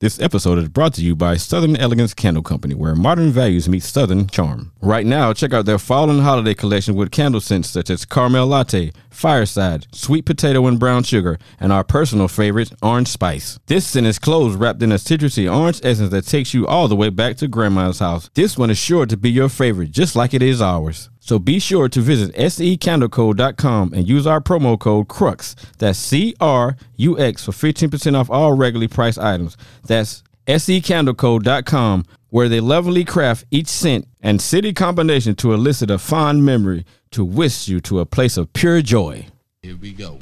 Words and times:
This 0.00 0.20
episode 0.20 0.58
is 0.58 0.68
brought 0.68 0.94
to 0.94 1.02
you 1.02 1.16
by 1.16 1.36
Southern 1.36 1.74
Elegance 1.74 2.14
Candle 2.14 2.44
Company, 2.44 2.72
where 2.72 2.94
modern 2.94 3.30
values 3.30 3.68
meet 3.68 3.82
Southern 3.82 4.28
charm. 4.28 4.70
Right 4.80 5.04
now, 5.04 5.32
check 5.32 5.52
out 5.52 5.66
their 5.66 5.76
fall 5.76 6.08
and 6.08 6.20
holiday 6.20 6.54
collection 6.54 6.94
with 6.94 7.10
candle 7.10 7.40
scents 7.40 7.70
such 7.70 7.90
as 7.90 8.04
Caramel 8.04 8.46
Latte, 8.46 8.92
Fireside, 9.10 9.88
Sweet 9.90 10.24
Potato 10.24 10.64
and 10.68 10.78
Brown 10.78 11.02
Sugar, 11.02 11.36
and 11.58 11.72
our 11.72 11.82
personal 11.82 12.28
favorite, 12.28 12.70
Orange 12.80 13.08
Spice. 13.08 13.58
This 13.66 13.88
scent 13.88 14.06
is 14.06 14.20
closed 14.20 14.56
wrapped 14.56 14.84
in 14.84 14.92
a 14.92 14.98
citrusy 14.98 15.52
orange 15.52 15.80
essence 15.82 16.10
that 16.10 16.26
takes 16.26 16.54
you 16.54 16.64
all 16.64 16.86
the 16.86 16.94
way 16.94 17.10
back 17.10 17.36
to 17.38 17.48
Grandma's 17.48 17.98
house. 17.98 18.30
This 18.34 18.56
one 18.56 18.70
is 18.70 18.78
sure 18.78 19.04
to 19.04 19.16
be 19.16 19.32
your 19.32 19.48
favorite, 19.48 19.90
just 19.90 20.14
like 20.14 20.32
it 20.32 20.42
is 20.42 20.62
ours. 20.62 21.10
So 21.28 21.38
be 21.38 21.58
sure 21.58 21.90
to 21.90 22.00
visit 22.00 22.34
secandlecode.com 22.34 23.92
and 23.92 24.08
use 24.08 24.26
our 24.26 24.40
promo 24.40 24.78
code 24.78 25.08
CRUX. 25.08 25.56
That's 25.76 25.98
C 25.98 26.34
R 26.40 26.74
U 26.96 27.18
X 27.18 27.44
for 27.44 27.52
15% 27.52 28.18
off 28.18 28.30
all 28.30 28.54
regularly 28.54 28.88
priced 28.88 29.18
items. 29.18 29.58
That's 29.86 30.22
secandlecode.com 30.46 32.06
where 32.30 32.48
they 32.48 32.60
lovingly 32.60 33.04
craft 33.04 33.44
each 33.50 33.68
scent 33.68 34.08
and 34.22 34.40
city 34.40 34.72
combination 34.72 35.34
to 35.36 35.52
elicit 35.52 35.90
a 35.90 35.98
fond 35.98 36.46
memory 36.46 36.86
to 37.10 37.26
whisk 37.26 37.68
you 37.68 37.80
to 37.82 38.00
a 38.00 38.06
place 38.06 38.38
of 38.38 38.50
pure 38.54 38.80
joy. 38.80 39.26
Here 39.60 39.76
we 39.76 39.92
go. 39.92 40.20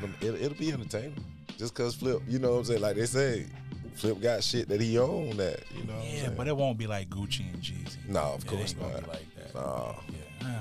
That'll 0.00 0.28
it'll, 0.28 0.42
it'll 0.44 0.58
be 0.58 0.72
entertaining. 0.72 1.24
Just 1.58 1.74
cause 1.74 1.94
Flip, 1.94 2.22
you 2.28 2.38
know 2.38 2.52
what 2.52 2.58
I'm 2.58 2.64
saying? 2.64 2.80
Like 2.82 2.96
they 2.96 3.06
say, 3.06 3.46
Flip 3.94 4.20
got 4.20 4.42
shit 4.44 4.68
that 4.68 4.80
he 4.80 4.98
own 4.98 5.36
that, 5.38 5.60
you 5.76 5.84
know. 5.84 5.94
what 5.94 6.04
I'm 6.04 6.14
Yeah, 6.14 6.30
but 6.30 6.46
it 6.48 6.56
won't 6.56 6.78
be 6.78 6.86
like 6.86 7.08
Gucci 7.10 7.52
and 7.52 7.60
Jeezy. 7.62 7.96
No, 8.08 8.20
of 8.20 8.44
It 8.44 8.46
course 8.46 8.70
ain't 8.74 8.80
gonna 8.80 8.92
not. 8.94 9.02
be 9.04 9.08
like 9.10 9.34
that. 9.36 9.54
No. 9.54 9.96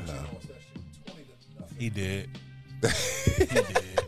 Yeah. 0.08 0.24
He 1.78 1.90
did. 1.90 2.30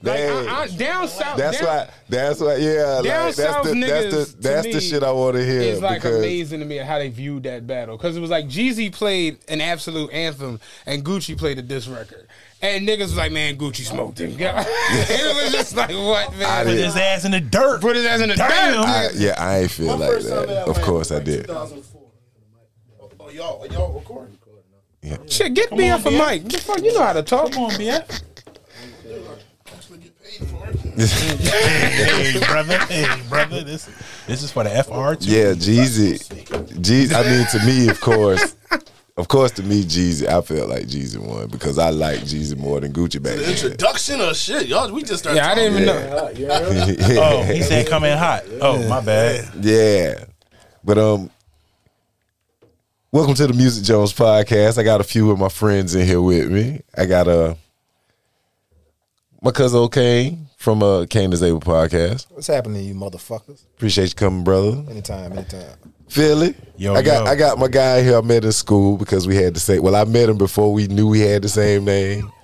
Dang. 0.00 0.46
I, 0.48 0.60
I, 0.60 0.66
down 0.68 1.08
south. 1.08 1.36
that's 1.36 1.58
down, 1.58 1.66
why. 1.66 1.90
That's 2.08 2.40
why. 2.40 2.54
Yeah, 2.56 3.00
Down 3.02 3.26
like, 3.26 3.34
that's 3.34 3.36
south 3.36 3.64
the 3.64 3.72
niggas, 3.72 3.88
that's 3.88 4.32
the 4.32 4.36
to 4.36 4.42
that's 4.48 4.66
the 4.68 4.74
me, 4.74 4.80
shit 4.80 5.02
I 5.02 5.10
want 5.10 5.34
to 5.36 5.44
hear. 5.44 5.60
It's 5.60 5.80
like 5.80 6.04
amazing 6.04 6.60
to 6.60 6.66
me 6.66 6.76
how 6.76 6.98
they 7.00 7.08
viewed 7.08 7.42
that 7.42 7.66
battle 7.66 7.96
because 7.96 8.16
it 8.16 8.20
was 8.20 8.30
like 8.30 8.46
Jeezy 8.46 8.92
played 8.92 9.38
an 9.48 9.60
absolute 9.60 10.12
anthem 10.12 10.60
and 10.86 11.04
Gucci 11.04 11.36
played 11.36 11.58
a 11.58 11.62
diss 11.62 11.88
record. 11.88 12.27
And 12.60 12.88
niggas 12.88 13.00
was 13.00 13.16
like, 13.16 13.30
man, 13.30 13.56
Gucci 13.56 13.84
smoked 13.86 14.18
him. 14.20 14.30
it 14.38 15.36
was 15.42 15.52
just 15.52 15.76
like, 15.76 15.90
what, 15.90 16.32
man? 16.36 16.42
I 16.44 16.64
Put 16.64 16.70
did. 16.70 16.84
his 16.86 16.96
ass 16.96 17.24
in 17.24 17.30
the 17.30 17.40
dirt. 17.40 17.80
Put 17.80 17.94
his 17.94 18.04
ass 18.04 18.20
in 18.20 18.30
the 18.30 18.34
dirt. 18.34 18.50
I, 18.50 19.08
yeah, 19.14 19.34
I 19.38 19.58
ain't 19.60 19.70
feel 19.70 19.96
like 19.96 20.10
First 20.10 20.28
time 20.28 20.46
that. 20.48 20.58
I 20.58 20.60
Of 20.62 20.76
went 20.76 20.82
course, 20.82 21.12
I 21.12 21.20
did. 21.20 21.46
2004. 21.46 22.02
Oh, 23.20 23.30
y'all, 23.30 23.66
y'all 23.68 23.92
recording? 23.92 24.36
Yeah. 25.02 25.18
Shit, 25.28 25.54
get 25.54 25.70
me 25.72 25.88
off 25.90 26.04
a 26.06 26.10
mic. 26.10 26.44
The 26.48 26.58
fuck, 26.58 26.82
you 26.82 26.92
know 26.92 27.04
how 27.04 27.12
to 27.12 27.22
talk. 27.22 27.52
Come 27.52 27.64
on, 27.64 27.70
BF. 27.72 28.22
Actually 29.72 29.98
get 29.98 30.20
paid 30.22 30.48
for 30.48 30.68
it. 30.68 30.76
hey, 31.10 32.40
brother. 32.44 32.78
Hey, 32.86 33.06
brother. 33.28 33.62
This 33.62 33.88
this 34.26 34.42
is 34.42 34.50
for 34.50 34.64
the 34.64 34.70
FR 34.70 35.14
too. 35.14 35.30
Yeah, 35.30 35.52
Jeezy. 35.52 36.18
Jeezy. 36.80 37.14
I 37.14 37.22
mean, 37.22 37.46
to 37.52 37.64
me, 37.64 37.88
of 37.88 38.00
course, 38.00 38.56
of 39.18 39.26
course, 39.28 39.50
to 39.52 39.62
me, 39.64 39.82
Jeezy. 39.82 40.26
I 40.26 40.40
felt 40.40 40.68
like 40.68 40.84
Jeezy 40.84 41.18
won 41.18 41.48
because 41.48 41.76
I 41.78 41.90
like 41.90 42.20
Jeezy 42.20 42.56
more 42.56 42.80
than 42.80 42.92
Gucci 42.92 43.20
back 43.22 43.36
The 43.36 43.42
then. 43.42 43.50
introduction 43.50 44.20
or 44.20 44.32
shit, 44.32 44.68
y'all. 44.68 44.90
We 44.92 45.02
just 45.02 45.24
started. 45.24 45.38
Yeah, 45.38 45.50
I 45.50 45.54
didn't 45.56 45.82
even 45.82 46.08
talking. 46.08 46.46
know. 46.48 47.20
Oh, 47.20 47.42
he 47.42 47.62
said 47.62 47.88
come 47.88 48.04
in 48.04 48.16
hot. 48.16 48.44
Oh, 48.60 48.88
my 48.88 49.00
bad. 49.00 49.48
Yeah. 49.60 50.24
But 50.84 50.98
um 50.98 51.30
welcome 53.10 53.34
to 53.34 53.46
the 53.48 53.54
Music 53.54 53.84
Jones 53.84 54.12
podcast. 54.12 54.78
I 54.78 54.84
got 54.84 55.00
a 55.00 55.04
few 55.04 55.30
of 55.30 55.38
my 55.38 55.48
friends 55.48 55.94
in 55.94 56.06
here 56.06 56.20
with 56.22 56.48
me. 56.50 56.82
I 56.96 57.04
got 57.06 57.26
uh 57.28 57.54
my 59.42 59.50
cousin 59.50 59.80
O'Kane 59.80 60.47
from 60.58 60.82
uh 60.82 61.06
Cain 61.08 61.32
is 61.32 61.42
Able 61.42 61.60
podcast. 61.60 62.26
What's 62.30 62.48
happening, 62.48 62.84
you 62.84 62.94
motherfuckers? 62.94 63.64
Appreciate 63.76 64.08
you 64.10 64.14
coming, 64.14 64.44
brother. 64.44 64.84
Anytime, 64.90 65.32
anytime. 65.32 65.76
Philly. 66.08 66.54
Yo, 66.76 66.94
I 66.94 67.02
got 67.02 67.24
yo. 67.24 67.30
I 67.30 67.36
got 67.36 67.58
my 67.58 67.68
guy 67.68 68.02
here 68.02 68.18
I 68.18 68.20
met 68.20 68.44
in 68.44 68.52
school 68.52 68.96
because 68.96 69.26
we 69.26 69.36
had 69.36 69.54
the 69.54 69.60
same 69.60 69.82
well, 69.82 69.96
I 69.96 70.04
met 70.04 70.28
him 70.28 70.36
before 70.36 70.72
we 70.72 70.88
knew 70.88 71.08
we 71.08 71.20
had 71.20 71.42
the 71.42 71.48
same 71.48 71.84
name. 71.84 72.30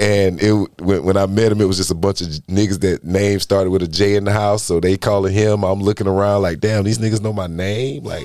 And 0.00 0.42
it 0.42 0.52
when, 0.80 1.04
when 1.04 1.16
I 1.18 1.26
met 1.26 1.52
him, 1.52 1.60
it 1.60 1.66
was 1.66 1.76
just 1.76 1.90
a 1.90 1.94
bunch 1.94 2.22
of 2.22 2.28
niggas 2.48 2.80
that 2.80 3.04
name 3.04 3.40
started 3.40 3.68
with 3.70 3.82
a 3.82 3.88
J 3.88 4.14
in 4.14 4.24
the 4.24 4.32
house. 4.32 4.62
So 4.62 4.80
they 4.80 4.96
calling 4.96 5.34
him. 5.34 5.64
I'm 5.64 5.80
looking 5.80 6.06
around 6.06 6.40
like, 6.40 6.60
damn, 6.60 6.84
these 6.84 6.98
niggas 6.98 7.20
know 7.20 7.32
my 7.32 7.46
name. 7.46 8.02
Like 8.04 8.24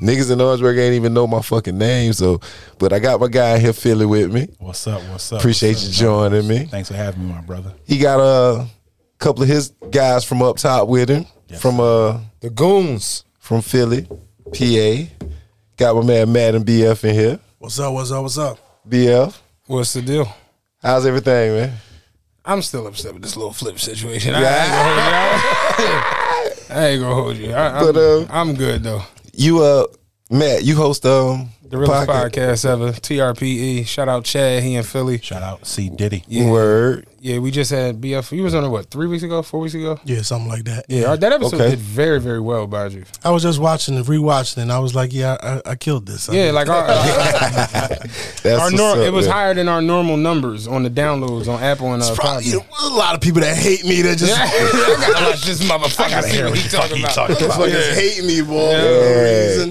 niggas 0.00 0.30
in 0.30 0.40
Orangeburg 0.40 0.78
ain't 0.78 0.94
even 0.94 1.14
know 1.14 1.26
my 1.26 1.42
fucking 1.42 1.76
name. 1.76 2.12
So, 2.12 2.40
but 2.78 2.92
I 2.92 3.00
got 3.00 3.20
my 3.20 3.26
guy 3.26 3.58
here, 3.58 3.72
Philly, 3.72 4.06
with 4.06 4.32
me. 4.32 4.48
What's 4.58 4.86
up? 4.86 5.02
What's 5.10 5.32
up? 5.32 5.40
Appreciate 5.40 5.70
What's 5.70 6.00
you 6.00 6.08
up? 6.08 6.30
joining 6.30 6.46
me. 6.46 6.66
Thanks 6.66 6.88
for 6.88 6.94
having 6.94 7.26
me, 7.26 7.32
my 7.32 7.40
brother. 7.40 7.72
He 7.84 7.98
got 7.98 8.20
a 8.20 8.68
couple 9.18 9.42
of 9.42 9.48
his 9.48 9.70
guys 9.90 10.24
from 10.24 10.42
up 10.42 10.56
top 10.56 10.88
with 10.88 11.08
him, 11.08 11.26
Yes. 11.48 11.60
from 11.60 11.80
uh 11.80 12.18
The 12.40 12.50
goons. 12.50 13.24
from 13.38 13.62
Philly, 13.62 14.06
PA. 14.52 15.08
Got 15.76 15.96
my 15.96 16.02
man 16.02 16.32
Matt 16.32 16.54
and 16.54 16.66
BF 16.66 17.04
in 17.04 17.14
here. 17.14 17.38
What's 17.58 17.78
up? 17.78 17.92
What's 17.94 18.10
up? 18.12 18.22
What's 18.22 18.38
up? 18.38 18.58
BF, 18.88 19.34
What's 19.66 19.92
the 19.92 20.02
deal? 20.02 20.28
how's 20.82 21.06
everything, 21.06 21.52
man? 21.54 21.72
I'm 22.44 22.62
still 22.62 22.86
upset 22.86 23.12
with 23.12 23.22
this 23.22 23.36
little 23.36 23.52
flip 23.52 23.78
situation. 23.78 24.34
I, 24.34 24.40
I 26.70 26.86
ain't 26.88 27.02
gonna 27.02 27.14
hold 27.14 27.36
you. 27.36 27.52
I, 27.52 27.78
am 27.80 27.86
But, 27.92 27.96
uh, 27.96 28.26
I'm 28.30 28.54
good 28.54 28.82
though. 28.82 29.02
You 29.32 29.62
uh 29.62 29.86
Matt, 30.30 30.64
you 30.64 30.76
host 30.76 31.04
um 31.06 31.50
The 31.68 31.78
realest 31.78 32.08
podcast 32.08 32.64
ever. 32.64 32.92
TRPE. 32.92 33.86
Shout 33.86 34.08
out 34.08 34.24
Chad. 34.24 34.62
He 34.62 34.74
in 34.76 34.84
Philly. 34.84 35.18
Shout 35.18 35.42
out 35.42 35.66
C 35.66 35.90
Diddy. 35.90 36.24
Yeah. 36.28 36.50
Word. 36.50 37.06
Yeah, 37.20 37.38
we 37.40 37.50
just 37.50 37.70
had 37.72 38.00
BF. 38.00 38.30
You 38.36 38.44
was 38.44 38.54
on 38.54 38.62
it 38.64 38.68
what 38.68 38.90
three 38.90 39.08
weeks 39.08 39.24
ago, 39.24 39.42
four 39.42 39.58
weeks 39.60 39.74
ago. 39.74 39.98
Yeah, 40.04 40.22
something 40.22 40.48
like 40.48 40.64
that. 40.64 40.84
Yeah, 40.88 41.06
our- 41.08 41.16
that 41.16 41.32
episode 41.32 41.60
Okay. 41.60 41.70
did 41.70 41.78
very, 41.80 42.20
very 42.20 42.38
well 42.40 42.66
by 42.68 42.86
you. 42.86 43.04
I 43.24 43.30
was 43.30 43.42
just 43.42 43.58
watching 43.58 43.96
and 43.96 44.06
rewatching, 44.06 44.58
and 44.58 44.70
I 44.70 44.78
was 44.78 44.94
like, 44.94 45.12
yeah, 45.12 45.36
I, 45.42 45.70
I 45.72 45.74
killed 45.74 46.06
this. 46.06 46.28
I 46.28 46.34
Yeah, 46.34 46.44
mean, 46.46 46.54
like 46.54 46.68
our, 46.68 46.86
That's 46.86 48.46
our 48.46 48.58
what's 48.58 48.72
nor- 48.72 48.92
up, 48.92 48.98
it 48.98 49.12
was 49.12 49.26
man. 49.26 49.34
higher 49.34 49.54
than 49.54 49.68
our 49.68 49.82
normal 49.82 50.16
numbers 50.16 50.66
on 50.68 50.82
the 50.84 50.90
downloads 50.90 51.48
on 51.52 51.62
Apple 51.62 51.92
and 51.92 52.02
uh, 52.02 52.06
it's 52.06 52.16
probably 52.18 52.44
Podbean. 52.44 52.92
a 52.92 52.94
lot 52.94 53.14
of 53.14 53.20
people 53.20 53.40
that 53.40 53.56
hate 53.56 53.84
me 53.84 54.02
that 54.02 54.18
just 54.18 54.32
I 54.38 54.46
gotta 55.12 55.24
watch 55.30 55.42
this 55.44 55.60
motherfucker. 55.64 56.22
See 56.22 56.42
what 56.44 56.56
he 56.58 56.68
talking 56.68 57.00
about. 57.00 57.16
motherfuckers 57.30 57.94
hate 57.94 58.24
me, 58.24 58.42
boy. 58.42 58.70
Yeah. 58.70 58.78
For 58.78 58.86
no 58.86 59.22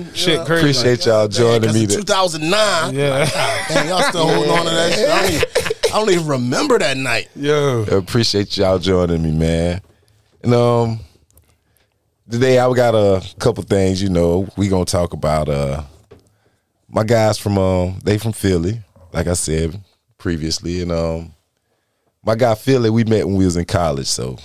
reason. 0.03 0.14
Shit, 0.14 0.46
crazy. 0.46 0.59
Appreciate 0.81 1.06
y'all 1.06 1.28
joining 1.28 1.74
me. 1.74 1.88
2009, 1.88 2.94
Yeah, 2.94 3.84
y'all 3.88 4.02
still 4.03 4.28
holding 4.28 4.52
on 4.52 4.66
to 4.66 4.72
that 4.72 5.29
shit. 5.29 5.56
I 5.93 5.99
don't, 5.99 6.09
even, 6.09 6.09
I 6.11 6.13
don't 6.13 6.13
even 6.13 6.27
remember 6.27 6.79
that 6.79 6.97
night. 6.97 7.29
yo. 7.35 7.83
Appreciate 7.83 8.57
y'all 8.57 8.79
joining 8.79 9.21
me, 9.23 9.31
man. 9.31 9.81
And 10.43 10.53
um 10.53 10.99
today 12.29 12.59
I 12.59 12.71
got 12.73 12.95
a 12.95 13.23
couple 13.39 13.63
things, 13.63 14.01
you 14.01 14.09
know, 14.09 14.47
we 14.57 14.67
gonna 14.67 14.85
talk 14.85 15.13
about 15.13 15.49
uh 15.49 15.83
my 16.89 17.03
guys 17.03 17.37
from 17.37 17.57
um 17.57 17.99
they 18.03 18.17
from 18.17 18.33
Philly, 18.33 18.81
like 19.13 19.27
I 19.27 19.33
said 19.33 19.81
previously, 20.17 20.81
and 20.81 20.91
um 20.91 21.33
my 22.23 22.35
guy 22.35 22.55
Philly, 22.55 22.89
we 22.89 23.03
met 23.03 23.25
when 23.25 23.35
we 23.35 23.45
was 23.45 23.57
in 23.57 23.65
college, 23.65 24.07
so 24.07 24.37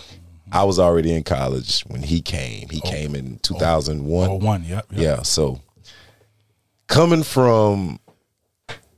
I 0.51 0.65
was 0.65 0.79
already 0.79 1.15
in 1.15 1.23
college 1.23 1.83
when 1.89 2.03
he 2.03 2.21
came. 2.21 2.69
He 2.69 2.81
came 2.81 3.15
in 3.15 3.39
two 3.39 3.55
thousand 3.55 4.05
one. 4.05 4.31
Oh, 4.31 4.35
one. 4.35 4.65
Yep. 4.65 4.87
yep. 4.91 5.01
Yeah. 5.01 5.23
So 5.23 5.61
coming 6.87 7.23
from, 7.23 7.99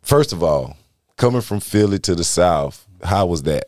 first 0.03 0.33
of 0.33 0.43
all, 0.43 0.77
coming 1.17 1.41
from 1.41 1.61
Philly 1.61 1.99
to 2.01 2.15
the 2.15 2.25
South, 2.25 2.87
how 3.03 3.27
was 3.27 3.43
that? 3.45 3.67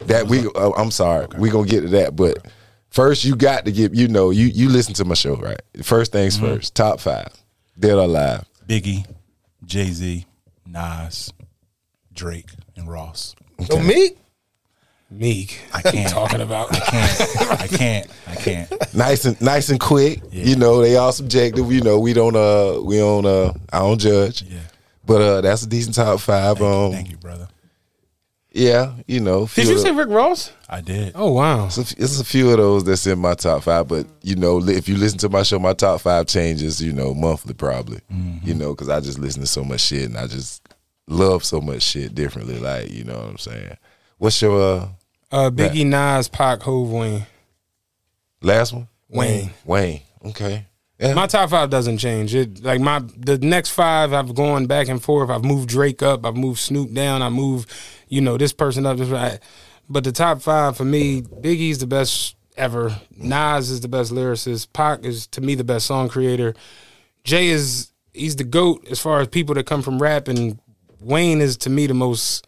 That 0.00 0.26
we, 0.28 0.46
uh, 0.54 0.70
I'm 0.76 0.90
sorry, 0.90 1.26
we 1.38 1.50
gonna 1.50 1.66
get 1.68 1.82
to 1.82 1.88
that, 1.88 2.14
but 2.16 2.46
first 2.90 3.24
you 3.24 3.36
got 3.36 3.64
to 3.64 3.72
get, 3.72 3.94
you 3.94 4.08
know, 4.08 4.30
you 4.30 4.46
you 4.46 4.68
listen 4.68 4.92
to 4.94 5.04
my 5.04 5.14
show, 5.14 5.36
right? 5.36 5.60
First 5.82 6.12
things 6.12 6.36
Mm-hmm. 6.36 6.46
first, 6.56 6.74
top 6.74 7.00
five, 7.00 7.28
dead 7.78 7.92
or 7.94 8.04
alive. 8.04 8.44
Biggie, 8.68 9.06
Jay 9.64 9.90
Z, 9.90 10.26
Nas, 10.66 11.32
Drake, 12.12 12.50
and 12.76 12.88
Ross. 12.90 13.34
So 13.70 13.78
Meek? 13.80 14.18
Meek. 15.10 15.60
I 15.72 15.80
can't. 15.90 16.10
talking 16.10 16.40
about? 16.40 16.74
I 16.74 16.80
can't. 16.80 17.60
I 17.62 17.66
can't. 17.68 18.10
I 18.26 18.34
can't. 18.34 18.94
Nice 18.94 19.24
and 19.24 19.40
nice 19.40 19.68
and 19.70 19.78
quick. 19.78 20.20
Yeah. 20.32 20.44
You 20.44 20.56
know, 20.56 20.80
they 20.82 20.96
all 20.96 21.12
subjective. 21.12 21.70
You 21.72 21.82
know, 21.82 21.98
we 22.00 22.12
don't 22.12 22.34
uh 22.36 22.80
we 22.82 22.96
don't 22.98 23.24
uh 23.24 23.52
I 23.72 23.78
don't 23.78 23.98
judge. 23.98 24.42
Yeah. 24.42 24.58
But 25.06 25.20
uh 25.22 25.40
that's 25.42 25.62
a 25.62 25.68
decent 25.68 25.94
top 25.96 26.20
five. 26.20 26.58
Thank, 26.58 26.66
um 26.70 26.86
you, 26.86 26.92
thank 26.92 27.10
you, 27.10 27.16
brother. 27.18 27.48
yeah, 28.52 28.94
you 29.06 29.20
know. 29.20 29.46
Did 29.46 29.68
you 29.68 29.78
say 29.78 29.90
Rick 29.92 30.08
Ross? 30.08 30.52
I 30.68 30.80
did. 30.80 31.12
Oh 31.14 31.32
wow. 31.32 31.66
It's 31.66 31.78
a, 31.78 31.80
f- 31.82 31.94
it's 31.98 32.20
a 32.20 32.24
few 32.24 32.50
of 32.50 32.56
those 32.58 32.84
that's 32.84 33.06
in 33.06 33.18
my 33.18 33.34
top 33.34 33.62
five, 33.64 33.88
but 33.88 34.06
you 34.22 34.36
know, 34.36 34.62
if 34.66 34.88
you 34.88 34.96
listen 34.96 35.18
to 35.18 35.28
my 35.28 35.42
show, 35.42 35.58
my 35.58 35.72
top 35.74 36.00
five 36.00 36.26
changes, 36.26 36.80
you 36.82 36.92
know, 36.92 37.12
monthly 37.14 37.54
probably. 37.54 38.00
You 38.42 38.54
know, 38.54 38.70
because 38.74 38.88
I 38.88 39.00
just 39.00 39.18
listen 39.18 39.40
to 39.42 39.46
so 39.46 39.64
much 39.64 39.80
shit 39.80 40.04
and 40.04 40.16
I 40.18 40.26
just 40.26 40.66
love 41.08 41.44
so 41.44 41.60
much 41.60 41.82
shit 41.82 42.14
differently. 42.14 42.58
Like, 42.58 42.90
you 42.90 43.04
know 43.04 43.14
what 43.18 43.28
I'm 43.28 43.38
saying? 43.38 43.76
What's 44.18 44.40
your 44.40 44.60
uh, 44.60 44.88
Uh, 45.32 45.50
Biggie, 45.50 45.86
Nas, 45.86 46.28
Pac, 46.28 46.62
Hove, 46.62 46.90
Wayne. 46.90 47.26
Last 48.42 48.72
one, 48.72 48.88
Wayne. 49.08 49.50
Wayne. 49.64 50.00
Okay. 50.26 50.66
Yeah. 51.04 51.14
My 51.14 51.26
top 51.26 51.50
five 51.50 51.70
doesn't 51.70 51.98
change. 51.98 52.34
It 52.34 52.62
like 52.62 52.80
my 52.80 53.00
the 53.16 53.38
next 53.38 53.70
five 53.70 54.12
I've 54.12 54.34
gone 54.34 54.66
back 54.66 54.88
and 54.88 55.02
forth. 55.02 55.30
I've 55.30 55.44
moved 55.44 55.68
Drake 55.68 56.02
up. 56.02 56.24
I've 56.24 56.36
moved 56.36 56.60
Snoop 56.60 56.92
down. 56.94 57.20
I 57.22 57.28
moved, 57.28 57.70
you 58.08 58.20
know, 58.20 58.36
this 58.38 58.52
person 58.52 58.86
up. 58.86 58.96
This 58.96 59.08
right. 59.08 59.38
But 59.88 60.04
the 60.04 60.12
top 60.12 60.40
five 60.40 60.76
for 60.76 60.84
me, 60.84 61.20
Biggie's 61.22 61.78
the 61.78 61.86
best 61.86 62.36
ever. 62.56 62.96
Nas 63.16 63.68
is 63.70 63.80
the 63.82 63.88
best 63.88 64.12
lyricist. 64.12 64.72
Pac 64.72 65.04
is 65.04 65.26
to 65.28 65.40
me 65.40 65.54
the 65.54 65.64
best 65.64 65.86
song 65.86 66.08
creator. 66.08 66.54
Jay 67.24 67.48
is 67.48 67.90
he's 68.14 68.36
the 68.36 68.44
goat 68.44 68.86
as 68.90 68.98
far 69.00 69.20
as 69.20 69.28
people 69.28 69.54
that 69.56 69.66
come 69.66 69.82
from 69.82 70.00
rap, 70.00 70.28
and 70.28 70.58
Wayne 71.00 71.40
is 71.40 71.56
to 71.58 71.70
me 71.70 71.86
the 71.86 71.94
most 71.94 72.46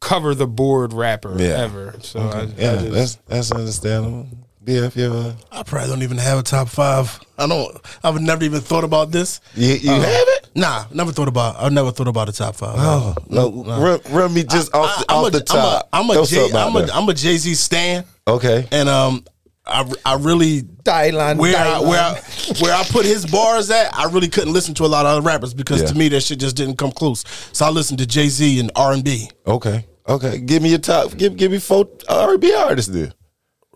cover 0.00 0.34
the 0.34 0.46
board 0.46 0.92
rapper 0.92 1.34
Yeah. 1.38 1.62
ever. 1.64 1.94
So 2.00 2.20
I, 2.20 2.40
I 2.40 2.42
yeah, 2.56 2.76
just- 2.76 2.92
that's 2.92 3.14
that's 3.26 3.52
understandable. 3.52 4.28
BF, 4.66 4.96
you 4.96 5.04
ever 5.06 5.36
I 5.52 5.62
probably 5.62 5.88
don't 5.88 6.02
even 6.02 6.18
have 6.18 6.38
a 6.38 6.42
top 6.42 6.68
five. 6.68 7.18
I 7.38 7.46
don't. 7.46 7.76
I've 8.02 8.20
never 8.20 8.44
even 8.44 8.60
thought 8.60 8.82
about 8.84 9.12
this. 9.12 9.40
you, 9.54 9.74
you 9.74 9.92
Uh, 9.92 10.00
have 10.00 10.06
it? 10.28 10.48
Nah, 10.56 10.86
never 10.92 11.12
thought 11.12 11.28
about. 11.28 11.56
I've 11.58 11.72
never 11.72 11.92
thought 11.92 12.08
about 12.08 12.28
a 12.28 12.32
top 12.32 12.56
five. 12.56 12.74
Oh 12.76 13.14
no, 13.28 13.62
run, 13.64 14.00
run 14.10 14.34
me 14.34 14.42
just 14.42 14.74
off 14.74 14.98
the, 14.98 15.04
I'm 15.12 15.18
off 15.18 15.28
a- 15.28 15.30
the 15.30 15.40
top. 15.40 15.88
I'm 15.92 16.10
a, 16.10 16.14
Throw 16.14 16.22
I'm 16.22 16.24
a, 16.24 16.26
Jay, 16.26 16.36
something 16.36 16.56
out 16.56 16.66
I'm 16.68 16.76
a, 16.76 16.80
there. 16.86 16.94
I'm 16.96 17.08
a 17.08 17.14
Jay 17.14 17.36
Z 17.36 17.54
stan, 17.54 18.04
okay. 18.26 18.66
and 18.72 18.88
um, 18.88 19.24
I, 19.66 19.88
I 20.04 20.14
really 20.16 20.62
Dylan, 20.62 21.36
where 21.38 21.56
I, 21.56 21.78
where 21.80 22.00
I, 22.00 22.20
where 22.60 22.74
I 22.74 22.82
put 22.84 23.04
his 23.04 23.24
bars 23.26 23.70
at, 23.70 23.94
I 23.94 24.04
really 24.10 24.28
couldn't 24.28 24.52
listen 24.52 24.74
to 24.76 24.84
a 24.84 24.88
lot 24.88 25.06
of 25.06 25.12
other 25.12 25.20
rappers 25.22 25.54
because 25.54 25.82
Yeah. 25.82 25.88
to 25.88 25.94
me 25.94 26.08
that 26.08 26.22
shit 26.22 26.40
just 26.40 26.56
didn't 26.56 26.76
come 26.76 26.90
close. 26.90 27.24
So 27.52 27.66
I 27.66 27.70
listened 27.70 27.98
to 28.00 28.06
Jay 28.06 28.28
Z 28.28 28.58
and 28.58 28.70
R 28.74 28.92
and 28.92 29.04
B. 29.04 29.30
Okay. 29.46 29.86
Okay. 30.08 30.38
Give 30.38 30.62
me 30.62 30.70
your 30.70 30.78
top. 30.78 31.16
Give 31.16 31.36
give 31.36 31.52
me 31.52 31.58
four 31.58 31.88
R&B 32.08 32.52
artists 32.54 32.90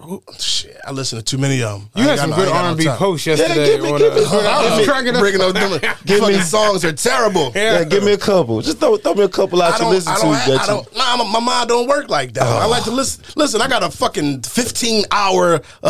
then. 0.00 0.20
Shit, 0.38 0.76
I 0.86 0.90
listened 0.92 1.24
to 1.24 1.36
too 1.36 1.40
many 1.40 1.62
of 1.62 1.80
them. 1.80 1.90
you 1.94 2.02
had 2.08 2.18
some 2.18 2.30
good 2.30 2.48
R 2.48 2.68
and 2.70 2.78
B 2.78 2.86
posts 2.86 3.26
yesterday. 3.26 3.66
give 3.66 3.82
me- 3.82 3.92
on, 3.92 3.98
give 3.98 4.14
me- 4.14 4.20
uh, 4.24 4.40
I 4.40 4.76
was 4.78 4.86
cracking 4.86 5.14
up. 5.14 5.20
Bringing 5.20 5.38
those 5.40 5.52
Give 6.04 6.26
me- 6.26 6.38
songs 6.40 6.82
that 6.82 6.94
are 6.94 6.96
terrible. 6.96 7.52
Yeah. 7.54 7.84
give 7.84 8.02
me 8.04 8.12
a 8.12 8.18
couple. 8.18 8.60
Just 8.62 8.78
throw, 8.78 8.96
throw 8.96 9.14
me 9.14 9.24
a 9.24 9.28
couple 9.28 9.60
out 9.62 9.72
I 9.72 9.76
you 9.76 9.82
don't, 9.84 9.92
listen 9.92 10.12
I 10.12 10.16
to. 10.16 10.22
don't, 10.22 10.32
that 10.32 10.48
I 10.48 10.52
you- 10.52 10.66
don't, 10.66 10.96
my, 10.96 11.24
my 11.32 11.40
mind 11.40 11.68
don't 11.68 11.88
work 11.88 12.08
like 12.08 12.32
that. 12.34 12.42
I 12.44 12.66
like 12.66 12.84
to 12.84 12.90
listen. 12.90 13.24
Listen, 13.36 13.60
I 13.62 13.68
got 13.68 13.82
a 13.82 13.90
fucking 13.90 14.42
fifteen 14.42 15.04
hour 15.10 15.58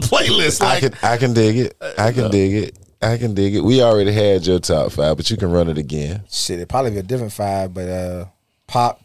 playlist. 0.00 0.60
I 0.62 0.80
can 0.80 0.94
I 1.02 1.16
can 1.16 1.32
dig 1.32 1.56
it. 1.58 1.76
I 1.98 2.12
can 2.12 2.30
dig 2.30 2.54
it. 2.54 2.78
I 3.02 3.18
can 3.18 3.34
dig 3.34 3.54
it. 3.54 3.60
We 3.60 3.82
already 3.82 4.10
had 4.12 4.46
your 4.46 4.58
top 4.58 4.90
five, 4.92 5.16
but 5.16 5.30
you 5.30 5.36
can 5.36 5.50
run 5.50 5.68
it 5.68 5.76
again. 5.78 6.22
Shit, 6.30 6.60
it 6.60 6.68
probably 6.68 6.92
be 6.92 6.98
a 6.98 7.02
different 7.02 7.32
five, 7.32 7.74
but 7.74 7.88
uh, 7.88 8.24
Pop, 8.66 9.00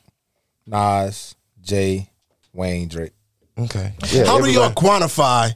Nas, 0.66 1.36
Jay, 1.62 2.10
Wayne, 2.54 2.88
Drake. 2.88 3.12
Okay. 3.64 3.94
Yeah. 4.12 4.26
how 4.26 4.40
do 4.40 4.52
y'all 4.52 4.72
quantify 4.72 5.52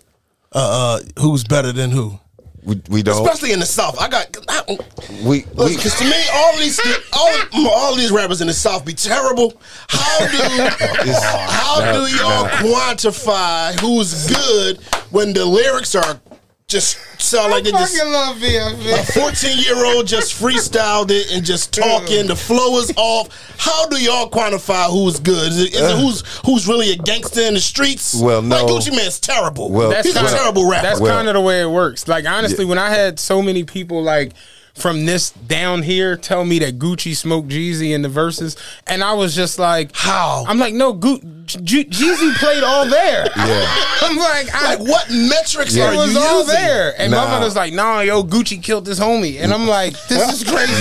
uh, 0.51 0.99
uh, 0.99 1.21
who's 1.21 1.43
better 1.43 1.71
than 1.71 1.91
who? 1.91 2.19
We, 2.63 2.81
we 2.89 3.03
don't. 3.03 3.23
Especially 3.23 3.53
in 3.53 3.59
the 3.59 3.65
South. 3.65 3.99
I 4.01 4.09
got. 4.09 4.35
I, 4.49 4.77
we 5.23 5.41
because 5.41 5.95
to 5.99 6.03
me, 6.03 6.23
all 6.33 6.57
these 6.57 6.81
all, 7.13 7.33
all 7.69 7.95
these 7.95 8.11
rappers 8.11 8.41
in 8.41 8.47
the 8.47 8.53
South 8.53 8.83
be 8.85 8.93
terrible. 8.93 9.53
How 9.87 10.19
do 10.19 10.37
how 11.13 11.79
nah, 11.79 11.91
do 11.93 12.15
y'all 12.15 12.47
quantify 12.47 13.79
who's 13.79 14.27
good 14.27 14.77
when 15.11 15.33
the 15.33 15.45
lyrics 15.45 15.93
are 15.93 16.19
just 16.67 16.97
sound 17.21 17.51
like 17.51 17.63
they 17.63 17.71
just 17.71 17.95
fucking 17.95 18.11
love 18.11 18.37
BF. 18.37 18.99
a 18.99 19.11
14 19.21 19.57
year 19.59 19.85
old 19.85 20.07
just 20.07 20.33
freestyled 20.41 21.11
it 21.11 21.31
and 21.31 21.45
just 21.45 21.71
talking. 21.71 22.25
The 22.25 22.35
flow 22.35 22.77
is 22.79 22.91
off. 22.97 23.29
How 23.59 23.85
do 23.87 24.01
y'all 24.01 24.29
quantify 24.29 24.89
who's 24.91 25.19
good? 25.19 25.51
Is 25.51 25.61
it, 25.61 25.73
is 25.75 25.81
it 25.81 25.83
uh. 25.83 25.97
who's 25.97 26.23
who's 26.43 26.67
really 26.67 26.91
a 26.91 26.95
gangster 26.97 27.41
in 27.41 27.53
the 27.53 27.59
streets? 27.59 28.19
Well, 28.19 28.41
no. 28.41 28.65
Like 28.65 28.83
Gucci 28.83 28.91
Mane's 28.95 29.19
terrible. 29.19 29.69
Well, 29.69 29.91
That's 29.91 30.07
he's 30.07 30.15
a 30.15 30.19
kinda- 30.19 30.33
terrible 30.35 30.67
rapper. 30.69 30.87
That's 30.87 30.99
Well- 30.99 31.15
kind 31.15 31.27
of 31.27 31.35
the 31.35 31.41
way 31.41 31.61
it 31.61 31.69
works. 31.69 32.07
Like 32.07 32.25
honestly, 32.25 32.65
when 32.65 32.79
I 32.79 32.89
had 32.89 33.19
so 33.19 33.43
many 33.43 33.63
people 33.63 34.01
like 34.01 34.33
from 34.75 35.05
this 35.05 35.31
down 35.31 35.83
here 35.83 36.17
tell 36.17 36.43
me 36.43 36.59
that 36.59 36.77
Gucci 36.77 37.15
smoked 37.15 37.47
Jeezy 37.47 37.91
in 37.95 38.01
the 38.01 38.09
verses, 38.09 38.57
and 38.85 39.01
I 39.03 39.13
was 39.13 39.33
just 39.33 39.57
like, 39.57 39.91
How? 39.95 40.43
I'm 40.47 40.59
like, 40.59 40.73
no, 40.73 40.91
Gu- 40.91 41.19
G- 41.45 41.85
Jeezy 41.85 42.35
played 42.35 42.61
all 42.63 42.85
there. 42.85 43.25
Yeah. 43.35 43.85
I'm 44.01 44.17
like, 44.17 44.53
I, 44.53 44.75
like 44.75 44.79
what 44.87 45.09
metrics 45.09 45.75
It 45.75 45.81
are 45.81 45.93
you 45.93 45.99
was 45.99 46.15
all 46.17 46.39
using? 46.41 46.55
there, 46.55 46.93
and 46.99 47.11
Nah. 47.11 47.25
mother's 47.25 47.55
like, 47.55 47.73
nah, 47.73 48.01
yo, 48.01 48.21
Gucci 48.23 48.61
killed 48.61 48.83
this 48.85 48.99
homie, 48.99 49.39
and 49.39 49.53
I'm 49.53 49.65
like, 49.67 49.93
this 50.07 50.33
is 50.41 50.43
crazy. 50.51 50.73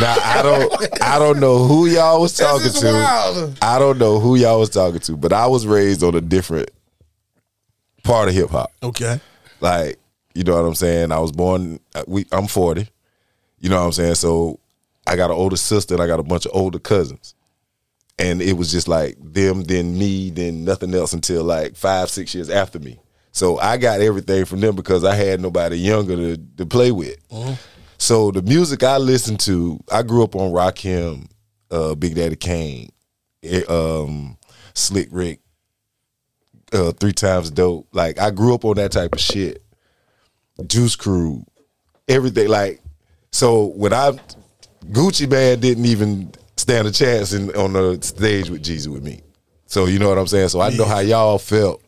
now 0.00 0.16
I 0.22 0.40
don't 0.42 1.02
I 1.02 1.18
don't 1.18 1.40
know 1.40 1.64
who 1.66 1.86
y'all 1.86 2.20
was 2.20 2.36
talking 2.36 2.66
is 2.68 2.74
to. 2.80 2.86
wild. 2.92 3.58
I 3.62 3.78
don't 3.80 3.98
know 3.98 4.20
who 4.20 4.36
y'all 4.36 4.60
was 4.60 4.70
talking 4.70 5.00
to, 5.00 5.16
but 5.16 5.32
I 5.32 5.46
was 5.48 5.66
raised 5.66 6.02
on 6.04 6.14
a 6.14 6.20
different 6.20 6.70
part 8.04 8.28
of 8.28 8.34
hip 8.34 8.50
hop. 8.50 8.70
Okay. 8.82 9.20
Like, 9.60 9.98
you 10.34 10.44
know 10.44 10.54
what 10.54 10.66
I'm 10.68 10.74
saying? 10.76 11.10
I 11.12 11.18
was 11.18 11.32
born 11.32 11.80
uh, 11.94 12.04
we 12.06 12.26
I'm 12.32 12.46
40. 12.46 12.88
You 13.60 13.68
know 13.68 13.78
what 13.78 13.86
I'm 13.86 13.92
saying? 13.92 14.14
So 14.16 14.58
I 15.06 15.16
got 15.16 15.30
an 15.30 15.36
older 15.36 15.56
sister 15.56 15.94
and 15.94 16.02
I 16.02 16.06
got 16.06 16.20
a 16.20 16.24
bunch 16.24 16.46
of 16.46 16.52
older 16.54 16.78
cousins. 16.78 17.34
And 18.18 18.42
it 18.42 18.54
was 18.54 18.70
just 18.70 18.88
like 18.88 19.16
them, 19.18 19.62
then 19.62 19.98
me, 19.98 20.30
then 20.30 20.64
nothing 20.64 20.94
else 20.94 21.12
until 21.12 21.42
like 21.44 21.76
five, 21.76 22.10
six 22.10 22.34
years 22.34 22.50
after 22.50 22.78
me. 22.78 23.00
So 23.32 23.58
I 23.58 23.76
got 23.76 24.00
everything 24.00 24.44
from 24.44 24.60
them 24.60 24.76
because 24.76 25.04
I 25.04 25.14
had 25.14 25.40
nobody 25.40 25.76
younger 25.76 26.16
to, 26.16 26.36
to 26.58 26.66
play 26.66 26.90
with. 26.92 27.16
So 27.98 28.30
the 28.30 28.42
music 28.42 28.82
I 28.82 28.96
listened 28.98 29.40
to, 29.40 29.78
I 29.90 30.02
grew 30.02 30.24
up 30.24 30.34
on 30.34 30.52
Rakim, 30.52 31.28
uh, 31.70 31.94
Big 31.94 32.14
Daddy 32.14 32.36
Kane, 32.36 32.90
eh, 33.42 33.62
um, 33.68 34.36
Slick 34.74 35.08
Rick, 35.10 35.40
uh, 36.72 36.92
Three 36.92 37.12
Times 37.12 37.50
Dope. 37.50 37.86
Like 37.92 38.18
I 38.18 38.30
grew 38.30 38.54
up 38.54 38.64
on 38.64 38.76
that 38.76 38.92
type 38.92 39.14
of 39.14 39.20
shit. 39.20 39.62
Juice 40.66 40.96
Crew, 40.96 41.44
everything. 42.08 42.48
Like 42.48 42.80
so 43.32 43.66
when 43.66 43.92
I 43.92 44.12
Gucci 44.86 45.28
Mane 45.30 45.60
didn't 45.60 45.86
even 45.86 46.32
stand 46.56 46.88
a 46.88 46.92
chance 46.92 47.32
in, 47.32 47.54
on 47.56 47.72
the 47.72 47.98
stage 48.02 48.50
with 48.50 48.62
Jeezy 48.62 48.88
with 48.88 49.02
me. 49.02 49.20
So 49.66 49.86
you 49.86 49.98
know 49.98 50.08
what 50.08 50.18
I'm 50.18 50.26
saying. 50.26 50.48
So 50.48 50.60
I 50.60 50.70
know 50.70 50.84
how 50.84 50.98
y'all 51.00 51.38
felt 51.38 51.82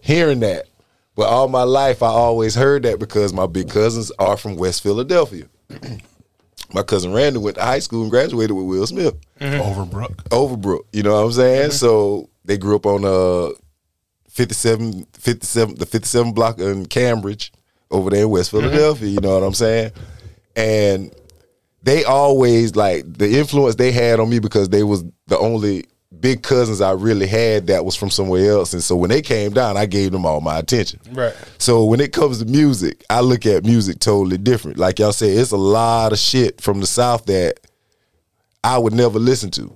hearing 0.00 0.40
that. 0.40 0.66
But 1.14 1.28
all 1.28 1.48
my 1.48 1.62
life 1.62 2.02
I 2.02 2.08
always 2.08 2.54
heard 2.54 2.84
that 2.84 2.98
because 2.98 3.32
my 3.32 3.46
big 3.46 3.70
cousins 3.70 4.10
are 4.18 4.36
from 4.36 4.56
West 4.56 4.82
Philadelphia. 4.82 5.44
my 6.74 6.82
cousin 6.82 7.12
Randy 7.12 7.38
went 7.38 7.56
to 7.56 7.62
high 7.62 7.78
school 7.78 8.02
and 8.02 8.10
graduated 8.10 8.56
with 8.56 8.66
Will 8.66 8.86
Smith. 8.86 9.14
Mm-hmm. 9.40 9.60
Overbrook. 9.60 10.14
Overbrook. 10.28 10.84
You 10.92 11.02
know 11.02 11.14
what 11.14 11.26
I'm 11.26 11.32
saying? 11.32 11.70
Mm-hmm. 11.70 11.72
So 11.72 12.30
they 12.44 12.58
grew 12.58 12.76
up 12.76 12.86
on 12.86 13.04
uh 13.04 13.54
57, 14.28 15.06
57, 15.12 15.74
the 15.74 15.84
57 15.84 16.32
block 16.32 16.58
in 16.58 16.86
Cambridge 16.86 17.52
over 17.90 18.08
there 18.08 18.22
in 18.22 18.30
West 18.30 18.50
mm-hmm. 18.50 18.66
Philadelphia. 18.66 19.08
You 19.08 19.20
know 19.20 19.34
what 19.34 19.46
I'm 19.46 19.54
saying? 19.54 19.92
And 20.56 21.14
they 21.82 22.04
always 22.04 22.76
like 22.76 23.10
the 23.12 23.38
influence 23.38 23.74
they 23.76 23.92
had 23.92 24.20
on 24.20 24.30
me 24.30 24.38
because 24.38 24.68
they 24.68 24.82
was 24.82 25.04
the 25.26 25.38
only 25.38 25.86
big 26.20 26.42
cousins 26.42 26.80
I 26.80 26.92
really 26.92 27.26
had 27.26 27.66
that 27.66 27.84
was 27.84 27.96
from 27.96 28.10
somewhere 28.10 28.52
else. 28.52 28.72
And 28.72 28.82
so 28.82 28.96
when 28.96 29.10
they 29.10 29.22
came 29.22 29.52
down, 29.52 29.76
I 29.76 29.86
gave 29.86 30.12
them 30.12 30.24
all 30.24 30.40
my 30.40 30.58
attention. 30.58 31.00
Right. 31.10 31.34
So 31.58 31.84
when 31.84 32.00
it 32.00 32.12
comes 32.12 32.38
to 32.38 32.44
music, 32.44 33.04
I 33.10 33.20
look 33.20 33.44
at 33.46 33.64
music 33.64 33.98
totally 33.98 34.38
different. 34.38 34.78
Like 34.78 34.98
y'all 34.98 35.12
say, 35.12 35.30
it's 35.30 35.50
a 35.50 35.56
lot 35.56 36.12
of 36.12 36.18
shit 36.18 36.60
from 36.60 36.80
the 36.80 36.86
South 36.86 37.26
that 37.26 37.60
I 38.62 38.78
would 38.78 38.92
never 38.92 39.18
listen 39.18 39.50
to. 39.52 39.74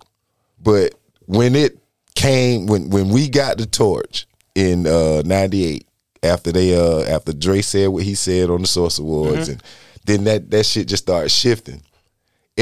But 0.63 0.95
when 1.27 1.57
it 1.57 1.79
came, 2.15 2.67
when 2.67 2.91
when 2.91 3.09
we 3.09 3.29
got 3.29 3.59
the 3.59 3.67
torch 3.67 4.27
in 4.55 4.87
uh, 4.87 5.23
'98, 5.25 5.87
after 6.23 6.53
they 6.53 6.77
uh 6.77 7.03
after 7.03 7.33
Dre 7.33 7.63
said 7.63 7.89
what 7.89 8.05
he 8.05 8.15
said 8.15 8.51
on 8.51 8.61
the 8.63 8.67
Source 8.67 8.99
Awards, 8.99 9.49
and 9.49 9.63
then 10.07 10.25
that 10.25 10.51
that 10.51 10.67
shit 10.67 10.89
just 10.89 11.05
started 11.05 11.31
shifting. 11.31 11.83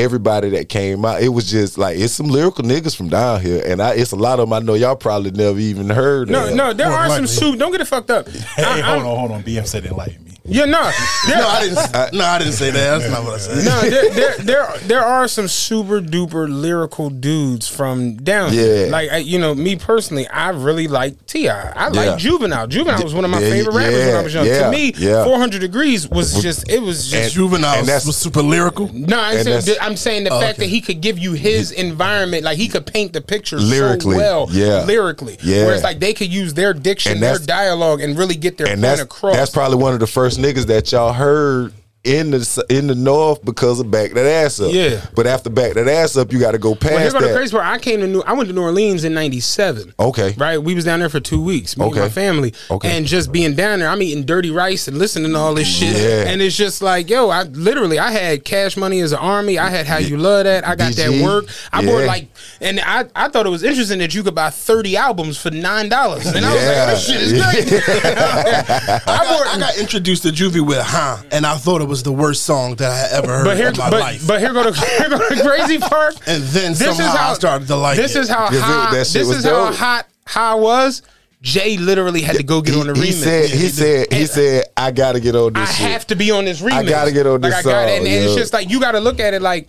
Everybody 0.04 0.48
that 0.50 0.68
came 0.68 1.04
out, 1.04 1.22
it 1.22 1.28
was 1.28 1.48
just 1.48 1.78
like 1.78 1.96
it's 1.96 2.12
some 2.14 2.26
lyrical 2.26 2.64
niggas 2.64 2.96
from 2.96 3.10
down 3.10 3.40
here, 3.40 3.62
and 3.64 3.80
I 3.80 3.94
it's 3.94 4.10
a 4.10 4.16
lot 4.16 4.40
of 4.40 4.48
them 4.48 4.52
I 4.52 4.58
know 4.58 4.74
y'all 4.74 4.96
probably 4.96 5.30
never 5.30 5.56
even 5.60 5.88
heard. 5.88 6.28
No, 6.28 6.48
of. 6.48 6.54
no, 6.56 6.72
there 6.72 6.88
More 6.88 6.98
are 6.98 7.04
some 7.10 7.12
likely. 7.20 7.26
soup. 7.28 7.58
Don't 7.60 7.70
get 7.70 7.80
it 7.80 7.84
fucked 7.86 8.10
up. 8.10 8.26
Hey, 8.56 8.64
I- 8.64 8.80
hold 8.80 8.98
I'm- 9.02 9.06
on, 9.06 9.18
hold 9.20 9.30
on. 9.30 9.44
BM 9.44 9.64
said 9.68 9.86
enlighten 9.86 10.24
me. 10.24 10.32
Yeah, 10.46 10.66
no, 10.66 10.82
there, 11.26 11.38
No, 11.38 11.48
I 11.48 11.60
didn't. 11.62 12.12
no, 12.18 12.24
I 12.24 12.38
didn't 12.38 12.52
say 12.52 12.70
that. 12.70 12.98
That's 12.98 13.10
not 13.10 13.24
what 13.24 13.34
I 13.36 13.38
said. 13.38 13.64
no, 13.64 13.80
there, 13.88 14.10
there, 14.12 14.36
there, 14.40 14.78
there 14.80 15.00
are 15.02 15.26
some 15.26 15.48
super 15.48 16.02
duper 16.02 16.46
lyrical 16.50 17.08
dudes 17.08 17.66
from 17.66 18.16
down 18.16 18.52
here. 18.52 18.88
Like 18.90 19.10
I, 19.10 19.16
you 19.18 19.38
know, 19.38 19.54
me 19.54 19.76
personally, 19.76 20.26
I 20.28 20.50
really 20.50 20.86
like 20.86 21.24
Ti. 21.28 21.48
I 21.48 21.88
like 21.88 21.94
Yeah. 21.94 22.16
Juvenile. 22.16 22.66
Juvenile 22.66 23.02
was 23.04 23.14
one 23.14 23.24
of 23.24 23.30
my 23.30 23.40
Yeah, 23.40 23.48
favorite 23.50 23.74
rappers 23.74 24.04
when 24.06 24.16
I 24.16 24.22
was 24.22 24.34
young. 24.34 24.46
yeah, 24.46 24.64
to 24.66 24.70
me, 24.70 24.92
yeah. 24.98 25.24
400 25.24 25.62
Degreez 25.62 26.12
was 26.14 26.42
just 26.42 26.68
it 26.68 26.82
was 26.82 27.10
just. 27.10 27.32
Juvenile 27.32 27.78
and 27.78 27.86
that's- 27.88 28.04
was 28.06 28.18
super 28.18 28.42
lyrical. 28.42 28.92
no, 28.92 29.18
I'm 29.18 29.36
and 29.38 29.44
saying, 29.44 29.60
that's- 29.60 29.78
I'm 29.84 29.96
saying 29.96 30.24
the 30.24 30.30
oh, 30.30 30.40
fact 30.40 30.58
that 30.58 30.66
he 30.66 30.80
could 30.80 31.00
give 31.00 31.18
you 31.18 31.32
his 31.32 31.70
environment, 31.70 32.42
like 32.42 32.56
he 32.56 32.68
could 32.68 32.86
paint 32.86 33.12
the 33.12 33.20
picture 33.20 33.58
Lyrically, 33.58 34.16
so 34.16 34.18
well, 34.18 34.48
yeah. 34.50 34.84
lyrically. 34.84 35.36
Yeah. 35.42 35.66
Whereas 35.66 35.82
like 35.82 35.98
they 36.00 36.14
could 36.14 36.32
use 36.32 36.54
their 36.54 36.72
diction, 36.72 37.20
their 37.20 37.38
dialogue, 37.38 38.00
and 38.00 38.16
really 38.16 38.36
get 38.36 38.56
their 38.56 38.68
and 38.68 38.82
point 38.82 39.00
across. 39.00 39.36
that's 39.36 39.50
probably 39.50 39.78
one 39.78 39.92
of 39.92 40.00
the 40.00 40.06
first 40.06 40.38
niggas 40.38 40.66
that 40.66 40.90
y'all 40.92 41.12
heard 41.12 41.72
in 42.04 42.30
the 42.30 42.66
in 42.68 42.86
the 42.86 42.94
north 42.94 43.44
because 43.44 43.80
of 43.80 43.90
back 43.90 44.12
that 44.12 44.26
ass 44.26 44.60
up. 44.60 44.72
Yeah. 44.72 45.04
But 45.14 45.26
after 45.26 45.48
back 45.50 45.74
that 45.74 45.88
ass 45.88 46.16
up, 46.16 46.32
you 46.32 46.38
got 46.38 46.52
to 46.52 46.58
go 46.58 46.74
past 46.74 46.92
Well, 46.92 47.00
here 47.00 47.10
go 47.12 47.20
the 47.20 47.26
that. 47.28 47.34
crazy 47.36 47.52
part. 47.52 47.64
I 47.66 47.78
came 47.78 48.00
to 48.00 48.06
New. 48.06 48.20
I 48.22 48.32
went 48.34 48.48
to 48.48 48.54
New 48.54 48.62
Orleans 48.62 49.04
in 49.04 49.14
'97. 49.14 49.94
Okay. 49.98 50.34
Right. 50.36 50.58
We 50.58 50.74
was 50.74 50.84
down 50.84 51.00
there 51.00 51.08
for 51.08 51.20
two 51.20 51.42
weeks. 51.42 51.76
Me 51.76 51.84
Okay. 51.86 52.00
and 52.00 52.04
my 52.04 52.08
family. 52.10 52.54
Okay. 52.70 52.96
And 52.96 53.06
just 53.06 53.32
being 53.32 53.54
down 53.54 53.78
there, 53.80 53.88
I'm 53.88 54.02
eating 54.02 54.24
dirty 54.24 54.50
rice 54.50 54.86
and 54.88 54.98
listening 54.98 55.32
to 55.32 55.38
all 55.38 55.54
this 55.54 55.66
shit. 55.68 55.96
Yeah. 55.96 56.30
And 56.30 56.42
it's 56.42 56.56
just 56.56 56.82
like, 56.82 57.08
yo, 57.08 57.30
I 57.30 57.44
literally, 57.44 57.98
I 57.98 58.10
had 58.10 58.44
cash 58.44 58.76
money 58.76 59.00
as 59.00 59.12
an 59.12 59.18
army. 59.18 59.58
I 59.58 59.70
had 59.70 59.86
how 59.86 59.98
you 59.98 60.16
love 60.18 60.44
that. 60.44 60.66
I 60.66 60.74
got 60.76 60.92
DG. 60.92 60.96
that 60.96 61.24
work. 61.24 61.46
I 61.72 61.84
bought 61.84 62.04
like, 62.04 62.28
and 62.60 62.80
I, 62.80 63.06
I 63.16 63.28
thought 63.28 63.46
it 63.46 63.50
was 63.50 63.62
interesting 63.62 63.98
that 64.00 64.14
you 64.14 64.22
could 64.22 64.34
buy 64.34 64.50
30 64.50 64.96
albums 64.96 65.38
for 65.40 65.50
nine 65.50 65.88
dollars. 65.88 66.26
And 66.26 66.44
I 66.44 66.52
was 66.54 66.64
like, 66.66 66.88
this 66.88 67.06
shit 67.06 67.22
is 67.22 67.32
great. 67.32 67.82
I 68.14 69.04
got, 69.06 69.46
I 69.54 69.58
got 69.58 69.78
introduced 69.78 70.22
to 70.24 70.30
Juvie 70.30 70.66
with 70.66 70.78
"Huh," 70.82 71.18
and 71.30 71.46
I 71.46 71.56
thought 71.56 71.80
it 71.80 71.88
was 71.88 71.93
the 72.02 72.12
worst 72.12 72.42
song 72.44 72.74
that 72.76 72.90
I 72.90 73.16
ever 73.16 73.28
heard 73.38 73.44
But 73.44 73.56
here, 73.56 73.68
in 73.68 73.76
my 73.76 73.90
but, 73.90 74.00
life. 74.00 74.26
but 74.26 74.40
here 74.40 74.52
go 74.52 74.70
the 74.70 74.72
here 74.98 75.08
go 75.08 75.18
the 75.18 75.42
crazy 75.42 75.78
part. 75.78 76.16
And 76.26 76.42
then 76.44 76.74
somehow 76.74 77.14
I 77.30 77.34
started 77.34 77.68
to 77.68 77.76
like 77.76 77.96
This 77.96 78.16
it. 78.16 78.20
is 78.20 78.28
how 78.28 78.48
Because 78.48 78.62
it- 78.62 78.64
hot. 78.64 78.90
This 78.92 79.14
was 79.14 79.30
is 79.30 79.44
how 79.44 79.72
hot 79.72 80.06
how 80.26 80.56
I 80.58 80.60
was. 80.60 81.02
Jay 81.42 81.76
literally 81.76 82.22
had 82.22 82.36
to 82.36 82.42
go 82.42 82.62
get 82.62 82.72
he, 82.74 82.80
on 82.80 82.86
the 82.86 82.94
he 82.94 83.10
remix. 83.10 83.12
said 83.22 83.50
he 83.50 83.68
said 83.68 84.06
he 84.10 84.20
And 84.22 84.30
said 84.30 84.64
I 84.78 84.90
got 84.90 85.12
to 85.12 85.20
get 85.20 85.36
on 85.36 85.54
I 85.54 85.60
this 85.66 85.76
shit. 85.76 85.90
have 85.90 86.06
to 86.06 86.16
be 86.16 86.30
on 86.30 86.46
this 86.46 86.62
remix. 86.62 86.72
I 86.72 86.82
gotta 86.84 87.12
get 87.12 87.26
on 87.26 87.42
like, 87.42 87.50
this 87.52 87.54
I 87.54 87.62
got 87.62 87.88
it. 87.88 87.88
song, 87.98 87.98
And, 87.98 88.06
and 88.06 88.24
it's 88.24 88.34
just 88.34 88.52
like 88.54 88.70
you 88.70 88.80
got 88.80 88.92
to 88.92 89.00
look 89.00 89.20
at 89.20 89.34
it 89.34 89.42
like 89.42 89.68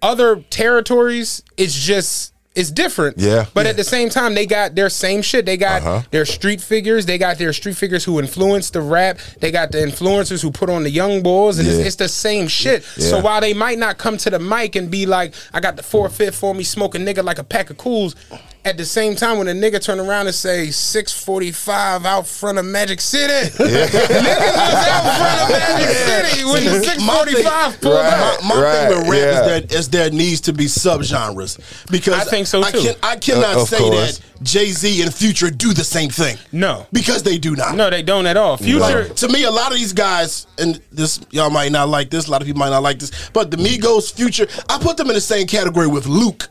other 0.00 0.36
territories. 0.50 1.42
It's 1.56 1.74
just 1.74 2.32
it's 2.54 2.70
different. 2.70 3.18
Yeah. 3.18 3.46
But 3.54 3.66
at 3.66 3.76
the 3.76 3.84
same 3.84 4.08
time, 4.10 4.34
they 4.34 4.44
got 4.46 4.74
their 4.74 4.90
same 4.90 5.22
shit. 5.22 5.46
They 5.46 5.56
got 5.56 5.80
Uh-huh. 5.82 6.02
their 6.10 6.26
street 6.26 6.60
figures. 6.60 7.06
They 7.06 7.16
got 7.18 7.38
their 7.38 7.52
street 7.52 7.76
figures 7.76 8.04
who 8.04 8.18
influenced 8.18 8.74
the 8.74 8.82
rap. 8.82 9.18
They 9.40 9.50
got 9.50 9.72
the 9.72 9.78
influencers 9.78 10.42
who 10.42 10.50
put 10.50 10.68
on 10.68 10.82
the 10.82 10.90
young 10.90 11.22
boys, 11.22 11.58
and 11.58 11.66
Yeah. 11.66 11.74
it's, 11.76 11.86
it's 11.86 11.96
the 11.96 12.08
same 12.08 12.48
shit. 12.48 12.84
So 12.84 13.20
while 13.20 13.40
they 13.40 13.54
might 13.54 13.78
not 13.78 13.96
come 13.98 14.16
to 14.18 14.30
the 14.30 14.38
mic 14.38 14.76
and 14.76 14.90
be 14.90 15.06
like, 15.06 15.34
"I 15.54 15.60
got 15.60 15.76
the 15.76 15.82
four 15.82 16.08
fifth 16.10 16.34
for 16.36 16.54
me, 16.54 16.62
smoking 16.64 17.02
nigga 17.06 17.24
like 17.24 17.38
a 17.38 17.44
pack 17.44 17.70
of 17.70 17.78
cools," 17.78 18.14
at 18.64 18.76
the 18.76 18.84
same 18.84 19.16
time, 19.16 19.38
when 19.38 19.48
a 19.48 19.52
nigga 19.52 19.82
turn 19.82 19.98
around 19.98 20.26
and 20.28 20.34
say 20.34 20.70
six 20.70 21.12
forty 21.12 21.50
five 21.50 22.06
out 22.06 22.26
front 22.28 22.58
of 22.58 22.64
Magic 22.64 23.00
City, 23.00 23.32
niggas 23.58 23.58
was 23.58 24.86
out 24.86 25.18
front 25.18 25.42
of 25.42 25.48
Magic 25.48 25.96
City 25.96 26.44
when 26.44 26.64
the 26.64 26.84
six 26.84 27.04
forty 27.04 27.42
five 27.42 27.80
pulled 27.80 27.94
Right. 27.94 28.12
up. 28.12 28.42
My, 28.44 28.54
my 28.54 28.62
Right, 28.62 28.88
thing 28.88 28.98
with 29.00 29.08
rap 29.08 29.18
yeah. 29.18 29.30
is 29.30 29.46
that 29.68 29.72
is 29.74 29.88
there 29.88 30.10
needs 30.10 30.40
to 30.42 30.52
be 30.52 30.66
subgenres 30.66 31.58
because 31.90 32.14
I 32.14 32.24
think 32.24 32.46
so, 32.46 32.62
I, 32.62 32.70
too. 32.70 32.80
can, 32.82 32.94
I 33.02 33.16
cannot 33.16 33.56
Uh, 33.56 33.64
say 33.64 33.78
course. 33.78 34.18
that 34.18 34.44
Jay 34.44 34.66
Z 34.70 35.02
and 35.02 35.12
Future 35.14 35.50
do 35.50 35.72
the 35.72 35.84
same 35.84 36.10
thing. 36.10 36.36
No. 36.52 36.86
because 36.92 37.22
they 37.22 37.38
do 37.38 37.54
not. 37.56 37.74
No, 37.76 37.90
they 37.90 38.02
don't 38.02 38.26
at 38.26 38.36
all. 38.36 38.56
Future. 38.56 38.78
Like, 39.08 39.14
to 39.16 39.28
me, 39.28 39.44
a 39.44 39.50
lot 39.50 39.72
of 39.72 39.78
these 39.78 39.92
guys, 39.92 40.46
and 40.58 40.80
this 40.92 41.20
y'all 41.30 41.50
might 41.50 41.72
not 41.72 41.88
like 41.88 42.10
this. 42.10 42.26
A 42.28 42.30
lot 42.30 42.40
of 42.42 42.46
people 42.46 42.58
might 42.60 42.70
not 42.70 42.82
like 42.82 42.98
this, 42.98 43.30
but 43.32 43.50
the 43.50 43.56
Migos, 43.56 44.12
Future, 44.12 44.46
I 44.68 44.78
put 44.78 44.96
them 44.96 45.08
in 45.08 45.14
the 45.14 45.20
same 45.20 45.46
category 45.46 45.86
with 45.88 46.06
Luke. 46.06 46.48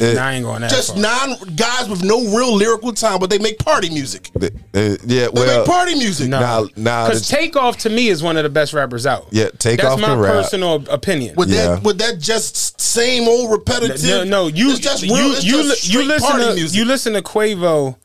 Uh, 0.00 0.12
Nah, 0.12 0.22
I 0.22 0.32
ain't 0.34 0.44
going 0.44 0.60
that 0.60 0.70
Just 0.70 0.92
far. 0.92 1.02
non 1.02 1.36
guys 1.56 1.88
with 1.88 2.04
no 2.04 2.20
real 2.36 2.54
lyrical 2.54 2.92
talent, 2.92 3.20
but 3.22 3.30
they 3.30 3.38
make 3.38 3.58
party 3.58 3.90
music. 3.90 4.30
uh, 4.36 4.48
yeah, 4.74 4.96
They 5.04 5.28
well, 5.32 5.58
make 5.60 5.66
party 5.66 5.94
music. 5.96 6.28
No. 6.28 6.38
now 6.40 6.68
now 6.76 7.06
Because 7.06 7.28
Takeoff 7.28 7.78
to 7.78 7.90
me 7.90 8.08
is 8.08 8.22
one 8.22 8.36
of 8.36 8.44
the 8.44 8.48
best 8.50 8.72
rappers 8.72 9.06
out. 9.06 9.26
Yeah, 9.30 9.48
Takeoff 9.58 9.98
That's 9.98 10.02
my 10.02 10.08
can 10.08 10.18
rap. 10.20 10.32
personal 10.32 10.84
opinion. 10.90 11.34
With 11.36 11.48
Yeah. 11.50 11.74
that, 11.76 11.82
with 11.82 11.98
that, 11.98 12.20
just 12.20 12.80
same 12.80 13.26
old 13.26 13.50
repetitive. 13.50 14.02
no, 14.04 14.24
no, 14.24 14.46
you 14.46 14.70
it's 14.70 14.78
just 14.80 15.02
you 15.02 15.14
real, 15.14 15.32
it's 15.32 15.44
you, 15.44 15.52
just 15.62 15.68
li- 15.68 15.92
you 15.94 16.02
straight 16.02 16.06
listen 16.06 16.28
party 16.30 16.44
to 16.46 16.54
music. 16.54 16.78
you 16.78 16.84
listen 16.84 17.12
to 17.14 17.22
Quavo. 17.22 17.96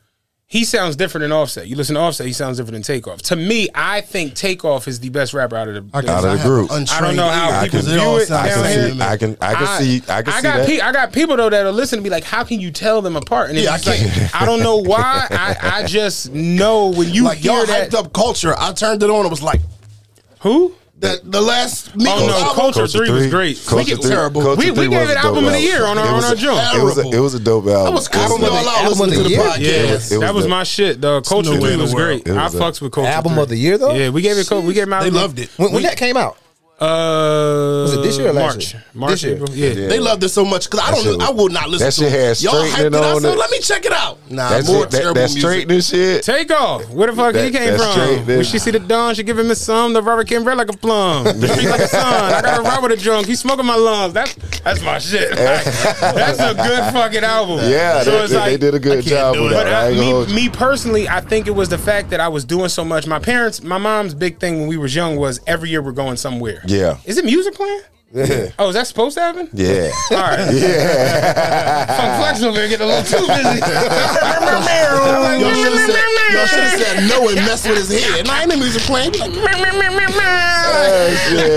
He 0.48 0.64
sounds 0.64 0.94
different 0.94 1.22
than 1.22 1.32
Offset. 1.32 1.66
You 1.66 1.74
listen 1.74 1.96
to 1.96 2.00
Offset, 2.00 2.24
he 2.24 2.32
sounds 2.32 2.56
different 2.58 2.74
than 2.74 2.82
Takeoff. 2.84 3.20
To 3.22 3.34
me, 3.36 3.68
I 3.74 4.00
think 4.00 4.34
Takeoff 4.34 4.86
is 4.86 5.00
the 5.00 5.08
best 5.08 5.34
rapper 5.34 5.56
out 5.56 5.66
of 5.66 5.90
the. 5.90 5.96
out 5.98 6.24
of 6.24 6.38
the 6.38 6.44
group. 6.44 6.70
I 6.70 7.00
don't 7.00 7.16
know 7.16 7.28
how 7.28 7.62
untrained 7.64 7.64
ear, 7.64 7.64
people 7.64 7.78
'cause 7.80 7.88
it 7.88 7.98
view 7.98 8.16
it 8.18 8.30
I 8.30 8.48
can 8.48 8.64
see, 8.94 9.00
I 9.02 9.16
can, 9.16 9.36
I 9.40 9.54
can 9.54 9.82
see, 9.82 10.02
I 10.08 10.22
can 10.22 10.32
see 10.34 10.42
got 10.42 10.56
that. 10.58 10.66
pe- 10.68 10.80
I 10.80 10.92
got 10.92 11.12
people 11.12 11.36
though 11.36 11.50
that'll 11.50 11.72
listen 11.72 11.98
to 11.98 12.02
be 12.04 12.10
like, 12.10 12.22
"How 12.22 12.44
can 12.44 12.60
you 12.60 12.70
tell 12.70 13.02
them 13.02 13.16
apart?" 13.16 13.48
And 13.50 13.58
it's 13.58 13.64
Yeah, 13.64 13.72
I 13.72 13.90
like, 13.90 13.98
can't. 14.12 14.40
I 14.40 14.46
don't 14.46 14.60
know 14.62 14.76
why. 14.76 15.26
I, 15.30 15.56
I 15.80 15.82
just 15.88 16.30
know 16.32 16.90
when 16.92 17.10
you 17.12 17.24
like 17.24 17.38
hear 17.38 17.50
y'all 17.52 17.66
that. 17.66 17.90
hyped 17.90 17.94
up 17.98 18.12
culture. 18.12 18.54
I 18.56 18.72
turned 18.72 19.02
it 19.02 19.10
on. 19.10 19.26
It 19.26 19.30
was 19.30 19.42
like 19.42 19.60
Who? 20.40 20.74
That. 21.00 21.20
The 21.30 21.40
last 21.40 21.92
Migos 21.96 22.06
Oh 22.08 22.26
no, 22.26 22.32
album, 22.32 22.54
Culture, 22.54 22.80
Culture 22.80 22.98
Three 22.98 23.10
was 23.10 23.26
great. 23.28 23.56
Culture 23.66 23.76
we 23.76 23.84
get 23.84 24.00
Three- 24.02 24.10
terrible. 24.10 24.42
Culture 24.42 24.58
we, 24.60 24.70
we 24.70 24.88
gave 24.88 25.08
it 25.10 25.16
album 25.16 25.44
of 25.46 25.52
the 25.52 25.60
year 25.60 25.84
on 25.84 25.98
our 25.98 26.04
It 26.06 26.08
on 26.10 26.24
our 26.24 26.32
a- 26.32 26.36
joint. 26.36 26.58
It 26.74 26.82
was 26.82 26.98
a, 26.98 27.08
it 27.08 27.20
was 27.20 27.34
a 27.34 27.40
dope 27.40 27.66
album. 27.66 27.86
I 27.86 27.90
was 27.94 28.06
It 28.06 28.12
cussing 28.12 28.40
was- 28.40 28.48
y'all 28.50 28.58
out 28.58 28.66
album 28.84 28.92
of 28.92 28.98
listening 28.98 29.10
to 29.10 29.16
the 29.16 29.22
the 29.24 29.30
year? 29.30 29.40
podcast. 29.40 29.58
Yeah, 29.60 29.68
It 29.70 29.90
was- 29.92 30.12
it 30.12 30.20
that 30.20 30.34
was 30.34 30.44
the- 30.44 30.50
my 30.50 30.62
shit. 30.64 31.00
The 31.00 31.20
Culture 31.22 31.60
Three 31.60 31.76
was 31.76 31.94
great. 31.94 32.28
I 32.28 32.48
the- 32.48 32.58
fucks 32.58 32.80
with 32.80 32.92
Culture 32.92 33.08
Album 33.10 33.38
of 33.38 33.48
the 33.48 33.56
year 33.56 33.78
though. 33.78 33.94
Yeah, 33.94 34.08
we 34.10 34.22
gave 34.22 34.36
it. 34.38 34.50
We 34.50 34.74
gave 34.74 34.88
it. 34.88 35.00
They 35.00 35.10
loved 35.10 35.38
it. 35.38 35.50
When, 35.56 35.72
when 35.72 35.82
that 35.82 35.96
came 35.96 36.16
out, 36.16 36.36
Uh, 36.78 37.84
Was 37.84 37.94
it 37.94 38.02
this 38.02 38.18
year 38.18 38.28
or 38.28 38.32
last 38.34 38.54
March. 38.56 38.72
year? 38.74 38.84
March. 38.92 39.10
This 39.12 39.22
year. 39.24 39.34
April. 39.36 39.50
Yeah. 39.54 39.68
Yeah. 39.70 39.88
They 39.88 39.98
loved 39.98 40.22
it 40.24 40.28
so 40.28 40.44
much 40.44 40.68
because 40.70 40.80
I 40.86 40.90
don't. 40.90 41.06
was- 41.18 41.26
I 41.26 41.30
will 41.30 41.48
not 41.48 41.70
listen. 41.70 41.90
To 41.90 42.00
that 42.04 42.12
shit 42.12 42.12
it. 42.12 42.26
had 42.36 42.40
Y'all 42.42 42.62
hyped 42.64 42.68
straightening 42.72 43.00
it. 43.00 43.06
On 43.06 43.24
it. 43.24 43.38
let 43.38 43.50
me 43.50 43.58
check 43.60 43.86
it 43.86 43.92
out. 43.92 44.18
Nah, 44.30 44.50
That 44.50 44.66
more 44.66 44.82
shit, 44.82 44.90
that, 44.90 44.98
terrible 44.98 45.14
that 45.14 45.20
music. 45.32 45.40
straightening 45.40 45.80
shit. 45.80 46.22
Take 46.22 46.50
off. 46.50 46.90
Where 46.90 47.06
the 47.10 47.16
fuck 47.16 47.34
he 47.34 47.50
came 47.50 47.76
from? 47.78 47.92
straight, 47.92 48.26
when 48.26 48.44
she 48.44 48.58
see 48.58 48.72
the 48.72 48.78
dawn, 48.78 49.14
she 49.14 49.22
give 49.22 49.38
him 49.38 49.50
a 49.50 49.54
some. 49.54 49.94
The 49.94 50.02
Robert 50.02 50.28
came 50.28 50.44
red 50.44 50.58
like 50.58 50.68
a 50.68 50.76
plum. 50.76 51.24
The 51.24 51.48
street 51.48 51.68
like 51.70 51.80
a 51.80 51.88
sun. 51.88 52.04
I 52.34 52.42
got 52.42 52.58
a 52.60 52.62
ride 52.62 52.82
with 52.82 52.92
a 52.92 52.96
drunk. 53.02 53.26
He's 53.26 53.40
smoking 53.40 53.64
my 53.64 53.76
lungs. 53.76 54.12
That's 54.12 54.34
that's 54.60 54.82
my 54.82 54.98
shit. 54.98 55.30
Like, 55.46 56.14
that's 56.14 56.38
a 56.40 56.54
good 56.54 56.92
fucking 56.92 57.24
album. 57.24 57.58
Yeah, 57.70 58.02
So 58.02 58.10
they, 58.10 58.18
it's 58.24 58.32
they, 58.32 58.36
like, 58.38 58.50
they 58.52 58.56
did 58.58 58.74
a 58.74 58.78
good 58.78 59.04
job 59.04 59.36
with 59.36 59.46
it. 59.52 59.54
that. 59.54 59.64
But 59.64 59.72
I 59.72 59.86
I, 59.86 59.88
ain't 59.88 59.96
gonna 59.96 60.10
hold 60.10 60.28
me, 60.28 60.34
me 60.34 60.48
personally, 60.50 61.08
I 61.08 61.20
think 61.20 61.46
it 61.46 61.52
was 61.52 61.68
the 61.68 61.78
fact 61.78 62.10
that 62.10 62.20
I 62.20 62.28
was 62.28 62.44
doing 62.44 62.68
so 62.68 62.84
much. 62.84 63.06
My 63.06 63.18
parents, 63.18 63.62
my 63.62 63.78
mom's 63.78 64.12
big 64.14 64.38
thing 64.40 64.58
when 64.60 64.68
we 64.68 64.76
was 64.76 64.94
young 64.94 65.16
was 65.16 65.40
every 65.46 65.70
year 65.70 65.80
we're 65.82 65.92
going 65.92 66.16
somewhere. 66.16 66.62
Yeah. 66.66 66.98
Is 67.04 67.18
it 67.18 67.24
music 67.24 67.54
playing? 67.54 67.80
Yeah. 68.12 68.50
Oh, 68.58 68.68
is 68.68 68.74
that 68.74 68.86
supposed 68.86 69.16
to 69.16 69.20
happen? 69.20 69.48
Yeah. 69.52 69.90
All 70.12 70.16
right. 70.16 70.38
Yeah. 70.54 71.96
Funk 71.96 72.22
Flex 72.22 72.42
over 72.42 72.58
here 72.58 72.68
getting 72.68 72.86
a 72.86 72.88
little 72.88 73.04
too 73.04 73.26
busy. 73.26 73.60
Y'all 75.36 75.54
should 75.54 75.72
have 75.74 75.90
said, 75.90 76.04
y'all 76.32 76.46
should 76.46 76.60
have 76.64 76.80
said 76.80 77.08
no 77.08 77.28
and 77.28 77.36
mess 77.36 77.66
with 77.68 77.76
his 77.78 77.90
head. 78.02 78.26
Nah, 78.26 78.40
ain't 78.40 78.50
the 78.50 78.56
music 78.56 78.82
playing. 78.82 79.12
Be 79.12 79.18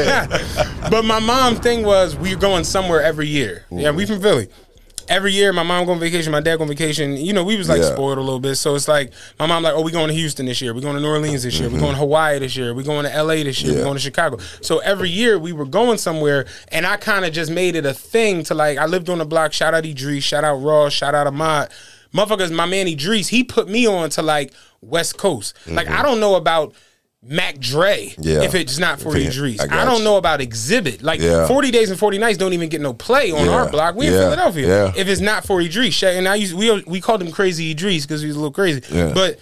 uh, 0.09 0.89
but 0.89 1.05
my 1.05 1.19
mom 1.19 1.55
thing 1.57 1.83
was 1.85 2.15
we 2.15 2.33
were 2.33 2.39
going 2.41 2.63
somewhere 2.63 3.01
every 3.01 3.27
year. 3.27 3.65
Yeah, 3.71 3.91
we 3.91 4.05
from 4.05 4.21
Philly. 4.21 4.47
Every 5.09 5.33
year, 5.33 5.51
my 5.51 5.63
mom 5.63 5.85
go 5.85 5.91
on 5.93 5.99
vacation, 5.99 6.31
my 6.31 6.39
dad 6.39 6.57
go 6.57 6.61
on 6.61 6.69
vacation. 6.69 7.17
You 7.17 7.33
know, 7.33 7.43
we 7.43 7.57
was 7.57 7.67
like 7.67 7.81
Yeah. 7.81 7.91
spoiled 7.93 8.19
a 8.19 8.21
little 8.21 8.39
bit. 8.39 8.55
So 8.57 8.75
it's 8.75 8.87
like 8.87 9.11
my 9.39 9.47
mom 9.47 9.63
like, 9.63 9.73
oh, 9.75 9.81
we 9.81 9.91
going 9.91 10.07
to 10.09 10.13
Houston 10.13 10.45
this 10.45 10.61
year. 10.61 10.73
We 10.73 10.81
going 10.81 10.95
to 10.95 11.01
New 11.01 11.07
Orleans 11.09 11.43
this 11.43 11.59
year. 11.59 11.67
We 11.69 11.79
going 11.79 11.93
to 11.93 11.97
Hawaii 11.97 12.37
this 12.39 12.55
year. 12.55 12.73
We 12.75 12.83
going 12.83 13.05
to 13.05 13.13
L.A. 13.13 13.41
this 13.43 13.61
year. 13.61 13.71
We 13.71 13.75
Mm-hmm. 13.79 13.83
Going 13.85 13.97
to 13.97 14.01
Chicago. 14.01 14.37
So 14.61 14.77
every 14.79 15.09
year 15.09 15.39
we 15.39 15.51
were 15.51 15.65
going 15.65 15.97
somewhere, 15.97 16.45
and 16.69 16.85
I 16.85 16.97
kind 16.97 17.25
of 17.25 17.33
just 17.33 17.49
made 17.51 17.75
it 17.75 17.85
a 17.85 17.93
thing 17.93 18.43
to 18.45 18.53
like. 18.53 18.77
I 18.77 18.85
lived 18.85 19.09
on 19.09 19.17
the 19.17 19.25
block. 19.25 19.51
Shout 19.51 19.73
out 19.73 19.85
Idris. 19.85 20.23
Shout 20.23 20.43
out 20.43 20.55
Ross. 20.57 20.93
Shout 20.93 21.15
out 21.15 21.25
Ahmad. 21.27 21.71
Motherfuckers, 22.13 22.51
my 22.51 22.65
man 22.65 22.87
Idris, 22.87 23.27
he 23.29 23.43
put 23.43 23.67
me 23.67 23.87
on 23.87 24.09
to 24.11 24.21
like 24.21 24.53
West 24.81 25.17
Coast. 25.17 25.55
Like 25.67 25.87
I 25.89 26.01
don't 26.03 26.19
know 26.19 26.35
about. 26.35 26.73
Mac 27.21 27.59
Dre. 27.59 28.13
Yeah. 28.17 28.43
if 28.43 28.55
it's 28.55 28.77
not 28.79 28.99
for 29.01 29.15
Idris. 29.15 29.59
I 29.59 29.81
I, 29.81 29.85
don't 29.85 29.97
you. 29.99 30.03
know 30.05 30.15
about 30.17 30.39
Xzibit. 30.39 31.03
Like 31.03 31.19
Yeah. 31.19 31.47
40 31.47 31.69
Days 31.71 31.89
and 31.89 31.99
40 31.99 32.17
Nights 32.17 32.37
don't 32.37 32.53
even 32.53 32.69
get 32.69 32.79
no 32.79 32.93
play 32.93 33.31
on 33.31 33.45
Yeah. 33.45 33.51
our 33.51 33.69
block. 33.69 33.95
We 33.95 34.07
in 34.07 34.13
Philadelphia. 34.13 34.93
If 34.95 35.07
it's 35.09 35.19
not 35.21 35.45
for 35.45 35.59
Idris, 35.61 35.93
Shay- 35.93 36.17
and 36.17 36.27
I 36.27 36.35
used 36.35 36.53
we 36.53 36.81
we 36.87 37.01
called 37.01 37.21
him 37.21 37.31
Crazy 37.31 37.71
Idris 37.71 38.05
because 38.05 38.21
he 38.21 38.27
was 38.27 38.35
a 38.37 38.39
little 38.39 38.53
crazy. 38.53 38.81
But 38.89 39.37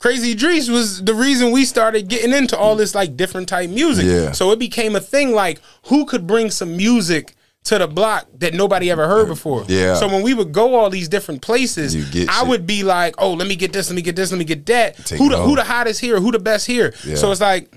Crazy 0.00 0.32
Idris 0.32 0.68
was 0.68 1.02
the 1.02 1.14
reason 1.14 1.50
we 1.50 1.64
started 1.64 2.08
getting 2.08 2.32
into 2.34 2.58
all 2.58 2.76
this 2.76 2.94
like 2.94 3.16
different 3.16 3.48
type 3.48 3.70
music. 3.70 4.34
So 4.34 4.50
it 4.50 4.58
became 4.58 4.94
a 4.94 5.00
thing 5.00 5.32
like 5.32 5.60
who 5.86 6.04
could 6.04 6.26
bring 6.26 6.50
some 6.50 6.76
music 6.76 7.34
to 7.64 7.78
the 7.78 7.88
block 7.88 8.26
that 8.38 8.52
nobody 8.52 8.90
ever 8.90 9.06
heard 9.08 9.26
before. 9.26 9.64
Yeah. 9.68 9.94
So 9.94 10.06
when 10.06 10.22
we 10.22 10.34
would 10.34 10.52
go 10.52 10.74
all 10.74 10.90
these 10.90 11.08
different 11.08 11.40
places, 11.40 11.96
I 11.96 12.10
shit. 12.10 12.48
would 12.48 12.66
be 12.66 12.82
like, 12.82 13.14
"Oh, 13.18 13.32
let 13.32 13.48
me 13.48 13.56
get 13.56 13.72
this, 13.72 13.88
let 13.88 13.96
me 13.96 14.02
get 14.02 14.16
this, 14.16 14.30
let 14.30 14.38
me 14.38 14.44
get 14.44 14.66
that. 14.66 14.96
Take 15.06 15.18
who 15.18 15.30
the 15.30 15.38
home. 15.38 15.48
who 15.48 15.56
the 15.56 15.64
hottest 15.64 16.00
here? 16.00 16.20
Who 16.20 16.30
the 16.30 16.38
best 16.38 16.66
here?" 16.66 16.92
Yeah. 17.06 17.14
So 17.16 17.32
it's 17.32 17.40
like 17.40 17.70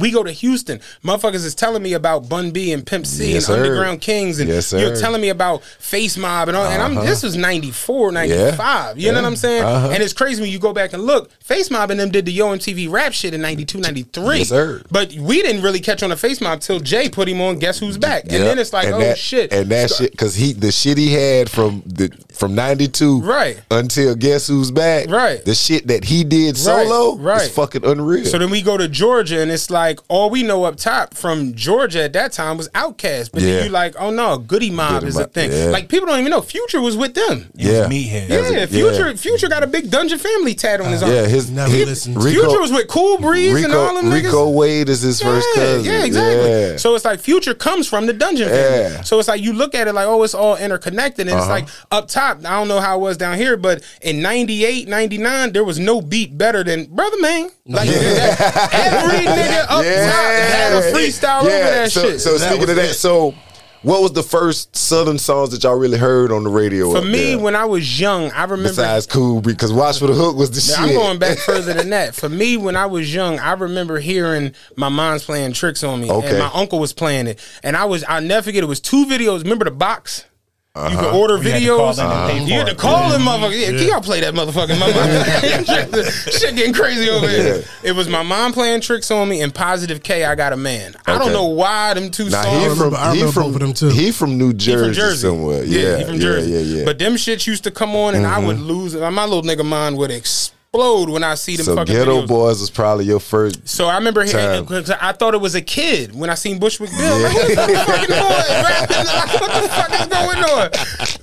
we 0.00 0.10
go 0.10 0.22
to 0.22 0.32
Houston. 0.32 0.80
Motherfuckers 1.04 1.44
is 1.44 1.54
telling 1.54 1.82
me 1.82 1.92
about 1.92 2.28
Bun 2.28 2.50
B 2.50 2.72
and 2.72 2.84
Pimp 2.86 3.06
C 3.06 3.32
Yes, 3.32 3.48
and 3.48 3.56
sir. 3.56 3.62
Underground 3.64 4.00
Kings 4.00 4.40
and 4.40 4.48
Yes, 4.48 4.72
you're 4.72 4.96
telling 4.96 5.20
me 5.20 5.28
about 5.28 5.62
Face 5.62 6.16
Mob 6.16 6.48
and 6.48 6.56
all 6.56 6.64
and 6.66 6.82
I'm 6.82 6.94
this 7.06 7.22
was 7.22 7.36
94, 7.36 8.12
95. 8.12 8.98
You 8.98 9.12
know 9.12 9.20
what 9.22 9.26
I'm 9.26 9.36
saying? 9.36 9.62
Uh-huh. 9.64 9.90
And 9.92 10.02
it's 10.02 10.12
crazy 10.12 10.40
when 10.42 10.50
you 10.50 10.58
go 10.58 10.72
back 10.72 10.92
and 10.92 11.02
look. 11.04 11.30
Face 11.42 11.70
Mob 11.70 11.90
and 11.90 11.98
them 12.00 12.10
did 12.10 12.24
the 12.26 12.32
Yo 12.32 12.46
MTV 12.54 12.90
rap 12.90 13.12
shit 13.12 13.34
in 13.34 13.40
92, 13.42 13.78
93. 13.78 14.38
Yes, 14.38 14.48
sir. 14.48 14.82
But 14.90 15.12
we 15.14 15.42
didn't 15.42 15.62
really 15.62 15.80
catch 15.80 16.02
on 16.02 16.10
the 16.10 16.16
Face 16.16 16.40
Mob 16.40 16.60
till 16.60 16.80
Jay 16.80 17.08
put 17.08 17.28
him 17.28 17.40
on 17.40 17.58
Guess 17.58 17.78
Who's 17.78 17.98
Back. 17.98 18.24
And 18.24 18.32
Yep. 18.32 18.42
then 18.42 18.58
it's 18.58 18.72
like, 18.72 18.86
And 18.86 18.94
oh 18.94 18.98
that, 19.00 19.18
shit. 19.18 19.52
And 19.52 19.68
that 19.70 19.90
shit, 19.90 20.10
because 20.12 20.34
he 20.34 20.52
the 20.52 20.72
shit 20.72 20.98
he 20.98 21.12
had 21.12 21.50
from 21.50 21.82
the 21.86 22.10
from 22.36 22.54
'92 22.54 23.20
Right. 23.22 23.60
until 23.70 24.14
Guess 24.14 24.46
Who's 24.48 24.70
Back. 24.70 25.08
Right. 25.08 25.44
The 25.44 25.54
shit 25.54 25.86
that 25.88 26.04
he 26.04 26.24
did 26.24 26.56
solo 26.56 27.16
right. 27.16 27.42
is 27.42 27.50
fucking 27.50 27.84
unreal. 27.84 28.24
So 28.26 28.38
then 28.38 28.50
we 28.50 28.62
go 28.62 28.76
to 28.76 28.88
Georgia, 28.88 29.40
and 29.40 29.50
it's 29.50 29.70
like 29.70 30.00
all 30.08 30.30
we 30.30 30.42
know 30.42 30.64
up 30.64 30.76
top 30.76 31.14
from 31.14 31.54
Georgia 31.54 32.04
at 32.04 32.12
that 32.14 32.32
time 32.32 32.56
was 32.56 32.68
Outkast. 32.70 33.30
But 33.32 33.42
Yeah. 33.42 33.54
then 33.56 33.64
you 33.66 33.70
like, 33.70 33.94
oh 33.98 34.10
no, 34.10 34.38
Goodie 34.38 34.70
Mob 34.70 35.00
Goody 35.00 35.06
is 35.08 35.18
a 35.18 35.24
thing. 35.26 35.52
yeah. 35.52 35.66
Like 35.66 35.88
people 35.88 36.06
don't 36.06 36.18
even 36.20 36.30
know 36.30 36.40
Future 36.40 36.80
was 36.80 36.96
with 36.96 37.14
them. 37.14 37.50
yeah, 37.54 37.86
Meathead. 37.88 38.28
Yeah, 38.28 38.36
As 38.36 38.50
a- 38.50 38.66
Future 38.66 39.16
Future 39.16 39.48
got 39.48 39.62
a 39.62 39.66
big 39.66 39.90
Dungeon 39.90 40.18
Family 40.18 40.54
tat 40.54 40.80
on 40.80 40.90
his 40.92 41.02
arm. 41.02 41.12
Yeah, 41.12 41.26
his 41.26 41.50
Never 41.50 41.72
he- 41.72 41.84
listened 41.84 42.14
to 42.16 42.20
Rico, 42.20 42.42
Future 42.42 42.60
was 42.60 42.72
with 42.72 42.88
Cool 42.88 43.18
Breeze 43.18 43.62
and 43.64 43.72
all 43.72 43.88
Rico, 43.94 44.02
them 44.02 44.10
niggas. 44.10 44.24
Rico 44.24 44.48
Wade 44.50 44.88
is 44.88 45.00
his 45.02 45.20
first 45.20 45.46
cousin. 45.54 45.84
Yeah, 45.84 46.04
exactly. 46.04 46.50
Yeah. 46.50 46.76
So 46.76 46.94
it's 46.94 47.04
like 47.04 47.20
Future 47.20 47.54
comes 47.54 47.86
from 47.88 48.06
the 48.06 48.12
Dungeon 48.12 48.48
Family. 48.48 48.78
Yeah. 48.80 48.86
Uh-huh. 48.94 49.02
So 49.02 49.18
it's 49.18 49.28
like 49.28 49.40
you 49.42 49.52
look 49.52 49.74
at 49.74 49.88
it 49.88 49.92
like, 49.94 50.06
oh, 50.06 50.22
it's 50.22 50.34
all 50.34 50.56
interconnected. 50.56 51.28
And 51.28 51.36
it's 51.38 51.48
like 51.48 51.68
up 51.90 52.08
top, 52.08 52.21
I 52.30 52.34
don't 52.58 52.68
know 52.68 52.80
how 52.80 52.96
it 52.98 53.00
was 53.00 53.16
down 53.16 53.36
here, 53.36 53.56
but 53.56 53.82
in 54.00 54.22
98, 54.22 54.88
99, 54.88 55.52
there 55.52 55.64
was 55.64 55.78
no 55.78 56.00
beat 56.00 56.36
better 56.38 56.62
than 56.64 56.86
Brother 56.86 57.20
Man. 57.20 57.50
Like 57.66 57.88
that- 57.88 58.70
every 58.72 59.26
nigga 59.26 59.66
up 59.68 59.84
Yeah. 59.84 60.10
top 60.10 60.52
had 60.54 60.72
a 60.72 60.92
freestyle 60.92 61.40
over 61.40 61.48
that 61.50 61.90
so, 61.92 62.02
shit. 62.02 62.20
So 62.20 62.38
That 62.38 62.50
speaking 62.50 62.70
of 62.70 62.76
that, 62.76 62.90
it. 62.90 62.94
so 62.94 63.34
what 63.82 64.00
was 64.00 64.12
the 64.12 64.22
first 64.22 64.76
Southern 64.76 65.18
songs 65.18 65.50
that 65.50 65.64
y'all 65.64 65.74
really 65.76 65.98
heard 65.98 66.30
on 66.30 66.44
the 66.44 66.50
radio? 66.50 66.92
For 66.92 67.02
me, 67.04 67.34
there? 67.34 67.38
when 67.40 67.56
I 67.56 67.64
was 67.64 67.98
young, 68.00 68.30
I 68.30 68.42
remember 68.44 68.68
besides 68.68 69.06
Cool, 69.06 69.40
because 69.40 69.72
Watch 69.72 69.98
for 69.98 70.06
the 70.06 70.14
Hook 70.14 70.36
was 70.36 70.50
the 70.52 70.72
Now, 70.80 70.86
shit. 70.86 70.96
I'm 70.96 71.02
going 71.02 71.18
back 71.18 71.38
further 71.38 71.72
than 71.72 71.90
that. 71.90 72.14
For 72.14 72.28
me, 72.28 72.56
when 72.56 72.76
I 72.76 72.86
was 72.86 73.12
young, 73.12 73.40
I 73.40 73.52
remember 73.54 73.98
hearing 73.98 74.54
my 74.76 74.88
mom's 74.88 75.24
playing 75.24 75.54
tricks 75.54 75.82
on 75.82 76.00
me, 76.00 76.08
Okay. 76.10 76.28
and 76.30 76.38
my 76.38 76.50
uncle 76.54 76.78
was 76.78 76.92
playing 76.92 77.26
it, 77.26 77.40
and 77.64 77.76
I 77.76 77.84
was 77.86 78.04
I 78.08 78.20
never 78.20 78.44
forget. 78.44 78.62
It 78.62 78.66
was 78.66 78.78
two 78.80 79.04
videos. 79.06 79.42
Remember 79.42 79.64
the 79.64 79.72
box? 79.72 80.26
You 80.74 80.96
could 80.96 80.98
uh-huh. 81.00 81.18
order 81.18 81.36
You 81.36 81.50
had 81.50 81.60
to 81.60 81.66
call 81.66 81.92
videos. 81.92 81.96
them 81.96 82.06
and 82.06 82.14
uh-huh. 82.14 82.32
You 82.32 82.46
for 82.46 82.54
had 82.54 82.66
to 82.66 82.74
call 82.74 83.10
them, 83.10 83.20
motherfucker. 83.20 83.60
Yeah, 83.60 83.78
can 83.78 83.88
y'all 83.88 84.00
play 84.00 84.20
that 84.22 84.32
motherfucking 84.32 84.78
motherfucker? 84.78 86.32
Shit 86.40 86.56
getting 86.56 86.72
crazy 86.72 87.10
over 87.10 87.28
here. 87.28 87.62
It 87.82 87.92
was 87.92 88.08
my 88.08 88.22
mom 88.22 88.54
playing 88.54 88.80
tricks 88.80 89.10
on 89.10 89.28
me, 89.28 89.42
and 89.42 89.54
Positive 89.54 90.02
K. 90.02 90.24
I 90.24 90.34
got 90.34 90.54
a 90.54 90.56
man. 90.56 90.94
I 91.06 91.18
don't 91.18 91.34
know 91.34 91.44
why 91.44 91.92
them 91.92 92.10
two 92.10 92.30
Now 92.30 92.42
songs. 92.44 92.56
he 92.56 92.68
from 92.70 92.78
remember- 92.78 92.96
I 92.96 93.12
he 93.12 93.20
remember 93.20 93.32
from 93.32 93.42
both 93.42 93.54
of 93.56 93.60
them, 93.60 93.72
too. 93.74 93.88
he 93.90 94.12
from 94.12 94.38
New 94.38 94.54
Jersey, 94.54 94.84
from 94.86 94.92
Jersey 94.94 95.28
somewhere. 95.28 95.62
Yeah, 95.62 95.98
he 95.98 96.04
from 96.04 96.14
yeah, 96.14 96.20
Jersey. 96.20 96.50
Yeah, 96.52 96.58
yeah, 96.60 96.84
But 96.86 96.98
them 96.98 97.16
shits 97.16 97.46
used 97.46 97.64
to 97.64 97.70
come 97.70 97.94
on, 97.94 98.14
and 98.14 98.26
I 98.26 98.38
would 98.38 98.56
mm-hmm. 98.56 98.64
lose. 98.64 98.94
My 98.94 99.26
little 99.26 99.42
nigga 99.42 99.66
mind 99.66 99.98
would 99.98 100.10
explode 100.10 100.56
when 100.74 101.22
I 101.22 101.34
see 101.34 101.56
them 101.56 101.66
so 101.66 101.76
fucking 101.76 101.94
Ghetto 101.94 102.22
videos. 102.22 102.28
Boys 102.28 102.60
was 102.60 102.70
probably 102.70 103.04
your 103.04 103.20
first. 103.20 103.68
So 103.68 103.88
I 103.88 103.96
remember 103.98 104.24
Time. 104.24 104.64
because 104.64 104.90
I 104.90 105.12
thought 105.12 105.34
it 105.34 105.40
was 105.40 105.54
a 105.54 105.60
kid 105.60 106.14
when 106.14 106.30
I 106.30 106.34
seen 106.34 106.58
Bushwick 106.58 106.88
Bill. 106.88 107.18
Like, 107.20 107.34
what 107.34 107.48
the 107.48 107.84
fucking 107.86 108.08
boys? 108.08 108.48
Like, 108.48 109.40
what 109.40 109.62
the 109.62 109.68
fuck 109.68 109.92
is 110.00 110.06
going 110.06 110.38
on? 110.38 110.70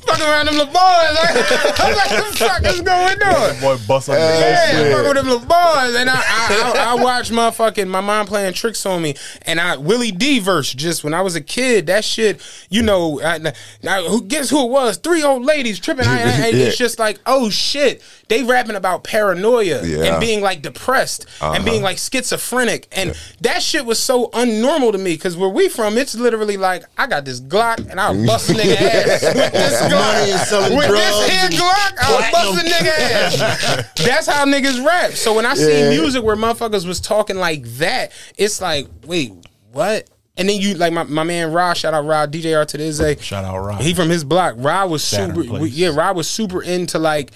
Fucking 0.09 0.25
around 0.25 0.45
them 0.47 0.55
little 0.57 0.73
boys. 0.73 0.75
Like, 0.75 1.79
I'm 1.79 1.95
like, 1.95 2.11
what 2.11 2.31
the 2.31 2.37
fuck 2.37 2.65
is 2.65 2.81
going 2.81 3.21
on? 3.21 3.59
Boy, 3.61 3.77
bust 3.87 4.09
up 4.09 4.15
Yeah, 4.17 4.83
the 4.83 4.91
fuck 4.95 5.03
with 5.05 5.15
them 5.15 5.25
little 5.27 5.39
boys. 5.39 5.95
And 5.95 6.09
I, 6.09 6.15
I, 6.15 6.73
I, 6.75 6.85
I 6.91 7.03
watched 7.03 7.31
motherfucking 7.31 7.87
my 7.87 8.01
mom 8.01 8.25
playing 8.25 8.53
tricks 8.53 8.85
on 8.85 9.01
me. 9.01 9.15
And 9.43 9.59
I 9.59 9.77
Willie 9.77 10.11
D 10.11 10.39
verse 10.39 10.73
just 10.73 11.03
when 11.03 11.13
I 11.13 11.21
was 11.21 11.35
a 11.35 11.41
kid, 11.41 11.87
that 11.87 12.03
shit, 12.03 12.41
you 12.69 12.81
know, 12.81 13.21
I, 13.21 13.53
I, 13.87 14.01
who 14.03 14.21
guess 14.23 14.49
who 14.49 14.65
it 14.65 14.69
was? 14.69 14.97
Three 14.97 15.23
old 15.23 15.43
ladies 15.45 15.79
tripping. 15.79 16.05
I, 16.05 16.45
I, 16.45 16.49
Yeah. 16.59 16.65
It's 16.65 16.77
just 16.77 16.97
like, 16.99 17.19
oh 17.25 17.49
shit. 17.49 18.01
They 18.27 18.43
rapping 18.43 18.75
about 18.75 19.03
paranoia 19.03 19.83
Yeah. 19.83 20.03
and 20.03 20.19
being 20.21 20.41
like 20.41 20.61
depressed 20.61 21.25
and 21.41 21.63
being 21.65 21.81
like 21.81 21.97
schizophrenic. 21.97 22.87
And 22.91 23.15
that 23.41 23.61
shit 23.63 23.85
was 23.85 23.99
so 23.99 24.27
unnormal 24.29 24.91
to 24.91 24.97
me 24.97 25.13
because 25.13 25.35
where 25.37 25.49
we 25.49 25.67
from, 25.69 25.97
it's 25.97 26.15
literally 26.15 26.57
like, 26.57 26.83
I 26.97 27.07
got 27.07 27.25
this 27.25 27.39
Glock 27.39 27.89
and 27.89 27.99
I'll 27.99 28.13
bust 28.25 28.49
nigga 28.51 28.75
ass 28.79 29.23
with 29.23 29.51
this 29.53 29.81
Money 30.00 30.32
and 30.32 30.39
selling 30.41 30.77
With 30.77 30.88
drugs 30.88 31.01
this 31.03 31.29
here 31.29 31.46
and 31.46 31.53
Glock, 31.53 31.94
I'll 32.00 32.32
bust 32.32 32.65
a 32.65 32.70
nigga 32.70 32.88
ass. 33.00 33.91
That's 34.06 34.27
how 34.27 34.46
niggas 34.46 34.86
rap. 34.86 35.12
So 35.12 35.34
when 35.36 35.46
I 35.46 35.53
see 35.53 35.89
music 35.89 36.24
where 36.24 36.36
motherfuckers 36.36 36.86
was 36.88 37.00
talking 37.00 37.36
like 37.38 37.63
that, 37.77 38.12
it's 38.38 38.62
like, 38.62 38.88
wait, 39.06 39.34
what? 39.72 40.10
And 40.38 40.48
then 40.48 40.60
you 40.62 40.75
like 40.75 40.94
my, 40.94 41.03
my 41.03 41.24
man 41.24 41.51
Rod, 41.51 41.74
shout 41.75 41.94
out 41.94 42.06
Rod, 42.06 42.32
DJR 42.32 42.65
to 42.65 42.77
this 42.77 42.98
day. 43.00 43.18
Shout 43.18 43.44
out 43.44 43.60
Rod. 43.60 43.82
He 43.82 43.94
from 43.94 44.10
his 44.10 44.24
block. 44.24 44.56
Rod 44.58 44.89
was 44.89 45.03
Saturn 45.03 45.36
super 45.36 45.48
Place. 45.50 45.74
yeah, 45.74 45.89
Rod 45.94 46.15
was 46.15 46.29
super 46.29 46.63
into 46.63 46.98
like 46.98 47.32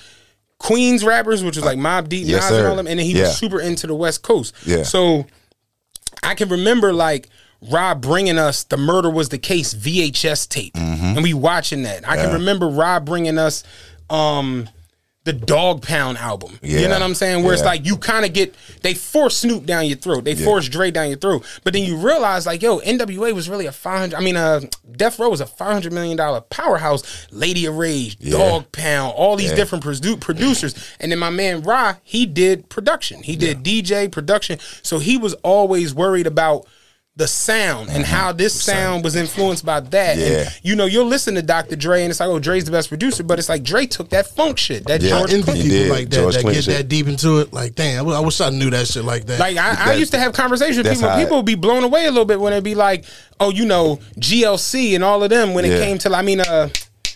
Queens 0.57 1.03
rappers, 1.03 1.43
which 1.43 1.57
was 1.57 1.65
like 1.65 1.77
uh, 1.77 1.81
Mobb 1.81 2.07
Deep, 2.07 2.25
Yes, 2.25 2.43
Nas 2.43 2.49
sir. 2.49 2.57
and 2.59 2.67
all 2.67 2.75
them, 2.77 2.87
and 2.87 2.97
then 2.99 3.05
he 3.05 3.11
Yeah. 3.13 3.23
was 3.23 3.37
super 3.37 3.59
into 3.59 3.87
the 3.87 3.95
West 3.95 4.21
Coast. 4.21 4.55
Yeah. 4.65 4.83
So 4.83 5.25
I 6.23 6.33
can 6.35 6.47
remember 6.47 6.93
like 6.93 7.27
Rob 7.69 8.01
bringing 8.01 8.37
us 8.37 8.63
the 8.63 8.77
murder 8.77 9.09
was 9.09 9.29
the 9.29 9.37
case 9.37 9.73
VHS 9.73 10.47
tape, 10.49 10.73
Mm-hmm. 10.73 11.03
and 11.17 11.23
we 11.23 11.33
watching 11.33 11.83
that. 11.83 12.07
I 12.07 12.15
can 12.17 12.33
remember 12.33 12.67
Rob 12.67 13.05
bringing 13.05 13.37
us 13.37 13.63
um 14.09 14.69
the 15.25 15.31
Dogg 15.31 15.81
Pound 15.83 16.17
album. 16.17 16.59
You 16.61 16.81
know 16.81 16.89
what 16.95 17.01
I'm 17.01 17.15
saying? 17.15 17.45
Where 17.45 17.53
it's 17.53 17.63
like 17.63 17.85
you 17.85 17.95
kind 17.95 18.25
of 18.25 18.33
get 18.33 18.53
they 18.81 18.93
force 18.93 19.37
Snoop 19.37 19.65
down 19.65 19.85
your 19.85 19.95
throat, 19.97 20.25
they 20.25 20.35
force 20.35 20.67
Dre 20.67 20.91
down 20.91 21.07
your 21.07 21.17
throat, 21.17 21.45
but 21.63 21.71
then 21.71 21.83
you 21.83 21.95
realize 21.95 22.45
like 22.45 22.61
yo, 22.61 22.79
NWA 22.79 23.33
was 23.33 23.47
really 23.47 23.65
a 23.65 23.71
500. 23.71 24.13
I 24.13 24.19
mean, 24.19 24.35
uh, 24.35 24.59
Death 24.91 25.19
Row 25.19 25.29
was 25.29 25.39
a 25.39 25.45
500 25.45 25.93
million 25.93 26.17
dollar 26.17 26.41
powerhouse. 26.41 27.27
Lady 27.31 27.65
of 27.65 27.75
Rage, 27.77 28.19
Dogg 28.19 28.69
Pound, 28.73 29.13
all 29.15 29.37
these 29.37 29.53
different 29.53 29.85
produ- 29.85 30.19
producers, 30.19 30.75
and 30.99 31.09
then 31.09 31.19
my 31.19 31.29
man 31.29 31.61
Ra, 31.61 31.95
he 32.03 32.25
did 32.25 32.67
production. 32.67 33.23
He 33.23 33.37
did 33.37 33.63
DJ 33.63 34.11
production, 34.11 34.59
so 34.81 34.99
he 34.99 35.17
was 35.17 35.33
always 35.35 35.93
worried 35.95 36.27
about. 36.27 36.67
The 37.15 37.27
sound 37.27 37.89
and 37.91 38.03
how 38.03 38.31
this 38.31 38.59
sound 38.59 39.03
was 39.03 39.15
influenced 39.15 39.63
by 39.63 39.81
that. 39.81 40.17
Yeah. 40.17 40.25
And 40.25 40.59
you 40.63 40.75
know, 40.75 40.85
you'll 40.85 41.05
listen 41.05 41.35
to 41.35 41.43
Dr. 41.43 41.75
Dre 41.75 42.01
and 42.01 42.09
it's 42.09 42.19
like, 42.19 42.27
oh, 42.27 42.39
Dre's 42.39 42.65
the 42.65 42.71
best 42.71 42.89
producer, 42.89 43.21
but 43.21 43.37
it's 43.37 43.49
like 43.49 43.61
Dre 43.61 43.85
took 43.85 44.09
that 44.09 44.25
funk 44.25 44.57
shit, 44.57 44.87
that 44.87 44.99
Yeah. 45.03 45.19
George 45.19 45.31
I 45.31 45.35
envy 45.37 45.51
He 45.51 45.61
people 45.61 45.77
did. 45.77 45.89
like 45.91 46.09
that 46.09 46.15
George 46.15 46.33
that 46.33 46.41
Clinton 46.41 46.63
get 46.63 46.63
shit. 46.71 46.77
that 46.77 46.87
deep 46.87 47.07
into 47.07 47.37
it. 47.37 47.53
Like, 47.53 47.75
damn, 47.75 48.07
I 48.09 48.19
wish 48.19 48.41
I 48.41 48.49
knew 48.49 48.71
that 48.71 48.87
shit 48.87 49.05
like 49.05 49.25
that. 49.27 49.39
Like 49.39 49.57
I, 49.57 49.91
I 49.91 49.93
used 49.93 50.11
to 50.13 50.17
have 50.17 50.33
conversations 50.33 50.77
with 50.77 50.91
people. 50.91 51.15
People 51.15 51.37
would 51.37 51.45
be 51.45 51.53
blown 51.53 51.83
away 51.83 52.05
a 52.07 52.09
little 52.09 52.25
bit 52.25 52.39
when 52.39 52.51
it'd 52.51 52.63
be 52.63 52.73
like, 52.73 53.05
oh, 53.39 53.51
you 53.51 53.65
know, 53.65 53.97
GLC 54.19 54.95
and 54.95 55.03
all 55.03 55.23
of 55.23 55.29
them. 55.29 55.53
When 55.53 55.65
it 55.65 55.79
came 55.79 55.99
to, 55.99 56.15
I 56.15 56.23
mean, 56.23 56.39
uh, 56.41 56.69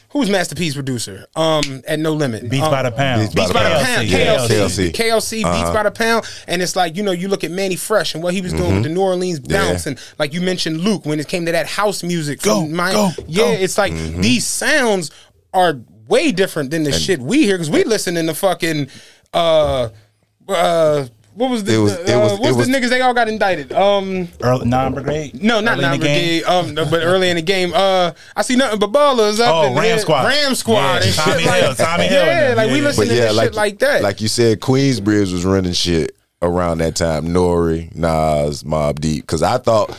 who's 0.10 0.30
Master 0.30 0.56
P's 0.56 0.74
producer? 0.74 1.26
Um, 1.36 1.82
at 1.88 2.00
No 2.00 2.14
Limit. 2.14 2.50
Beats 2.50 2.64
Um, 2.64 2.72
by 2.72 2.84
the 2.84 2.92
pound. 2.92 3.22
Beats 3.22 3.34
Beats 3.36 3.54
by 3.54 3.64
the 3.64 3.84
pound, 3.86 4.08
Yeah, 4.08 4.38
KLC, 4.38 4.48
KLC. 4.48 4.92
KLC, 4.94 5.32
Beats 5.44 5.70
by 5.72 5.84
the 5.84 5.92
pound, 5.92 6.26
and 6.48 6.62
it's 6.62 6.76
like 6.76 6.96
you 6.96 7.04
know 7.04 7.12
you 7.12 7.28
look 7.28 7.44
at 7.44 7.52
Mannie 7.52 7.76
Fresh 7.76 8.14
and 8.16 8.24
what 8.24 8.34
he 8.34 8.42
was 8.42 8.54
doing 8.54 8.76
with 8.76 8.84
the 8.84 8.90
New 8.90 9.02
Orleans 9.02 9.40
bounce, 9.40 9.86
Yeah. 9.86 9.92
and 9.92 10.00
like 10.20 10.34
you 10.34 10.42
mentioned 10.42 10.82
Luke 10.82 11.06
when 11.06 11.20
it 11.20 11.28
came 11.28 11.46
to 11.46 11.52
that 11.52 11.68
house 11.68 12.04
music. 12.04 12.42
Go, 12.42 12.62
from 12.62 12.74
my, 12.76 12.92
go, 12.92 13.10
yeah, 13.28 13.44
go. 13.46 13.52
it's 13.52 13.78
like 13.78 13.94
these 13.94 14.46
sounds 14.46 15.12
are 15.54 15.80
way 16.08 16.32
different 16.32 16.72
than 16.72 16.84
the 16.84 16.92
shit 16.92 17.20
we 17.20 17.44
hear 17.44 17.56
because 17.58 17.70
we 17.70 17.84
listen 17.84 18.16
in 18.18 18.26
the 18.28 18.34
fucking 18.34 18.90
uh 19.34 19.90
uh. 20.48 21.06
What 21.38 21.52
was 21.52 21.64
the 21.64 21.76
It 21.76 21.78
was- 21.78 21.92
uh, 21.94 22.04
it 22.08 22.16
was- 22.18 22.32
what's 22.40 22.48
it 22.48 22.56
was- 22.56 22.68
the 22.68 22.74
niggas 22.74 22.90
they 22.90 23.02
all 23.02 23.14
got 23.14 23.28
indicted? 23.30 23.72
Um 23.72 24.28
Early 24.42 24.66
non 24.68 24.94
brigade. 24.96 25.44
no, 25.44 25.60
not 25.62 25.80
non 25.80 25.92
the 25.92 25.98
brigade. 26.00 26.44
Um, 26.46 26.74
no, 26.74 26.84
but 26.86 27.04
early 27.04 27.30
in 27.30 27.36
the 27.36 27.44
game, 27.44 27.74
uh, 27.76 28.12
I 28.36 28.42
see 28.42 28.56
nothing 28.56 28.80
but 28.80 28.92
ballers 28.92 29.40
up. 29.40 29.54
Oh, 29.54 29.68
in 29.68 29.76
Ram 29.76 29.84
there. 29.84 30.00
Squad. 30.00 30.26
Ram 30.26 30.56
Squad, 30.56 30.76
Yeah, 31.02 31.06
and 31.06 31.16
Tommy 31.16 31.44
shit 31.44 31.52
Hill, 31.54 31.68
like 31.70 31.78
Tommy 31.78 32.04
Hill 32.08 32.26
Yeah, 32.26 32.48
them. 32.50 32.58
like 32.58 32.72
we 32.72 32.78
Yeah, 32.80 32.84
listen 32.86 33.04
But 33.04 33.10
to 33.10 33.16
yeah, 33.16 33.26
this 33.28 33.36
like 33.36 33.46
shit 33.46 33.56
like 33.56 33.80
that. 33.80 34.02
Like 34.02 34.20
you 34.22 34.28
said, 34.28 34.60
Queensbridge 34.62 35.32
was 35.32 35.46
running 35.46 35.74
shit 35.74 36.16
around 36.42 36.80
that 36.80 36.96
time. 36.96 37.28
Nori, 37.28 37.94
Nas, 37.96 38.64
Mobb 38.64 39.00
Deep. 39.00 39.22
Because 39.22 39.44
I 39.44 39.60
thought 39.60 39.96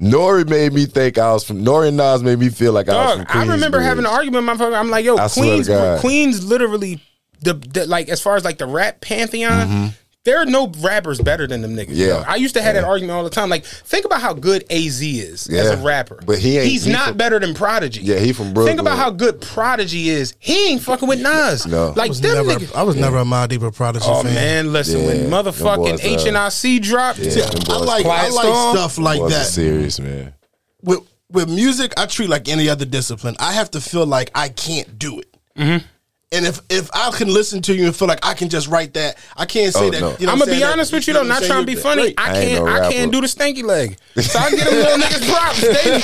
Nori 0.00 0.48
made 0.48 0.72
me 0.72 0.86
think 0.86 1.18
I 1.18 1.32
was 1.32 1.44
from 1.44 1.64
Nori 1.64 1.88
and 1.88 1.96
Nas 1.96 2.22
made 2.22 2.38
me 2.38 2.48
feel 2.48 2.72
like 2.72 2.88
I 2.88 2.94
was 2.94 3.16
from 3.16 3.24
Dog, 3.24 3.36
I 3.36 3.40
remember 3.52 3.78
Queensbridge. 3.80 3.82
having 3.82 4.04
an 4.06 4.10
argument. 4.10 4.46
with 4.46 4.58
My 4.58 4.64
fucking, 4.64 4.74
I'm 4.74 4.88
like, 4.90 5.04
yo, 5.04 5.16
I 5.18 5.28
Queens, 5.28 5.68
Queens, 6.00 6.44
literally, 6.44 7.00
the, 7.42 7.54
the 7.54 7.86
like 7.86 8.08
as 8.08 8.20
far 8.22 8.36
as 8.36 8.44
like 8.44 8.58
the 8.58 8.66
rap 8.66 9.00
pantheon. 9.02 9.92
There 10.28 10.38
are 10.42 10.44
no 10.44 10.70
rappers 10.80 11.18
better 11.22 11.46
than 11.46 11.62
them 11.62 11.74
niggas. 11.74 11.86
Mm-hmm. 11.86 11.94
Yeah. 11.94 12.06
yo. 12.18 12.24
I 12.28 12.36
used 12.36 12.54
to 12.56 12.60
have 12.60 12.74
that 12.74 12.84
argument 12.84 13.16
all 13.16 13.24
the 13.24 13.30
time. 13.30 13.48
Like, 13.48 13.64
think 13.64 14.04
about 14.04 14.20
how 14.20 14.34
good 14.34 14.62
Az 14.68 15.00
is 15.00 15.48
as 15.48 15.70
a 15.70 15.76
rapper. 15.78 16.20
But 16.26 16.38
he 16.38 16.58
ain't- 16.58 16.68
He's 16.70 16.84
he 16.84 16.92
not 16.92 17.08
from- 17.08 17.16
better 17.16 17.38
than 17.38 17.54
Prodigy. 17.54 18.02
Yeah, 18.02 18.18
he 18.18 18.34
from 18.34 18.52
Brooklyn. 18.52 18.72
Think 18.76 18.80
about 18.80 18.98
how 18.98 19.10
good 19.10 19.40
Prodigy 19.40 20.10
is. 20.10 20.34
He 20.38 20.68
ain't 20.72 20.82
fucking 20.82 21.08
with 21.08 21.22
Nas. 21.22 21.66
No. 21.66 21.94
Like 21.96 22.08
I 22.08 22.08
was 22.10 22.20
them 22.20 22.46
never, 22.46 22.60
niggas. 22.60 22.74
I 22.74 22.82
was 22.82 22.96
never 22.96 23.16
a 23.16 23.24
Mobb 23.24 23.48
Deep 23.48 23.62
or 23.62 23.70
Prodigy 23.70 24.04
Oh 24.06 24.22
fan. 24.22 24.34
man, 24.34 24.72
listen, 24.74 25.00
Yeah, 25.00 25.06
when 25.06 25.30
motherfucking 25.30 25.76
boys, 25.98 26.04
uh, 26.04 26.08
H 26.20 26.26
and 26.26 26.36
I 26.36 26.50
C 26.50 26.78
dropped, 26.78 27.20
Yeah, 27.20 27.46
them 27.46 27.62
I 27.70 27.76
like 27.78 28.04
I 28.04 28.28
like 28.28 28.74
stuff 28.76 28.98
like 28.98 29.20
that. 29.30 29.46
serious, 29.46 29.98
man. 29.98 30.34
With 30.82 31.00
with 31.30 31.48
music, 31.48 31.94
I 31.96 32.04
treat 32.04 32.28
like 32.28 32.48
any 32.48 32.68
other 32.68 32.84
discipline. 32.84 33.34
I 33.38 33.52
have 33.54 33.70
to 33.70 33.80
feel 33.80 34.04
like 34.06 34.30
I 34.34 34.50
can't 34.50 34.98
do 34.98 35.20
it. 35.20 35.84
And 36.30 36.44
if 36.44 36.60
if 36.68 36.90
I 36.92 37.10
can 37.16 37.32
listen 37.32 37.62
to 37.62 37.74
you 37.74 37.86
and 37.86 37.96
feel 37.96 38.06
like 38.06 38.18
I 38.22 38.34
can 38.34 38.50
just 38.50 38.68
write 38.68 38.92
that, 39.00 39.16
I 39.34 39.46
can't 39.46 39.72
say 39.72 39.86
Oh, 39.86 39.90
that. 39.90 39.98
no. 40.00 40.14
You 40.20 40.26
know 40.26 40.32
I'm 40.32 40.38
gonna 40.38 40.50
be 40.52 40.62
honest 40.62 40.90
that- 40.90 40.98
with 40.98 41.08
you 41.08 41.14
though, 41.14 41.22
not 41.22 41.42
trying 41.42 41.62
to 41.62 41.66
be 41.66 41.74
funny. 41.74 42.12
Great. 42.12 42.20
I 42.20 42.28
I 42.28 42.32
can't, 42.44 42.64
no 42.66 42.70
I 42.70 42.92
can't 42.92 43.10
do 43.12 43.22
the 43.22 43.26
stanky 43.26 43.64
leg. 43.64 43.96
So 44.18 44.36
I 44.38 44.50
get 44.50 44.66
them 44.68 44.74
little 44.74 44.98
niggas 44.98 45.24
props. 45.30 45.60
They, 45.62 45.94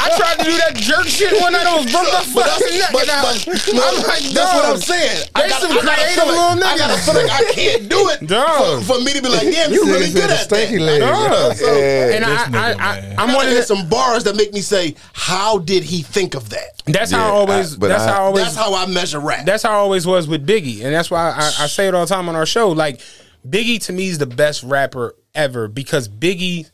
I 0.00 0.06
tried 0.16 0.38
to 0.38 0.44
do 0.44 0.56
that 0.56 0.76
jerk 0.76 1.04
shit 1.06 1.38
one 1.42 1.52
night. 1.52 1.66
I 1.66 1.76
was 1.76 1.90
broke 1.92 2.06
up 2.14 2.24
that's, 2.24 2.32
fucking 2.32 2.78
neck. 2.78 2.88
but, 2.92 3.02
and 3.02 3.10
I- 3.10 3.22
but, 3.44 3.58
I'm 3.68 4.02
like, 4.06 4.22
that's 4.32 4.54
what 4.54 4.64
I'm 4.64 4.78
saying. 4.78 5.28
I 5.34 5.48
got 5.48 5.60
some 5.60 5.72
I 5.72 5.80
creative 5.80 6.14
feel 6.14 6.26
little 6.26 6.56
like, 6.56 6.64
I 6.64 6.78
gotta 6.78 7.02
feel 7.02 7.14
like 7.14 7.30
I 7.30 7.44
can't 7.52 7.88
do 7.90 8.08
it 8.16 8.26
Dog. 8.28 8.82
for, 8.84 8.94
for 8.94 9.00
me 9.04 9.12
to 9.12 9.20
be 9.20 9.28
like, 9.28 9.42
damn, 9.50 9.72
you 9.74 9.84
really 9.84 10.10
good 10.12 10.30
at 10.30 10.48
the 10.48 10.54
stanky 10.56 10.78
that. 10.78 11.02
leg. 11.02 12.14
And 12.16 12.24
I, 12.24 12.30
I, 12.30 12.72
I, 12.72 13.00
man. 13.02 13.14
I'm 13.18 13.30
I 13.30 13.34
one 13.34 13.44
of 13.46 13.52
to 13.52 13.58
the, 13.58 13.62
some 13.64 13.88
bars 13.90 14.24
that 14.24 14.36
make 14.36 14.54
me 14.54 14.60
say, 14.62 14.94
how 15.12 15.58
did 15.58 15.82
he 15.82 16.00
think 16.02 16.34
of 16.34 16.48
that? 16.50 16.82
That's 16.86 17.10
how 17.10 17.26
I 17.26 17.30
always. 17.30 17.76
That's 17.76 18.04
how 18.04 18.12
I 18.12 18.18
always. 18.26 18.44
That's 18.44 18.56
how 18.56 18.72
I 18.74 18.86
measure 18.86 19.18
rap. 19.18 19.44
That's 19.44 19.64
how 19.66 19.72
I 19.72 19.76
always 19.76 20.06
was 20.06 20.26
with 20.28 20.46
Biggie, 20.46 20.84
and 20.84 20.94
that's 20.94 21.10
why 21.10 21.30
I, 21.30 21.46
I 21.64 21.66
say 21.66 21.88
it 21.88 21.94
all 21.94 22.06
the 22.06 22.14
time 22.14 22.28
on 22.28 22.36
our 22.36 22.46
show. 22.46 22.70
Like 22.70 23.00
Biggie 23.46 23.82
to 23.86 23.92
me 23.92 24.08
is 24.08 24.18
the 24.18 24.26
best 24.26 24.62
rapper 24.62 25.14
ever 25.34 25.68
because 25.68 26.08
Biggie, 26.08 26.70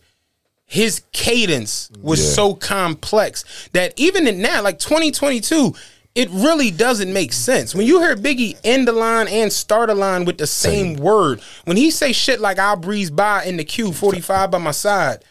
his 0.64 1.02
cadence 1.12 1.90
was 2.00 2.20
Yeah. 2.24 2.30
so 2.34 2.54
complex 2.54 3.44
that 3.72 3.92
even 3.96 4.26
in 4.26 4.40
now, 4.40 4.62
like 4.62 4.78
2022. 4.78 5.74
It 6.14 6.28
really 6.28 6.70
doesn't 6.70 7.10
make 7.10 7.32
sense 7.32 7.74
when 7.74 7.86
you 7.86 7.98
hear 8.00 8.14
Biggie 8.14 8.58
end 8.64 8.86
the 8.86 8.92
line 8.92 9.28
and 9.28 9.50
start 9.50 9.88
a 9.88 9.94
line 9.94 10.26
with 10.26 10.36
the 10.36 10.46
same 10.46 10.96
word. 10.96 11.40
When 11.64 11.78
he 11.78 11.90
say 11.90 12.12
shit 12.12 12.38
like 12.38 12.58
"I'll 12.58 12.76
breeze 12.76 13.10
by 13.10 13.44
in 13.44 13.56
the 13.56 13.64
Q, 13.64 13.94
forty 13.94 14.20
five 14.20 14.50
by 14.50 14.58
my 14.58 14.72
side," 14.72 15.24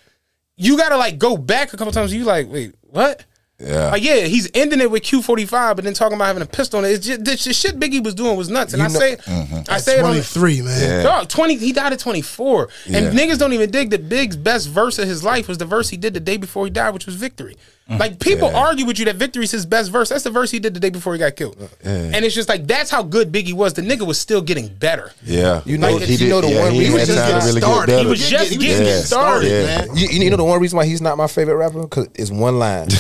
you 0.58 0.78
gotta 0.78 0.98
like 0.98 1.20
go 1.20 1.38
back 1.38 1.72
a 1.72 1.78
couple 1.78 1.94
times. 1.94 2.12
You 2.12 2.24
like, 2.24 2.50
wait, 2.50 2.74
what? 2.82 3.26
Yeah. 3.64 3.92
Like, 3.92 4.04
yeah, 4.04 4.22
he's 4.22 4.50
ending 4.54 4.82
it 4.82 4.90
with 4.90 5.04
Q45, 5.04 5.76
but 5.76 5.84
then 5.86 5.94
talking 5.94 6.16
about 6.16 6.26
having 6.26 6.42
a 6.44 6.48
pistol 6.48 6.80
on 6.80 6.86
it. 6.86 6.90
It's 6.90 7.06
just, 7.06 7.24
the, 7.24 7.32
the 7.32 7.54
shit 7.54 7.80
Biggie 7.80 8.04
was 8.04 8.16
doing 8.16 8.36
was 8.36 8.50
nuts. 8.50 8.74
And 8.74 8.82
I 8.82 8.88
know- 8.88 9.00
say, 9.00 9.16
mm-hmm. 9.18 9.72
I 9.72 9.78
say 9.78 10.00
it 10.00 10.04
on 10.04 10.16
the, 10.16 10.24
23, 10.24 10.62
man. 10.62 11.04
Dog, 11.04 11.28
20, 11.28 11.58
he 11.58 11.72
died 11.72 11.94
at 11.94 12.00
24. 12.00 12.70
Yeah. 12.88 12.98
And 12.98 13.18
niggas 13.18 13.38
don't 13.38 13.54
even 13.54 13.70
dig 13.70 13.92
that 13.92 14.10
Big's 14.10 14.36
best 14.36 14.68
verse 14.70 14.98
of 15.00 15.08
his 15.08 15.24
life 15.24 15.48
was 15.48 15.58
the 15.58 15.66
verse 15.66 15.90
he 15.90 15.98
did 15.98 16.14
the 16.14 16.20
day 16.20 16.38
before 16.38 16.66
he 16.66 16.70
died, 16.72 16.94
which 16.94 17.06
was 17.06 17.16
Victory. 17.16 17.56
Like, 17.90 18.20
people 18.22 18.50
Yeah. 18.50 18.58
argue 18.60 18.86
with 18.86 19.00
you 19.00 19.06
that 19.06 19.18
Victory's 19.18 19.52
his 19.52 19.66
best 19.66 19.92
verse. 19.92 20.08
That's 20.08 20.24
the 20.24 20.30
verse 20.30 20.50
he 20.50 20.60
did 20.60 20.74
the 20.74 20.80
day 20.80 20.90
before 20.92 21.12
he 21.12 21.20
got 21.20 21.36
killed. 21.36 21.58
Uh, 21.62 21.90
and 21.90 22.24
it's 22.24 22.34
just 22.34 22.48
like, 22.48 22.66
that's 22.66 22.90
how 22.90 23.04
good 23.04 23.34
Biggie 23.34 23.52
was. 23.54 23.74
The 23.74 23.82
nigga 23.82 24.08
was 24.08 24.18
still 24.18 24.42
getting 24.42 24.70
better. 24.70 25.12
Yeah. 25.26 25.62
You 25.66 25.78
know- 25.78 25.92
Like, 25.98 26.08
you 26.08 26.30
know 26.30 26.40
the 26.40 26.52
yeah, 26.52 26.62
one 26.62 26.72
he 26.72 26.88
reason- 26.88 27.18
had 27.18 27.28
He 27.28 27.34
was 27.34 27.44
just 27.44 27.58
to 27.58 27.60
really 27.60 27.62
getting 27.62 27.86
get. 27.88 28.00
He 28.00 28.06
was 28.06 28.30
just 28.30 28.52
He 28.52 28.58
was 28.58 28.66
getting 28.66 28.88
Yeah. 28.88 29.02
started. 29.02 29.52
Yeah. 29.52 29.66
man. 29.88 29.98
You, 29.98 30.08
you 30.08 30.30
know 30.30 30.38
the 30.38 30.44
one 30.46 30.62
reason 30.62 30.78
why 30.78 30.86
he's 30.86 31.02
not 31.02 31.18
my 31.18 31.28
favorite 31.28 31.56
rapper 31.58 31.82
because 31.82 32.08
it's 32.16 32.32
one 32.32 32.60
line. 32.60 32.88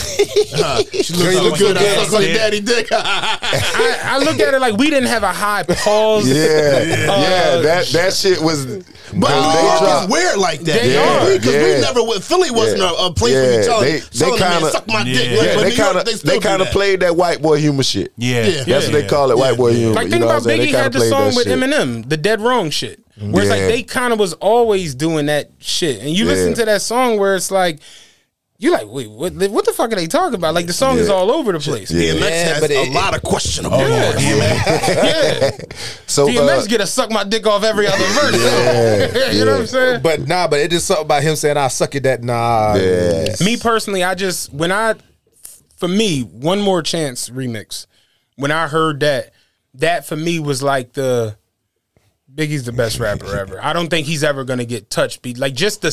She 0.51 1.13
looks 1.13 1.35
so 1.37 1.55
good. 1.57 1.77
I 1.77 2.03
suck 2.03 2.13
on 2.19 2.23
your 2.23 2.33
daddy 2.33 2.59
dick. 2.59 2.87
I, 2.91 3.99
I 4.03 4.17
look 4.19 4.37
at 4.39 4.53
it 4.53 4.59
like 4.59 4.75
we 4.77 4.89
didn't 4.89 5.07
have 5.07 5.23
a 5.23 5.31
high 5.31 5.63
pause. 5.63 6.27
Yeah, 6.27 6.35
uh, 6.35 7.21
yeah, 7.21 7.57
that 7.61 7.87
that 7.93 8.13
shit 8.13 8.41
was. 8.41 8.65
But 8.65 9.29
New 9.29 9.67
York 9.67 10.03
is 10.03 10.09
weird 10.09 10.37
like 10.37 10.59
that. 10.61 10.81
They 10.81 10.93
Yeah, 10.93 11.23
are. 11.25 11.37
because 11.37 11.53
we 11.53 11.81
never. 11.81 12.19
Philly 12.21 12.51
wasn't 12.51 12.79
Yeah. 12.81 12.91
a, 12.97 13.07
a 13.07 13.13
place 13.13 13.33
Yeah. 13.33 13.41
where 13.41 13.59
you 13.59 13.65
tell 13.65 13.79
They- 13.81 13.91
them, 13.99 14.07
they 14.11 14.19
tell 14.19 14.29
them, 14.31 14.39
man, 14.39 14.51
kinda- 14.61 14.70
suck 14.71 14.87
my 14.87 15.03
dick. 15.03 15.29
Yeah. 15.29 15.37
Like, 15.37 15.47
Yeah, 15.47 15.63
they 15.63 15.75
kind 15.75 15.97
of 15.97 16.05
they 16.05 16.13
they, 16.15 16.39
kind 16.39 16.61
of 16.61 16.67
played 16.69 17.01
that 17.01 17.15
white 17.15 17.41
boy 17.41 17.57
humor 17.57 17.83
shit. 17.83 18.13
Yeah. 18.17 18.45
Yeah. 18.45 18.63
That's 18.63 18.85
what 18.85 18.93
they 18.93 19.07
call 19.07 19.31
it, 19.31 19.37
white 19.37 19.57
boy 19.57 19.73
humor. 19.73 19.93
Like 19.93 20.05
you 20.05 20.11
think 20.11 20.21
know 20.21 20.27
about 20.27 20.45
what 20.45 20.53
Biggie 20.53 20.71
They 20.71 20.71
had 20.71 20.93
the 20.93 21.01
song 21.01 21.35
with 21.35 21.45
shit. 21.47 21.57
Eminem, 21.59 22.07
the 22.07 22.17
Dead 22.17 22.41
Wrong 22.41 22.69
shit, 22.69 23.03
where 23.19 23.43
it's 23.43 23.51
like 23.51 23.61
they 23.61 23.83
kind 23.83 24.13
of 24.13 24.19
was 24.19 24.33
always 24.33 24.95
doing 24.95 25.27
that 25.27 25.51
shit, 25.59 26.01
and 26.01 26.09
you 26.09 26.25
listen 26.25 26.53
to 26.55 26.65
that 26.65 26.81
song 26.81 27.19
where 27.19 27.35
it's 27.35 27.51
like. 27.51 27.79
You 28.61 28.71
like 28.71 28.85
wait 28.87 29.09
what? 29.09 29.33
What 29.33 29.65
the 29.65 29.73
fuck 29.73 29.91
are 29.91 29.95
they 29.95 30.05
talking 30.05 30.35
about? 30.35 30.53
Like 30.53 30.67
the 30.67 30.73
song 30.73 30.99
is 30.99 31.09
all 31.09 31.31
over 31.31 31.51
the 31.51 31.59
place. 31.59 31.89
Yeah. 31.89 32.11
DMX 32.13 32.19
Yeah, 32.21 32.29
has 32.29 32.61
but 32.61 32.69
a 32.69 32.81
it- 32.83 32.93
lot 32.93 33.15
of 33.15 33.23
questionable. 33.23 33.79
Yeah. 33.79 34.11
bars. 34.11 34.23
yeah. 34.23 35.51
So 36.05 36.27
DMX 36.27 36.63
uh, 36.63 36.65
get 36.67 36.79
a 36.81 36.85
suck 36.85 37.09
my 37.09 37.23
dick 37.23 37.47
off 37.47 37.63
every 37.63 37.87
other 37.87 37.97
verse. 37.97 38.35
Yeah, 39.15 39.31
you 39.31 39.45
know 39.45 39.53
what. 39.53 39.61
I'm 39.61 39.67
saying? 39.67 40.01
but 40.03 40.27
nah, 40.27 40.47
but 40.47 40.59
it 40.59 40.71
is 40.73 40.83
something 40.83 41.05
about 41.05 41.23
him 41.23 41.35
saying 41.35 41.57
I 41.57 41.69
suck 41.69 41.95
at 41.95 42.03
that. 42.03 42.23
Nah, 42.23 42.75
Yeah. 42.75 42.81
it's- 43.23 43.41
Me 43.43 43.57
personally, 43.57 44.03
I 44.03 44.13
just 44.13 44.53
when 44.53 44.71
I 44.71 44.93
for 45.77 45.87
me, 45.87 46.21
one 46.21 46.61
more 46.61 46.83
chance 46.83 47.29
remix. 47.29 47.87
When 48.35 48.51
I 48.51 48.67
heard 48.67 48.99
that, 48.99 49.31
that 49.73 50.05
for 50.05 50.15
me 50.15 50.39
was 50.39 50.61
like 50.61 50.93
the 50.93 51.35
Biggie's 52.33 52.63
the 52.63 52.71
best 52.71 52.99
rapper 52.99 53.37
ever. 53.39 53.59
I 53.61 53.73
don't 53.73 53.89
think 53.89 54.07
he's 54.07 54.23
ever 54.23 54.43
gonna 54.45 54.63
get 54.65 54.89
touched. 54.89 55.21
Be 55.21 55.33
like 55.33 55.53
just 55.53 55.81
the 55.81 55.89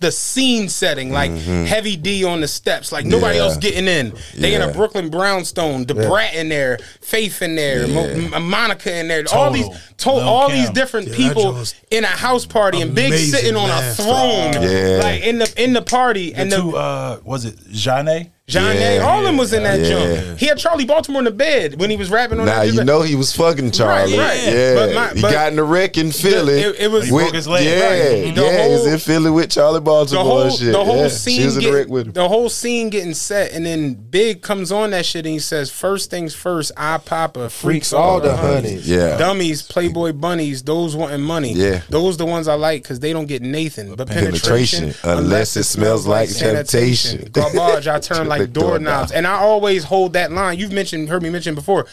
the 0.00 0.12
scene 0.12 0.68
setting, 0.68 1.10
like 1.12 1.32
Heavy 1.32 1.96
D 1.96 2.24
on 2.24 2.40
the 2.40 2.48
steps, 2.48 2.92
like 2.92 3.04
nobody 3.06 3.30
Mm-hmm. 3.30 3.36
Yeah. 3.36 3.42
else 3.42 3.56
getting 3.56 3.86
in. 3.88 4.14
They 4.36 4.54
in 4.54 4.62
a 4.62 4.72
Brooklyn 4.72 5.08
brownstone, 5.10 5.84
the 5.86 5.94
Brat 5.94 6.34
in 6.34 6.48
there, 6.48 6.78
Faith 7.00 7.42
in 7.42 7.56
there, 7.56 7.86
Mo- 7.88 8.38
Monica 8.40 8.94
in 8.96 9.08
there, 9.08 9.24
all 9.32 9.50
these 9.50 9.68
to- 9.98 10.10
all 10.10 10.48
Kim. 10.48 10.58
these 10.58 10.70
different 10.70 11.08
Yeah, 11.08 11.16
people 11.16 11.62
in 11.90 12.04
a 12.04 12.08
house 12.08 12.46
party 12.46 12.80
and 12.80 12.94
Big 12.94 13.12
sitting 13.14 13.56
on 13.56 13.68
a 13.70 13.94
throne, 13.94 14.52
Yeah. 14.62 15.00
like 15.02 15.22
in 15.22 15.38
the 15.38 15.52
in 15.62 15.72
the 15.72 15.82
party 15.82 16.34
and 16.34 16.50
The 16.52 16.56
the 16.56 16.62
two, 16.62 16.76
uh, 16.76 17.18
was 17.24 17.44
it 17.44 17.56
Jane? 17.72 18.30
John 18.50 18.74
Yeah. 18.76 18.98
A. 18.98 19.06
All 19.06 19.18
of 19.20 19.24
them 19.24 19.36
was 19.36 19.52
in 19.52 19.62
that 19.62 19.80
Yeah. 19.80 19.88
junk. 19.88 20.38
He 20.38 20.46
had 20.46 20.58
Charlie 20.58 20.84
Baltimore 20.84 21.20
in 21.20 21.24
the 21.24 21.30
bed 21.30 21.78
when 21.80 21.88
he 21.90 21.96
was 21.96 22.10
rapping 22.10 22.40
on 22.40 22.46
Now 22.46 22.64
that. 22.64 22.72
you 22.74 22.84
know 22.84 23.02
he 23.02 23.14
was 23.14 23.32
fucking 23.34 23.70
Charlie. 23.70 24.18
right. 24.18 24.40
Yeah, 24.42 24.74
But 24.74 24.94
my- 24.94 25.08
he 25.14 25.20
got 25.22 25.50
in 25.50 25.56
the 25.56 25.62
wreck 25.64 25.96
in 25.96 26.12
Philly. 26.12 26.60
it- 26.60 26.76
it 26.80 26.90
was- 26.90 27.06
He 27.06 27.12
with- 27.12 27.24
broke 27.24 27.34
his 27.34 27.46
leg. 27.48 27.64
Yeah, 27.64 27.80
Right. 27.86 28.34
The 28.34 28.42
yeah, 28.42 28.64
he 28.66 28.70
was 28.72 28.80
whole- 28.82 28.92
in 28.92 28.98
Philly 28.98 29.30
with 29.30 29.50
Charlie 29.50 29.74
the 29.74 29.80
Baltimore 29.82 30.24
whole 30.24 30.42
and 30.42 30.52
shit. 30.52 30.72
the 30.72 30.84
whole 30.84 30.96
yeah. 31.02 31.08
scene 31.08 31.38
she 31.40 31.44
was 31.46 31.56
in 31.56 31.62
the 31.62 31.68
get- 31.70 31.74
wreck 31.76 31.88
with 31.88 32.06
him. 32.08 32.12
the 32.12 32.28
whole 32.28 32.48
scene 32.48 32.90
getting 32.90 33.14
set, 33.14 33.52
and 33.52 33.64
then 33.64 33.96
Big 34.10 34.42
comes 34.42 34.72
on 34.72 34.90
that 34.90 35.06
shit 35.06 35.24
and 35.24 35.32
he 35.34 35.38
says, 35.40 35.70
First 35.70 36.10
things 36.10 36.34
first, 36.34 36.72
I 36.76 36.98
Papa 36.98 37.48
freaks 37.50 37.92
all 37.92 38.20
the 38.20 38.36
honeys. 38.36 38.88
Yeah. 38.88 39.16
Dummies, 39.16 39.62
Playboy 39.62 40.12
bunnies, 40.12 40.62
those 40.62 40.96
wanting 40.96 41.20
money. 41.20 41.52
Yeah. 41.52 41.80
Those 41.88 42.16
the 42.16 42.26
ones 42.26 42.48
I 42.48 42.54
like 42.54 42.82
because 42.82 43.00
they 43.00 43.12
don't 43.12 43.26
get 43.26 43.42
Nathan. 43.42 43.94
But 43.94 44.08
Penetration, 44.08 44.92
penetration, 44.92 44.94
unless 45.18 45.56
it 45.56 45.64
smells 45.64 46.06
like 46.06 46.28
temptation. 46.34 47.28
Garbage, 47.32 47.86
I 47.86 47.98
turn 47.98 48.28
like 48.28 48.39
Like 48.40 48.52
doorknobs. 48.52 48.84
doorknobs. 48.84 49.12
And 49.12 49.26
I 49.26 49.34
always 49.38 49.84
hold 49.84 50.12
that 50.14 50.32
line. 50.32 50.58
You've 50.58 50.72
mentioned 50.72 51.08
heard 51.08 51.22
me 51.22 51.30
mention 51.30 51.54
before. 51.54 51.86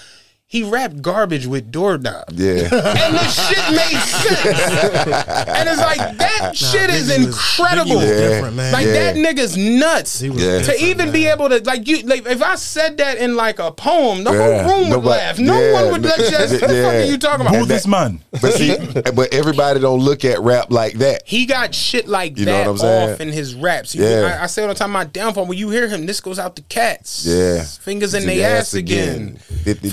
He 0.50 0.64
rapped 0.64 1.02
garbage 1.02 1.46
with 1.46 1.72
doorknobs. 1.74 2.32
Yeah, 2.34 2.54
and 2.72 3.16
this 3.18 3.50
shit 3.50 3.70
made 3.70 4.00
sense. 4.00 4.60
and 5.46 5.68
it's 5.68 5.78
like 5.82 6.18
that 6.20 6.52
shit 6.56 6.90
is 6.90 7.10
Biggie 7.12 7.18
was- 7.18 7.28
incredible. 7.28 7.92
Biggie 7.92 7.96
was 7.98 8.06
Yeah. 8.10 8.28
different, 8.30 8.56
man. 8.56 8.72
Like 8.72 8.86
Yeah. 8.86 8.94
that 8.94 9.16
nigga's 9.18 9.58
nuts. 9.58 10.22
He 10.22 10.30
was 10.30 10.42
Yeah. 10.42 10.52
To 10.54 10.58
different, 10.60 10.82
even 10.84 11.12
be 11.12 11.26
able 11.28 11.50
to 11.50 11.62
like 11.66 11.86
you 11.86 12.02
like 12.04 12.26
if 12.26 12.42
I 12.42 12.56
said 12.56 12.96
that 13.00 13.18
in 13.18 13.36
like 13.36 13.60
a 13.60 13.72
poem, 13.74 14.24
the 14.24 14.32
Yeah. 14.32 14.64
whole 14.64 14.72
room 14.80 14.90
would 14.90 14.96
Nobody- 15.04 15.10
laugh. 15.10 15.38
No 15.38 15.74
one 15.74 15.92
would 15.92 16.06
like 16.06 16.16
just 16.16 16.54
what 16.62 16.62
the 16.62 16.82
fuck 16.82 16.94
are 16.94 17.02
you 17.02 17.18
talking 17.18 17.42
about? 17.42 17.50
Who 17.56 17.64
about? 17.64 17.68
this 17.68 17.86
man? 17.86 18.22
but 18.42 18.54
see, 18.54 18.78
but 19.16 19.34
everybody 19.34 19.82
don't 19.82 20.00
look 20.00 20.24
at 20.24 20.40
rap 20.40 20.68
like 20.70 20.94
that. 21.00 21.24
He 21.26 21.46
got 21.46 21.76
shit 21.76 22.08
like 22.08 22.38
You 22.38 22.46
know 22.46 22.52
that 22.54 22.68
what 22.68 22.72
I'm 22.72 22.78
saying? 22.78 23.10
off 23.16 23.20
in 23.20 23.34
his 23.34 23.54
raps. 23.54 23.94
You, 23.94 24.06
Yeah. 24.06 24.38
I, 24.40 24.44
I 24.44 24.48
say 24.48 24.62
all 24.62 24.70
the 24.70 24.76
time, 24.76 24.92
my 24.92 25.04
downfall. 25.04 25.46
When 25.46 25.58
you 25.58 25.72
hear 25.72 25.90
him, 25.90 26.06
this 26.06 26.22
goes 26.22 26.40
out 26.40 26.56
to 26.56 26.62
cats. 26.62 27.26
Yeah. 27.26 27.66
fingers 27.66 28.14
in 28.14 28.22
To 28.22 28.28
their 28.28 28.36
the 28.38 28.44
ass 28.46 28.58
ass 28.60 28.74
again. 28.76 29.10
again. 29.10 29.76
Fifty 29.76 29.90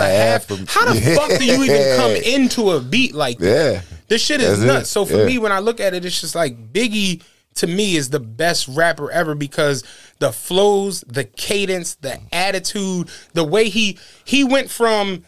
dollar 0.00 0.12
half. 0.12 0.48
How 0.68 0.92
the 0.92 1.00
fuck 1.00 1.38
do 1.38 1.44
you 1.44 1.62
even 1.64 1.96
come 1.96 2.10
into 2.34 2.70
a 2.72 2.80
beat 2.80 3.14
like 3.14 3.38
that? 3.38 3.72
Yeah, 3.74 3.80
This 4.08 4.22
shit 4.22 4.40
is 4.40 4.60
That's 4.60 4.62
it. 4.62 4.66
nuts. 4.66 4.90
So 4.90 5.04
for 5.04 5.18
Yeah. 5.18 5.24
me, 5.26 5.38
when 5.38 5.52
I 5.52 5.58
look 5.58 5.80
at 5.80 5.94
it, 5.94 6.04
it's 6.04 6.20
just 6.20 6.34
like 6.34 6.72
Biggie 6.72 7.22
to 7.56 7.66
me 7.66 7.96
is 7.96 8.10
the 8.10 8.20
best 8.20 8.68
rapper 8.68 9.10
ever 9.10 9.34
because 9.34 9.82
the 10.18 10.30
flows, 10.32 11.00
the 11.08 11.24
cadence, 11.24 11.94
the 11.94 12.20
attitude, 12.32 13.08
the 13.32 13.44
way 13.44 13.68
he 13.68 13.98
he 14.24 14.44
went 14.44 14.70
from 14.70 15.24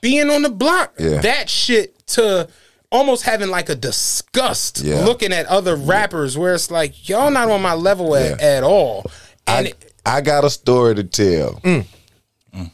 being 0.00 0.30
on 0.30 0.42
the 0.42 0.50
block, 0.50 0.94
Yeah. 0.98 1.20
that 1.22 1.48
shit 1.50 2.06
to 2.08 2.48
almost 2.92 3.22
having 3.24 3.48
like 3.48 3.68
a 3.68 3.74
disgust 3.74 4.80
Yeah. 4.80 5.04
looking 5.04 5.32
at 5.32 5.46
other 5.46 5.74
rappers 5.76 6.36
where 6.38 6.54
it's 6.54 6.70
like 6.70 7.08
y'all 7.08 7.30
not 7.30 7.50
on 7.50 7.60
my 7.62 7.74
level 7.74 8.14
at, 8.14 8.38
Yeah. 8.40 8.46
at 8.46 8.62
all. 8.62 9.04
And 9.46 9.66
I, 9.66 9.70
it- 9.70 9.84
I 10.06 10.20
got 10.22 10.44
a 10.44 10.50
story 10.50 10.94
to 10.94 11.04
tell. 11.04 11.60
Mm. 11.64 11.84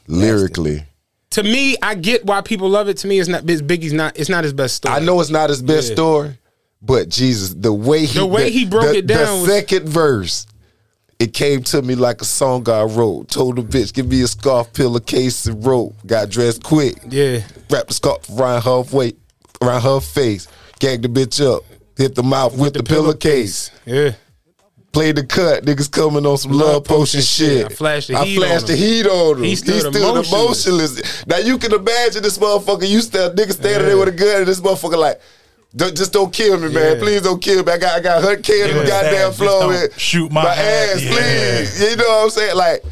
Lyrically, 0.07 0.85
to 1.35 1.43
me, 1.43 1.77
I 1.83 1.95
get 1.95 2.25
why 2.25 2.41
people 2.41 2.69
love 2.69 2.89
it. 2.89 2.97
To 2.99 3.07
me, 3.07 3.19
it's 3.19 3.29
not 3.29 3.45
Biggie's 3.45 3.93
not. 3.93 4.19
It's 4.19 4.29
not 4.31 4.45
his 4.45 4.53
best 4.53 4.77
story. 4.77 4.95
I 4.95 4.99
know 5.01 5.21
it's 5.21 5.31
not 5.31 5.51
his 5.51 5.63
best 5.63 5.89
Yeah. 5.89 5.95
story, 5.95 6.39
but 6.81 7.09
Jesus, 7.09 7.55
the 7.55 7.73
way 7.73 8.05
he 8.07 8.19
The 8.19 8.27
way 8.27 8.51
he 8.51 8.65
broke 8.65 8.85
the- 8.93 8.99
it 8.99 9.07
down 9.07 9.39
the 9.39 9.43
was- 9.43 9.51
second 9.51 9.89
verse. 9.89 10.47
It 11.19 11.33
came 11.33 11.63
to 11.65 11.81
me 11.81 11.95
like 11.95 12.21
a 12.21 12.25
song 12.25 12.69
I 12.69 12.83
wrote. 12.83 13.29
Told 13.31 13.57
the 13.57 13.63
bitch, 13.63 13.93
give 13.93 14.09
me 14.09 14.21
a 14.23 14.29
scarf, 14.29 14.73
pillowcase, 14.73 15.47
and 15.47 15.65
rope. 15.65 15.95
Got 16.07 16.29
dressed 16.29 16.63
quick. 16.65 16.97
Yeah. 17.09 17.41
Wrapped 17.71 17.89
the 17.89 17.95
scarf 17.95 18.29
around 18.37 18.63
her 18.63 18.81
way, 18.97 19.13
around 19.63 19.83
her 19.83 20.01
face. 20.01 20.49
Gagged 20.81 21.05
the 21.05 21.09
bitch 21.09 21.41
up. 21.45 21.63
Hit 21.97 22.15
the 22.17 22.25
mouth 22.25 22.57
with, 22.57 22.75
the, 22.75 22.83
pillowcase. 22.83 23.71
Yeah. 23.87 24.13
Played 24.95 25.17
the 25.17 25.27
cut. 25.27 25.65
Niggas 25.65 25.91
coming 25.91 26.25
on 26.25 26.39
some 26.39 26.53
love, 26.53 26.85
potion, 26.85 27.21
shit. 27.21 27.67
I 27.67 27.69
flashed 27.69 28.09
the 28.09 28.15
I 28.17 28.25
heat 28.25 28.37
flashed 28.37 28.63
on 28.63 28.67
the 28.69 28.77
him. 28.77 28.79
heat 28.79 29.07
on 29.07 29.37
him. 29.39 29.43
He 29.45 29.57
stood 29.57 29.95
emotionless. 29.95 30.33
emotionless. 30.33 31.27
Now 31.27 31.39
you 31.39 31.59
can 31.59 31.73
imagine 31.75 32.23
this 32.23 32.39
motherfucker. 32.39 32.89
You 32.89 33.01
still 33.01 33.31
nigga 33.35 33.53
standing 33.53 33.89
there 33.89 33.99
with 33.99 34.09
a 34.09 34.13
gun, 34.13 34.39
and 34.39 34.47
this 34.47 34.61
motherfucker 34.61 34.99
like. 34.99 35.21
Don't, 35.77 35.97
just 35.97 36.13
don't 36.13 36.33
kill 36.33 36.57
me, 36.61 36.73
man. 36.73 36.95
Yeah. 36.95 37.01
Please 37.01 37.23
don't 37.23 37.43
kill 37.43 37.65
me. 37.65 37.73
I 37.73 37.79
got 37.79 37.97
I 37.97 38.01
got 38.01 38.23
her 38.23 38.37
kid 38.37 38.71
in 38.71 38.77
the 38.77 38.85
goddamn 38.85 39.33
Just 39.33 39.39
floor. 39.39 39.91
shoot 39.97 40.31
my 40.31 40.45
ass, 40.45 40.57
ass. 40.57 41.03
Yeah. 41.03 41.11
please. 41.11 41.81
You 41.91 41.97
know 41.97 42.05
what 42.05 42.23
I'm 42.25 42.31
saying? 42.31 42.57
Like 42.57 42.85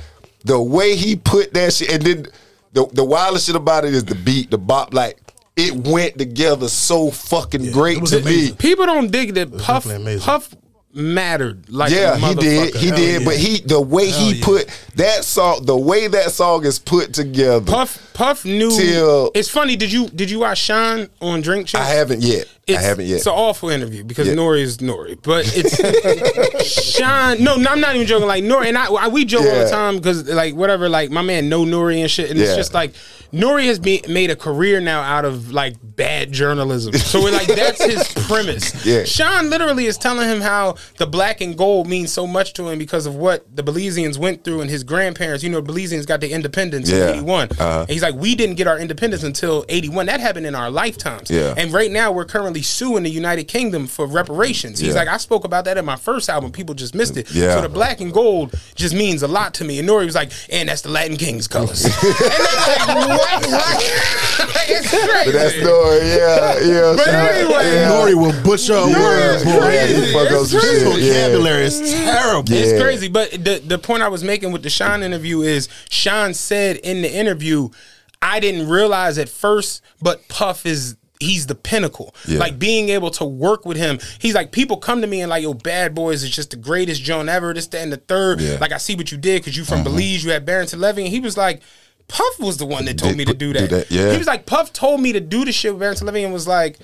the 0.44 0.60
way 0.60 0.96
he 0.96 1.14
put 1.14 1.54
that 1.54 1.72
shit, 1.72 1.92
and 1.92 2.02
then 2.02 2.26
the 2.72 2.84
the 2.92 3.04
wildest 3.04 3.46
shit 3.46 3.54
about 3.54 3.84
it 3.84 3.94
is 3.94 4.04
the 4.04 4.16
beat, 4.16 4.50
the 4.50 4.58
bop, 4.58 4.92
like 4.92 5.16
it 5.54 5.72
went 5.86 6.18
together 6.18 6.66
so 6.66 7.12
fucking 7.12 7.70
great 7.70 8.04
to 8.06 8.18
amazing. 8.18 8.50
me. 8.50 8.56
People 8.58 8.86
don't 8.86 9.12
dig 9.12 9.34
that 9.34 9.56
Puff 9.58 9.84
definitely. 9.84 10.18
Puff 10.18 10.52
mattered 10.94 11.68
like 11.70 11.90
Yeah, 11.90 12.16
he 12.16 12.34
did. 12.34 12.74
He 12.76 12.86
Hell 12.88 12.96
did. 12.96 13.20
yeah. 13.22 13.24
But 13.26 13.36
he, 13.36 13.60
the 13.60 13.80
way 13.80 14.10
Hell 14.10 14.20
he 14.20 14.32
yeah. 14.36 14.44
put 14.44 14.68
that 14.96 15.24
song, 15.24 15.64
the 15.64 15.76
way 15.76 16.06
that 16.08 16.30
song 16.32 16.64
is 16.66 16.78
put 16.78 17.12
together, 17.14 17.64
Puff 17.64 18.10
Puff 18.14 18.44
knew. 18.44 18.70
Till- 18.70 19.30
it's 19.34 19.48
funny. 19.48 19.76
Did 19.76 19.92
you 19.92 20.08
did 20.08 20.30
you 20.30 20.40
watch 20.40 20.58
Shyne 20.58 21.08
on 21.20 21.40
Drink 21.40 21.66
Champs? 21.66 21.86
I 21.88 21.90
haven't 21.94 22.22
yet. 22.22 22.46
I 22.68 22.72
It's, 22.74 22.82
haven't 22.84 23.06
yet. 23.06 23.16
It's 23.16 23.26
an 23.26 23.32
awful 23.32 23.70
interview 23.70 24.04
because 24.04 24.28
Yeah. 24.28 24.34
Nori 24.34 24.60
is 24.60 24.78
Nori, 24.78 25.18
but 25.20 25.44
it's 25.54 26.96
Sean. 26.96 27.42
No, 27.42 27.56
no, 27.56 27.70
I'm 27.70 27.80
not 27.80 27.94
even 27.94 28.06
joking. 28.06 28.26
Like 28.28 28.44
Nori 28.44 28.66
and 28.66 28.78
I, 28.78 28.86
I 28.86 29.08
we 29.08 29.24
joke 29.24 29.44
all 29.44 29.64
the 29.64 29.68
time 29.70 29.96
because 29.96 30.28
like 30.28 30.54
whatever. 30.54 30.88
Like 30.88 31.10
my 31.10 31.22
man 31.22 31.48
know 31.48 31.64
Nori 31.64 32.00
and 32.00 32.10
shit, 32.10 32.30
and 32.30 32.38
it's 32.40 32.54
just 32.54 32.72
like 32.74 32.92
Nori 33.32 33.64
has 33.64 33.80
made 33.80 34.30
a 34.30 34.36
career 34.36 34.80
now 34.80 35.00
out 35.02 35.24
of 35.24 35.50
like 35.52 35.74
bad 35.82 36.30
journalism. 36.32 36.92
So 36.94 37.20
we're 37.22 37.32
like 37.32 37.48
that's 37.48 37.82
his 37.84 38.06
premise. 38.28 38.86
Yeah. 38.86 39.04
Sean 39.04 39.50
literally 39.50 39.86
is 39.86 39.98
telling 39.98 40.28
him 40.28 40.40
how 40.40 40.76
the 40.98 41.06
black 41.06 41.40
and 41.40 41.56
gold 41.58 41.88
means 41.88 42.12
so 42.12 42.26
much 42.26 42.52
to 42.54 42.68
him 42.68 42.78
because 42.78 43.06
of 43.06 43.16
what 43.16 43.44
the 43.56 43.62
Belizeans 43.62 44.18
went 44.18 44.44
through 44.44 44.60
and 44.60 44.70
his 44.70 44.84
grandparents. 44.84 45.42
You 45.42 45.50
know, 45.50 45.62
Belizeans 45.62 46.06
got 46.06 46.20
their 46.20 46.30
independence 46.30 46.88
Yeah. 46.90 47.08
in 47.08 47.14
'81. 47.16 47.48
Uh-huh. 47.50 47.80
And 47.80 47.90
he's 47.90 48.02
like, 48.02 48.14
we 48.14 48.34
didn't 48.36 48.54
get 48.54 48.68
our 48.68 48.78
independence 48.78 49.24
until 49.24 49.64
'81. 49.68 50.06
That 50.06 50.20
happened 50.20 50.46
in 50.46 50.54
our 50.54 50.70
lifetimes. 50.70 51.30
Yeah. 51.30 51.54
And 51.56 51.72
right 51.72 51.90
now 51.90 52.12
we're 52.12 52.24
currently 52.24 52.51
suing 52.60 52.98
in 52.98 53.02
the 53.04 53.10
United 53.10 53.44
Kingdom 53.44 53.86
for 53.86 54.04
reparations. 54.06 54.78
He's 54.80 54.90
Yeah. 54.90 55.00
like, 55.00 55.08
I 55.08 55.16
spoke 55.16 55.44
about 55.44 55.64
that 55.64 55.78
in 55.78 55.86
my 55.86 55.96
first 55.96 56.28
album. 56.28 56.52
People 56.52 56.74
just 56.74 56.94
missed 56.94 57.16
it. 57.16 57.30
Yeah. 57.32 57.54
So 57.54 57.62
the 57.62 57.70
black 57.70 58.02
and 58.02 58.12
gold 58.12 58.54
just 58.74 58.94
means 58.94 59.22
a 59.22 59.28
lot 59.28 59.54
to 59.54 59.64
me. 59.64 59.78
And 59.78 59.88
Nori 59.88 60.04
was 60.04 60.14
like, 60.14 60.30
and 60.50 60.68
that's 60.68 60.82
the 60.82 60.90
Latin 60.90 61.16
King's 61.16 61.48
colors. 61.48 61.84
and 61.86 61.92
they're 61.92 62.38
like, 62.66 62.88
what? 63.08 63.50
Like, 63.50 64.68
it's 64.68 64.90
crazy. 64.90 65.24
But 65.24 65.32
that's 65.32 65.56
no, 65.62 65.92
yeah, 66.02 66.58
yeah. 66.60 66.94
But 66.96 67.04
Sean, 67.04 67.14
anyway, 67.14 67.72
yeah. 67.74 67.90
Nori 67.90 68.14
will 68.14 68.42
butcher 68.42 68.74
a 68.74 68.86
word, 68.86 69.34
it's 69.36 69.44
boy. 69.44 69.58
crazy. 69.60 69.94
he 70.06 70.12
fuck 70.12 70.28
It's 70.30 70.50
crazy. 70.52 70.66
shit. 70.84 70.92
His 70.96 71.06
Yeah. 71.06 71.14
vocabulary 71.28 71.64
is 71.64 71.80
terrible. 71.80 72.52
It's 72.52 72.82
crazy, 72.82 73.08
but 73.08 73.30
the 73.32 73.62
the 73.64 73.78
point 73.78 74.02
I 74.02 74.08
was 74.08 74.24
making 74.24 74.52
with 74.52 74.62
the 74.62 74.70
Sean 74.70 75.02
interview 75.02 75.42
is 75.42 75.68
Sean 75.90 76.34
said 76.34 76.76
in 76.78 77.02
the 77.02 77.12
interview, 77.14 77.68
I 78.20 78.40
didn't 78.40 78.68
realize 78.68 79.18
at 79.18 79.28
first, 79.28 79.82
but 80.00 80.26
Puff 80.28 80.66
is 80.66 80.96
he's 81.22 81.46
the 81.46 81.54
pinnacle. 81.54 82.14
Yeah. 82.26 82.38
Like 82.38 82.58
being 82.58 82.88
able 82.90 83.10
to 83.12 83.24
work 83.24 83.64
with 83.64 83.76
him. 83.76 83.98
He's 84.18 84.34
like 84.34 84.52
people 84.52 84.76
come 84.76 85.00
to 85.00 85.06
me 85.06 85.20
and 85.20 85.30
like, 85.30 85.42
yo, 85.42 85.54
Bad 85.54 85.94
Boys 85.94 86.22
is 86.22 86.30
just 86.30 86.50
the 86.50 86.56
greatest 86.56 87.02
John 87.02 87.28
ever. 87.28 87.54
This, 87.54 87.66
that, 87.68 87.82
and 87.82 87.92
the 87.92 87.96
third. 87.96 88.40
Yeah. 88.40 88.58
Like 88.60 88.72
I 88.72 88.78
see 88.78 88.94
what 88.94 89.10
you 89.12 89.18
did 89.18 89.42
because 89.42 89.56
you 89.56 89.64
from 89.64 89.78
mm-hmm. 89.78 89.84
Belize. 89.84 90.24
You 90.24 90.32
had 90.32 90.44
Barrington 90.44 90.80
Levy, 90.80 91.02
and 91.04 91.10
he 91.10 91.20
was 91.20 91.36
like. 91.36 91.62
Puff 92.08 92.40
was 92.40 92.58
the 92.58 92.66
one 92.66 92.84
that 92.86 92.98
told 92.98 93.12
Did 93.12 93.18
me 93.18 93.24
to 93.24 93.32
do 93.32 93.54
do 93.54 93.60
that. 93.60 93.70
that, 93.70 93.90
yeah. 93.90 94.10
He 94.10 94.18
was 94.18 94.26
like, 94.26 94.44
Puff 94.44 94.70
told 94.72 95.00
me 95.00 95.12
to 95.12 95.20
do 95.20 95.46
the 95.46 95.52
shit 95.52 95.72
with 95.72 95.80
Barrington 95.80 96.08
Levy 96.08 96.24
and 96.24 96.32
was 96.32 96.46
like, 96.46 96.78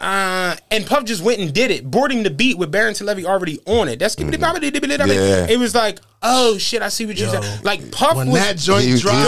uh, 0.00 0.56
and 0.70 0.86
Puff 0.86 1.04
just 1.04 1.22
went 1.22 1.40
and 1.40 1.52
did 1.52 1.70
it, 1.70 1.90
boarding 1.90 2.22
the 2.22 2.30
beat 2.30 2.56
with 2.58 2.70
Barrington 2.70 3.06
Levy 3.06 3.26
already 3.26 3.58
on 3.66 3.88
it. 3.88 3.98
That's 3.98 4.14
Mm-hmm. 4.14 4.30
Yeah. 5.14 5.46
yeah. 5.46 5.46
It 5.50 5.58
was 5.58 5.74
like, 5.74 5.98
oh 6.22 6.56
shit, 6.58 6.82
I 6.82 6.88
see 6.88 7.04
what 7.06 7.18
you 7.18 7.26
Yo, 7.26 7.40
said. 7.40 7.64
Like 7.64 7.90
Puff 7.90 8.16
When 8.16 8.28
was 8.30 8.40
that 8.40 8.56
joint 8.58 8.82
He- 8.84 8.88
he's- 8.90 9.00
dropped, 9.02 9.18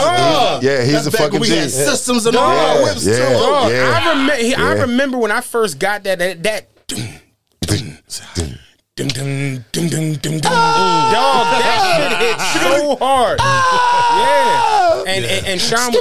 he's- 0.62 0.62
yeah, 0.62 0.83
he's 0.85 0.92
that's 0.92 1.06
a 1.06 1.11
back 1.11 1.20
fucking 1.22 1.33
when 1.40 1.40
we 1.42 1.48
G. 1.48 1.56
had 1.56 1.70
systems 1.70 2.26
and 2.26 2.37
all 2.37 2.54
Dog, 2.54 2.59
our 2.59 2.76
Yeah, 2.76 2.85
whips 2.85 3.06
yeah. 3.06 3.16
too. 3.28 3.35
Dog, 3.35 3.72
Yeah. 3.72 4.00
I, 4.04 4.09
remember, 4.11 4.33
I 4.33 4.38
Yeah. 4.40 4.72
remember 4.83 5.18
when 5.18 5.30
I 5.33 5.40
first 5.40 5.78
got 5.78 6.04
that 6.04 6.18
that 6.18 6.42
that 6.44 6.68
dum 9.00 9.08
dum 9.08 9.64
dum 9.72 9.88
dum 9.88 9.88
dum 9.88 10.12
dum 10.20 10.38
dum. 10.40 10.52
Dog, 11.12 11.46
that 11.56 11.80
shit 11.96 12.12
hit 12.20 12.38
so 12.62 12.96
hard. 12.96 13.38
Yeah. 13.40 15.04
And 15.06 15.24
and, 15.24 15.46
and 15.46 15.60
Sean 15.60 15.90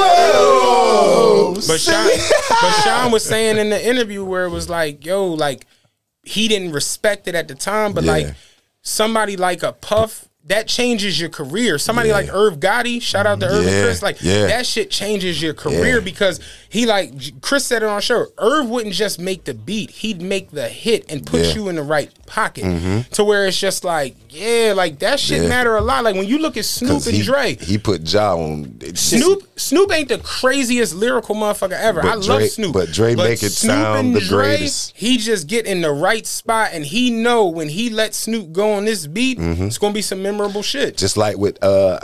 oh. 0.00 1.54
But 1.66 1.80
Sean, 1.80 2.08
but 2.50 2.70
Sean 2.84 3.12
was 3.12 3.24
saying 3.24 3.58
in 3.58 3.70
the 3.70 3.86
interview 3.88 4.24
where 4.24 4.44
it 4.46 4.50
was 4.50 4.68
like, 4.70 5.04
yo, 5.04 5.26
like 5.26 5.66
he 6.22 6.48
didn't 6.48 6.72
respect 6.72 7.28
it 7.28 7.34
at 7.34 7.48
the 7.48 7.54
time, 7.54 7.92
but 7.92 8.04
Yeah. 8.04 8.12
like 8.12 8.34
somebody 8.82 9.36
like 9.36 9.62
a 9.62 9.72
Puff. 9.72 10.27
That 10.48 10.66
changes 10.66 11.20
your 11.20 11.28
career. 11.28 11.78
Somebody 11.78 12.10
like 12.10 12.28
Irv 12.32 12.58
Gotti, 12.58 13.00
shout 13.02 13.26
out 13.26 13.38
to 13.40 13.46
Irv 13.46 13.66
and 13.66 13.66
Yeah, 13.66 13.82
Chris, 13.84 14.02
like 14.02 14.16
yeah. 14.22 14.46
that 14.46 14.66
shit 14.66 14.90
changes 14.90 15.40
your 15.42 15.52
career 15.54 15.96
Yeah. 15.98 16.00
because 16.00 16.40
he 16.70 16.86
like 16.86 17.40
Chris 17.42 17.66
said 17.66 17.82
it 17.82 17.88
on 17.88 18.00
show. 18.00 18.26
Irv 18.38 18.68
wouldn't 18.68 18.94
just 18.94 19.18
make 19.18 19.44
the 19.44 19.52
beat; 19.54 19.90
he'd 19.90 20.22
make 20.22 20.50
the 20.50 20.68
hit 20.68 21.04
and 21.10 21.24
put 21.26 21.42
Yeah. 21.44 21.54
you 21.54 21.68
in 21.68 21.76
the 21.76 21.82
right 21.82 22.10
pocket 22.28 22.64
to 23.12 23.24
where 23.24 23.46
it's 23.46 23.58
just 23.58 23.82
like, 23.82 24.14
yeah, 24.30 24.72
like 24.76 24.98
that 25.00 25.18
shit 25.18 25.42
Yeah. 25.42 25.48
matter 25.48 25.76
a 25.76 25.80
lot. 25.80 26.04
Like 26.04 26.14
when 26.14 26.26
you 26.28 26.38
look 26.38 26.56
at 26.56 26.64
Snoop 26.64 27.04
and 27.06 27.14
he, 27.16 27.22
Dre, 27.22 27.56
he 27.56 27.78
put 27.78 28.10
Ja 28.12 28.36
on. 28.36 28.78
Snoop 28.94 29.42
Snoop 29.56 29.90
ain't 29.92 30.08
the 30.08 30.18
craziest 30.18 30.94
lyrical 30.94 31.34
motherfucker 31.34 31.72
ever. 31.72 32.02
But 32.02 32.10
I 32.10 32.14
love 32.14 32.42
Snoop. 32.48 32.72
but 32.72 32.92
Dre 32.92 33.14
make 33.14 33.42
it 33.42 33.50
sound 33.50 34.14
the 34.14 34.20
Dre, 34.20 34.56
greatest. 34.58 34.92
He 34.96 35.16
just 35.18 35.48
get 35.48 35.66
in 35.66 35.80
the 35.80 35.90
right 35.92 36.26
spot 36.26 36.70
and 36.72 36.84
he 36.84 37.10
know 37.10 37.46
when 37.48 37.68
he 37.68 37.90
let 37.90 38.14
Snoop 38.14 38.52
go 38.52 38.72
on 38.72 38.84
this 38.84 39.06
beat, 39.06 39.38
it's 39.40 39.78
gonna 39.78 39.94
be 39.94 40.02
some 40.02 40.22
memorable 40.22 40.62
shit. 40.62 40.90
Mm-hmm. 40.90 40.96
Just 40.98 41.16
like 41.16 41.36
with 41.38 41.62
uh, 41.64 41.98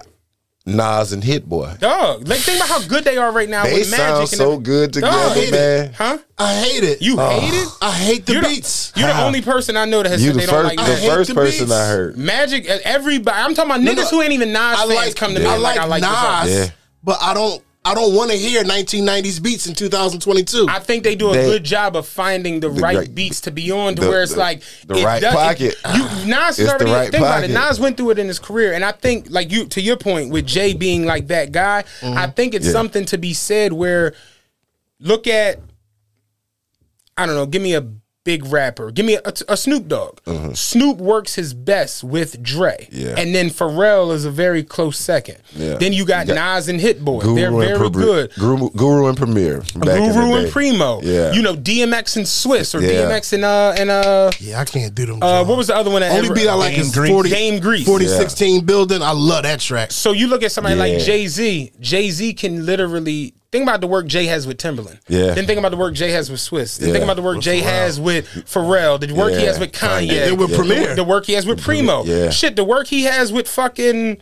Nas 0.66 1.12
and 1.12 1.22
Hit 1.22 1.46
Boy. 1.46 1.74
Dog, 1.78 2.26
like 2.26 2.38
think 2.40 2.56
about 2.56 2.68
how 2.70 2.88
good 2.88 3.04
they 3.04 3.18
are 3.18 3.30
right 3.32 3.48
now 3.48 3.64
They 3.64 3.74
with 3.74 3.90
Magic. 3.90 3.98
sound 4.06 4.18
and 4.20 4.28
so 4.30 4.44
everything. 4.52 4.62
good 4.62 4.92
Dog, 4.92 5.34
together, 5.34 5.50
man. 5.56 5.92
Huh? 5.92 6.18
I 6.38 6.54
hate 6.54 6.82
it. 6.84 7.02
You 7.02 7.16
oh. 7.18 7.40
hate 7.40 7.52
it? 7.52 7.68
I 7.82 7.90
hate 7.92 8.24
the 8.24 8.32
You're 8.34 8.42
beats. 8.42 8.90
The, 8.92 9.00
you're 9.00 9.08
the 9.10 9.22
only 9.24 9.42
person 9.42 9.76
I 9.76 9.84
know 9.84 10.02
that 10.02 10.08
has 10.10 10.22
You 10.24 10.28
said 10.32 10.36
the 10.36 10.40
they 10.40 10.46
don't 10.46 10.62
first, 10.64 10.76
like 10.76 10.86
the 10.86 10.92
I 10.92 11.08
first 11.14 11.28
the 11.28 11.34
person 11.34 11.66
beats. 11.66 11.72
I 11.72 11.86
heard. 11.88 12.16
Magic. 12.16 12.66
Everybody, 12.66 13.36
I'm 13.36 13.54
talking 13.54 13.72
about 13.72 13.82
niggas 13.82 14.04
no. 14.04 14.08
who 14.18 14.22
ain't 14.22 14.32
even 14.32 14.52
Nas 14.52 14.56
I 14.58 14.76
fans 14.86 14.94
like 14.94 15.16
come 15.16 15.34
to 15.34 15.40
me 15.40 15.46
I 15.46 15.56
like, 15.56 15.76
like 15.76 15.80
I 15.80 15.84
like. 15.86 16.46
Nas, 16.46 16.50
Yeah. 16.66 16.70
but 17.02 17.18
I 17.20 17.34
don't. 17.34 17.62
I 17.86 17.94
don't 17.94 18.14
want 18.14 18.30
to 18.30 18.36
hear 18.38 18.64
1990s 18.64 19.42
beats 19.42 19.66
in 19.66 19.74
2022. 19.74 20.66
I 20.70 20.78
think 20.78 21.04
they 21.04 21.14
do 21.14 21.30
a 21.30 21.32
They- 21.34 21.44
good 21.44 21.64
job 21.64 21.96
of 21.96 22.08
finding 22.08 22.60
the, 22.60 22.70
right 22.70 22.96
right- 22.96 23.14
beats 23.14 23.42
to 23.42 23.50
be 23.50 23.70
on 23.70 23.94
to 23.96 24.00
the- 24.02 24.08
where 24.08 24.22
it's 24.22 24.32
the- 24.32 24.38
like 24.40 24.62
the 24.86 24.94
it 24.96 25.04
right 25.04 25.20
does- 25.20 25.34
it- 25.34 25.36
pocket. 25.36 25.76
you 25.94 26.26
Nas 26.26 26.58
is 26.58 26.60
It's 26.60 26.72
the 26.72 26.86
already 26.86 26.90
right 26.92 27.10
think 27.12 27.16
about 27.22 27.44
it. 27.44 27.50
Nas 27.50 27.78
went 27.78 27.98
through 27.98 28.10
it 28.10 28.18
in 28.18 28.26
his 28.28 28.38
career, 28.38 28.72
and 28.72 28.82
I 28.84 28.92
think 28.92 29.26
like 29.28 29.52
you 29.52 29.66
to 29.66 29.82
your 29.82 29.96
point 29.98 30.30
with 30.30 30.46
Jay 30.46 30.72
being 30.72 31.04
like 31.04 31.28
that 31.28 31.52
guy, 31.52 31.84
mm-hmm. 32.00 32.16
I 32.16 32.28
think 32.28 32.54
it's 32.54 32.66
Yeah. 32.66 32.72
something 32.72 33.04
to 33.06 33.18
be 33.18 33.34
said 33.34 33.74
where 33.74 34.14
look 35.00 35.26
at 35.26 35.60
I 37.16 37.26
don't 37.26 37.34
know, 37.36 37.46
give 37.46 37.60
me 37.62 37.74
a 37.74 37.84
big 38.24 38.44
rapper, 38.46 38.90
give 38.90 39.04
me 39.06 39.16
a, 39.16 39.32
a 39.48 39.56
Snoop 39.56 39.86
Dogg. 39.86 40.18
Snoop 40.56 40.96
works 40.98 41.34
his 41.34 41.54
best 41.54 42.02
with 42.02 42.42
Dre, 42.42 42.64
Mm-hmm. 42.90 42.96
Yeah. 42.98 43.14
and 43.18 43.34
then 43.34 43.50
Pharrell 43.50 44.12
is 44.12 44.24
a 44.24 44.30
very 44.30 44.62
close 44.64 44.98
second. 44.98 45.36
Yeah. 45.54 45.74
Then 45.76 45.92
you 45.92 46.04
got, 46.06 46.26
You 46.26 46.34
got 46.34 46.56
Nas 46.56 46.68
and 46.68 46.80
Hit 46.80 47.04
Boy. 47.04 47.20
Guru 47.20 47.34
They're 47.36 47.50
very 47.50 47.76
Premier- 47.78 47.90
good. 48.06 48.32
Guru, 48.38 48.70
Guru 48.70 49.06
and 49.08 49.16
Premier. 49.16 49.58
Back 49.60 49.72
in 49.74 49.84
the 49.84 50.12
Guru 50.14 50.34
and 50.34 50.46
day. 50.46 50.50
Primo. 50.50 51.00
Yeah. 51.02 51.32
You 51.32 51.42
know, 51.42 51.54
DMX 51.54 52.16
and 52.16 52.24
Swizz 52.26 52.74
or 52.74 52.80
Yeah. 52.82 53.02
DMX 53.10 53.32
and 53.34 53.44
uh 53.44 53.74
and 53.76 53.90
uh 53.90 54.30
yeah, 54.40 54.60
I 54.60 54.64
can't 54.64 54.94
do 54.94 55.06
them. 55.06 55.22
uh 55.22 55.44
what 55.44 55.56
was 55.58 55.66
the 55.68 55.76
other 55.76 55.90
one 55.90 56.00
that 56.00 56.10
only 56.12 56.26
ever- 56.26 56.34
beat 56.34 56.48
I 56.48 56.54
like 56.54 56.72
Game 56.72 56.80
is 56.80 56.94
Grease. 56.94 57.10
40, 57.10 57.30
Dame 57.30 57.60
Grease. 57.60 57.84
4016 57.86 58.64
building. 58.64 59.02
I 59.02 59.12
love 59.12 59.42
that 59.44 59.60
track. 59.60 59.92
So 59.92 60.12
you 60.12 60.26
look 60.28 60.42
at 60.42 60.50
somebody 60.52 60.74
like 60.76 60.98
Jay 61.00 61.26
Z. 61.26 61.72
Jay 61.80 62.10
Z 62.10 62.34
can 62.34 62.64
literally 62.66 63.34
think 63.54 63.62
about 63.62 63.80
the 63.80 63.86
work 63.86 64.06
Jay 64.06 64.26
has 64.26 64.48
with 64.48 64.58
Timbaland. 64.58 64.98
Yeah. 65.06 65.32
Then 65.34 65.46
think 65.46 65.60
about 65.60 65.70
the 65.70 65.76
work 65.76 65.94
Jay 65.94 66.10
has 66.10 66.28
with 66.28 66.40
Swizz. 66.40 66.78
Then 66.78 66.88
Yeah. 66.88 66.92
think 66.94 67.04
about 67.04 67.14
the 67.14 67.22
work 67.22 67.38
Jay 67.40 67.60
has 67.60 68.00
with 68.00 68.26
Pharrell. 68.46 68.98
The 68.98 69.14
work 69.14 69.32
he 69.32 69.44
has 69.44 69.60
with 69.60 69.70
Kanye. 69.70 70.08
Kanye. 70.08 70.28
And 70.28 70.38
with 70.38 70.50
The- 70.50 70.56
Premier. 70.56 70.94
The 70.96 71.04
work 71.04 71.26
he 71.26 71.34
has 71.34 71.46
with 71.46 71.62
Primo. 71.62 72.02
Yeah. 72.04 72.30
Shit, 72.30 72.56
the 72.56 72.64
work 72.64 72.88
he 72.88 73.04
has 73.04 73.32
with 73.32 73.46
fucking 73.48 74.18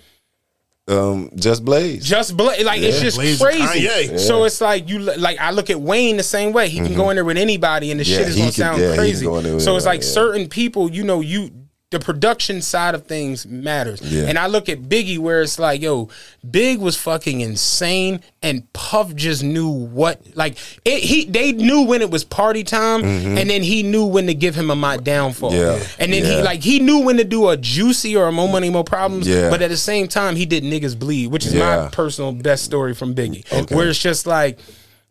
Um, 0.89 1.31
Just 1.37 1.65
Blaze. 1.65 2.05
Just 2.05 2.37
blaze 2.37 2.65
Like 2.65 2.83
it's 2.83 3.01
just 3.01 3.17
Blaze 3.17 3.41
crazy. 3.41 3.87
Kanye. 3.87 4.19
So 4.19 4.45
it's 4.45 4.61
like 4.61 4.89
you 4.89 4.99
like 4.99 5.39
I 5.41 5.53
look 5.53 5.71
at 5.71 5.81
Wayne 5.81 6.17
the 6.17 6.23
same 6.25 6.53
way. 6.53 6.69
He 6.69 6.79
can 6.79 6.95
go 6.95 7.09
in 7.11 7.17
there 7.17 7.25
with 7.25 7.39
anybody 7.39 7.91
and 7.93 8.01
the 8.01 8.05
Mm-hmm. 8.05 8.13
Yeah, 8.13 8.19
shit 8.19 8.29
is 8.29 8.35
gonna 8.37 8.47
can- 8.47 8.53
sound 8.53 8.83
yeah, 8.83 8.95
crazy. 8.97 9.25
go 9.25 9.37
in 9.39 9.45
there 9.45 9.55
with 9.55 9.63
So 9.63 9.77
it's 9.77 9.87
like 9.87 10.03
yeah. 10.03 10.09
certain 10.09 10.49
people, 10.49 10.91
you 10.91 11.05
know, 11.05 11.21
you 11.21 11.51
the 11.93 12.01
production 12.01 12.61
side 12.61 12.95
of 12.97 13.07
things 13.07 13.47
matters. 13.47 14.01
Yeah. 14.03 14.25
And 14.25 14.37
I 14.39 14.49
look 14.49 14.69
at 14.69 14.81
Biggie 14.83 15.19
where 15.19 15.43
it's 15.43 15.59
like, 15.59 15.81
yo, 15.81 16.09
Big 16.51 16.81
was 16.81 16.97
fucking 16.97 17.41
insane 17.41 18.21
and 18.43 18.71
Puff 18.73 19.15
just 19.15 19.45
knew 19.45 19.69
what 19.71 20.21
like 20.35 20.59
it 20.85 21.01
he 21.05 21.27
they 21.27 21.53
knew 21.53 21.83
when 21.83 22.03
it 22.03 22.11
was 22.11 22.25
party 22.25 22.65
time 22.65 23.05
and 23.05 23.49
then 23.49 23.63
he 23.63 23.83
knew 23.85 24.05
when 24.07 24.27
to 24.27 24.35
give 24.35 24.55
him 24.57 24.71
a 24.71 24.75
my 24.75 24.97
downfall. 24.97 25.53
Mm-hmm. 25.53 25.81
Yeah. 25.81 25.87
And 26.01 26.13
then 26.13 26.25
he 26.25 26.43
like 26.43 26.61
he 26.61 26.81
knew 26.81 27.05
when 27.05 27.19
to 27.19 27.25
do 27.25 27.49
a 27.49 27.57
juicy 27.57 28.17
or 28.17 28.27
a 28.27 28.33
more 28.33 28.49
money, 28.49 28.69
more 28.71 28.83
problems. 28.85 29.29
Yeah. 29.29 29.49
But 29.51 29.63
at 29.63 29.69
the 29.71 29.77
same 29.77 30.09
time, 30.09 30.35
he 30.35 30.47
did 30.47 30.65
niggas 30.65 30.99
bleed, 30.99 31.29
which 31.29 31.47
is 31.47 31.55
Yeah. 31.55 31.85
my 31.85 31.89
personal 31.91 32.33
best 32.33 32.65
story 32.65 32.95
from 32.95 33.15
Biggie. 33.15 33.71
Where 33.71 33.89
it's 33.89 33.99
just 33.99 34.27
like 34.27 34.59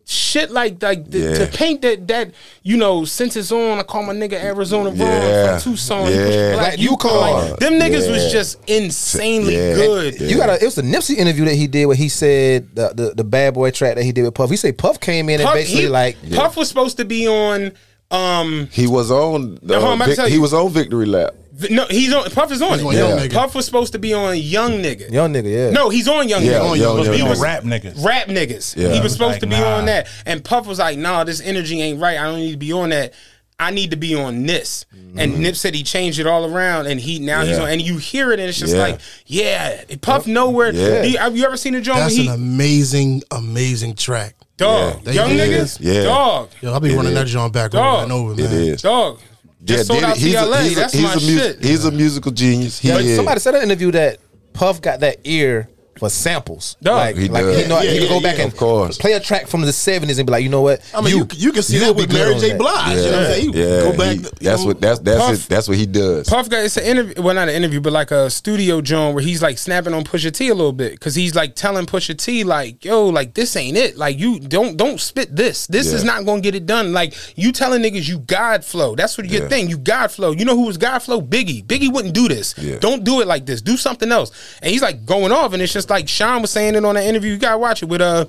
shit 0.05 0.51
like 0.51 0.81
like 0.81 1.09
the, 1.09 1.19
Yeah. 1.19 1.33
to 1.45 1.47
paint 1.57 1.81
that 1.83 2.07
that 2.07 2.31
you 2.63 2.75
know 2.77 3.05
since 3.05 3.35
it's 3.35 3.51
on 3.51 3.79
I 3.79 3.83
call 3.83 4.03
my 4.03 4.13
nigga 4.13 4.33
Arizona 4.33 4.89
Ron 4.89 4.97
Yeah. 4.97 5.57
from 5.59 5.71
Tucson 5.71 6.11
Yeah. 6.11 6.25
Push 6.25 6.33
Black 6.35 6.53
Black 6.57 6.79
Yukon 6.79 7.11
Yukon. 7.11 7.49
like, 7.51 7.59
them 7.59 7.73
niggas 7.73 8.09
was 8.11 8.31
just 8.31 8.57
insanely 8.67 9.55
Yeah. 9.55 9.75
good. 9.75 10.19
Yeah. 10.19 10.27
You 10.27 10.37
got 10.37 10.49
a, 10.49 10.55
it 10.61 10.65
was 10.65 10.77
a 10.77 10.83
Nipsey 10.83 11.15
interview 11.17 11.45
that 11.45 11.55
he 11.55 11.67
did 11.67 11.85
where 11.85 11.95
he 11.95 12.09
said 12.09 12.75
the, 12.75 12.89
the 12.95 13.13
the 13.15 13.23
bad 13.23 13.53
boy 13.53 13.71
track 13.71 13.95
that 13.95 14.03
he 14.03 14.11
did 14.11 14.23
with 14.23 14.33
Puff. 14.33 14.49
He 14.49 14.57
said 14.57 14.77
Puff 14.77 14.99
came 14.99 15.29
in 15.29 15.39
and 15.41 15.49
basically 15.53 15.83
he- 15.83 15.87
like 15.89 16.17
Puff 16.33 16.57
was 16.57 16.67
supposed 16.67 16.97
to 16.97 17.05
be 17.05 17.27
on 17.27 17.71
um 18.09 18.67
He 18.71 18.87
was 18.87 19.11
on. 19.11 19.55
The, 19.63 19.79
No, 19.79 19.87
I'm 19.91 20.01
about 20.01 20.15
Vic- 20.15 20.27
he 20.31 20.37
was 20.39 20.53
on 20.53 20.69
Victory 20.71 21.05
Lap. 21.05 21.33
No, 21.69 21.85
he's 21.89 22.13
on. 22.13 22.29
Puff 22.31 22.51
is 22.51 22.61
on 22.61 22.71
He's 22.73 22.81
it. 22.81 22.85
on 22.85 22.93
Young 22.95 23.19
Nigga. 23.19 23.33
Puff 23.33 23.55
was 23.55 23.65
supposed 23.65 23.91
to 23.93 23.99
be 23.99 24.13
on 24.13 24.37
Young 24.37 24.81
Nigga. 24.81 25.11
Young 25.11 25.33
nigga, 25.33 25.51
yeah. 25.51 25.69
No, 25.71 25.89
he's 25.89 26.07
on 26.07 26.29
Young 26.29 26.43
Yeah, 26.43 26.53
Nigga. 26.53 26.69
on 26.71 26.79
Young 26.79 27.03
Supposed 27.03 27.05
to 27.05 27.09
Nigga. 27.09 27.11
be 27.11 27.17
He 27.17 27.23
on 27.23 27.29
was- 27.29 27.39
rap 27.41 27.63
niggas. 27.63 28.05
Rap 28.05 28.27
niggas. 28.27 28.75
Yeah. 28.77 28.93
He 28.93 28.99
was 29.01 29.13
supposed 29.13 29.33
Like, 29.33 29.39
to 29.41 29.47
be 29.47 29.57
nah. 29.57 29.77
on 29.77 29.85
that, 29.85 30.07
and 30.25 30.43
Puff 30.43 30.65
was 30.65 30.79
like, 30.79 30.97
"Nah, 30.97 31.23
this 31.25 31.41
energy 31.41 31.81
ain't 31.81 31.99
right. 31.99 32.17
I 32.17 32.23
don't 32.23 32.39
need 32.39 32.51
to 32.51 32.57
be 32.57 32.71
on 32.71 32.89
that. 32.89 33.13
I 33.59 33.69
need 33.71 33.91
to 33.91 33.97
be 33.97 34.15
on 34.15 34.45
this." 34.45 34.85
And 35.17 35.39
Nip 35.39 35.55
said 35.57 35.75
he 35.75 35.83
changed 35.83 36.19
it 36.19 36.25
all 36.25 36.45
around, 36.45 36.87
and 36.87 36.99
he 36.99 37.19
now 37.19 37.41
he's 37.41 37.49
Mm-hmm. 37.51 37.57
Yeah. 37.59 37.63
on. 37.67 37.69
And 37.73 37.81
you 37.81 37.97
hear 37.97 38.31
it, 38.31 38.39
and 38.39 38.47
it's 38.47 38.57
just 38.57 38.73
Yeah. 38.73 38.81
like, 38.81 38.99
yeah, 39.27 39.81
Puff 40.01 40.25
nowhere. 40.27 40.73
Yeah. 40.73 41.01
Do 41.01 41.09
you- 41.09 41.17
have 41.17 41.35
you 41.35 41.45
ever 41.45 41.57
seen 41.57 41.75
a 41.75 41.81
joint? 41.81 41.97
where 41.97 42.05
That's 42.05 42.15
he, 42.15 42.27
an 42.27 42.33
amazing, 42.33 43.23
amazing 43.29 43.95
track. 43.95 44.35
dog, 44.57 45.01
Yeah. 45.05 45.11
young 45.13 45.31
It 45.31 45.49
niggas. 45.49 45.77
Yeah. 45.81 46.03
dog, 46.03 46.49
Yo, 46.61 46.71
I'll 46.71 46.79
be 46.79 46.93
It 46.93 46.95
running 46.95 47.11
is. 47.13 47.17
that 47.19 47.27
joint 47.27 47.51
back 47.51 47.71
Dog. 47.71 47.95
over 47.95 48.03
and 48.03 48.11
over, 48.11 48.35
man. 48.35 48.45
It 48.45 48.51
is. 48.75 48.81
dog. 48.83 49.19
Just 49.63 49.87
sold 49.87 49.99
Diddy- 49.99 50.11
out 50.11 50.17
he's 50.17 50.33
a- 50.33 50.37
TLA. 50.37 50.63
he's 50.63 50.77
a- 50.77 50.89
he's 50.89 51.01
my 51.01 51.13
a 51.13 51.19
shit. 51.19 51.63
He's 51.63 51.85
a 51.85 51.91
musical 51.91 52.31
genius. 52.31 52.79
He 52.79 52.89
But 52.89 53.01
is. 53.01 53.15
somebody 53.15 53.39
said 53.39 53.53
in 53.55 53.61
an 53.61 53.69
interview 53.69 53.91
that 53.91 54.17
Puff 54.53 54.81
got 54.81 54.99
that 55.01 55.17
ear 55.23 55.69
for 56.01 56.09
samples. 56.09 56.77
Dog. 56.81 56.95
like, 56.97 57.15
He 57.15 57.29
like 57.29 57.43
does. 57.43 57.61
he 57.61 57.69
know 57.69 57.75
Yeah, 57.79 57.91
he 57.91 57.97
can 57.99 58.03
yeah, 58.05 58.09
go 58.09 58.15
yeah, 58.15 58.21
back 58.31 58.39
and 58.39 58.51
of 58.51 58.57
course. 58.57 58.97
play 58.97 59.13
a 59.13 59.19
track 59.19 59.45
from 59.45 59.61
the 59.61 59.71
seventies 59.71 60.17
and 60.17 60.25
be 60.25 60.31
like, 60.31 60.41
you 60.41 60.49
know 60.49 60.63
what? 60.63 60.81
I 60.95 61.01
mean, 61.01 61.15
you, 61.15 61.27
you, 61.35 61.51
can 61.51 61.61
see 61.61 61.75
you'll 61.77 61.93
that 61.93 61.95
with 61.95 62.09
good 62.09 62.15
Mary 62.17 62.39
J. 62.39 62.49
that. 62.49 62.57
Blige. 62.57 62.89
You 62.89 62.95
know 62.95 63.11
what 63.11 63.19
I'm 63.19 63.25
saying? 63.33 63.53
Yeah, 63.53 63.81
go 63.83 63.97
back. 63.97 64.15
he- 64.17 64.23
you 64.23 64.29
that's 64.41 64.65
what 64.65 64.81
that's 64.81 64.99
that's 64.99 65.19
Puff- 65.23 65.45
it, 65.45 65.49
that's 65.49 65.67
what 65.67 65.77
he 65.77 65.85
does. 65.85 66.27
Puff 66.27 66.49
got 66.49 66.65
it's 66.65 66.75
an 66.77 66.85
interview, 66.85 67.21
well 67.21 67.35
not 67.35 67.49
an 67.49 67.53
interview, 67.55 67.81
but 67.81 67.93
like 67.93 68.09
a 68.09 68.31
studio 68.31 68.81
joint 68.81 69.13
where 69.13 69.23
he's 69.23 69.43
like 69.43 69.59
snapping 69.59 69.93
on 69.93 70.03
Pusha 70.03 70.33
T 70.33 70.49
a 70.49 70.55
little 70.55 70.73
bit 70.73 70.93
because 70.93 71.13
he's 71.13 71.35
like 71.35 71.53
telling 71.53 71.85
Pusha 71.85 72.17
T 72.17 72.43
like, 72.43 72.83
"Yo, 72.83 73.05
like 73.09 73.35
this 73.35 73.55
ain't 73.55 73.77
it. 73.77 73.95
Like 73.95 74.17
you 74.17 74.39
don't 74.39 74.75
don't 74.77 74.99
spit 74.99 75.35
this. 75.35 75.67
This 75.67 75.93
is 75.93 76.03
not 76.03 76.25
gonna 76.25 76.41
get 76.41 76.55
it 76.55 76.65
done. 76.65 76.93
Like 76.93 77.13
you 77.37 77.51
telling 77.51 77.83
niggas 77.83 78.07
you 78.09 78.17
God 78.17 78.65
flow. 78.65 78.95
That's 78.95 79.19
what 79.19 79.29
your 79.29 79.43
Yeah. 79.43 79.49
thing. 79.49 79.69
You 79.69 79.77
God 79.77 80.11
flow. 80.11 80.31
You 80.31 80.45
know 80.45 80.55
who 80.55 80.65
was 80.65 80.77
God 80.79 80.97
flow? 80.99 81.21
Biggie. 81.21 81.63
Biggie 81.63 81.93
wouldn't 81.93 82.15
do 82.15 82.27
this. 82.27 82.55
Yeah. 82.57 82.79
Don't 82.79 83.03
do 83.03 83.21
it 83.21 83.27
like 83.27 83.45
this. 83.45 83.61
Do 83.61 83.77
something 83.77 84.11
else. 84.11 84.31
And 84.63 84.71
he's 84.71 84.81
like 84.81 85.05
going 85.05 85.31
off, 85.31 85.53
and 85.53 85.61
it's 85.61 85.71
just 85.73 85.90
like 85.91 86.09
Sean 86.09 86.41
was 86.41 86.49
saying 86.49 86.73
it 86.73 86.83
on 86.83 86.95
that 86.95 87.03
interview. 87.03 87.33
You 87.33 87.37
gotta 87.37 87.59
watch 87.59 87.83
it 87.83 87.89
with 87.89 88.01
a 88.01 88.27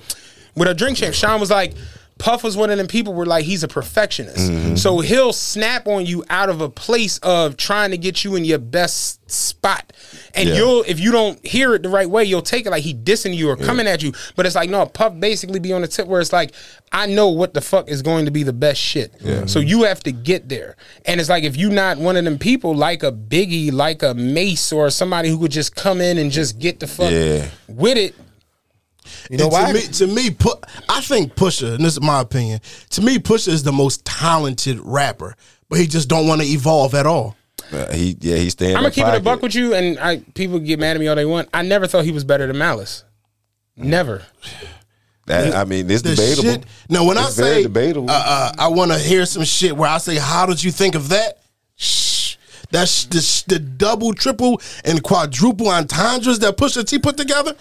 with 0.55 0.69
a 0.69 0.75
drink 0.75 0.99
champ. 0.99 1.15
Sean 1.15 1.41
was 1.41 1.51
like. 1.51 1.73
Puff 2.19 2.45
was 2.45 2.57
one 2.57 2.71
of 2.71 2.79
them 2.79 2.87
people 2.87 3.15
where 3.15 3.27
like 3.27 3.45
he's 3.45 3.63
a 3.65 3.69
perfectionist. 3.69 4.51
Mm-hmm. 4.51 4.77
So 4.77 5.01
he'll 5.01 5.33
snap 5.33 5.89
on 5.89 6.07
you 6.07 6.25
out 6.31 6.51
of 6.51 6.61
a 6.61 6.69
place 6.69 7.19
of 7.19 7.57
trying 7.57 7.91
to 7.91 7.99
get 7.99 8.23
you 8.23 8.37
in 8.37 8.45
your 8.45 8.59
best 8.59 9.19
spot. 9.31 9.93
And 10.35 10.49
Yeah. 10.49 10.55
you'll 10.57 10.85
if 10.87 11.01
you 11.01 11.11
don't 11.11 11.45
hear 11.45 11.75
it 11.75 11.83
the 11.83 11.89
right 11.89 12.09
way, 12.09 12.23
you'll 12.25 12.43
take 12.43 12.65
it 12.67 12.71
like 12.71 12.83
he 12.85 12.95
dissing 12.95 13.35
you 13.35 13.49
or 13.51 13.57
coming 13.57 13.87
at 13.89 14.03
you. 14.03 14.13
But 14.37 14.47
it's 14.47 14.55
like, 14.55 14.71
no, 14.71 14.87
Puff 14.87 15.19
basically 15.19 15.59
be 15.59 15.73
on 15.73 15.83
the 15.83 15.89
tip 15.89 16.07
where 16.07 16.21
it's 16.21 16.33
like, 16.33 16.53
I 16.93 17.07
know 17.07 17.29
what 17.29 17.55
the 17.55 17.61
fuck 17.61 17.89
is 17.89 18.03
going 18.03 18.27
to 18.27 18.31
be 18.31 18.43
the 18.45 18.53
best 18.53 18.81
shit. 18.81 19.13
So 19.47 19.59
you 19.59 19.83
have 19.85 20.01
to 20.05 20.13
get 20.13 20.49
there. 20.49 20.77
And 21.07 21.21
it's 21.21 21.31
like 21.31 21.43
if 21.45 21.57
you're 21.57 21.73
not 21.73 21.99
one 21.99 22.17
of 22.17 22.25
them 22.25 22.39
people 22.39 22.75
like 22.77 23.03
a 23.03 23.11
Biggie, 23.11 23.73
like 23.73 24.03
a 24.03 24.15
Mase, 24.15 24.71
or 24.73 24.91
somebody 24.91 25.29
who 25.31 25.39
could 25.39 25.51
just 25.51 25.75
come 25.75 26.01
in 26.01 26.19
and 26.19 26.31
just 26.31 26.59
get 26.59 26.79
the 26.79 26.87
fuck 26.87 27.11
Yeah. 27.11 27.49
with 27.69 27.97
it. 27.97 28.15
You 29.31 29.39
know 29.39 29.45
And 29.45 29.53
why? 29.53 29.67
To 29.73 29.75
me, 29.75 29.81
to 29.81 30.07
me, 30.07 30.31
pu- 30.31 30.61
I 30.89 31.01
think 31.01 31.35
Pusha, 31.35 31.75
and 31.75 31.85
this 31.85 31.95
is 31.95 32.01
my 32.01 32.21
opinion. 32.21 32.61
To 32.91 33.03
me, 33.03 33.19
Pusha 33.19 33.49
is 33.49 33.63
the 33.63 33.73
most 33.73 34.05
talented 34.05 34.79
rapper, 34.81 35.35
but 35.69 35.79
he 35.79 35.87
just 35.87 36.09
don't 36.09 36.27
want 36.27 36.41
to 36.41 36.47
evolve 36.47 36.95
at 36.95 37.07
all. 37.07 37.37
Uh, 37.73 37.91
he 37.93 38.17
yeah 38.21 38.37
he's 38.37 38.53
staying. 38.53 38.77
I'm 38.77 38.83
gonna 38.83 38.93
keep 38.95 39.07
it 39.07 39.15
a 39.15 39.21
buck 39.21 39.41
with 39.43 39.55
you, 39.55 39.75
and 39.75 39.99
I 39.99 40.19
people 40.35 40.59
get 40.59 40.79
mad 40.79 40.97
at 40.97 41.01
me 41.01 41.09
all 41.09 41.17
they 41.17 41.25
want. 41.25 41.49
I 41.55 41.63
never 41.63 41.87
thought 41.87 42.05
he 42.05 42.13
was 42.13 42.25
better 42.25 42.47
than 42.47 42.59
Malice. 42.59 43.05
Never. 43.77 44.23
That, 45.27 45.55
I 45.55 45.65
mean, 45.65 45.89
it's 45.91 46.03
The 46.03 46.11
debatable. 46.11 46.43
shit. 46.43 46.65
Now, 46.89 47.05
when 47.07 47.17
I 47.17 47.23
It's 47.27 47.37
very 47.37 47.57
say 47.57 47.63
debatable. 47.63 48.11
uh, 48.11 48.15
uh, 48.15 48.53
I 48.59 48.69
want 48.69 48.91
to 48.91 48.99
hear 48.99 49.25
some 49.25 49.45
shit 49.45 49.77
where 49.77 49.89
I 49.89 49.99
say, 49.99 50.17
"How 50.17 50.47
did 50.47 50.63
you 50.63 50.71
think 50.73 50.95
of 50.95 51.09
that?" 51.11 51.39
Shh. 51.77 52.37
That's 52.71 53.05
the, 53.05 53.45
the 53.55 53.59
double, 53.59 54.15
triple, 54.15 54.61
and 54.85 55.03
quadruple 55.03 55.69
entendres 55.69 56.39
that 56.41 56.57
Pusha 56.57 56.87
T 56.87 56.99
put 56.99 57.17
together. 57.17 57.55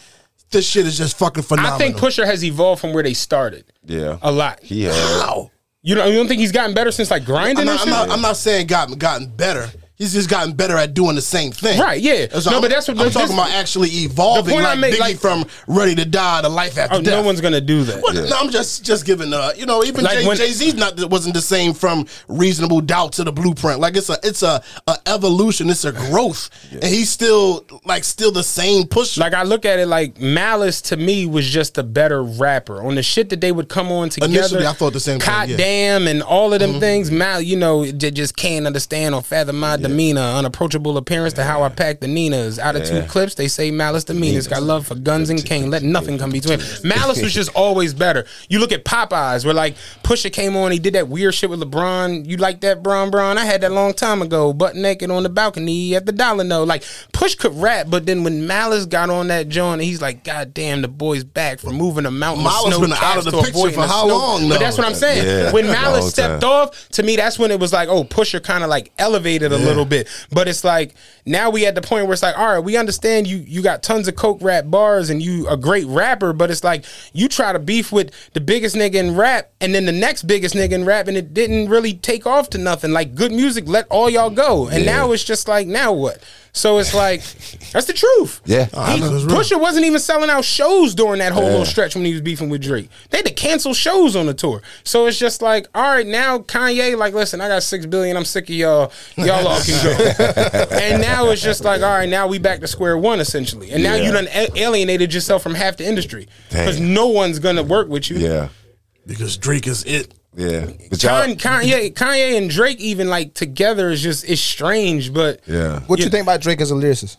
This 0.51 0.67
shit 0.67 0.85
is 0.85 0.97
just 0.97 1.17
fucking 1.17 1.43
phenomenal. 1.43 1.75
I 1.75 1.77
think 1.77 1.95
Pusha 1.97 2.25
has 2.25 2.43
evolved 2.43 2.81
from 2.81 2.93
where 2.93 3.03
they 3.03 3.13
started. 3.13 3.71
yeah, 3.85 4.17
A 4.21 4.31
lot. 4.31 4.59
He 4.61 4.83
has. 4.83 4.95
How? 5.21 5.49
You 5.81 5.95
know, 5.95 6.05
you 6.05 6.15
don't 6.15 6.27
think 6.27 6.39
he's 6.41 6.51
gotten 6.51 6.75
better 6.75 6.91
since 6.91 7.09
like 7.09 7.25
grinding 7.25 7.57
I'm 7.57 7.61
and 7.61 7.67
not, 7.67 7.79
I'm 7.81 7.85
shit? 7.87 8.07
not, 8.09 8.09
I'm 8.11 8.21
not 8.21 8.37
saying 8.37 8.67
gotten 8.67 8.97
gotten 8.97 9.27
better. 9.27 9.67
He's 10.01 10.13
just 10.13 10.29
gotten 10.29 10.53
better 10.53 10.75
at 10.77 10.95
doing 10.95 11.13
the 11.15 11.21
same 11.21 11.51
thing. 11.51 11.79
Right, 11.79 12.01
yeah. 12.01 12.25
That's 12.25 12.47
No, 12.47 12.55
all- 12.55 12.61
but 12.61 12.71
that's 12.71 12.87
what- 12.87 12.97
I'm 12.97 13.05
this- 13.05 13.13
talking 13.13 13.33
about. 13.35 13.51
Actually 13.51 13.89
evolving, 13.89 14.45
The 14.45 14.51
point 14.53 14.65
I 14.65 14.69
like 14.71 14.79
make, 14.79 14.93
Biggie 14.95 14.99
like- 14.99 15.19
from 15.19 15.45
Ready 15.67 15.93
to 15.93 16.05
Die 16.05 16.41
to 16.41 16.49
Life 16.49 16.75
After 16.79 16.95
oh, 16.97 17.01
Death. 17.01 17.13
no 17.13 17.21
one's 17.21 17.39
gonna 17.39 17.61
do 17.61 17.83
that. 17.83 18.01
Well, 18.01 18.13
No, 18.13 18.35
I'm 18.39 18.49
just 18.49 18.83
just 18.83 19.05
giving 19.05 19.31
uh 19.31 19.51
you 19.55 19.67
know 19.67 19.83
even 19.83 20.03
Like 20.03 20.17
Jay 20.37 20.51
Z's 20.51 20.73
not 20.73 20.99
wasn't 21.11 21.35
the 21.35 21.41
same 21.41 21.73
from 21.75 22.07
Reasonable 22.27 22.81
Doubt 22.81 23.11
to 23.13 23.23
the 23.23 23.31
Blueprint. 23.31 23.79
Like 23.79 23.95
it's 23.95 24.09
a 24.09 24.17
it's 24.23 24.41
a, 24.41 24.63
a 24.87 24.97
evolution. 25.05 25.69
It's 25.69 25.85
a 25.85 25.91
growth, 25.91 26.49
and 26.71 26.83
he's 26.83 27.11
still 27.11 27.63
like 27.85 28.03
still 28.03 28.31
the 28.31 28.43
same 28.43 28.87
push. 28.87 29.17
Like 29.19 29.35
I 29.35 29.43
look 29.43 29.65
at 29.65 29.77
it 29.77 29.85
like 29.87 30.19
Malice 30.19 30.81
to 30.83 30.97
me 30.97 31.27
was 31.27 31.47
just 31.47 31.77
a 31.77 31.83
better 31.83 32.23
rapper 32.23 32.81
on 32.81 32.95
the 32.95 33.03
shit 33.03 33.29
that 33.29 33.41
they 33.41 33.51
would 33.51 33.69
come 33.69 33.91
on 33.91 34.09
together. 34.09 34.31
Initially, 34.33 34.65
I 34.65 34.73
thought 34.73 34.93
the 34.93 34.99
same 34.99 35.19
thing, 35.19 35.27
God 35.27 35.49
yeah. 35.49 35.57
damn 35.57 36.07
and 36.07 36.23
all 36.23 36.53
of 36.53 36.59
them 36.59 36.79
things. 36.79 37.11
Mal, 37.11 37.41
you 37.41 37.55
know, 37.55 37.85
they 37.85 38.09
just 38.11 38.35
can't 38.35 38.65
understand 38.65 39.13
or 39.13 39.21
fathom 39.21 39.59
my 39.59 39.77
demeanor, 39.91 40.21
unapproachable 40.21 40.97
appearance 40.97 41.33
to 41.33 41.43
how 41.43 41.63
I 41.63 41.69
pack 41.69 41.99
the 41.99 42.07
Ninas. 42.07 42.57
Out 42.59 42.75
of 42.75 42.83
two 42.85 42.95
Yeah. 42.95 43.01
clips, 43.05 43.35
they 43.35 43.47
say 43.47 43.71
Malice 43.71 44.05
the 44.05 44.13
meanest. 44.13 44.49
Got 44.49 44.63
love 44.63 44.87
for 44.87 44.95
guns 44.95 45.29
and 45.29 45.43
cane. 45.45 45.69
Let 45.69 45.83
nothing 45.83 46.17
come 46.17 46.31
between. 46.31 46.59
Malice 46.83 47.21
was 47.21 47.33
just 47.33 47.49
always 47.55 47.93
better. 47.93 48.25
You 48.49 48.59
look 48.59 48.71
at 48.71 48.85
Popeyes, 48.85 49.45
where 49.45 49.53
like 49.53 49.75
Pusha 50.03 50.31
came 50.31 50.55
on, 50.57 50.71
he 50.71 50.79
did 50.79 50.93
that 50.95 51.07
weird 51.07 51.33
shit 51.35 51.49
with 51.49 51.59
LeBron. 51.61 52.27
You 52.27 52.37
like 52.37 52.61
that, 52.61 52.81
Bron 52.83 53.09
Bron? 53.11 53.37
I 53.37 53.45
had 53.45 53.61
that 53.61 53.71
long 53.71 53.93
time 53.93 54.21
ago, 54.21 54.53
butt 54.53 54.75
naked 54.75 55.11
on 55.11 55.23
the 55.23 55.29
balcony 55.29 55.95
at 55.95 56.05
the 56.05 56.11
Dollar 56.11 56.43
No. 56.43 56.63
Like 56.63 56.83
Push 57.13 57.35
could 57.35 57.53
rap, 57.55 57.87
but 57.89 58.05
then 58.05 58.23
when 58.23 58.47
Malice 58.47 58.85
got 58.85 59.09
on 59.09 59.27
that 59.27 59.49
joint, 59.49 59.81
he's 59.81 60.01
like, 60.01 60.23
God 60.23 60.53
damn, 60.53 60.81
the 60.81 60.87
boy's 60.87 61.23
back 61.23 61.59
from 61.59 61.75
moving 61.75 62.05
a 62.05 62.11
mountain. 62.11 62.43
Malice 62.43 62.77
been 62.79 62.93
out 62.93 63.17
of 63.17 63.25
the 63.25 63.31
picture 63.41 63.71
for 63.71 63.81
how 63.87 64.05
snow. 64.05 64.17
long, 64.17 64.49
But 64.49 64.59
that's 64.59 64.77
what 64.77 64.87
I'm 64.87 64.93
saying. 64.95 65.25
Yeah, 65.25 65.51
when 65.51 65.67
Malice 65.81 66.09
stepped 66.09 66.41
time. 66.41 66.49
off, 66.49 66.89
to 66.89 67.03
me, 67.03 67.15
that's 67.15 67.37
when 67.37 67.51
it 67.51 67.59
was 67.59 67.73
like, 67.73 67.89
oh, 67.89 68.03
Pusha 68.03 68.41
kind 68.41 68.63
of 68.63 68.69
like 68.69 68.91
elevated 68.97 69.51
a 69.51 69.57
little 69.57 69.80
bit. 69.85 70.07
But 70.31 70.47
it's 70.47 70.63
like 70.63 70.93
now 71.25 71.49
we 71.49 71.65
at 71.65 71.75
the 71.75 71.81
point 71.81 72.05
where 72.05 72.13
it's 72.13 72.23
like, 72.23 72.37
all 72.37 72.47
right, 72.47 72.59
we 72.59 72.77
understand 72.77 73.27
you 73.27 73.37
you 73.37 73.61
got 73.61 73.83
tons 73.83 74.07
of 74.07 74.15
coke 74.15 74.39
rap 74.41 74.65
bars 74.67 75.09
and 75.09 75.21
you 75.21 75.47
a 75.47 75.57
great 75.57 75.85
rapper, 75.87 76.33
but 76.33 76.49
it's 76.51 76.63
like 76.63 76.85
you 77.13 77.27
try 77.27 77.53
to 77.53 77.59
beef 77.59 77.91
with 77.91 78.11
the 78.33 78.41
biggest 78.41 78.75
nigga 78.75 78.95
in 78.95 79.15
rap 79.15 79.51
and 79.61 79.73
then 79.75 79.85
the 79.85 79.91
next 79.91 80.23
biggest 80.23 80.55
nigga 80.55 80.71
in 80.73 80.85
rap 80.85 81.07
and 81.07 81.17
it 81.17 81.33
didn't 81.33 81.69
really 81.69 81.93
take 81.93 82.25
off 82.25 82.49
to 82.51 82.57
nothing. 82.57 82.91
Like 82.91 83.15
good 83.15 83.31
music, 83.31 83.65
let 83.67 83.87
all 83.89 84.09
y'all 84.09 84.29
go. 84.29 84.67
And 84.67 84.83
Yeah. 84.85 84.97
now 84.97 85.11
it's 85.11 85.23
just 85.23 85.47
like 85.47 85.67
now 85.67 85.93
what? 85.93 86.21
So 86.53 86.79
it's 86.79 86.93
like 86.93 87.21
that's 87.71 87.85
the 87.85 87.93
truth. 87.93 88.41
Yeah. 88.45 88.65
He, 88.65 88.71
I 88.75 88.97
know. 88.97 89.11
Pusha 89.27 89.59
wasn't 89.59 89.85
even 89.85 89.99
selling 89.99 90.29
out 90.29 90.43
shows 90.43 90.93
during 90.95 91.19
that 91.19 91.31
whole 91.31 91.43
Yeah. 91.43 91.49
little 91.51 91.65
stretch 91.65 91.95
when 91.95 92.03
he 92.03 92.11
was 92.11 92.21
beefing 92.21 92.49
with 92.49 92.61
Drake. 92.61 92.89
They 93.09 93.19
had 93.19 93.25
to 93.27 93.33
cancel 93.33 93.73
shows 93.73 94.15
on 94.15 94.25
the 94.25 94.33
tour. 94.33 94.61
So 94.83 95.05
it's 95.05 95.17
just 95.17 95.41
like, 95.41 95.67
all 95.73 95.81
right, 95.83 96.05
now 96.05 96.39
Kanye, 96.39 96.97
like, 96.97 97.13
listen, 97.13 97.39
I 97.41 97.47
got 97.47 97.63
six 97.63 97.85
billion. 97.85 98.17
I'm 98.17 98.25
sick 98.25 98.49
of 98.49 98.55
y'all. 98.55 98.91
Y'all 99.15 99.47
all 99.47 99.61
can 99.71 100.15
go. 100.17 100.75
and 100.75 101.01
now 101.01 101.29
it's 101.29 101.41
just 101.41 101.63
like, 101.63 101.81
all 101.81 101.89
right, 101.91 102.09
now 102.09 102.27
we 102.27 102.37
back 102.39 102.59
to 102.61 102.67
square 102.67 102.97
one 102.97 103.19
essentially. 103.19 103.71
And 103.71 103.81
now 103.83 103.95
Yeah. 103.95 104.03
you 104.05 104.11
done 104.11 104.27
a- 104.33 104.59
alienated 104.59 105.13
yourself 105.13 105.41
from 105.43 105.55
half 105.55 105.77
the 105.77 105.85
industry 105.87 106.27
because 106.49 106.79
no 106.79 107.07
one's 107.07 107.39
gonna 107.39 107.63
work 107.63 107.87
with 107.89 108.09
you. 108.09 108.17
Yeah, 108.17 108.49
because 109.05 109.37
Drake 109.37 109.67
is 109.67 109.83
it. 109.85 110.13
yeah. 110.35 110.65
But 110.89 110.99
Kanye, 110.99 111.37
Kanye, 111.37 111.93
Kanye 111.93 112.37
and 112.37 112.49
Drake 112.49 112.79
even 112.79 113.09
like 113.09 113.33
together 113.33 113.89
is 113.89 114.01
just 114.01 114.27
it's 114.29 114.41
strange, 114.41 115.13
but 115.13 115.41
yeah. 115.47 115.79
What 115.87 115.99
Yeah. 115.99 116.05
you 116.05 116.11
think 116.11 116.23
about 116.23 116.41
Drake 116.41 116.61
as 116.61 116.71
a 116.71 116.75
lyricist? 116.75 117.17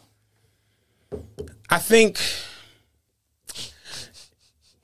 I 1.71 1.79
think 1.79 2.19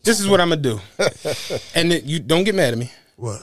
this 0.03 0.21
is 0.21 0.29
what 0.29 0.41
I'm 0.41 0.49
gonna 0.49 0.61
do, 0.63 0.81
and 1.75 1.93
it, 1.93 2.05
you 2.05 2.19
don't 2.19 2.45
get 2.45 2.55
mad 2.55 2.73
at 2.73 2.79
me. 2.79 2.91
What? 3.17 3.43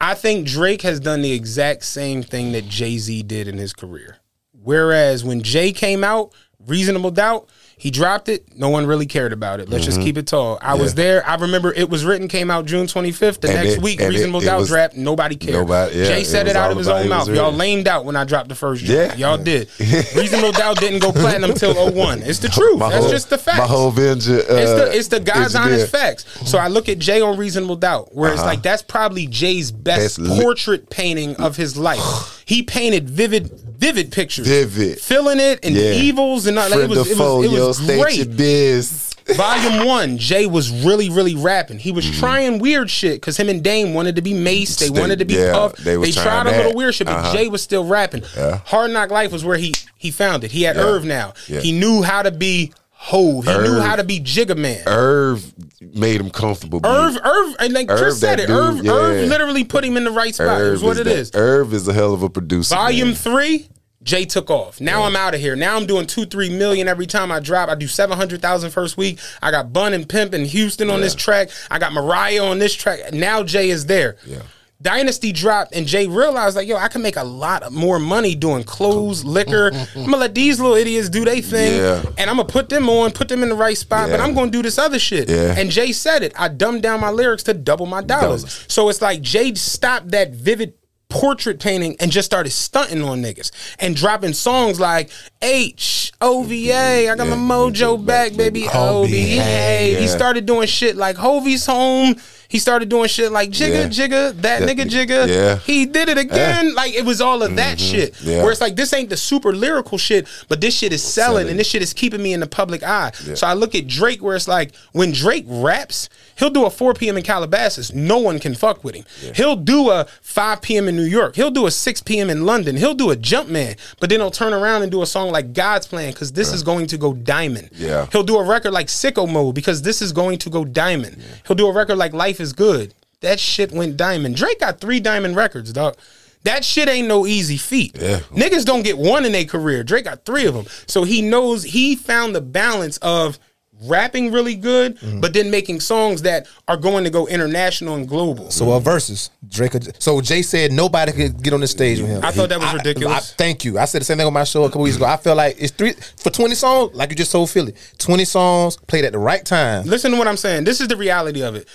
I 0.00 0.14
think 0.14 0.46
Drake 0.46 0.82
has 0.82 1.00
done 1.00 1.22
the 1.22 1.32
exact 1.32 1.84
same 1.84 2.22
thing 2.22 2.52
that 2.52 2.68
Jay 2.68 2.98
Z 2.98 3.22
did 3.22 3.48
in 3.48 3.56
his 3.56 3.72
career. 3.72 4.18
Whereas 4.52 5.24
when 5.24 5.42
Jay 5.42 5.72
came 5.72 6.04
out, 6.04 6.34
Reasonable 6.66 7.10
Doubt, 7.10 7.48
he 7.78 7.90
dropped 7.90 8.30
it. 8.30 8.46
No 8.56 8.70
one 8.70 8.86
really 8.86 9.04
cared 9.04 9.34
about 9.34 9.60
it. 9.60 9.68
Let's 9.68 9.84
just 9.84 10.00
keep 10.00 10.16
it 10.16 10.26
tall. 10.26 10.58
I 10.62 10.74
was 10.74 10.94
there. 10.94 11.24
I 11.28 11.34
remember 11.34 11.72
it 11.74 11.90
was 11.90 12.06
written, 12.06 12.26
came 12.26 12.50
out 12.50 12.64
June 12.64 12.86
25th. 12.86 13.40
The 13.42 13.48
And 13.48 13.56
next 13.58 13.72
it- 13.76 13.82
week, 13.82 14.00
it- 14.00 14.08
Reasonable 14.08 14.40
it 14.40 14.46
Doubt 14.46 14.60
was- 14.60 14.68
dropped. 14.68 14.96
Nobody 14.96 15.36
cared. 15.36 15.54
Nobody- 15.56 15.98
yeah, 15.98 16.06
Jay 16.06 16.24
said 16.24 16.48
it 16.48 16.56
out 16.56 16.70
of 16.72 16.78
his 16.78 16.88
own 16.88 17.06
mouth. 17.08 17.28
Y'all 17.28 17.52
lamed 17.52 17.86
out 17.86 18.06
when 18.06 18.16
I 18.16 18.24
dropped 18.24 18.48
the 18.48 18.54
first. 18.54 18.82
Yeah. 18.82 19.14
Y'all 19.16 19.36
did. 19.36 19.68
Reasonable 20.16 20.52
Doubt 20.52 20.78
didn't 20.80 21.00
go 21.00 21.12
platinum 21.12 21.52
till 21.52 21.74
01. 21.92 22.22
It's 22.22 22.38
the 22.38 22.48
truth. 22.48 22.78
My 22.78 22.88
That's 22.88 23.02
whole- 23.02 23.10
just 23.12 23.28
the 23.30 23.38
fact. 23.38 23.58
My 23.58 23.66
whole 23.66 23.90
venture. 23.90 24.38
Uh, 24.38 24.54
It's 24.54 24.70
the 24.72 24.96
it's 24.96 25.08
the 25.08 25.20
God's 25.20 25.54
honest 25.54 25.88
facts. 25.92 26.24
So 26.46 26.56
I 26.58 26.68
look 26.68 26.88
at 26.88 26.98
Jay 26.98 27.20
on 27.20 27.36
Reasonable 27.36 27.76
Doubt, 27.76 28.14
where 28.14 28.30
it's 28.30 28.40
Uh-huh. 28.40 28.48
like 28.48 28.62
that's 28.62 28.82
probably 28.82 29.26
Jay's 29.26 29.70
best 29.70 30.00
Best 30.00 30.18
li- 30.18 30.40
portrait 30.40 30.88
painting 30.88 31.36
of 31.36 31.56
his 31.56 31.76
life. 31.76 32.42
he 32.46 32.62
painted 32.62 33.10
vivid, 33.10 33.50
vivid 33.78 34.12
pictures, 34.12 34.46
Vivid. 34.46 35.00
feeling 35.00 35.40
it 35.40 35.60
and 35.64 35.74
Yeah. 35.74 35.90
the 35.90 35.96
evils 35.96 36.46
and 36.46 36.58
all. 36.58 36.68
Like, 36.70 36.80
it 36.80 36.88
was 36.88 37.10
it 37.10 37.18
was 37.18 37.44
it 37.88 37.98
was 37.98 38.00
great. 38.24 38.36
biz. 38.36 39.02
Volume 39.34 39.84
one, 39.96 40.18
Jay 40.18 40.46
was 40.46 40.70
really, 40.84 41.10
really 41.10 41.34
rapping. 41.34 41.80
He 41.80 41.90
was 41.90 42.08
trying 42.18 42.60
weird 42.60 42.88
shit 42.88 43.14
because 43.20 43.36
him 43.36 43.48
and 43.48 43.60
Dame 43.62 43.92
wanted 43.92 44.14
to 44.16 44.22
be 44.22 44.32
Mase. 44.34 44.76
They 44.76 44.88
They- 44.88 45.00
wanted 45.00 45.18
to 45.18 45.24
be 45.24 45.34
yeah, 45.34 45.52
Puff. 45.52 45.76
they 45.78 45.96
They, 45.96 46.12
tried 46.12 46.46
a 46.46 46.50
little 46.56 46.74
weird 46.74 46.94
shit, 46.94 47.08
but 47.08 47.16
Uh-huh. 47.16 47.32
Jay 47.36 47.48
was 47.48 47.60
still 47.60 47.84
rapping. 47.84 48.22
Yeah. 48.36 48.60
Hard 48.66 48.92
Knock 48.92 49.10
Life 49.10 49.32
was 49.32 49.44
where 49.44 49.58
he 49.58 49.74
he 49.96 50.12
found 50.12 50.44
it. 50.44 50.52
He 50.52 50.62
had 50.62 50.76
Irv 50.76 51.04
now. 51.04 51.32
Yeah. 51.48 51.58
He 51.60 51.72
knew 51.72 52.02
how 52.02 52.22
to 52.22 52.30
be 52.30 52.72
Hove. 53.06 53.44
He 53.46 53.58
knew 53.58 53.78
how 53.80 53.94
to 53.96 54.02
be 54.04 54.18
Jigga 54.20 54.56
Man. 54.56 54.82
Irv 54.86 55.52
made 55.80 56.20
him 56.20 56.28
comfortable. 56.30 56.80
Irv, 56.84 57.16
Irv, 57.22 57.56
and 57.60 57.72
like 57.72 57.88
Irv, 57.88 57.98
Chris 58.00 58.18
said 58.20 58.40
it. 58.40 58.48
dude, 58.48 58.56
Irv, 58.56 58.84
yeah. 58.84 58.92
Irv 58.92 59.28
literally 59.28 59.62
put 59.62 59.84
him 59.84 59.96
in 59.96 60.02
the 60.04 60.10
right 60.10 60.34
spot. 60.34 60.60
it 60.60 60.70
was 60.70 60.82
what 60.82 60.96
it 60.98 61.04
that- 61.04 61.16
is. 61.16 61.30
Irv 61.34 61.72
is 61.72 61.86
a 61.86 61.92
hell 61.92 62.12
of 62.12 62.22
a 62.22 62.28
producer. 62.28 62.74
Volume 62.74 63.08
man. 63.08 63.14
three, 63.16 63.68
Jay 64.02 64.24
took 64.24 64.50
off. 64.50 64.80
Now 64.80 65.04
I'm 65.04 65.14
out 65.14 65.34
of 65.34 65.40
here. 65.40 65.54
Now 65.54 65.76
I'm 65.76 65.86
doing 65.86 66.06
two, 66.06 66.26
three 66.26 66.48
million 66.48 66.88
every 66.88 67.06
time 67.06 67.30
I 67.30 67.38
drop. 67.40 67.68
I 67.68 67.74
do 67.76 67.86
700,000 67.86 68.70
first 68.70 68.96
week. 68.96 69.18
I 69.40 69.50
got 69.52 69.72
Bun 69.72 69.94
and 69.94 70.08
Pimp 70.08 70.32
and 70.34 70.44
Houston 70.46 70.90
on 70.90 71.00
this 71.00 71.14
track. 71.14 71.50
I 71.70 71.78
got 71.78 71.92
Mariah 71.92 72.44
on 72.44 72.58
this 72.58 72.74
track. 72.74 73.12
Now 73.12 73.42
Jay 73.44 73.70
is 73.70 73.86
there. 73.86 74.16
Yeah. 74.26 74.42
Dynasty 74.82 75.32
dropped 75.32 75.74
and 75.74 75.86
Jay 75.86 76.06
realized 76.06 76.54
like, 76.54 76.68
yo, 76.68 76.76
I 76.76 76.88
can 76.88 77.00
make 77.00 77.16
a 77.16 77.24
lot 77.24 77.72
more 77.72 77.98
money 77.98 78.34
doing 78.34 78.62
clothes, 78.62 79.24
liquor. 79.24 79.70
I'm 79.72 80.04
gonna 80.04 80.18
let 80.18 80.34
these 80.34 80.60
little 80.60 80.76
idiots 80.76 81.08
do 81.08 81.24
their 81.24 81.40
thing. 81.40 81.80
Yeah. 81.80 82.02
And 82.18 82.28
I'm 82.28 82.36
gonna 82.36 82.48
put 82.48 82.68
them 82.68 82.88
on, 82.90 83.12
put 83.12 83.28
them 83.28 83.42
in 83.42 83.48
the 83.48 83.54
right 83.54 83.76
spot, 83.76 84.10
but 84.10 84.20
I'm 84.20 84.34
gonna 84.34 84.50
do 84.50 84.62
this 84.62 84.78
other 84.78 84.98
shit. 84.98 85.28
Yeah. 85.30 85.54
And 85.56 85.70
Jay 85.70 85.92
said 85.92 86.22
it. 86.22 86.34
I 86.38 86.48
dumbed 86.48 86.82
down 86.82 87.00
my 87.00 87.10
lyrics 87.10 87.42
to 87.44 87.54
double 87.54 87.86
my 87.86 88.02
dollars. 88.02 88.42
Dollars. 88.42 88.64
So 88.68 88.88
it's 88.90 89.00
like 89.00 89.22
Jay 89.22 89.54
stopped 89.54 90.10
that 90.10 90.32
vivid 90.32 90.74
portrait 91.08 91.60
painting 91.60 91.96
and 92.00 92.10
just 92.10 92.26
started 92.26 92.50
stunting 92.50 93.00
on 93.00 93.22
niggas 93.22 93.52
and 93.78 93.94
dropping 93.94 94.32
songs 94.32 94.80
like 94.80 95.08
H 95.40 96.12
O 96.20 96.42
V 96.42 96.70
A. 96.72 97.08
I 97.08 97.16
got 97.16 97.28
my 97.28 97.36
mojo 97.36 98.04
back, 98.04 98.36
baby. 98.36 98.66
O 98.74 99.06
V 99.06 99.38
A. 99.38 99.96
He 99.98 100.06
started 100.06 100.46
doing 100.46 100.66
shit 100.66 100.96
like 100.96 101.16
Hovey's 101.16 101.64
home. 101.64 102.16
He 102.48 102.58
started 102.58 102.88
doing 102.88 103.08
shit 103.08 103.32
like 103.32 103.50
Jigga 103.50 103.68
Yeah. 103.68 103.86
Jigga, 103.88 104.42
that 104.42 104.60
Yeah. 104.60 104.66
nigga 104.66 104.84
Jigga. 104.88 105.28
Yeah. 105.28 105.56
He 105.58 105.86
did 105.86 106.08
it 106.08 106.18
again. 106.18 106.74
Like 106.74 106.94
it 106.94 107.04
was 107.04 107.20
all 107.20 107.42
of 107.42 107.56
that 107.56 107.78
mm-hmm. 107.78 107.90
shit. 107.96 108.14
Yeah. 108.22 108.42
Where 108.42 108.52
it's 108.52 108.60
like 108.60 108.76
this 108.76 108.92
ain't 108.92 109.10
the 109.10 109.16
super 109.16 109.52
lyrical 109.52 109.98
shit, 109.98 110.26
but 110.48 110.60
this 110.60 110.74
shit 110.74 110.92
is 110.92 111.02
selling, 111.02 111.26
Selling. 111.36 111.50
and 111.50 111.58
this 111.58 111.66
shit 111.66 111.82
is 111.82 111.92
keeping 111.92 112.22
me 112.22 112.32
in 112.32 112.40
the 112.40 112.46
public 112.46 112.82
eye. 112.82 113.12
So 113.34 113.46
I 113.46 113.54
look 113.54 113.74
at 113.74 113.86
Drake 113.86 114.22
where 114.22 114.36
it's 114.36 114.48
like 114.48 114.74
when 114.92 115.12
Drake 115.12 115.44
raps, 115.48 116.08
he'll 116.38 116.50
do 116.50 116.64
a 116.64 116.70
4 116.70 116.94
p.m. 116.94 117.16
in 117.16 117.22
Calabasas. 117.22 117.92
No 117.92 118.18
one 118.18 118.38
can 118.38 118.54
fuck 118.54 118.84
with 118.84 118.94
him. 118.94 119.04
He'll 119.34 119.56
do 119.56 119.90
a 119.90 120.06
5 120.22 120.62
p.m. 120.62 120.88
in 120.88 120.96
New 120.96 121.04
York. 121.04 121.36
He'll 121.36 121.50
do 121.50 121.66
a 121.66 121.70
6 121.70 122.02
p.m. 122.02 122.30
in 122.30 122.46
London. 122.46 122.76
He'll 122.76 122.94
do 122.94 123.10
a 123.10 123.16
jump 123.16 123.48
man, 123.48 123.76
but 124.00 124.10
then 124.10 124.20
he'll 124.20 124.30
turn 124.30 124.52
around 124.52 124.82
and 124.82 124.90
do 124.90 125.02
a 125.02 125.06
song 125.06 125.30
like 125.30 125.52
God's 125.52 125.86
Plan 125.86 126.12
because 126.12 126.32
this 126.32 126.52
is 126.52 126.62
going 126.62 126.86
to 126.88 126.98
go 126.98 127.14
diamond. 127.14 127.70
Yeah. 127.72 128.06
He'll 128.12 128.24
do 128.24 128.36
a 128.38 128.44
record 128.44 128.72
like 128.72 128.88
Sicko 128.88 129.30
Mode 129.30 129.54
because 129.54 129.82
this 129.82 130.02
is 130.02 130.12
going 130.12 130.38
to 130.38 130.50
go 130.50 130.64
diamond. 130.64 131.22
He'll 131.46 131.56
do 131.56 131.66
a 131.66 131.72
record 131.72 131.96
like 131.96 132.12
Life 132.12 132.40
is 132.40 132.52
Good. 132.52 132.94
That 133.20 133.40
shit 133.40 133.72
went 133.72 133.96
diamond. 133.96 134.36
Drake 134.36 134.60
got 134.60 134.80
three 134.80 135.00
diamond 135.00 135.36
records, 135.36 135.72
dog. 135.72 135.96
That 136.44 136.64
shit 136.64 136.88
ain't 136.88 137.08
no 137.08 137.26
easy 137.26 137.56
feat. 137.56 137.96
Yeah. 138.00 138.20
Niggas 138.30 138.64
don't 138.64 138.82
get 138.82 138.98
one 138.98 139.24
in 139.24 139.32
their 139.32 139.44
career. 139.44 139.82
Drake 139.82 140.04
got 140.04 140.24
three 140.24 140.46
of 140.46 140.54
them. 140.54 140.66
So 140.86 141.02
he 141.02 141.20
knows 141.20 141.64
he 141.64 141.96
found 141.96 142.36
the 142.36 142.40
balance 142.40 142.98
of 142.98 143.40
rapping 143.84 144.32
really 144.32 144.54
good, 144.54 144.98
Mm-hmm. 144.98 145.20
but 145.20 145.32
then 145.34 145.50
making 145.50 145.80
songs 145.80 146.22
that 146.22 146.46
are 146.66 146.76
going 146.76 147.04
to 147.04 147.10
go 147.10 147.26
international 147.26 147.94
and 147.94 148.08
global. 148.08 148.50
So 148.50 148.72
uh, 148.72 148.78
versus 148.80 149.30
Drake. 149.48 149.72
So 149.98 150.20
Jay 150.20 150.42
said 150.42 150.72
nobody 150.72 151.12
could 151.12 151.42
get 151.42 151.52
on 151.52 151.60
the 151.60 151.66
stage 151.66 152.00
with 152.00 152.08
him. 152.10 152.24
I 152.24 152.30
thought 152.30 152.48
that 152.48 152.58
was 152.60 152.68
I- 152.70 152.74
ridiculous. 152.74 153.32
I, 153.32 153.36
thank 153.36 153.64
you. 153.64 153.78
I 153.78 153.84
said 153.84 154.00
the 154.00 154.04
same 154.06 154.16
thing 154.18 154.26
on 154.26 154.32
my 154.32 154.44
show 154.44 154.64
a 154.64 154.68
couple 154.68 154.82
weeks 154.82 154.96
ago. 154.96 155.04
I 155.06 155.16
feel 155.16 155.34
like 155.34 155.56
it's 155.58 155.72
three 155.72 155.92
for 156.16 156.30
twenty 156.30 156.54
songs, 156.54 156.94
like 156.94 157.10
you 157.10 157.16
just 157.16 157.32
told 157.32 157.50
Philly. 157.50 157.74
Twenty 157.98 158.24
songs 158.24 158.76
played 158.76 159.04
at 159.04 159.12
the 159.12 159.18
right 159.18 159.44
time. 159.44 159.84
Listen 159.86 160.12
to 160.12 160.16
what 160.18 160.28
I'm 160.28 160.36
saying. 160.36 160.64
This 160.64 160.80
is 160.80 160.88
the 160.88 160.96
reality 160.96 161.42
of 161.42 161.54
it. 161.54 161.68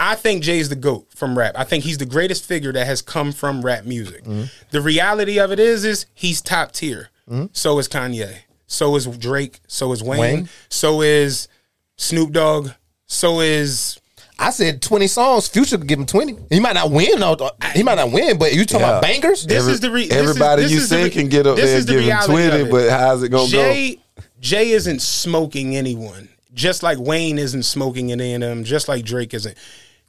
I 0.00 0.14
think 0.14 0.44
Jay's 0.44 0.68
the 0.68 0.76
GOAT 0.76 1.08
from 1.12 1.36
rap. 1.36 1.54
I 1.56 1.64
think 1.64 1.82
he's 1.82 1.98
the 1.98 2.06
greatest 2.06 2.44
figure 2.44 2.72
that 2.72 2.86
has 2.86 3.02
come 3.02 3.32
from 3.32 3.62
rap 3.62 3.84
music. 3.84 4.22
Mm-hmm. 4.22 4.44
The 4.70 4.80
reality 4.80 5.40
of 5.40 5.50
it 5.50 5.58
is, 5.58 5.84
is 5.84 6.06
he's 6.14 6.40
top 6.40 6.70
tier. 6.70 7.08
So 7.52 7.78
is 7.80 7.88
Kanye. 7.88 8.36
So 8.68 8.94
is 8.96 9.06
Drake. 9.06 9.58
So 9.66 9.90
is 9.92 10.02
Wayne. 10.02 10.20
Wayne. 10.20 10.48
So 10.68 11.00
is 11.02 11.48
Snoop 11.96 12.30
Dogg. 12.32 12.68
So 13.06 13.40
is 13.40 13.98
I 14.38 14.50
said 14.50 14.80
twenty 14.82 15.08
songs. 15.08 15.48
Future 15.48 15.78
could 15.78 15.88
give 15.88 15.98
him 15.98 16.06
twenty. 16.06 16.36
He 16.50 16.60
might 16.60 16.74
not 16.74 16.90
win. 16.92 17.18
though. 17.18 17.50
He 17.74 17.82
might 17.82 17.96
not 17.96 18.12
win, 18.12 18.38
but 18.38 18.54
you 18.54 18.64
talking 18.64 18.84
about 18.84 19.02
Yeah. 19.02 19.08
bangers? 19.12 19.44
This 19.46 19.58
Every- 19.62 19.72
is 19.72 19.80
the 19.80 19.90
re- 19.90 20.06
this 20.06 20.16
is- 20.16 20.22
everybody 20.28 20.62
this 20.62 20.70
you 20.72 20.78
is 20.78 20.88
say 20.88 21.04
re- 21.04 21.10
can 21.10 21.28
get 21.28 21.46
up 21.46 21.56
there 21.56 21.66
there 21.66 21.76
is 21.76 21.88
and 21.88 21.88
the 21.88 22.02
give 22.04 22.12
him 22.12 22.24
20, 22.26 22.56
it. 22.62 22.70
but 22.70 22.90
how's 22.90 23.22
it 23.24 23.30
gonna 23.30 23.48
Jay, 23.48 23.98
Jay 24.40 24.70
isn't 24.70 25.02
smoking 25.02 25.76
anyone, 25.76 26.28
just 26.54 26.82
like 26.84 26.98
Wayne 27.00 27.38
isn't 27.38 27.64
smoking 27.64 28.12
any 28.12 28.34
of 28.34 28.40
them, 28.42 28.62
just 28.64 28.86
like 28.86 29.04
Drake 29.04 29.34
isn't. 29.34 29.56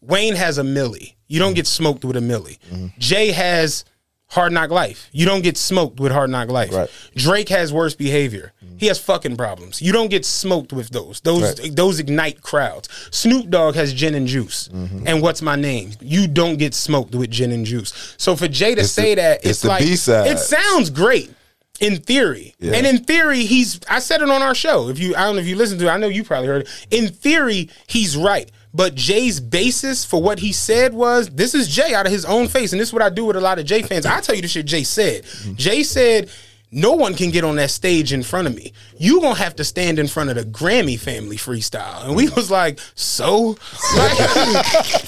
Wayne 0.02 0.36
has 0.36 0.58
a 0.58 0.64
millie. 0.64 1.16
You 1.28 1.40
don't 1.40 1.54
get 1.56 1.66
smoked 1.68 2.06
with 2.06 2.16
a 2.16 2.22
millie. 2.22 2.60
Mm-hmm. 2.72 2.88
Jay 3.00 3.32
has 3.32 3.84
Hard 4.30 4.54
Knock 4.54 4.70
Life. 4.70 5.10
You 5.12 5.26
don't 5.26 5.42
get 5.44 5.58
smoked 5.58 6.00
with 6.00 6.12
Hard 6.12 6.30
Knock 6.30 6.50
Life. 6.50 6.72
Right. 6.74 6.90
Drake 7.16 7.50
has 7.50 7.74
worse 7.74 7.96
behavior. 7.96 8.54
He 8.78 8.86
has 8.86 9.00
fucking 9.00 9.36
problems. 9.36 9.82
You 9.82 9.92
don't 9.92 10.10
get 10.10 10.24
smoked 10.26 10.72
with 10.72 10.90
those. 10.92 11.20
Those 11.22 11.56
those 11.74 12.00
ignite 12.00 12.42
crowds. 12.42 12.88
Snoop 13.12 13.50
Dogg 13.50 13.76
has 13.76 13.92
gin 13.94 14.16
and 14.16 14.28
juice. 14.28 14.70
Mm-hmm. 14.70 15.06
And 15.08 15.22
what's 15.22 15.42
my 15.42 15.56
name? 15.58 15.92
You 16.00 16.28
don't 16.28 16.58
get 16.58 16.74
smoked 16.74 17.14
with 17.14 17.30
gin 17.32 17.52
and 17.52 17.66
juice. 17.66 18.16
So 18.18 18.36
for 18.38 18.48
Jay 18.48 18.76
to 18.76 18.82
It's 18.82 18.92
say 18.92 19.16
the- 19.16 19.22
that, 19.22 19.40
it's 19.40 19.50
it's, 19.50 19.66
like 19.66 19.82
B-side. 19.84 20.28
it 20.28 20.38
sounds 20.40 20.90
great 20.92 21.34
in 21.82 21.98
theory. 21.98 22.54
Yeah. 22.60 22.74
And 22.74 22.86
in 22.88 23.04
theory, 23.04 23.42
he's 23.46 23.80
I 23.90 24.00
said 24.00 24.22
it 24.22 24.30
on 24.30 24.42
our 24.42 24.56
show. 24.56 24.88
If 24.90 25.00
you 25.00 25.16
I 25.16 25.22
don't 25.26 25.36
know 25.36 25.42
if 25.42 25.48
you 25.48 25.56
listened 25.58 25.80
to 25.82 25.88
it, 25.88 25.92
I 25.92 25.98
know 25.98 26.08
you 26.08 26.24
probably 26.24 26.48
heard 26.48 26.62
it. 26.62 26.88
In 26.92 27.10
theory, 27.10 27.70
he's 27.88 28.16
right. 28.16 28.50
But 28.80 28.96
Jay's 28.96 29.42
basis 29.42 30.06
for 30.06 30.22
what 30.24 30.40
he 30.40 30.54
said 30.54 30.94
was 30.94 31.28
this 31.32 31.54
is 31.54 31.68
Jay 31.68 31.94
out 31.94 32.06
of 32.06 32.14
his 32.14 32.24
own 32.24 32.48
face. 32.48 32.72
And 32.72 32.80
this 32.80 32.88
is 32.88 32.94
what 32.94 33.02
I 33.02 33.10
do 33.10 33.26
with 33.26 33.36
a 33.36 33.42
lot 33.42 33.60
of 33.60 33.66
Jay 33.66 33.82
fans. 33.82 34.06
I 34.06 34.22
tell 34.22 34.34
you 34.36 34.42
the 34.42 34.48
shit 34.48 34.66
Jay 34.66 34.84
said. 34.86 35.24
Mm-hmm. 35.24 35.56
Jay 35.56 35.84
said, 35.84 36.30
no 36.72 36.94
one 36.94 37.14
can 37.14 37.30
get 37.30 37.44
on 37.44 37.58
that 37.58 37.72
stage 37.72 38.14
in 38.14 38.24
front 38.24 38.48
of 38.48 38.56
me. 38.56 38.72
You 38.98 39.20
gonna 39.20 39.36
have 39.36 39.58
to 39.58 39.66
stand 39.66 40.00
in 40.00 40.08
front 40.08 40.30
of 40.30 40.38
the 40.38 40.44
Grammy 40.44 40.98
family 40.98 41.36
freestyle. 41.36 42.06
And 42.06 42.16
we 42.16 42.30
was 42.30 42.50
like, 42.50 42.80
so? 42.96 43.58
Like, 43.98 44.18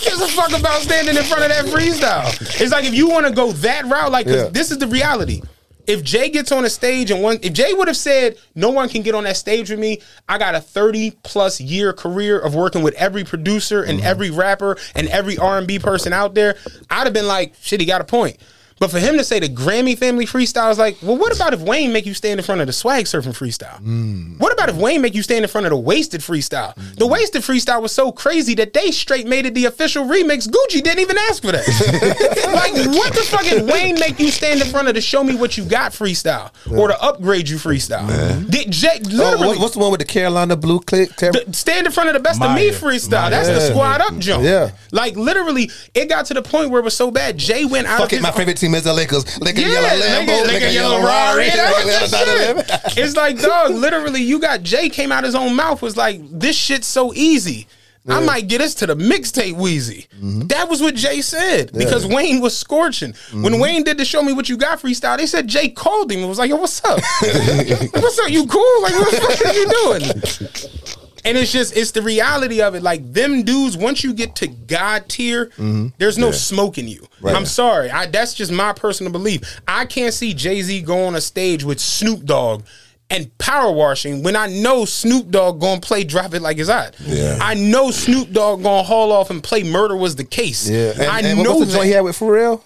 gives 0.01 0.19
a 0.19 0.27
fuck 0.27 0.51
about 0.59 0.81
standing 0.81 1.15
in 1.15 1.23
front 1.23 1.43
of 1.43 1.49
that 1.49 1.63
freestyle. 1.67 2.29
It's 2.59 2.73
like 2.73 2.83
if 2.83 2.93
you 2.93 3.07
want 3.09 3.25
to 3.27 3.31
go 3.31 3.53
that 3.53 3.85
route, 3.85 4.11
like 4.11 4.25
'cause 4.27 4.35
Yeah. 4.35 4.49
this 4.49 4.71
is 4.71 4.79
the 4.79 4.87
reality. 4.87 5.43
If 5.91 6.03
Jay 6.03 6.29
gets 6.29 6.53
on 6.53 6.63
a 6.63 6.69
stage 6.69 7.11
and 7.11 7.21
one, 7.21 7.37
if 7.41 7.51
Jay 7.51 7.73
would 7.73 7.89
have 7.89 7.97
said, 7.97 8.37
"No 8.55 8.69
one 8.69 8.87
can 8.87 9.01
get 9.01 9.13
on 9.13 9.25
that 9.25 9.35
stage 9.35 9.69
with 9.69 9.79
me," 9.79 9.99
I 10.29 10.37
got 10.37 10.55
a 10.55 10.61
thirty 10.61 11.11
plus 11.23 11.59
year 11.59 11.91
career 11.91 12.39
of 12.39 12.55
working 12.55 12.81
with 12.81 12.93
every 12.93 13.25
producer 13.25 13.83
and 13.83 13.99
mm-hmm. 13.99 14.07
every 14.07 14.31
rapper 14.31 14.77
and 14.95 15.09
every 15.09 15.37
R 15.37 15.57
and 15.57 15.67
B 15.67 15.79
person 15.79 16.13
out 16.13 16.33
there. 16.33 16.55
I'd 16.89 17.07
have 17.07 17.13
been 17.13 17.27
like, 17.27 17.55
"Shit, 17.61 17.81
he 17.81 17.85
got 17.85 17.99
a 17.99 18.05
point." 18.05 18.37
But 18.81 18.89
for 18.89 18.97
him 18.97 19.15
to 19.19 19.23
say 19.23 19.39
the 19.39 19.47
Grammy 19.47 19.95
family 19.95 20.25
freestyle 20.25 20.71
is 20.71 20.79
like, 20.79 20.97
well, 21.03 21.15
what 21.15 21.35
about 21.35 21.53
if 21.53 21.61
Wayne 21.61 21.93
make 21.93 22.07
you 22.07 22.15
stand 22.15 22.39
in 22.39 22.43
front 22.43 22.61
of 22.61 22.67
the 22.67 22.73
swag 22.73 23.05
surfing 23.05 23.37
freestyle? 23.37 23.79
Mm. 23.79 24.39
What 24.39 24.51
about 24.51 24.69
if 24.69 24.75
Wayne 24.75 25.03
make 25.03 25.13
you 25.13 25.21
stand 25.21 25.45
in 25.45 25.49
front 25.49 25.67
of 25.67 25.69
the 25.69 25.77
wasted 25.77 26.21
freestyle? 26.21 26.73
The 26.95 27.05
mm. 27.05 27.11
wasted 27.11 27.43
freestyle 27.43 27.79
was 27.79 27.91
so 27.91 28.11
crazy 28.11 28.55
that 28.55 28.73
they 28.73 28.89
straight 28.89 29.27
made 29.27 29.45
it 29.45 29.53
the 29.53 29.65
official 29.65 30.05
remix. 30.05 30.49
Gucci 30.49 30.81
didn't 30.81 30.97
even 30.97 31.15
ask 31.29 31.43
for 31.43 31.51
that. 31.51 31.63
like, 32.55 32.73
what 32.97 33.13
the 33.13 33.21
fuck 33.21 33.43
did 33.43 33.69
Wayne 33.69 33.99
make 33.99 34.17
you 34.19 34.31
stand 34.31 34.59
in 34.61 34.67
front 34.67 34.87
of 34.87 34.95
the 34.95 35.01
show 35.01 35.23
me 35.23 35.35
what 35.35 35.59
you 35.59 35.63
got 35.63 35.91
freestyle 35.91 36.51
or 36.75 36.87
the 36.87 36.99
upgrade 37.03 37.47
you 37.49 37.57
freestyle? 37.57 38.07
Did 38.49 38.71
Jay 38.71 38.99
Oh, 38.99 39.09
literally 39.09 39.47
what- 39.49 39.59
what's 39.59 39.73
the 39.75 39.79
one 39.79 39.91
with 39.91 39.99
the 39.99 40.07
Carolina 40.07 40.55
Blue 40.55 40.79
click? 40.79 41.15
Car- 41.17 41.33
the- 41.33 41.53
stand 41.53 41.85
in 41.85 41.93
front 41.93 42.09
of 42.09 42.13
the 42.15 42.19
best 42.19 42.41
of 42.41 42.55
me 42.55 42.71
Maya. 42.71 42.79
freestyle. 42.79 43.29
That's 43.29 43.47
the 43.47 43.59
squad 43.59 44.01
up 44.01 44.17
jump. 44.17 44.43
Yeah. 44.43 44.71
Like 44.91 45.15
literally, 45.15 45.69
it 45.93 46.09
got 46.09 46.25
to 46.25 46.33
the 46.33 46.41
point 46.41 46.71
where 46.71 46.81
it 46.81 46.83
was 46.83 46.97
so 46.97 47.11
bad. 47.11 47.37
Jay 47.37 47.63
went 47.63 47.85
out 47.85 47.99
Fuck 47.99 48.07
of 48.07 48.13
it, 48.13 48.15
his 48.15 48.23
my 48.23 48.31
favorite 48.31 48.57
team 48.57 48.70
is 48.75 48.83
the 48.83 48.93
Lakers. 48.93 49.39
Lick 49.39 49.57
yeah, 49.57 49.67
yellow 49.67 49.87
Lambo, 49.87 50.25
nigga, 50.25 50.47
lick 50.47 50.61
nigga, 50.63 50.69
a 50.69 50.73
yellow 50.73 51.01
Rari. 51.01 51.37
Rari. 51.37 51.49
That 51.49 51.73
was 51.75 51.85
lick 51.85 52.01
a 52.01 52.11
the 52.11 52.43
yellow 52.43 52.61
shit. 52.89 52.97
It's 52.97 53.15
like, 53.15 53.39
dog, 53.41 53.71
literally, 53.71 54.21
you 54.21 54.39
got 54.39 54.63
Jay 54.63 54.89
came 54.89 55.11
out 55.11 55.23
his 55.23 55.35
own 55.35 55.55
mouth, 55.55 55.81
was 55.81 55.97
like, 55.97 56.21
this 56.29 56.55
shit's 56.55 56.87
so 56.87 57.13
easy. 57.13 57.67
I 58.07 58.19
might 58.19 58.47
get 58.47 58.61
us 58.61 58.73
to 58.75 58.87
the 58.87 58.95
mixtape 58.95 59.53
Weezy. 59.53 60.07
Mm-hmm. 60.07 60.47
That 60.47 60.67
was 60.69 60.81
what 60.81 60.95
Jay 60.95 61.21
said 61.21 61.71
because 61.71 62.05
Wayne 62.05 62.41
was 62.41 62.57
scorching. 62.57 63.13
When 63.31 63.51
Mm-hmm. 63.51 63.61
Wayne 63.61 63.83
did 63.83 63.97
the 63.97 64.05
Show 64.05 64.23
Me 64.23 64.33
What 64.33 64.49
You 64.49 64.57
Got 64.57 64.79
freestyle, 64.79 65.17
they 65.17 65.27
said 65.27 65.47
Jay 65.47 65.69
called 65.69 66.11
him 66.11 66.21
and 66.21 66.29
was 66.29 66.39
like, 66.39 66.49
yo, 66.49 66.55
what's 66.55 66.83
up? 66.83 66.99
what's 67.21 68.19
up? 68.19 68.29
You 68.29 68.47
cool? 68.47 68.81
Like, 68.81 68.93
what 68.93 69.11
the 69.11 69.21
fuck 69.21 69.45
are 69.45 69.53
you 69.53 69.69
doing? 69.69 70.71
And 71.23 71.37
it's 71.37 71.51
just 71.51 71.75
it's 71.77 71.91
the 71.91 72.01
reality 72.01 72.61
of 72.61 72.75
it. 72.75 72.81
Like 72.81 73.13
them 73.13 73.43
dudes, 73.43 73.77
once 73.77 74.03
you 74.03 74.13
get 74.13 74.35
to 74.37 74.47
God 74.47 75.07
tier, 75.07 75.47
mm-hmm. 75.47 75.87
there's 75.97 76.17
no 76.17 76.31
smoking 76.31 76.87
you. 76.87 77.05
I'm 77.23 77.45
sorry. 77.45 77.91
I 77.91 78.07
that's 78.07 78.33
just 78.33 78.51
my 78.51 78.73
personal 78.73 79.11
belief. 79.11 79.61
I 79.67 79.85
can't 79.85 80.13
see 80.13 80.33
Jay 80.33 80.61
Z 80.61 80.81
go 80.81 81.05
on 81.05 81.15
a 81.15 81.21
stage 81.21 81.63
with 81.63 81.79
Snoop 81.79 82.25
Dogg 82.25 82.63
and 83.11 83.37
power 83.37 83.71
washing 83.71 84.23
when 84.23 84.35
I 84.35 84.47
know 84.47 84.85
Snoop 84.85 85.29
Dogg 85.29 85.59
gonna 85.59 85.81
play 85.81 86.03
drop 86.03 86.33
it 86.33 86.41
like 86.41 86.57
it's 86.57 86.69
hot. 86.69 86.95
Yeah. 87.01 87.37
I 87.41 87.53
know 87.53 87.91
Snoop 87.91 88.31
Dogg 88.31 88.63
gonna 88.63 88.83
haul 88.83 89.11
off 89.11 89.29
and 89.29 89.43
play 89.43 89.63
murder 89.63 89.95
was 89.95 90.15
the 90.15 90.23
case. 90.23 90.69
Yeah, 90.69 90.93
and, 90.93 91.01
I 91.03 91.19
and 91.21 91.43
know 91.43 91.57
what's 91.57 91.71
the 91.71 91.77
joint 91.77 91.87
he 91.87 91.91
had 91.91 92.01
with 92.01 92.17
Pharrell? 92.17 92.61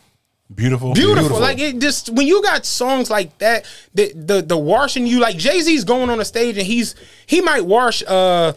Beautiful. 0.53 0.93
Beautiful. 0.93 1.39
Like 1.39 1.57
it 1.59 1.79
just 1.79 2.09
when 2.09 2.27
you 2.27 2.41
got 2.43 2.65
songs 2.65 3.09
like 3.09 3.37
that, 3.39 3.65
the 3.95 4.13
the 4.13 4.41
the 4.43 4.57
washing 4.57 5.07
you 5.07 5.19
like 5.19 5.37
Jay 5.37 5.59
Z's 5.61 5.83
going 5.83 6.09
on 6.09 6.19
a 6.19 6.25
stage 6.25 6.57
and 6.57 6.67
he's 6.67 6.93
he 7.25 7.41
might 7.41 7.65
wash 7.65 8.03
uh 8.03 8.53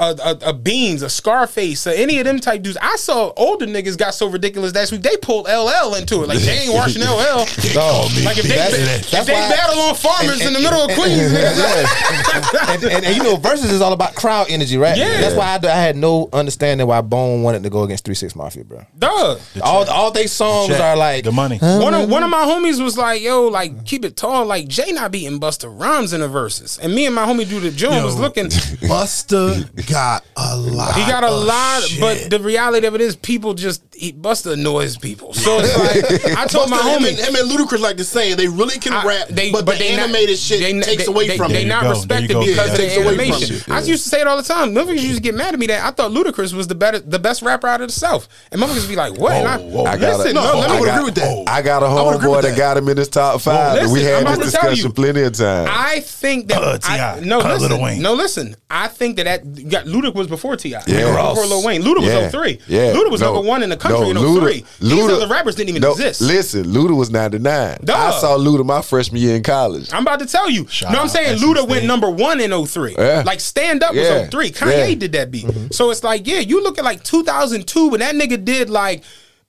a, 0.00 0.16
a, 0.24 0.38
a 0.50 0.52
Beans, 0.52 1.02
a 1.02 1.10
Scarface, 1.10 1.86
or 1.86 1.90
any 1.90 2.18
of 2.18 2.24
them 2.24 2.40
type 2.40 2.62
dudes. 2.62 2.78
I 2.80 2.96
saw 2.96 3.32
older 3.36 3.66
niggas 3.66 3.96
got 3.98 4.14
so 4.14 4.26
ridiculous 4.28 4.74
last 4.74 4.92
week 4.92 5.02
they 5.02 5.16
pulled 5.18 5.46
LL 5.46 5.94
into 5.94 6.22
it. 6.22 6.28
Like 6.28 6.38
they 6.40 6.58
ain't 6.60 6.72
watching 6.74 7.02
LL. 7.02 7.44
No, 7.74 8.08
Like 8.24 8.38
if 8.38 8.44
they 8.44 8.56
That's- 8.56 8.74
if 9.04 9.10
that's 9.10 9.26
they 9.26 9.32
why- 9.34 9.48
battle 9.50 9.78
on 9.82 9.94
farmers 9.94 10.40
in 10.44 10.52
the 10.52 10.60
middle 10.60 10.80
of 10.80 10.90
Queens, 10.92 11.32
nigga, 11.32 12.68
and, 12.74 12.84
and, 12.84 13.04
and 13.04 13.16
you 13.16 13.22
know, 13.22 13.36
versus 13.36 13.70
is 13.70 13.80
all 13.80 13.92
about 13.92 14.14
crowd 14.14 14.46
energy, 14.50 14.76
right? 14.78 14.96
Yeah. 14.96 15.20
That's 15.20 15.34
why 15.34 15.58
I, 15.62 15.66
I 15.72 15.76
had 15.80 15.96
no 15.96 16.28
understanding 16.32 16.86
why 16.86 17.00
Bone 17.02 17.42
wanted 17.42 17.62
to 17.64 17.70
go 17.70 17.82
against 17.82 18.04
Three 18.04 18.14
Six 18.14 18.34
Mafia, 18.34 18.64
bro. 18.64 18.82
duh. 18.98 19.36
All 19.62 19.88
all 19.90 20.10
they 20.10 20.26
songs 20.26 20.68
Check. 20.70 20.80
are 20.80 20.96
like 20.96 21.24
the 21.24 21.32
money. 21.32 21.58
One 21.58 21.92
of 21.94 22.08
one 22.08 22.22
of 22.22 22.30
my 22.30 22.44
homies 22.44 22.82
was 22.82 22.96
like, 22.96 23.20
"Yo, 23.22 23.48
like 23.48 23.84
keep 23.84 24.04
it 24.04 24.16
tall." 24.16 24.46
Like 24.46 24.68
Jay 24.68 24.92
not 24.92 25.12
beating 25.12 25.38
Busta 25.40 25.68
Rhymes 25.70 26.12
in 26.12 26.20
the 26.20 26.28
verses, 26.28 26.78
and 26.82 26.94
me 26.94 27.06
and 27.06 27.14
my 27.14 27.26
homie 27.26 27.48
do 27.48 27.60
the 27.60 27.70
Jones 27.70 28.04
was 28.04 28.18
looking. 28.18 28.46
Busta 28.46 29.64
got 29.90 30.24
a 30.36 30.56
lot. 30.56 30.94
He 30.94 31.06
got 31.06 31.24
a 31.24 31.28
of 31.28 31.44
lot, 31.44 31.82
shit. 31.82 32.00
but 32.00 32.30
the 32.30 32.40
reality 32.40 32.86
of 32.86 32.94
it 32.94 33.00
is, 33.00 33.16
people 33.16 33.54
just 33.54 33.82
he, 33.94 34.12
Busta 34.12 34.52
annoys 34.54 34.96
people. 34.96 35.34
So 35.34 35.58
it's 35.60 36.24
like 36.24 36.36
I 36.36 36.46
told 36.46 36.70
my 36.70 36.78
Busta, 36.78 36.96
him, 36.96 37.02
homie. 37.02 37.08
and, 37.10 37.18
him 37.18 37.34
and 37.36 37.50
Ludacris 37.50 37.80
like 37.80 37.96
the 37.98 38.04
saying 38.04 38.36
they 38.36 38.48
really 38.48 38.78
can 38.78 38.92
I- 38.94 39.04
rap, 39.04 39.28
but, 39.28 39.36
the 39.66 39.72
they 39.78 39.96
not- 39.96 40.04
animated 40.08 40.38
shit 40.38 40.60
they- 40.60 40.80
takes 40.80 41.04
they- 41.06 41.12
away 41.12 41.28
they, 41.28 41.36
from 41.36 41.52
they 41.52 41.62
it. 41.62 41.66
not 41.68 41.82
There 41.82 41.88
you 41.90 41.94
go. 41.94 41.98
respected 42.00 42.32
go. 42.34 42.40
because 42.40 42.56
Yeah, 42.56 42.64
of 42.64 42.70
the 42.72 42.76
takes 42.78 42.96
away 42.96 43.04
from 43.04 43.20
animation. 43.20 43.56
it. 43.56 43.70
I 43.70 43.80
used 43.80 44.02
to 44.04 44.08
say 44.08 44.20
it 44.20 44.26
all 44.26 44.36
the 44.36 44.42
time. 44.42 44.74
Motherfuckers 44.74 45.02
used 45.02 45.16
to 45.16 45.22
get 45.22 45.34
mad 45.34 45.52
at 45.54 45.60
me 45.60 45.66
that 45.66 45.84
I 45.84 45.90
thought 45.90 46.10
Ludacris 46.12 46.52
was 46.54 46.66
the 46.68 46.74
better, 46.74 46.98
the 46.98 47.18
best 47.18 47.42
rapper 47.42 47.66
out 47.66 47.80
of 47.80 47.88
the 47.88 47.92
South, 47.92 48.28
and 48.50 48.60
motherfuckers 48.60 48.88
be 48.88 48.96
like, 48.96 49.16
"What?" 49.18 49.32
and 49.32 49.46
I, 49.48 49.58
Whoa, 49.58 49.82
whoa. 49.82 49.84
I 49.84 49.96
got 49.96 50.18
listen, 50.18 50.30
a- 50.32 50.34
no, 50.40 50.52
No, 50.52 50.58
let 50.60 50.70
I 50.70 50.74
me 50.74 50.80
would 50.80 50.88
agree 50.88 51.04
with 51.04 51.14
that. 51.16 51.44
I 51.48 51.62
got 51.62 51.82
a 51.82 51.86
would 51.86 52.20
homeboy 52.20 52.42
that. 52.42 52.48
that. 52.50 52.56
got 52.58 52.76
him 52.78 52.88
in 52.88 52.96
his 52.96 53.08
top 53.08 53.40
five. 53.40 53.90
we 53.90 54.02
had 54.02 54.14
this 54.14 54.22
about 54.22 54.30
to 54.44 54.50
tell 54.50 54.62
discussion 54.70 54.92
plenty 54.92 55.22
of 55.22 55.32
times. 55.34 55.68
I 55.72 56.00
think 56.00 56.48
that 56.48 56.62
Uh, 56.62 56.78
I, 56.84 56.96
T.I. 56.96 57.20
no, 57.20 57.38
listen, 57.38 58.02
no, 58.02 58.14
listen. 58.14 58.56
I 58.70 58.88
think 58.88 59.16
that 59.16 59.24
that 59.24 59.68
got 59.68 59.79
Luda 59.86 60.14
was 60.14 60.26
before 60.26 60.56
Ti. 60.56 60.68
Yeah. 60.70 60.80
before 60.86 61.46
Lil 61.46 61.64
Wayne. 61.64 61.82
Luda 61.82 62.00
Yeah. 62.02 62.22
was 62.24 62.32
03. 62.32 62.58
Yeah. 62.66 62.92
Luda 62.92 63.10
was 63.10 63.20
No. 63.20 63.34
number 63.34 63.48
one 63.48 63.62
in 63.62 63.70
the 63.70 63.76
country 63.76 64.00
No, 64.00 64.10
in 64.10 64.16
oh 64.16 64.22
Luda- 64.22 64.64
These 64.80 64.90
Luda- 64.92 65.14
other 65.16 65.26
rappers 65.28 65.54
didn't 65.54 65.70
even 65.70 65.82
no, 65.82 65.92
exist. 65.92 66.20
Listen, 66.20 66.64
Luda 66.64 66.94
was 66.96 67.10
99. 67.10 67.78
Duh. 67.84 67.94
I 67.94 68.20
saw 68.20 68.36
Luda 68.36 68.64
my 68.64 68.82
freshman 68.82 69.20
year 69.20 69.36
in 69.36 69.42
college. 69.42 69.88
I'm 69.92 70.02
about 70.02 70.20
to 70.20 70.26
tell 70.26 70.48
you. 70.50 70.66
Shout 70.68 70.92
no, 70.92 70.98
I'm 71.00 71.04
out 71.06 71.10
saying 71.10 71.38
SC 71.38 71.44
Luda 71.44 71.56
State. 71.58 71.68
went 71.68 71.84
number 71.86 72.08
one 72.10 72.40
in 72.40 72.50
03. 72.52 72.94
Yeah. 72.98 73.22
Like 73.26 73.40
stand 73.40 73.82
up 73.82 73.94
Yeah. 73.94 74.02
was 74.02 74.28
03. 74.28 74.50
Kanye 74.50 74.88
Yeah. 74.90 74.94
did 74.94 75.12
that 75.12 75.30
beat. 75.30 75.46
Mm-hmm. 75.46 75.66
So 75.72 75.90
it's 75.90 76.02
like, 76.04 76.26
yeah, 76.26 76.38
you 76.40 76.62
look 76.62 76.78
at 76.78 76.84
like 76.84 77.02
2002 77.04 77.88
when 77.88 78.00
that 78.00 78.14
nigga 78.14 78.44
did 78.44 78.70
like 78.70 79.02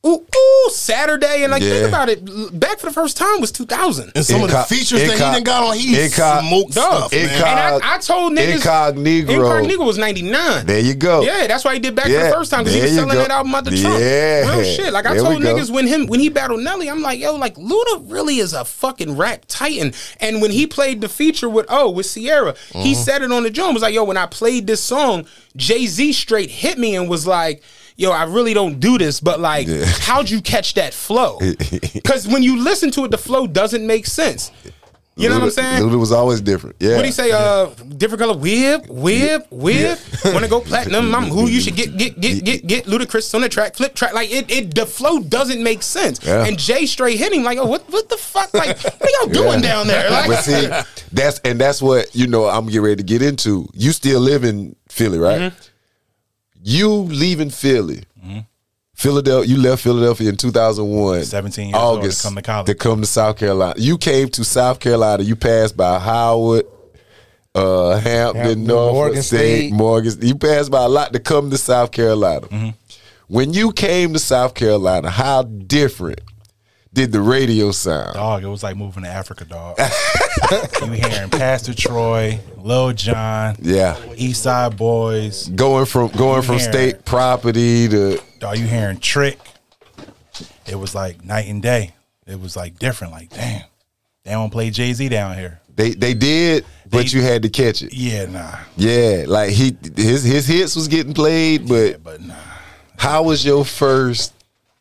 ooh 0.06 0.26
ooh 0.36 0.70
Saturday 0.72 1.44
and 1.44 1.52
like 1.52 1.62
Yeah. 1.62 1.70
think 1.74 1.88
about 1.88 2.10
it. 2.10 2.60
Back 2.60 2.80
for 2.80 2.88
the 2.88 2.94
first 2.94 3.18
time 3.18 3.40
was 3.40 3.52
2000. 3.52 4.12
and 4.16 4.26
some 4.26 4.42
of 4.44 4.50
the 4.50 4.56
Inco- 4.58 4.66
features 4.68 5.00
that 5.02 5.06
he 5.10 5.14
inco- 5.16 5.34
done 5.34 5.44
got 5.44 5.64
on, 5.64 5.78
he 5.78 5.94
inco- 5.96 6.40
smoked 6.48 6.74
Dog. 6.74 7.10
stuff, 7.10 7.12
man. 7.14 7.30
And 7.30 7.84
I, 7.84 7.96
I 7.96 7.98
told 8.00 8.34
niggas 8.34 8.56
Incognito. 8.56 9.34
Incognito 9.34 9.84
was 9.86 9.98
99. 10.00 10.66
There 10.66 10.80
you 10.80 10.96
go. 10.96 11.22
Yeah, 11.22 11.46
that's 11.48 11.64
why 11.64 11.74
he 11.74 11.80
did 11.80 11.94
back 11.96 12.06
for 12.06 12.12
the 12.14 12.32
first 12.32 12.50
time 12.52 12.64
because 12.64 12.74
he 12.76 12.82
was 12.82 12.94
selling 12.96 13.14
go. 13.14 13.22
that 13.22 13.32
album 13.32 13.54
out 13.54 13.64
the 13.66 13.72
trunk. 13.80 14.00
Yeah. 14.00 14.50
Real 14.56 14.64
shit. 14.64 14.92
Like 14.94 15.06
I 15.06 15.14
There 15.14 15.24
told 15.24 15.42
niggas 15.42 15.70
when 15.72 15.86
him 15.88 16.08
when 16.08 16.20
he 16.20 16.30
battled 16.30 16.62
Nelly, 16.62 16.90
I'm 16.90 17.02
like, 17.02 17.20
yo, 17.20 17.36
like 17.36 17.56
Luda 17.56 18.04
really 18.12 18.38
is 18.38 18.54
a 18.54 18.66
fucking 18.66 19.18
rap 19.18 19.46
titan. 19.48 19.94
And 20.20 20.42
when 20.42 20.52
he 20.52 20.66
played 20.66 21.02
the 21.02 21.10
feature 21.10 21.50
with 21.50 21.66
oh 21.70 21.90
with 21.92 22.12
Ciara, 22.12 22.56
he 22.74 22.94
Mm-hmm. 22.94 23.02
said 23.04 23.22
it 23.22 23.32
on 23.32 23.44
the 23.44 23.50
joint. 23.52 23.74
Was 23.74 23.84
like, 23.84 23.94
yo, 23.94 24.04
when 24.04 24.18
I 24.18 24.26
played 24.26 24.66
this 24.68 24.82
song, 24.84 25.26
Jay 25.56 25.86
Z 25.86 26.14
straight 26.14 26.50
hit 26.50 26.78
me 26.80 26.96
and 26.96 27.08
was 27.10 27.28
like. 27.28 27.62
Yo, 27.98 28.12
I 28.12 28.24
really 28.24 28.54
don't 28.54 28.80
do 28.80 28.98
this, 28.98 29.20
but 29.20 29.40
like, 29.40 29.68
how'd 30.00 30.30
you 30.30 30.42
catch 30.42 30.74
that 30.76 30.94
flow? 30.94 31.40
Because 31.94 32.28
when 32.28 32.44
you 32.44 32.58
listen 32.62 32.92
to 32.92 33.06
it, 33.06 33.12
the 33.12 33.18
flow 33.18 33.48
doesn't 33.48 33.86
make 33.86 34.06
sense. 34.06 34.52
You 35.18 35.30
know 35.30 35.36
what 35.36 35.44
I'm 35.44 35.52
saying? 35.52 35.84
Luda 35.84 36.00
was 36.00 36.12
always 36.12 36.42
different. 36.42 36.78
Yeah. 36.80 36.96
What 36.96 37.02
do 37.02 37.08
you 37.08 37.14
say? 37.14 37.32
Uh, 37.32 37.66
different 37.98 38.22
color 38.22 38.38
whip, 38.38 38.88
whip, 38.88 39.46
whip. 39.52 40.00
Want 40.26 40.40
to 40.40 40.50
go 40.50 40.62
platinum? 40.62 41.14
I'm 41.14 41.26
who 41.26 41.48
you 41.48 41.60
should 41.60 41.76
get, 41.76 41.96
get, 41.98 42.20
get, 42.20 42.44
get, 42.44 42.66
get. 42.66 42.86
Ludacris 42.86 43.34
on 43.36 43.42
the 43.42 43.50
track, 43.50 43.76
flip 43.76 43.94
track. 43.94 44.14
Like 44.14 44.32
it, 44.32 44.50
it. 44.50 44.74
The 44.74 44.86
flow 44.86 45.20
doesn't 45.20 45.62
make 45.62 45.84
sense. 45.84 46.26
Yeah. 46.26 46.46
And 46.46 46.58
Jay 46.58 46.86
straight 46.86 47.20
hitting 47.20 47.44
like, 47.44 47.58
oh, 47.58 47.66
what, 47.66 47.84
what 47.92 48.08
the 48.10 48.18
fuck? 48.18 48.54
Like, 48.54 48.82
what 48.82 49.02
are 49.02 49.26
y'all 49.26 49.34
doing 49.34 49.62
down 49.62 49.88
there? 49.88 50.10
Like, 50.10 50.28
but 50.28 50.42
see, 50.44 50.68
that's 51.12 51.40
and 51.40 51.60
that's 51.60 51.82
what 51.82 52.16
you 52.16 52.28
know. 52.28 52.46
I'm 52.46 52.66
getting 52.66 52.82
ready 52.82 52.96
to 52.98 53.04
get 53.04 53.22
into. 53.22 53.68
You 53.74 53.92
still 53.92 54.22
live 54.22 54.44
in 54.44 54.76
Philly, 54.90 55.20
right? 55.20 55.42
Mm-hmm. 55.42 55.71
You 56.64 56.90
leaving 56.90 57.50
Philly, 57.50 58.04
Philadelphia. 58.94 59.50
You 59.50 59.62
left 59.62 59.84
Philadelphia 59.84 60.30
in 60.30 60.38
2001. 60.38 61.24
17 61.24 61.70
years 61.70 61.76
old 61.76 62.02
to 62.02 62.06
August 62.06 62.24
come 62.24 62.36
to 62.36 62.42
college. 62.42 62.66
To 62.68 62.76
come 62.76 63.02
to 63.02 63.08
South 63.08 63.38
Carolina. 63.38 63.74
You 63.78 63.98
came 63.98 64.30
to 64.30 64.44
South 64.44 64.80
Carolina. 64.80 65.24
You 65.24 65.36
passed 65.36 65.76
by 65.76 66.00
Howard. 66.00 66.66
Uh, 67.54 67.98
Hampton, 67.98 68.42
Hampton, 68.42 68.64
Norfolk 68.64 68.94
Morgan 68.94 69.24
State, 69.24 69.58
State. 69.68 69.74
Morgan. 69.74 70.14
You 70.22 70.36
passed 70.36 70.72
by 70.72 70.86
a 70.86 70.88
lot 70.88 71.12
to 71.12 71.20
come 71.20 71.50
to 71.50 71.58
South 71.58 71.92
Carolina. 71.92 72.48
Mm-hmm. 72.48 72.70
When 73.28 73.54
you 73.54 73.74
came 73.74 74.14
to 74.14 74.20
South 74.20 74.54
Carolina, 74.54 75.10
how 75.10 75.44
different 75.44 76.22
did 76.94 77.12
the 77.12 77.22
radio 77.22 77.72
sound? 77.72 78.16
Dog, 78.16 78.44
it 78.44 78.48
was 78.48 78.64
like 78.64 78.76
moving 78.76 79.04
to 79.04 79.10
Africa, 79.10 79.46
dog. 79.46 79.80
you 80.82 80.92
hearing 80.92 81.30
Pastor 81.30 81.74
Troy, 81.74 82.40
Lil 82.58 82.94
Jon, 82.94 83.56
Yeah, 83.62 83.98
East 84.16 84.44
Side 84.44 84.78
Boyz. 84.78 85.54
going 85.56 85.86
from 85.86 86.10
going 86.10 86.42
from 86.42 86.58
hearing- 86.58 86.72
state 86.72 87.06
property 87.06 87.88
to 87.90 88.22
Dog, 88.40 88.58
you 88.58 88.66
hearing 88.66 88.98
Trick. 89.00 89.40
It 90.68 90.76
was 90.76 90.94
like 90.96 91.24
night 91.24 91.48
and 91.48 91.62
day. 91.62 91.94
It 92.28 92.40
was 92.40 92.56
like 92.56 92.78
different. 92.80 93.14
Like, 93.14 93.30
damn, 93.30 93.64
they 94.24 94.32
don't 94.32 94.50
play 94.52 94.70
Jay 94.70 94.94
Z 94.94 95.08
down 95.10 95.36
here. 95.38 95.60
they 95.76 95.92
they 95.92 96.14
did, 96.14 96.66
but 96.90 97.06
They- 97.06 97.18
you 97.18 97.22
had 97.22 97.44
to 97.44 97.50
catch 97.50 97.82
it. 97.84 97.94
Yeah, 97.94 98.26
nah. 98.26 98.56
Yeah, 98.78 99.26
like 99.28 99.52
he 99.52 99.76
his 99.96 100.24
his 100.24 100.46
hits 100.48 100.76
was 100.76 100.88
getting 100.88 101.14
played, 101.14 101.68
but 101.68 102.04
But 102.04 102.22
nah. 102.22 102.36
how 102.98 103.24
was 103.24 103.46
your 103.46 103.64
first 103.66 104.34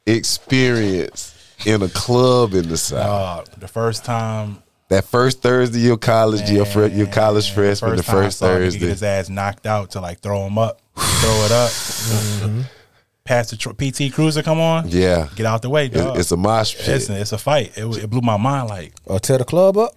experience 0.06 1.29
in 1.66 1.82
a 1.82 1.88
club 1.88 2.54
in 2.54 2.68
the 2.68 2.76
South? 2.76 3.48
Uh, 3.48 3.54
the 3.58 3.68
first 3.68 4.04
time 4.04 4.62
that 4.88 5.04
first 5.04 5.40
Thursday 5.42 5.78
your 5.80 5.96
college, 5.96 6.50
your 6.50 6.64
fr- 6.66 6.86
your 6.86 7.06
college 7.06 7.46
man, 7.48 7.54
freshman, 7.54 7.96
the 7.96 8.02
time 8.02 8.16
I 8.16 8.22
first 8.24 8.38
saw 8.38 8.46
a 8.46 8.48
nigga 8.50 8.58
Get 8.58 8.62
Thursday. 8.72 8.88
his 8.88 9.02
ass 9.02 9.28
knocked 9.28 9.66
out 9.66 9.90
to 9.92 10.00
like 10.00 10.20
throw 10.20 10.46
him 10.46 10.58
up, 10.58 10.80
throw 10.96 11.44
it 11.44 11.52
up. 11.52 12.66
Pastor 13.24 13.56
Tro- 13.56 13.74
PT 13.74 14.12
Cruiser, 14.12 14.42
come 14.42 14.58
on. 14.58 14.88
Yeah, 14.88 15.28
Get 15.36 15.46
out 15.46 15.62
the 15.62 15.70
way, 15.70 15.88
dog. 15.88 16.10
it's, 16.16 16.20
it's 16.20 16.32
a 16.32 16.36
mosh 16.36 16.74
pit. 16.76 16.88
Listen, 16.88 17.14
it's 17.16 17.32
a 17.32 17.38
fight. 17.38 17.76
It, 17.76 17.84
it 18.04 18.10
blew 18.10 18.22
my 18.22 18.36
mind. 18.36 18.68
Like, 18.68 18.92
or 19.06 19.20
tear 19.20 19.38
the 19.38 19.44
club 19.44 19.76
up. 19.76 19.94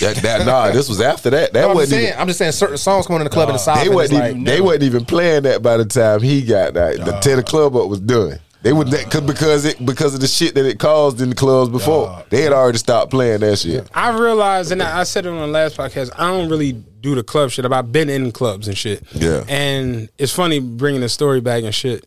That, 0.00 0.16
that 0.22 0.46
nah, 0.46 0.70
this 0.72 0.88
was 0.88 1.00
after 1.02 1.28
that. 1.30 1.52
That 1.52 1.60
No, 1.60 1.68
I'm, 1.70 1.74
wasn't 1.76 1.90
saying, 2.00 2.08
even. 2.08 2.18
I'm 2.20 2.26
just 2.26 2.38
saying 2.38 2.52
certain 2.52 2.78
songs 2.78 3.06
coming 3.06 3.20
in 3.20 3.24
the 3.24 3.30
club 3.30 3.50
in 3.50 3.52
the 3.52 3.58
south. 3.58 3.80
They 3.80 3.86
and 3.86 3.94
wasn't 3.94 4.24
even. 4.24 4.36
like, 4.38 4.46
they 4.46 4.60
wasn't 4.62 4.82
even 4.84 5.04
playing 5.04 5.42
that 5.42 5.62
by 5.62 5.76
the 5.76 5.84
time 5.84 6.22
he 6.22 6.42
got 6.42 6.72
that. 6.74 6.96
The 7.04 7.12
tear 7.20 7.36
the 7.36 7.42
club 7.42 7.76
up 7.76 7.86
was 7.88 8.00
done. 8.00 8.38
They 8.66 8.72
would 8.72 8.88
that 8.88 9.12
cause, 9.12 9.20
because 9.20 9.64
it 9.64 9.86
because 9.86 10.12
of 10.12 10.20
the 10.20 10.26
shit 10.26 10.56
that 10.56 10.66
it 10.66 10.80
caused 10.80 11.20
in 11.20 11.28
the 11.28 11.36
clubs 11.36 11.70
before. 11.70 12.24
They 12.30 12.42
had 12.42 12.52
already 12.52 12.78
stopped 12.78 13.12
playing 13.12 13.38
that 13.38 13.60
shit. 13.60 13.88
I 13.94 14.18
realized, 14.18 14.72
and 14.72 14.82
I 14.82 14.98
I 14.98 15.04
said 15.04 15.24
it 15.24 15.28
on 15.28 15.38
the 15.38 15.46
last 15.46 15.76
podcast. 15.76 16.10
I 16.18 16.26
don't 16.26 16.50
really 16.50 16.72
do 16.72 17.14
the 17.14 17.22
club 17.22 17.50
shit. 17.52 17.64
I've 17.64 17.92
been 17.92 18.10
in 18.10 18.32
clubs 18.32 18.66
and 18.66 18.76
shit. 18.76 19.04
Yeah. 19.12 19.44
And 19.48 20.08
it's 20.18 20.32
funny 20.32 20.58
bringing 20.58 21.00
the 21.00 21.08
story 21.08 21.40
back 21.40 21.62
and 21.62 21.72
shit. 21.72 22.06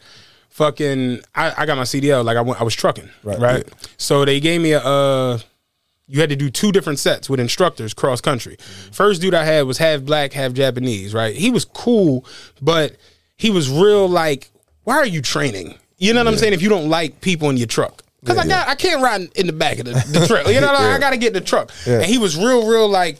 Fucking, 0.49 1.21
I, 1.33 1.53
I 1.59 1.65
got 1.65 1.77
my 1.77 1.83
CDL. 1.83 2.25
Like 2.25 2.35
I 2.35 2.41
went, 2.41 2.59
I 2.59 2.65
was 2.65 2.75
trucking, 2.75 3.09
right? 3.23 3.65
So 3.95 4.25
they 4.25 4.41
gave 4.41 4.59
me 4.59 4.73
a. 4.73 4.81
Uh, 4.81 5.39
you 6.07 6.19
had 6.19 6.29
to 6.29 6.35
do 6.35 6.49
two 6.49 6.73
different 6.73 6.99
sets 6.99 7.29
with 7.29 7.39
instructors 7.39 7.93
cross 7.93 8.19
country. 8.19 8.57
First 8.91 9.21
dude 9.21 9.33
I 9.33 9.45
had 9.45 9.61
was 9.65 9.77
half 9.77 10.01
black, 10.01 10.33
half 10.33 10.51
Japanese, 10.51 11.13
right? 11.13 11.33
He 11.33 11.51
was 11.51 11.63
cool, 11.63 12.25
but 12.61 12.97
he 13.37 13.49
was 13.49 13.69
real 13.69 14.09
like, 14.09 14.49
why 14.83 14.97
are 14.97 15.05
you 15.05 15.21
training? 15.21 15.79
You 15.99 16.13
know 16.13 16.21
what 16.23 16.27
I'm 16.33 16.37
saying? 16.37 16.53
If 16.53 16.61
you 16.61 16.69
don't 16.69 16.89
like 16.89 17.21
people 17.21 17.49
in 17.49 17.57
your 17.57 17.67
truck. 17.67 18.03
Cause 18.25 18.37
I 18.37 18.45
got 18.45 18.67
I 18.67 18.75
can't 18.75 19.01
ride 19.01 19.29
in 19.37 19.47
the 19.47 19.53
back 19.53 19.79
of 19.79 19.85
the, 19.85 19.91
the 19.93 20.27
truck. 20.27 20.47
You 20.47 20.59
know, 20.59 20.67
I 20.73 20.99
gotta 20.99 21.17
get 21.17 21.27
in 21.27 21.33
the 21.33 21.41
truck. 21.41 21.71
And 21.85 22.03
he 22.03 22.17
was 22.17 22.35
real, 22.35 22.67
real 22.67 22.89
like, 22.89 23.17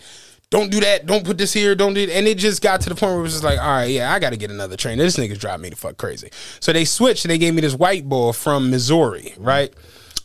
don't 0.49 0.69
do 0.69 0.82
that, 0.82 1.05
don't 1.05 1.23
put 1.23 1.38
this 1.38 1.53
here, 1.53 1.73
don't 1.73 1.93
do 1.93 2.01
it. 2.01 2.09
and 2.09 2.27
it 2.27 2.38
just 2.38 2.61
got 2.61 2.82
to 2.82 2.89
the 2.89 2.95
point 2.95 3.11
where 3.11 3.19
it 3.19 3.23
was 3.23 3.32
just 3.34 3.43
like, 3.43 3.59
all 3.59 3.67
right, 3.67 3.86
yeah, 3.86 4.11
I 4.13 4.19
gotta 4.19 4.36
get 4.36 4.51
another 4.51 4.75
train. 4.75 4.97
This 4.97 5.15
nigga's 5.15 5.38
driving 5.38 5.61
me 5.61 5.69
the 5.69 5.77
fuck 5.77 5.97
crazy. 5.97 6.32
So 6.59 6.73
they 6.73 6.84
switched 6.84 7.23
and 7.23 7.32
they 7.32 7.38
gave 7.38 7.53
me 7.53 7.61
this 7.61 7.75
white 7.75 8.09
boy 8.09 8.34
from 8.34 8.69
Missouri, 8.71 9.34
right? 9.38 9.73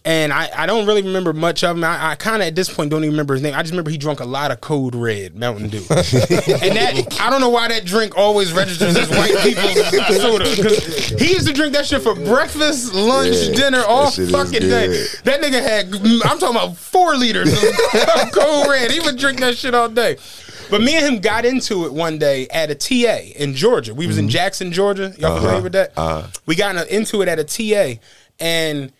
And 0.07 0.35
I, 0.35 0.51
I 0.55 0.67
don't 0.67 0.87
really 0.87 1.01
remember 1.01 1.33
much 1.33 1.65
of 1.65 1.79
him. 1.79 1.83
I, 1.85 2.11
I 2.11 2.15
kind 2.15 2.43
of 2.43 2.49
at 2.49 2.55
this 2.55 2.69
point 2.69 2.91
don't 2.91 3.03
even 3.05 3.13
remember 3.15 3.33
his 3.33 3.43
name. 3.43 3.55
I 3.55 3.63
just 3.63 3.73
remember 3.73 3.91
he 3.91 3.97
drank 3.97 4.21
a 4.21 4.27
lot 4.27 4.51
of 4.51 4.61
Code 4.61 4.95
Red 4.95 5.35
Mountain 5.35 5.71
Dew, 5.71 5.79
and 5.89 5.89
that 6.77 7.17
I 7.21 7.31
don't 7.31 7.41
know 7.41 7.49
why 7.49 7.69
that 7.69 7.87
drink 7.87 8.15
always 8.15 8.53
registers 8.53 8.97
as 8.99 9.09
white 9.09 9.35
people's 9.43 10.19
soda. 10.21 10.45
he 11.19 11.33
used 11.33 11.47
to 11.47 11.55
drink 11.55 11.73
that 11.73 11.87
shit 11.87 12.03
for 12.03 12.15
breakfast, 12.15 12.93
lunch, 12.93 13.35
Yeah, 13.35 13.55
dinner, 13.55 13.83
all 13.87 14.05
that 14.05 14.13
shit 14.13 14.25
is 14.27 14.31
fucking 14.33 14.61
day. 14.61 14.89
That 15.25 15.41
nigga 15.41 15.63
had 15.63 15.87
I'm 16.31 16.39
talking 16.39 16.57
about 16.57 16.77
four 16.77 17.17
liters 17.17 17.51
of 17.53 17.63
Code 18.33 18.69
Red. 18.69 18.91
He 18.91 19.01
would 19.01 19.17
drink 19.17 19.41
that 19.41 19.57
shit 19.57 19.75
all 19.75 19.89
day. 19.89 20.19
But 20.71 20.83
me 20.83 20.97
and 20.97 21.15
him 21.15 21.21
got 21.23 21.47
into 21.47 21.87
it 21.87 21.95
one 21.95 22.19
day 22.19 22.47
at 22.49 22.71
a 22.71 22.75
TA 22.75 23.23
in 23.37 23.55
Georgia. 23.55 23.95
We 23.95 24.07
was 24.07 24.17
Mm-hmm. 24.17 24.25
in 24.25 24.29
Jackson, 24.31 24.73
Georgia. 24.73 25.15
Y'all 25.19 25.39
familiar 25.39 25.63
with 25.63 25.73
that? 25.73 25.93
Uh-huh. 25.97 26.27
We 26.45 26.57
got 26.57 26.77
into 26.89 27.23
it 27.23 27.29
at 27.29 27.39
a 27.39 27.45
TA, 27.45 28.01
and 28.39 28.93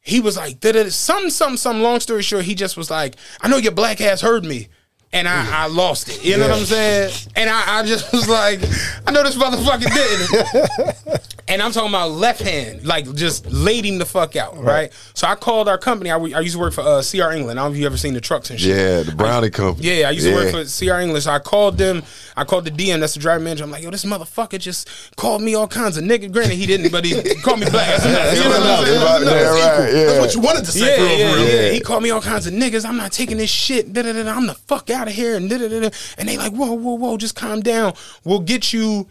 he 0.00 0.20
was 0.20 0.36
like, 0.36 0.60
something, 0.60 1.30
something, 1.30 1.56
some. 1.56 1.82
Long 1.82 2.00
story 2.00 2.22
short, 2.22 2.44
he 2.44 2.54
just 2.54 2.76
was 2.76 2.90
like, 2.90 3.16
I 3.40 3.48
know 3.48 3.56
your 3.56 3.72
black 3.72 4.00
ass 4.00 4.20
heard 4.20 4.44
me. 4.44 4.68
And 5.12 5.26
I, 5.26 5.64
I 5.64 5.66
lost 5.68 6.08
it. 6.08 6.22
You 6.24 6.36
know 6.36 6.48
what 6.48 6.58
I'm 6.58 6.64
saying? 6.64 7.12
And 7.34 7.48
I, 7.48 7.78
I 7.78 7.82
just 7.84 8.12
was 8.12 8.28
like, 8.28 8.60
I 9.06 9.10
know 9.10 9.22
this 9.22 9.36
motherfucker 9.36 9.92
didn't. 9.92 11.20
and 11.48 11.62
I'm 11.62 11.72
talking 11.72 11.88
about 11.88 12.10
left 12.10 12.42
hand, 12.42 12.84
like 12.84 13.12
just 13.14 13.46
laid 13.50 13.86
him 13.86 13.98
the 13.98 14.04
fuck 14.04 14.36
out, 14.36 14.62
right? 14.62 14.92
So 15.14 15.26
I 15.26 15.34
called 15.34 15.68
our 15.68 15.78
company. 15.78 16.10
I, 16.10 16.18
I 16.18 16.40
used 16.40 16.54
to 16.54 16.60
work 16.60 16.74
for 16.74 16.82
uh, 16.82 17.02
CR 17.02 17.32
England. 17.32 17.58
I 17.58 17.62
don't 17.62 17.72
know 17.72 17.74
if 17.74 17.80
you 17.80 17.86
ever 17.86 17.96
seen 17.96 18.12
the 18.12 18.20
trucks 18.20 18.50
and 18.50 18.60
shit. 18.60 18.76
Yeah, 18.76 19.02
the 19.02 19.14
Brownie 19.16 19.50
company. 19.50 19.88
Yeah, 19.88 20.08
I 20.08 20.10
used 20.10 20.26
to 20.26 20.34
work 20.34 20.50
for 20.50 20.64
CR 20.64 21.00
English. 21.00 21.26
I 21.26 21.38
called 21.38 21.78
them. 21.78 22.02
I 22.36 22.44
called 22.44 22.66
the 22.66 22.70
DM. 22.70 23.00
That's 23.00 23.14
the 23.14 23.20
driver 23.20 23.42
manager. 23.42 23.64
I'm 23.64 23.70
like, 23.70 23.82
yo, 23.82 23.90
this 23.90 24.04
motherfucker 24.04 24.58
just 24.60 24.88
called 25.16 25.42
me 25.42 25.54
all 25.54 25.66
kinds 25.66 25.96
of 25.96 26.04
nigga. 26.04 26.30
Granted, 26.30 26.56
he 26.56 26.66
didn't, 26.66 26.92
but 26.92 27.04
he 27.04 27.34
called 27.42 27.60
me 27.60 27.70
black. 27.70 28.00
That's. 28.02 28.36
You 28.36 28.44
know 28.44 28.50
what 28.50 28.62
I'm 28.62 28.84
saying? 28.84 29.00
Yeah, 29.00 29.78
right, 29.78 29.92
yeah. 29.94 30.04
That's 30.04 30.18
what 30.20 30.34
you 30.34 30.40
wanted 30.40 30.64
to 30.66 30.72
say. 30.72 30.90
Yeah, 30.90 30.96
for 30.96 31.18
yeah, 31.18 31.32
for 31.32 31.38
real. 31.38 31.48
yeah. 31.48 31.70
He 31.70 31.80
called 31.80 32.02
me 32.02 32.10
all 32.10 32.20
kinds 32.20 32.46
of 32.46 32.52
niggas. 32.52 32.84
I'm 32.84 32.96
not 32.96 33.12
taking 33.12 33.38
this 33.38 33.50
shit. 33.50 33.92
Da, 33.92 34.02
da, 34.02 34.12
da. 34.12 34.30
I'm 34.30 34.46
the 34.46 34.54
fuck 34.54 34.90
out 34.90 34.97
of 35.06 35.14
here. 35.14 35.36
And 35.36 35.48
da, 35.48 35.58
da, 35.58 35.68
da, 35.68 35.90
and 36.18 36.28
they 36.28 36.36
like, 36.36 36.52
whoa, 36.52 36.72
whoa, 36.72 36.94
whoa, 36.94 37.16
just 37.16 37.36
calm 37.36 37.60
down. 37.60 37.94
We'll 38.24 38.40
get 38.40 38.72
you 38.72 39.06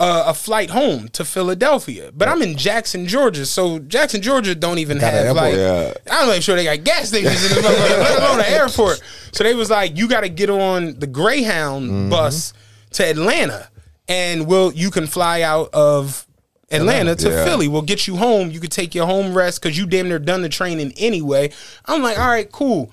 uh, 0.00 0.24
a 0.26 0.34
flight 0.34 0.70
home 0.70 1.08
to 1.10 1.24
Philadelphia. 1.24 2.10
But 2.12 2.28
I'm 2.28 2.42
in 2.42 2.56
Jackson, 2.56 3.06
Georgia. 3.06 3.46
So 3.46 3.78
Jackson, 3.78 4.20
Georgia 4.20 4.54
don't 4.54 4.78
even 4.78 4.98
Got 4.98 5.12
have 5.12 5.36
like 5.36 5.54
Yeah. 5.54 5.94
I'm 6.10 6.26
not 6.26 6.32
even 6.32 6.42
sure 6.42 6.56
they 6.56 6.64
got 6.64 6.84
gas 6.84 7.08
stations 7.08 7.42
in 7.44 7.54
this 7.54 7.64
motherfucker, 7.64 7.98
let 8.00 8.18
alone 8.18 8.40
an 8.40 8.46
airport. 8.46 9.00
So 9.32 9.44
they 9.44 9.54
was 9.54 9.70
like, 9.70 9.96
you 9.96 10.08
got 10.08 10.20
to 10.22 10.28
get 10.28 10.50
on 10.50 10.98
the 10.98 11.06
Greyhound 11.06 11.88
Mm-hmm. 11.88 12.10
bus 12.10 12.52
to 12.92 13.04
Atlanta, 13.08 13.68
and 14.08 14.46
we'll 14.46 14.72
you 14.72 14.90
can 14.90 15.06
fly 15.06 15.42
out 15.42 15.70
of 15.72 16.26
Atlanta 16.70 17.14
to 17.14 17.28
Yeah. 17.30 17.44
Philly. 17.44 17.68
We'll 17.68 17.82
get 17.82 18.06
you 18.08 18.16
home. 18.16 18.50
You 18.50 18.58
could 18.58 18.72
take 18.72 18.94
your 18.96 19.06
home 19.06 19.32
rest 19.32 19.62
because 19.62 19.78
you 19.78 19.86
damn 19.86 20.08
near 20.08 20.18
done 20.18 20.42
the 20.42 20.48
training 20.48 20.92
anyway. 20.96 21.52
I'm 21.86 22.02
like, 22.02 22.18
all 22.18 22.26
right, 22.28 22.50
cool. 22.50 22.90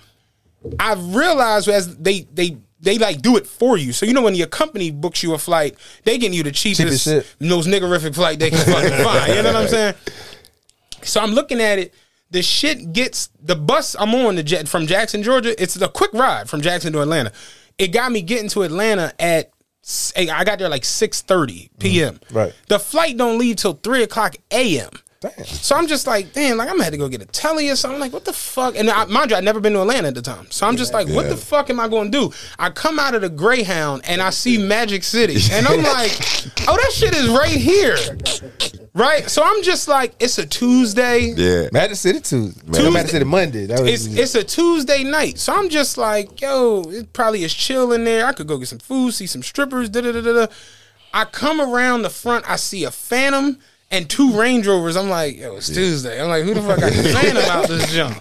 I 0.79 0.93
realized 0.93 1.67
as 1.67 1.97
they 1.97 2.21
they 2.33 2.57
they 2.79 2.97
like 2.97 3.21
do 3.21 3.37
it 3.37 3.47
for 3.47 3.77
you. 3.77 3.93
So 3.93 4.05
you 4.05 4.13
know 4.13 4.21
when 4.21 4.35
your 4.35 4.47
company 4.47 4.91
books 4.91 5.23
you 5.23 5.33
a 5.33 5.37
flight, 5.37 5.75
they 6.03 6.17
getting 6.17 6.35
you 6.35 6.43
the 6.43 6.51
cheapest, 6.51 7.03
shit. 7.03 7.35
most 7.39 7.67
niggerific 7.67 8.15
flight 8.15 8.39
they 8.39 8.49
can 8.49 8.59
fucking 8.59 8.89
find. 9.03 9.33
You 9.33 9.43
know 9.43 9.53
what 9.53 9.63
I'm 9.63 9.67
saying? 9.67 9.95
So 11.03 11.21
I'm 11.21 11.31
looking 11.31 11.61
at 11.61 11.79
it. 11.79 11.93
The 12.31 12.41
shit 12.41 12.93
gets 12.93 13.29
the 13.41 13.55
bus 13.55 13.95
I'm 13.99 14.15
on 14.15 14.35
the 14.35 14.43
jet 14.43 14.67
from 14.67 14.87
Jackson, 14.87 15.21
Georgia. 15.21 15.61
It's 15.61 15.79
a 15.79 15.89
quick 15.89 16.13
ride 16.13 16.49
from 16.49 16.61
Jackson 16.61 16.93
to 16.93 17.01
Atlanta. 17.01 17.31
It 17.77 17.89
got 17.89 18.11
me 18.11 18.21
getting 18.21 18.49
to 18.49 18.63
Atlanta 18.63 19.13
at 19.19 19.51
I 20.15 20.43
got 20.43 20.59
there 20.59 20.69
like 20.69 20.83
6:30 20.83 21.69
p.m. 21.79 22.15
Mm-hmm. 22.15 22.37
Right. 22.37 22.53
The 22.67 22.79
flight 22.79 23.17
don't 23.17 23.37
leave 23.37 23.57
till 23.57 23.73
three 23.73 24.03
o'clock 24.03 24.35
a.m. 24.51 24.91
Damn. 25.21 25.45
So 25.45 25.75
I'm 25.75 25.85
just 25.85 26.07
like, 26.07 26.33
damn, 26.33 26.57
like 26.57 26.67
I'm 26.67 26.73
gonna 26.73 26.85
have 26.85 26.93
to 26.93 26.97
go 26.97 27.07
get 27.07 27.21
a 27.21 27.27
telly 27.27 27.69
or 27.69 27.75
something. 27.75 27.99
Like, 27.99 28.11
what 28.11 28.25
the 28.25 28.33
fuck? 28.33 28.75
And 28.75 28.89
I, 28.89 29.05
mind 29.05 29.29
you, 29.29 29.37
I'd 29.37 29.43
never 29.43 29.59
been 29.59 29.73
to 29.73 29.81
Atlanta 29.81 30.07
at 30.07 30.15
the 30.15 30.21
time. 30.23 30.49
So 30.49 30.65
I'm 30.65 30.75
just 30.77 30.93
like, 30.95 31.07
what 31.09 31.29
the 31.29 31.37
fuck 31.37 31.69
am 31.69 31.79
I 31.79 31.87
gonna 31.87 32.09
do? 32.09 32.31
I 32.57 32.71
come 32.71 32.97
out 32.97 33.13
of 33.13 33.21
the 33.21 33.29
Greyhound 33.29 34.01
and 34.05 34.19
I 34.19 34.31
see 34.31 34.57
Magic 34.57 35.03
City. 35.03 35.37
And 35.51 35.67
I'm 35.67 35.83
like, 35.83 36.11
oh, 36.67 36.75
that 36.75 36.91
shit 36.91 37.15
is 37.15 37.29
right 37.29 37.49
here. 37.49 37.97
Right? 38.95 39.29
So 39.29 39.43
I'm 39.45 39.61
just 39.61 39.87
like, 39.87 40.15
it's 40.19 40.39
a 40.39 40.45
Tuesday. 40.45 41.33
Yeah. 41.37 41.69
Magic 41.71 41.97
City 41.97 42.19
Tuesday. 42.19 42.65
Tuesday- 42.65 42.89
Magic 42.89 43.11
City 43.11 43.25
Monday. 43.25 43.67
That 43.67 43.81
was 43.81 44.07
It's 44.07 44.17
it's 44.17 44.33
a 44.33 44.43
Tuesday 44.43 45.03
night, 45.03 45.37
so 45.37 45.53
I'm 45.53 45.69
just 45.69 45.99
like, 45.99 46.41
yo, 46.41 46.81
it 46.87 47.13
probably 47.13 47.43
is 47.43 47.53
chill 47.53 47.93
in 47.93 48.05
there. 48.05 48.25
I 48.25 48.33
could 48.33 48.47
go 48.47 48.57
get 48.57 48.69
some 48.69 48.79
food, 48.79 49.13
see 49.13 49.27
some 49.27 49.43
strippers. 49.43 49.87
Da 49.87 50.01
da 50.01 50.13
da 50.13 50.21
da. 50.21 50.33
da. 50.33 50.47
I 51.13 51.25
come 51.25 51.61
around 51.61 52.01
the 52.01 52.09
front, 52.09 52.49
I 52.49 52.55
see 52.55 52.85
a 52.85 52.91
Phantom 52.91 53.59
and 53.91 54.09
two 54.09 54.33
Range 54.39 54.65
Rovers. 54.65 54.95
I'm 54.97 55.09
like, 55.09 55.37
yo, 55.37 55.57
it's 55.57 55.67
Tuesday. 55.67 56.21
I'm 56.21 56.29
like, 56.29 56.43
who 56.43 56.53
the 56.53 56.61
fuck 56.61 56.79
got 56.79 56.91
the 56.93 57.03
Phantom 57.09 57.43
out 57.43 57.67
this 57.67 57.93
junk? 57.93 58.17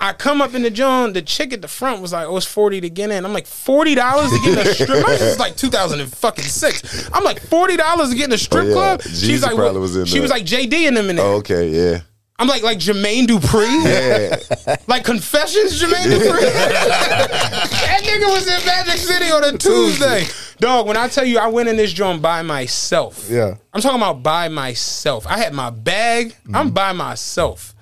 I 0.00 0.12
come 0.12 0.40
up 0.40 0.54
in 0.54 0.62
the 0.62 0.70
joint. 0.70 1.14
The 1.14 1.22
chick 1.22 1.52
at 1.52 1.60
the 1.60 1.66
front 1.66 2.00
was 2.00 2.12
like, 2.12 2.28
"Oh, 2.28 2.36
it's 2.36 2.46
forty 2.46 2.80
to 2.80 2.88
get 2.88 3.10
in." 3.10 3.24
I'm 3.24 3.32
like, 3.32 3.48
forty 3.48 3.96
dollars 3.96 4.30
to 4.30 4.38
get 4.44 4.52
in 4.58 4.66
a 4.66 4.72
strip. 4.72 4.88
Club. 4.90 5.06
This 5.08 5.22
is 5.22 5.38
like 5.40 5.56
2006. 5.56 7.10
I'm 7.12 7.24
like, 7.24 7.40
forty 7.40 7.76
dollars 7.76 8.10
to 8.10 8.14
get 8.14 8.26
in 8.26 8.32
a 8.32 8.38
strip 8.38 8.64
Oh, 8.64 8.68
yeah. 8.68 8.74
club. 8.74 9.02
She's 9.02 9.42
like, 9.42 9.56
what- 9.56 9.74
was 9.74 10.08
she 10.08 10.20
was 10.20 10.30
like 10.30 10.44
JD 10.44 10.72
in 10.86 10.94
there. 10.94 11.24
Oh, 11.24 11.36
okay, 11.38 11.68
yeah. 11.68 12.00
I'm 12.38 12.46
like, 12.46 12.62
like 12.62 12.78
Jermaine 12.78 13.26
Dupri. 13.26 13.66
Yeah. 13.84 14.76
Like 14.86 15.04
Confessions, 15.04 15.82
Jermaine 15.82 16.06
Dupri. 16.06 16.40
that 16.40 18.02
nigga 18.04 18.32
was 18.32 18.46
in 18.46 18.64
Magic 18.64 18.98
City 18.98 19.30
on 19.30 19.42
a 19.42 19.58
Tuesday. 19.58 20.24
Dog, 20.60 20.86
when 20.86 20.96
I 20.96 21.08
tell 21.08 21.24
you 21.24 21.38
I 21.38 21.48
went 21.48 21.68
in 21.68 21.76
this 21.76 21.92
joint 21.92 22.22
by 22.22 22.42
myself. 22.42 23.28
Yeah. 23.28 23.56
I'm 23.72 23.80
talking 23.80 23.98
about 23.98 24.22
by 24.22 24.48
myself. 24.48 25.26
I 25.26 25.38
had 25.38 25.52
my 25.52 25.70
bag. 25.70 26.34
I'm 26.46 26.66
mm-hmm. 26.66 26.74
by 26.74 26.92
myself. 26.92 27.74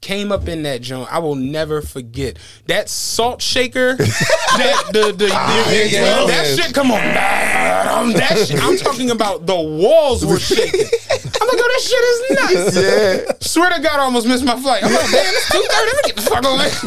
Came 0.00 0.30
up 0.30 0.46
in 0.46 0.62
that 0.62 0.80
joint. 0.80 1.12
I 1.12 1.18
will 1.18 1.34
never 1.34 1.82
forget 1.82 2.38
that 2.66 2.88
salt 2.88 3.42
shaker. 3.42 3.96
that 3.96 4.84
the, 4.92 5.06
the, 5.06 5.12
the- 5.12 5.26
yeah, 5.26 6.24
that 6.26 6.28
yeah. 6.56 6.64
shit. 6.64 6.72
Come 6.72 6.92
on, 6.92 7.00
Um, 7.00 8.12
that 8.12 8.44
shit. 8.46 8.62
I'm 8.62 8.76
talking 8.76 9.10
about 9.10 9.46
the 9.46 9.56
walls 9.56 10.24
were 10.24 10.38
shaking. 10.38 10.80
I'm 10.80 11.48
like, 11.48 11.58
oh, 11.60 11.70
this 11.74 11.88
shit 11.90 12.04
is 12.04 12.30
nuts. 12.30 12.76
Yeah. 13.28 13.32
Swear 13.40 13.70
to 13.74 13.80
God, 13.82 13.98
I 13.98 14.04
almost 14.04 14.26
missed 14.28 14.44
my 14.44 14.60
flight. 14.60 14.84
I'm 14.84 14.92
like, 14.92 15.10
damn, 15.10 15.34
it's 15.34 15.50
two 15.50 15.66
thirty. 15.68 15.90
Let 15.92 15.96
me 15.96 16.02
get 16.06 16.16
the 16.16 16.22
fuck 16.22 16.44
over. 16.44 16.62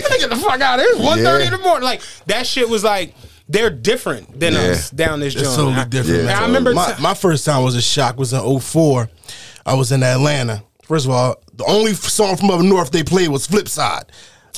Let 0.00 0.10
me 0.10 0.18
get 0.18 0.30
the 0.30 0.36
fuck 0.36 0.60
out 0.60 0.78
of 0.78 0.84
here. 0.84 0.94
It's 0.94 1.04
one 1.04 1.18
thirty 1.18 1.46
in 1.46 1.52
the 1.52 1.58
morning. 1.58 1.82
Like 1.84 2.02
that 2.26 2.46
shit 2.46 2.68
was 2.68 2.84
like 2.84 3.14
they're 3.48 3.70
different 3.70 4.38
than 4.38 4.52
Yeah. 4.52 4.60
us 4.60 4.90
down 4.90 5.18
this 5.20 5.34
joint. 5.34 5.46
It's 5.46 5.56
totally 5.56 5.74
I- 5.74 5.84
different. 5.86 6.20
Yeah, 6.20 6.26
man. 6.26 6.42
I 6.42 6.46
remember 6.46 6.72
my, 6.72 6.92
t- 6.92 7.02
my 7.02 7.14
first 7.14 7.44
time 7.44 7.64
was 7.64 7.74
a 7.74 7.82
shock 7.82 8.16
was 8.16 8.32
in 8.32 8.60
04. 8.60 9.10
I 9.66 9.74
was 9.74 9.90
in 9.90 10.02
Atlanta. 10.04 10.62
First 10.84 11.06
of 11.06 11.10
all, 11.12 11.41
the 11.54 11.64
only 11.64 11.94
song 11.94 12.36
from 12.36 12.50
up 12.50 12.60
north 12.60 12.90
they 12.90 13.02
played 13.02 13.28
was 13.28 13.46
Flipside. 13.46 14.04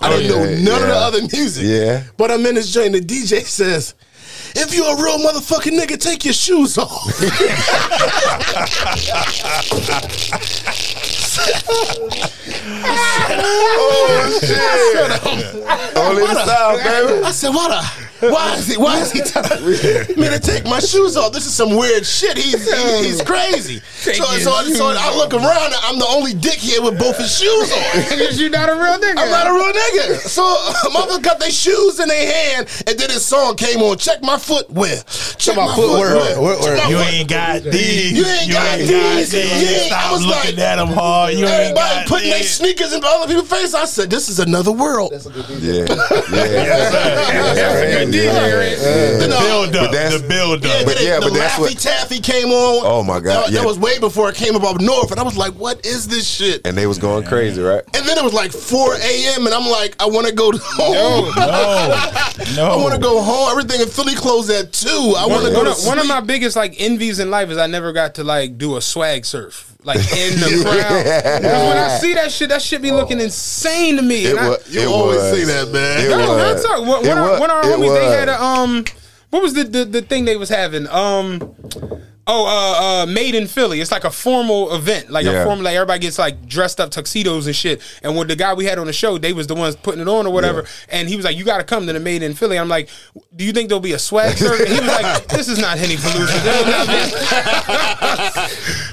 I 0.00 0.10
didn't 0.16 0.32
Oh, 0.32 0.44
yeah, 0.44 0.58
know 0.58 0.72
none 0.72 0.82
of 0.82 0.88
the 0.88 0.94
other 0.94 1.20
music. 1.20 1.64
Yeah. 1.66 2.02
But 2.16 2.30
I'm 2.30 2.44
in 2.46 2.54
this 2.56 2.72
joint, 2.72 2.94
and 2.96 3.08
the 3.08 3.14
DJ 3.14 3.42
says, 3.44 3.94
if 4.56 4.74
you're 4.74 4.92
a 4.92 5.02
real 5.02 5.18
motherfucking 5.18 5.78
nigga, 5.78 6.00
take 6.00 6.24
your 6.24 6.34
shoes 6.34 6.78
off. 6.78 7.20
Oh 13.06 14.38
shit. 14.40 15.26
Um, 15.26 15.38
only 16.04 16.22
the 16.22 16.44
South, 16.46 16.82
baby. 16.82 17.22
I 17.24 17.30
said, 17.30 17.50
what 17.50 17.70
a, 17.70 17.82
why 18.32 18.54
is 18.56 18.66
he, 18.68 18.76
why 18.76 19.00
is 19.00 19.12
he 19.12 19.20
telling 19.20 19.64
me 19.64 20.28
to 20.28 20.38
take 20.40 20.64
my 20.64 20.80
shoes 20.80 21.16
off? 21.16 21.32
This 21.32 21.46
is 21.46 21.54
some 21.54 21.74
weird 21.76 22.04
shit. 22.06 22.36
He's, 22.36 22.64
he- 22.70 23.04
he's 23.08 23.22
crazy. 23.22 23.80
So, 23.80 24.12
your 24.12 24.40
so, 24.40 24.62
so 24.74 24.86
I 24.96 25.14
look 25.16 25.32
around, 25.34 25.66
and 25.72 25.82
I'm 25.84 25.98
the 25.98 26.06
only 26.08 26.34
dick 26.34 26.54
here 26.58 26.82
with 26.82 26.98
both 26.98 27.16
his 27.18 27.36
shoes 27.38 27.72
on. 27.72 28.02
Because 28.08 28.40
you're 28.40 28.50
not 28.50 28.68
a 28.68 28.74
real 28.74 28.98
nigga. 28.98 29.18
I'm 29.18 29.30
not 29.30 29.46
a 29.46 29.52
real 29.52 29.72
nigga. 29.72 30.18
So 30.18 30.42
motherfucker 30.90 31.22
got 31.22 31.38
their 31.38 31.50
shoes 31.50 32.00
in 32.00 32.08
their 32.08 32.32
hand, 32.32 32.68
and 32.86 32.98
then 32.98 33.10
his 33.10 33.24
song 33.24 33.56
came 33.56 33.80
on. 33.82 33.96
Check 33.98 34.22
my 34.22 34.38
footwear. 34.38 35.02
Check 35.38 35.56
my 35.56 35.66
my 35.66 35.74
footwear. 35.74 36.10
footwear. 36.34 36.54
Footwear. 36.56 36.76
Check 36.76 36.84
my 36.84 36.90
You 36.90 36.98
ain't 36.98 37.28
got 37.28 37.62
these. 37.62 38.12
You 38.12 38.24
ain't 38.26 38.52
got 38.52 38.78
these. 38.78 39.32
You 39.34 39.40
ain't- 39.40 39.92
I 39.92 40.12
was 40.12 40.24
looking 40.24 40.56
like- 40.56 40.64
at 40.64 40.76
them 40.76 40.88
hard. 40.88 41.34
You 41.34 41.44
ain't 41.46 41.54
Everybody 41.54 41.94
got 41.94 42.06
putting 42.06 42.30
their 42.30 42.38
these. 42.40 42.50
sneakers 42.50 42.92
in 42.92 43.02
other 43.04 43.26
people's 43.26 43.48
face. 43.48 43.74
I 43.74 43.84
said, 43.86 44.10
"This 44.10 44.28
is 44.28 44.38
another 44.38 44.72
world." 44.72 45.12
Yeah. 45.12 45.72
Yeah. 45.72 45.84
That's 45.86 47.80
a 47.82 48.04
good 48.04 48.12
DJ, 48.14 48.56
right? 48.56 49.18
The 49.20 49.28
No. 49.28 49.38
build 49.40 49.76
up. 49.76 49.82
But 49.84 49.92
that's- 49.92 50.20
The 50.22 50.28
build 50.28 50.64
Yeah, 50.64 50.70
up. 50.70 50.84
But 50.86 51.00
yeah, 51.02 51.14
the 51.16 51.20
but 51.22 51.34
that's 51.34 51.58
what- 51.58 51.78
Taffy 51.78 52.20
came 52.20 52.48
on. 52.52 52.82
Oh, 52.86 53.02
my 53.02 53.20
God, 53.20 53.46
That, 53.46 53.50
yeah. 53.52 53.60
that 53.60 53.66
was 53.66 53.78
way 53.78 53.98
before 53.98 54.28
it 54.30 54.36
came 54.36 54.54
about 54.54 54.80
North, 54.80 55.10
and 55.10 55.18
I 55.20 55.22
was 55.22 55.36
like, 55.36 55.52
"What 55.54 55.84
is 55.84 56.06
this 56.08 56.26
shit?" 56.26 56.62
And 56.66 56.76
they 56.78 56.86
was 56.86 56.98
going 56.98 57.24
crazy, 57.24 57.60
right? 57.60 57.82
And 57.94 58.06
then 58.06 58.16
it 58.16 58.24
was 58.24 58.32
like 58.32 58.52
4 58.52 58.94
a.m. 58.94 59.46
and 59.46 59.54
I'm 59.54 59.66
like, 59.68 59.96
I 60.00 60.06
want 60.06 60.26
to 60.26 60.32
go 60.32 60.52
home. 60.56 61.32
No. 61.36 62.10
No. 62.56 62.66
I 62.72 62.76
want 62.76 62.94
to 62.94 63.00
go 63.00 63.20
home. 63.22 63.50
Everything 63.50 63.80
in 63.80 63.88
Philly 63.88 64.14
closed 64.14 64.50
at 64.50 64.72
two. 64.72 65.14
I 65.16 65.26
want 65.26 65.44
to 65.44 65.50
go 65.50 65.58
One 65.58 65.64
to 65.66 65.70
of, 65.72 65.86
one 65.86 65.98
of 65.98 66.06
my 66.06 66.20
biggest 66.20 66.56
like 66.56 66.74
envies 66.80 67.18
in 67.20 67.30
life 67.30 67.48
is 67.50 67.58
I 67.58 67.66
never 67.68 67.92
got 67.92 68.14
to 68.16 68.24
like 68.24 68.58
do 68.58 68.76
a 68.76 68.80
swag 68.82 69.24
surf 69.24 69.72
like 69.84 69.98
in 70.16 70.40
the 70.40 70.62
crowd. 70.64 71.04
Because 71.42 71.68
when 71.68 71.76
I 71.78 71.98
see 71.98 72.14
that 72.14 72.32
shit, 72.32 72.48
that 72.48 72.62
shit 72.62 72.82
be 72.82 72.90
looking 72.90 73.20
insane 73.20 73.96
to 73.96 74.02
me. 74.02 74.24
It 74.26 74.30
And 74.30 74.40
I- 74.40 74.48
was. 74.50 74.74
You 74.74 74.80
it 74.82 74.86
always 74.88 75.18
was. 75.18 75.30
say 75.32 75.44
that, 75.44 75.70
man. 75.72 76.06
It 76.06 76.08
No, 76.10 76.18
real 76.18 76.36
was. 76.54 76.64
talk. 76.64 76.80
One, 76.86 77.04
It 77.04 77.08
one, 77.08 77.20
was. 77.30 77.40
one 77.40 77.50
of 77.50 77.56
our 77.56 77.62
It 77.70 77.76
homies, 77.78 77.94
they 78.00 78.06
was. 78.06 78.14
had 78.14 78.28
a 78.28 78.42
um, 78.42 78.84
what 79.30 79.42
was 79.42 79.54
the 79.54 79.64
the, 79.64 79.84
the 79.84 80.02
thing 80.02 80.24
they 80.24 80.36
was 80.36 80.48
having? 80.48 80.86
Um, 80.88 81.40
oh, 82.26 82.46
uh, 82.46 83.02
uh, 83.02 83.06
made 83.06 83.34
in 83.34 83.46
Philly. 83.48 83.80
It's 83.82 83.90
like 83.92 84.04
a 84.04 84.10
formal 84.10 84.74
event, 84.74 85.10
like 85.10 85.26
a 85.26 85.32
Yeah. 85.32 85.44
formal. 85.44 85.64
Like 85.64 85.74
everybody 85.74 85.98
gets 86.00 86.18
like 86.18 86.46
dressed 86.46 86.80
up 86.80 86.90
tuxedos 86.90 87.46
and 87.46 87.54
shit. 87.54 87.82
And 88.02 88.16
when 88.16 88.28
the 88.28 88.36
guy 88.36 88.54
we 88.54 88.64
had 88.64 88.78
on 88.78 88.86
the 88.86 88.92
show, 88.94 89.18
they 89.18 89.32
was 89.34 89.46
the 89.48 89.54
ones 89.54 89.74
putting 89.76 90.00
it 90.00 90.08
on 90.08 90.26
or 90.26 90.32
whatever. 90.32 90.64
And 90.88 91.08
he 91.08 91.16
was 91.16 91.24
like, 91.24 91.36
"You 91.36 91.44
got 91.44 91.58
to 91.58 91.64
come 91.64 91.86
to 91.86 91.92
the 91.92 92.00
made 92.00 92.22
in 92.22 92.32
Philly." 92.34 92.58
I'm 92.58 92.68
like, 92.68 92.88
"Do 93.36 93.44
you 93.44 93.52
think 93.52 93.68
there'll 93.68 93.80
be 93.80 93.92
a 93.92 93.98
swag 93.98 94.36
surf?" 94.38 94.60
And 94.60 94.68
he 94.68 94.78
was 94.80 94.86
like, 94.88 95.26
"This 95.28 95.48
is 95.48 95.58
not 95.58 95.76
Henny 95.78 95.96
Palooza." 95.96 96.40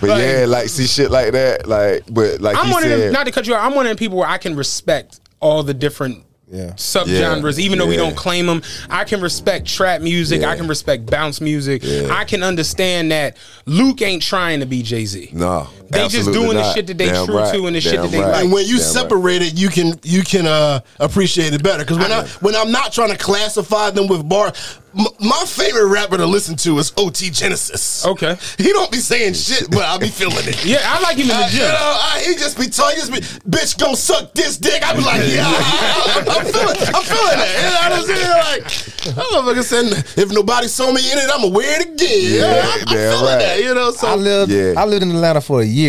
But 0.02 0.20
yeah, 0.20 0.46
like 0.48 0.68
see 0.70 0.86
shit 0.88 1.12
like 1.12 1.32
that, 1.34 1.68
like 1.68 2.04
but 2.10 2.42
like 2.42 2.58
I'm 2.58 2.70
one 2.72 2.84
of 2.84 2.90
them. 2.90 3.14
Not 3.14 3.26
to 3.28 3.32
cut 3.32 3.48
you 3.48 3.56
out. 3.56 3.64
I'm 3.64 3.76
one 3.76 3.86
of 3.86 3.92
the 3.92 3.98
people 4.00 4.18
where 4.18 4.28
I 4.28 4.38
can 4.38 4.56
respect 4.56 5.20
all 5.40 5.64
the 5.64 5.74
different 5.74 6.24
Yeah. 6.52 6.72
subgenres, 6.74 7.60
even 7.60 7.80
though 7.80 7.88
we 7.88 7.96
don't 7.96 8.16
claim 8.16 8.46
them. 8.46 8.62
I 8.90 9.04
can 9.06 9.22
respect 9.22 9.68
trap 9.68 10.02
music. 10.02 10.44
I 10.44 10.56
can 10.58 10.68
respect 10.68 11.06
bounce 11.06 11.40
music. 11.40 11.84
I 11.86 12.26
can 12.26 12.44
understand 12.44 13.12
that 13.12 13.38
Luke 13.66 14.02
ain't 14.02 14.22
trying 14.22 14.60
to 14.60 14.66
be 14.66 14.84
Jay 14.84 15.06
Z. 15.06 15.30
no, 15.34 15.68
They 15.92 16.00
just 16.08 16.16
Absolutely 16.28 16.34
doing 16.46 16.58
the 16.58 16.74
shit 16.74 16.88
that 16.88 16.98
they 16.98 17.06
Damn 17.08 17.26
true 17.26 17.38
right. 17.38 17.54
to 17.54 17.68
and 17.68 17.76
the 17.76 17.82
shit 17.82 17.94
Damn 17.94 18.02
that 18.04 18.12
they 18.12 18.20
right. 18.20 18.32
like. 18.32 18.44
and 18.44 18.52
when 18.54 18.66
you 18.66 18.78
Damn 18.78 18.86
right. 18.86 18.94
separate 18.94 19.42
it, 19.42 19.54
you 19.58 19.70
can 19.70 20.00
you 20.04 20.24
can 20.24 20.48
uh, 20.48 20.80
appreciate 21.00 21.54
it 21.54 21.62
better. 21.64 21.84
Because 21.84 21.98
when 22.00 22.12
I 22.12 22.26
when 22.42 22.56
I'm 22.56 22.72
not 22.72 22.94
trying 22.94 23.10
to 23.12 23.18
classify 23.18 23.90
them 23.92 24.08
with 24.08 24.28
bar, 24.28 24.54
my 24.94 25.44
favorite 25.48 25.88
rapper 25.88 26.18
to 26.18 26.26
listen 26.26 26.56
to 26.58 26.78
is 26.80 26.92
OT 26.98 27.30
Genasis. 27.30 28.06
Okay. 28.06 28.36
he 28.58 28.74
don't 28.74 28.92
be 28.92 28.98
saying 28.98 29.34
shit, 29.36 29.72
but 29.72 29.84
I'll 29.84 30.00
be 30.00 30.10
feeling 30.10 30.36
it. 30.48 30.66
Yeah, 30.72 30.80
I 30.84 31.00
like 31.02 31.16
him 31.16 31.24
in 31.24 31.28
the 31.30 31.36
Uh, 31.36 31.48
you 31.48 31.60
gym. 31.60 31.68
know, 31.68 31.98
I, 32.02 32.24
he 32.26 32.36
just 32.36 32.58
be 32.60 32.68
talking, 32.68 32.98
just 32.98 33.12
be, 33.12 33.20
bitch, 33.50 33.80
go 33.80 33.94
suck 33.96 34.34
this 34.34 34.58
dick. 34.58 34.84
I 34.84 34.94
be 34.96 35.02
like, 35.02 35.22
yeah, 35.28 35.44
I, 35.48 36.36
am 36.40 36.46
feeling, 36.46 36.76
I'm 36.94 37.04
feeling 37.04 37.40
that. 37.40 37.56
You 37.56 37.72
know 37.72 37.82
what 37.88 37.94
I'm 38.00 38.06
saying? 38.06 38.30
Like, 38.52 39.18
I'm 39.18 39.32
motherfucker 39.32 39.64
saying, 39.64 40.04
if 40.18 40.32
nobody 40.32 40.68
saw 40.68 40.92
me 40.92 41.02
in 41.12 41.18
it, 41.18 41.30
I'ma 41.34 41.48
wear 41.48 41.80
it 41.82 41.88
again. 41.88 42.20
Yeah, 42.22 42.62
I'm, 42.64 42.80
I'm 42.80 42.86
damn 42.86 43.12
feeling 43.12 43.26
right. 43.26 43.40
that. 43.40 43.64
You 43.64 43.74
know, 43.74 43.92
so 43.92 44.08
I 44.08 44.16
lived 44.16 44.52
Yeah. 44.52 44.74
I 44.78 44.86
lived 44.86 45.04
in 45.04 45.12
Atlanta 45.12 45.42
for 45.42 45.62
a 45.62 45.66
year, 45.66 45.81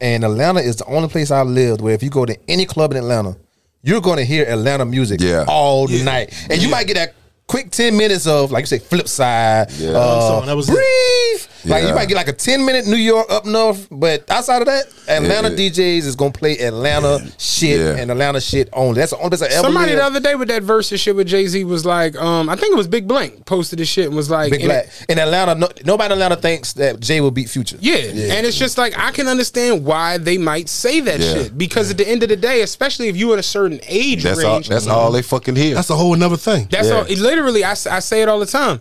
and 0.00 0.24
Atlanta 0.24 0.60
is 0.60 0.76
the 0.76 0.84
only 0.86 1.08
place 1.08 1.30
I 1.30 1.42
lived 1.42 1.80
where 1.80 1.94
if 1.94 2.02
you 2.02 2.10
go 2.10 2.24
to 2.26 2.36
any 2.48 2.64
club 2.66 2.90
in 2.92 2.96
Atlanta, 2.98 3.36
you're 3.82 4.00
going 4.00 4.18
to 4.18 4.24
hear 4.24 4.44
Atlanta 4.44 4.84
music 4.84 5.20
Yeah. 5.20 5.44
all 5.48 5.88
night, 5.88 6.32
and 6.50 6.60
you 6.62 6.68
might 6.68 6.86
get 6.86 6.94
that 6.94 7.14
quick 7.50 7.70
ten 7.70 7.96
minutes 7.96 8.26
of 8.28 8.52
like 8.52 8.62
you 8.62 8.66
say 8.66 8.78
flip 8.78 9.08
side, 9.08 9.66
Yeah. 9.78 9.90
uh, 9.90 10.40
that 10.46 10.54
was 10.56 10.68
it. 10.68 10.72
breathe. 10.74 11.46
Like 11.70 11.82
Yeah. 11.82 11.88
you 11.90 11.94
might 11.94 12.08
get 12.08 12.14
like 12.14 12.28
a 12.28 12.32
ten 12.32 12.64
minute 12.64 12.86
New 12.86 12.96
York 12.96 13.26
up 13.30 13.44
north, 13.44 13.86
but 13.90 14.24
outside 14.30 14.62
of 14.62 14.66
that, 14.66 14.84
Atlanta 15.08 15.50
Yeah. 15.50 15.56
DJs 15.70 16.06
is 16.06 16.14
gonna 16.16 16.30
play 16.32 16.56
Atlanta 16.58 17.20
shit 17.38 17.78
Yeah. 17.80 17.96
and 18.00 18.10
Atlanta 18.10 18.40
shit 18.40 18.68
only. 18.72 18.94
That's 19.00 19.10
the 19.10 19.18
only 19.18 19.30
place 19.30 19.42
I 19.42 19.46
ever 19.46 19.64
Somebody 19.64 19.90
lived. 19.90 20.00
the 20.00 20.04
other 20.06 20.20
day 20.20 20.34
with 20.36 20.48
that 20.48 20.62
versus 20.62 21.00
shit 21.00 21.16
with 21.16 21.26
Jay 21.26 21.46
Z 21.48 21.64
was 21.64 21.84
like, 21.84 22.16
um, 22.16 22.48
I 22.48 22.54
think 22.56 22.72
it 22.72 22.76
was 22.76 22.86
Big 22.86 23.06
Blank 23.06 23.44
posted 23.44 23.78
this 23.80 23.88
shit 23.88 24.06
and 24.06 24.14
was 24.16 24.30
like, 24.30 24.52
Big 24.52 24.60
and 24.60 24.68
Black 24.70 24.88
in 25.10 25.18
Atlanta. 25.18 25.54
No, 25.56 25.68
nobody 25.84 26.06
in 26.06 26.12
Atlanta 26.12 26.36
thinks 26.36 26.72
that 26.74 27.00
Jay 27.00 27.20
will 27.20 27.30
beat 27.32 27.50
Future. 27.50 27.76
Yeah. 27.80 27.96
and 27.96 28.46
it's 28.46 28.56
just 28.56 28.78
like 28.78 28.96
I 28.98 29.10
can 29.10 29.26
understand 29.28 29.84
why 29.84 30.16
they 30.18 30.38
might 30.38 30.68
say 30.68 31.00
that 31.00 31.20
Yeah. 31.20 31.34
shit 31.34 31.58
because 31.58 31.90
at 31.90 31.98
the 31.98 32.08
end 32.08 32.22
of 32.22 32.28
the 32.30 32.36
day, 32.36 32.62
especially 32.62 33.08
if 33.08 33.16
you're 33.16 33.34
in 33.34 33.38
a 33.40 33.42
certain 33.42 33.80
age 33.88 34.22
That's 34.22 34.42
all. 34.44 34.60
That's 34.62 34.86
all 34.86 35.10
they 35.12 35.22
fucking 35.22 35.56
hear. 35.56 35.74
that's 35.74 35.90
a 35.90 35.96
whole 35.96 36.14
another 36.14 36.36
thing. 36.38 36.68
That's 36.70 36.88
Yeah. 36.88 36.94
all. 37.00 37.04
It, 37.04 37.18
literally, 37.40 37.64
I 37.64 37.74
say 37.74 38.22
it 38.22 38.28
all 38.28 38.38
the 38.38 38.46
time. 38.46 38.80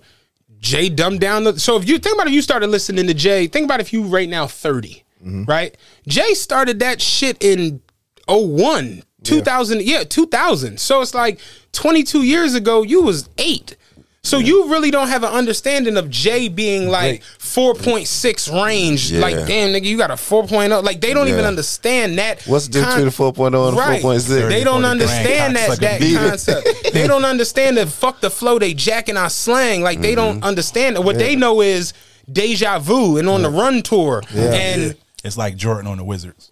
Jay 0.60 0.90
dumbed 0.90 1.22
down 1.22 1.46
the. 1.46 1.60
So 1.60 1.78
if 1.78 1.88
you 1.88 2.00
think 2.00 2.16
about 2.16 2.28
if 2.28 2.34
you 2.34 2.42
started 2.42 2.68
listening 2.68 3.08
to 3.08 3.14
Jay, 3.14 3.48
think 3.48 3.66
about 3.66 3.80
if 3.80 3.94
you 3.94 4.04
right 4.04 4.28
now 4.28 4.46
30, 4.46 5.04
mm-hmm. 5.24 5.44
right? 5.46 5.76
Jay 6.08 6.34
started 6.34 6.80
that 6.80 7.02
shit 7.02 7.42
in 7.42 7.82
01, 8.28 9.04
2000, 9.24 9.82
yeah, 9.82 10.04
2000. 10.04 10.80
So 10.80 11.02
it's 11.02 11.14
like 11.14 11.40
22 11.72 12.24
years 12.24 12.56
ago, 12.56 12.84
you 12.84 13.02
was 13.02 13.30
eight. 13.38 13.78
So 14.22 14.38
you 14.38 14.70
really 14.70 14.92
don't 14.92 15.08
have 15.08 15.24
an 15.24 15.32
understanding 15.32 15.96
of 15.96 16.10
Jay 16.10 16.50
being 16.50 16.90
like 16.90 17.22
4.6 17.22 18.64
range. 18.64 19.12
Yeah. 19.12 19.22
Like, 19.22 19.48
damn, 19.48 19.74
nigga, 19.74 19.86
you 19.86 19.98
got 19.98 20.12
a 20.12 20.16
4.0. 20.16 20.84
Like, 20.84 21.00
they 21.00 21.14
don't 21.14 21.30
even 21.30 21.46
understand 21.46 22.18
that. 22.18 22.44
What's 22.44 22.68
the 22.68 22.74
difference 22.74 23.16
con- 23.16 23.30
between 23.30 23.54
4.0 23.54 23.70
and 23.70 23.78
Right. 23.78 24.04
4.6? 24.04 24.50
They 24.50 24.64
don't 24.64 24.86
understand 24.86 25.56
that 25.56 25.80
that 25.80 26.02
concept. 26.02 26.94
they 26.94 27.08
don't 27.08 27.26
understand 27.26 27.78
that 27.78 27.88
fuck 27.88 28.20
the 28.20 28.30
flow. 28.30 28.60
They 28.60 28.74
jacking 28.74 29.18
our 29.18 29.30
slang. 29.30 29.82
Like 29.82 30.02
they 30.02 30.16
don't 30.16 30.36
mm-hmm. 30.36 30.44
understand 30.44 30.98
it. 30.98 31.04
What 31.04 31.18
they 31.18 31.36
know 31.36 31.62
is 31.62 31.94
deja 32.32 32.80
vu 32.80 33.18
and 33.18 33.30
on 33.30 33.42
the 33.42 33.50
run 33.50 33.82
tour. 33.82 34.22
And 34.36 34.96
It's 35.24 35.38
like 35.38 35.56
Jordan 35.56 35.88
on 35.88 35.98
the 35.98 36.04
Wizards. 36.04 36.52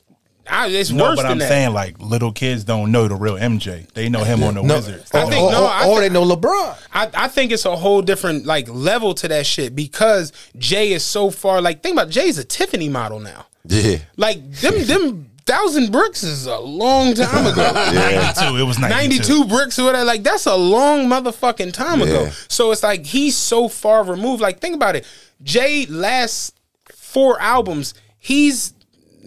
I, 0.50 0.68
it's 0.68 0.92
No, 0.92 1.04
worse 1.06 1.16
but 1.18 1.24
than 1.24 1.32
I'm 1.34 1.38
that. 1.40 1.48
saying 1.50 1.74
like 1.74 2.00
little 2.00 2.32
kids 2.32 2.64
don't 2.64 2.92
know 2.92 3.08
the 3.08 3.16
real 3.16 3.36
MJ. 3.36 3.92
They 3.94 4.10
know 4.10 4.24
him 4.24 4.44
on 4.44 4.56
the 4.56 4.64
No, 4.64 4.76
Wizards. 4.76 5.10
I 5.14 5.24
or, 5.24 5.30
think- 5.30 5.44
or- 5.46 5.52
no, 5.52 5.66
I 5.66 5.88
or 5.88 5.96
thi- 6.02 6.08
they 6.08 6.14
know 6.14 6.24
LeBron. 6.26 6.78
I, 6.94 7.10
I 7.14 7.28
think 7.28 7.52
it's 7.52 7.66
a 7.66 7.76
whole 7.76 8.02
different 8.02 8.46
like 8.46 8.68
level 8.70 9.14
to 9.16 9.28
that 9.28 9.46
shit 9.46 9.76
because 9.76 10.32
Jay 10.58 10.92
is 10.94 11.04
so 11.04 11.30
far 11.32 11.62
like 11.62 11.84
think 11.84 11.94
about 11.94 12.10
Jay's 12.10 12.38
a 12.38 12.44
Tiffany 12.44 12.90
model 12.90 13.20
now. 13.20 13.46
Yeah. 13.66 13.98
Like 14.16 14.52
them 14.54 14.84
them 14.86 15.30
thousand 15.46 15.92
bricks 15.94 16.24
is 16.24 16.46
a 16.46 16.58
long 16.60 17.14
time 17.14 17.46
ago. 17.46 17.62
yeah. 17.94 18.34
92. 18.36 18.58
It 18.58 18.64
was 18.64 18.80
92. 18.80 19.20
92 19.40 19.46
bricks 19.46 19.80
or 19.80 19.86
whatever. 19.86 20.04
Like, 20.04 20.22
that's 20.22 20.46
a 20.46 20.56
long 20.58 21.08
motherfucking 21.08 21.72
time 21.72 22.02
ago. 22.02 22.30
So 22.50 22.72
it's 22.74 22.84
like 22.84 23.06
he's 23.06 23.38
so 23.38 23.70
far 23.70 24.04
removed. 24.04 24.42
Like, 24.42 24.60
think 24.60 24.76
about 24.76 24.98
it. 24.98 25.06
Jay 25.42 25.86
last 25.86 26.54
four 26.94 27.40
albums, 27.40 27.94
he's 28.20 28.74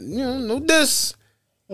you 0.09 0.19
know, 0.19 0.39
no 0.39 0.59
this. 0.59 1.15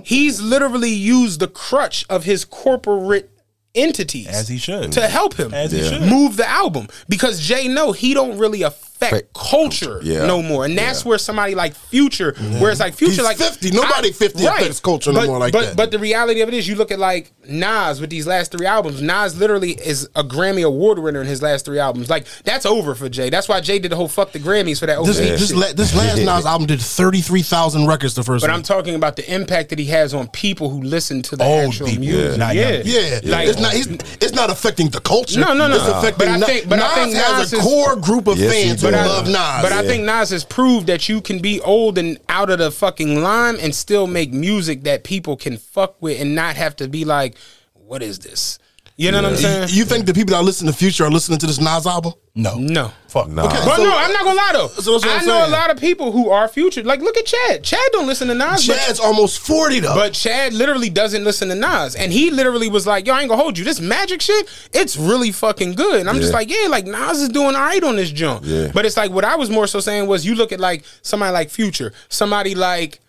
He's 0.04 0.40
literally 0.42 0.90
used 0.90 1.40
the 1.40 1.48
crutch 1.48 2.04
of 2.10 2.24
his 2.24 2.44
corporate 2.44 3.30
entities 3.74 4.26
As 4.28 4.48
he 4.48 4.58
should. 4.58 4.92
to 4.92 5.06
help 5.08 5.34
him 5.34 5.52
As 5.54 5.72
he 5.72 5.82
should. 5.86 6.02
move 6.02 6.36
the 6.36 6.48
album 6.48 6.88
because 7.08 7.40
Jay 7.40 7.68
no 7.68 7.92
he 7.92 8.12
don't 8.14 8.38
really 8.38 8.62
affect 8.62 8.85
Affect 9.02 9.32
culture 9.34 10.00
Yeah. 10.02 10.26
no 10.26 10.42
more 10.42 10.64
and 10.64 10.76
that's 10.76 11.04
where 11.04 11.18
somebody 11.18 11.54
like 11.54 11.74
Future 11.74 12.34
where 12.58 12.70
it's 12.70 12.80
like 12.80 12.94
Future 12.94 13.12
He's 13.12 13.22
like 13.22 13.36
50. 13.36 13.70
Nobody 13.72 14.10
50 14.12 14.44
affects 14.46 14.80
culture 14.80 15.12
no 15.12 15.20
but, 15.20 15.26
more 15.26 15.38
like 15.38 15.52
but, 15.52 15.64
that. 15.66 15.76
But 15.76 15.90
the 15.90 15.98
reality 15.98 16.40
of 16.40 16.48
it 16.48 16.54
is 16.54 16.66
you 16.66 16.76
look 16.76 16.90
at 16.90 16.98
like 16.98 17.30
Nas 17.48 18.00
with 18.00 18.08
these 18.10 18.26
last 18.26 18.52
three 18.52 18.66
albums 18.66 19.02
Nas 19.02 19.38
literally 19.38 19.72
is 19.72 20.08
a 20.16 20.24
Grammy 20.24 20.64
award 20.64 20.98
winner 20.98 21.20
in 21.20 21.26
his 21.26 21.42
last 21.42 21.64
three 21.66 21.78
albums 21.78 22.08
like 22.08 22.26
that's 22.44 22.64
over 22.64 22.94
for 22.94 23.08
Jay 23.08 23.28
that's 23.28 23.48
why 23.48 23.60
Jay 23.60 23.78
did 23.78 23.92
the 23.92 23.96
whole 23.96 24.08
fuck 24.08 24.32
the 24.32 24.38
Grammys 24.38 24.80
for 24.80 24.86
that 24.86 24.98
This, 25.04 25.18
overseas 25.18 25.40
this, 25.50 25.52
la- 25.54 25.72
this 25.74 25.94
last 25.94 26.18
Nas 26.24 26.46
album 26.46 26.66
did 26.66 26.80
33,000 26.80 27.86
records 27.86 28.14
the 28.14 28.22
first 28.22 28.42
but 28.42 28.50
one. 28.50 28.56
I'm 28.58 28.62
talking 28.62 28.94
about 28.94 29.16
the 29.16 29.32
impact 29.32 29.70
that 29.70 29.78
he 29.78 29.86
has 29.86 30.14
on 30.14 30.28
people 30.28 30.70
who 30.70 30.80
listen 30.82 31.22
to 31.22 31.36
the 31.36 31.44
Old 31.44 31.68
actual 31.68 31.86
people, 31.88 32.04
music 32.04 32.38
not 32.38 32.54
yeah, 32.54 32.70
young 32.70 32.82
yeah, 32.86 33.20
Like- 33.24 33.48
it's 33.48 33.60
not. 33.60 33.74
It's, 33.74 33.86
it's 34.22 34.32
not 34.32 34.50
affecting 34.50 34.88
the 34.88 35.00
culture. 35.00 35.40
No, 35.40 35.52
no, 35.54 35.68
no. 35.68 35.76
It's 35.76 35.84
affecting. 35.86 36.28
But 36.40 36.42
I 36.42 36.46
think- 36.46 36.68
but 36.68 36.78
I 36.80 37.04
Nas 37.06 37.14
has 37.16 37.38
Nas 37.38 37.52
a 37.52 37.56
is- 37.56 37.62
core 37.62 37.96
group 37.96 38.26
of 38.26 38.38
Yes, 38.38 38.52
fans 38.52 38.82
who 38.86 38.92
does. 38.92 39.08
love 39.08 39.26
Nas. 39.26 39.62
But 39.62 39.72
I 39.72 39.86
think 39.86 40.04
Nas 40.04 40.30
has 40.30 40.44
proved 40.44 40.86
that 40.86 41.08
you 41.08 41.20
can 41.20 41.40
be 41.40 41.60
old 41.60 41.98
and 41.98 42.18
out 42.28 42.50
of 42.50 42.58
the 42.58 42.70
fucking 42.70 43.22
line 43.22 43.56
and 43.56 43.74
still 43.74 44.06
make 44.06 44.32
music 44.32 44.84
that 44.84 45.04
people 45.04 45.36
can 45.36 45.56
fuck 45.56 46.00
with 46.00 46.20
and 46.20 46.34
not 46.34 46.56
have 46.56 46.76
to 46.76 46.88
be 46.88 47.04
like, 47.04 47.36
what 47.74 48.02
is 48.02 48.18
this? 48.20 48.58
You 48.98 49.12
know 49.12 49.20
what 49.22 49.32
I'm 49.32 49.36
saying? 49.36 49.68
you 49.72 49.84
think 49.84 50.06
the 50.06 50.14
people 50.14 50.34
that 50.34 50.42
listen 50.42 50.66
to 50.68 50.72
Future 50.72 51.04
are 51.04 51.10
listening 51.10 51.38
to 51.40 51.46
this 51.46 51.60
Nas 51.60 51.86
album? 51.86 52.14
No. 52.34 52.54
No. 52.56 52.92
Fuck. 53.08 53.28
Nah. 53.28 53.44
Okay. 53.44 53.56
But 53.64 53.76
So- 53.76 53.84
no, 53.84 53.94
I'm 53.94 54.10
not 54.10 54.24
gonna 54.24 54.36
lie 54.36 54.50
though. 54.54 54.68
So 54.68 54.92
that's 54.92 55.04
what 55.04 55.06
I 55.06 55.18
I'm 55.18 55.26
know 55.26 55.32
saying. 55.40 55.48
a 55.52 55.56
lot 55.56 55.70
of 55.70 55.78
people 55.78 56.12
who 56.12 56.30
are 56.30 56.48
future. 56.48 56.82
Like, 56.82 57.00
look 57.00 57.16
at 57.18 57.26
Chad. 57.26 57.62
Chad 57.62 57.78
don't 57.92 58.06
listen 58.06 58.28
to 58.28 58.34
Nas, 58.34 58.66
but, 58.66 58.74
Chad's 58.76 58.98
almost 58.98 59.38
40 59.40 59.80
though. 59.80 59.94
but 59.94 60.14
Chad 60.14 60.54
literally 60.54 60.88
doesn't 60.88 61.24
listen 61.24 61.48
to 61.50 61.54
Nas, 61.54 61.94
and 61.94 62.10
he 62.10 62.30
literally 62.30 62.70
was 62.70 62.86
like, 62.86 63.06
"Yo, 63.06 63.12
I 63.14 63.20
ain't 63.20 63.28
gonna 63.28 63.42
hold 63.42 63.58
you. 63.58 63.64
This 63.64 63.80
magic 63.80 64.22
shit, 64.22 64.48
it's 64.72 64.96
really 64.96 65.30
fucking 65.30 65.74
good." 65.74 66.00
And 66.00 66.08
I'm 66.08 66.16
just 66.16 66.30
Yeah. 66.32 66.36
like, 66.38 66.50
"Yeah, 66.50 66.68
like 66.68 66.86
Nas 66.86 67.20
is 67.20 67.28
doing 67.28 67.54
all 67.54 67.62
right 67.62 67.84
on 67.84 67.96
this 67.96 68.10
jump." 68.10 68.42
Yeah. 68.46 68.68
But 68.72 68.86
it's 68.86 68.96
like 68.96 69.10
what 69.10 69.24
I 69.26 69.36
was 69.36 69.50
more 69.50 69.66
so 69.66 69.80
saying 69.80 70.06
was, 70.06 70.24
you 70.24 70.34
look 70.34 70.52
at 70.52 70.60
like 70.60 70.84
somebody 71.02 71.32
like 71.32 71.50
Future, 71.50 71.92
somebody 72.08 72.54
like. 72.54 73.00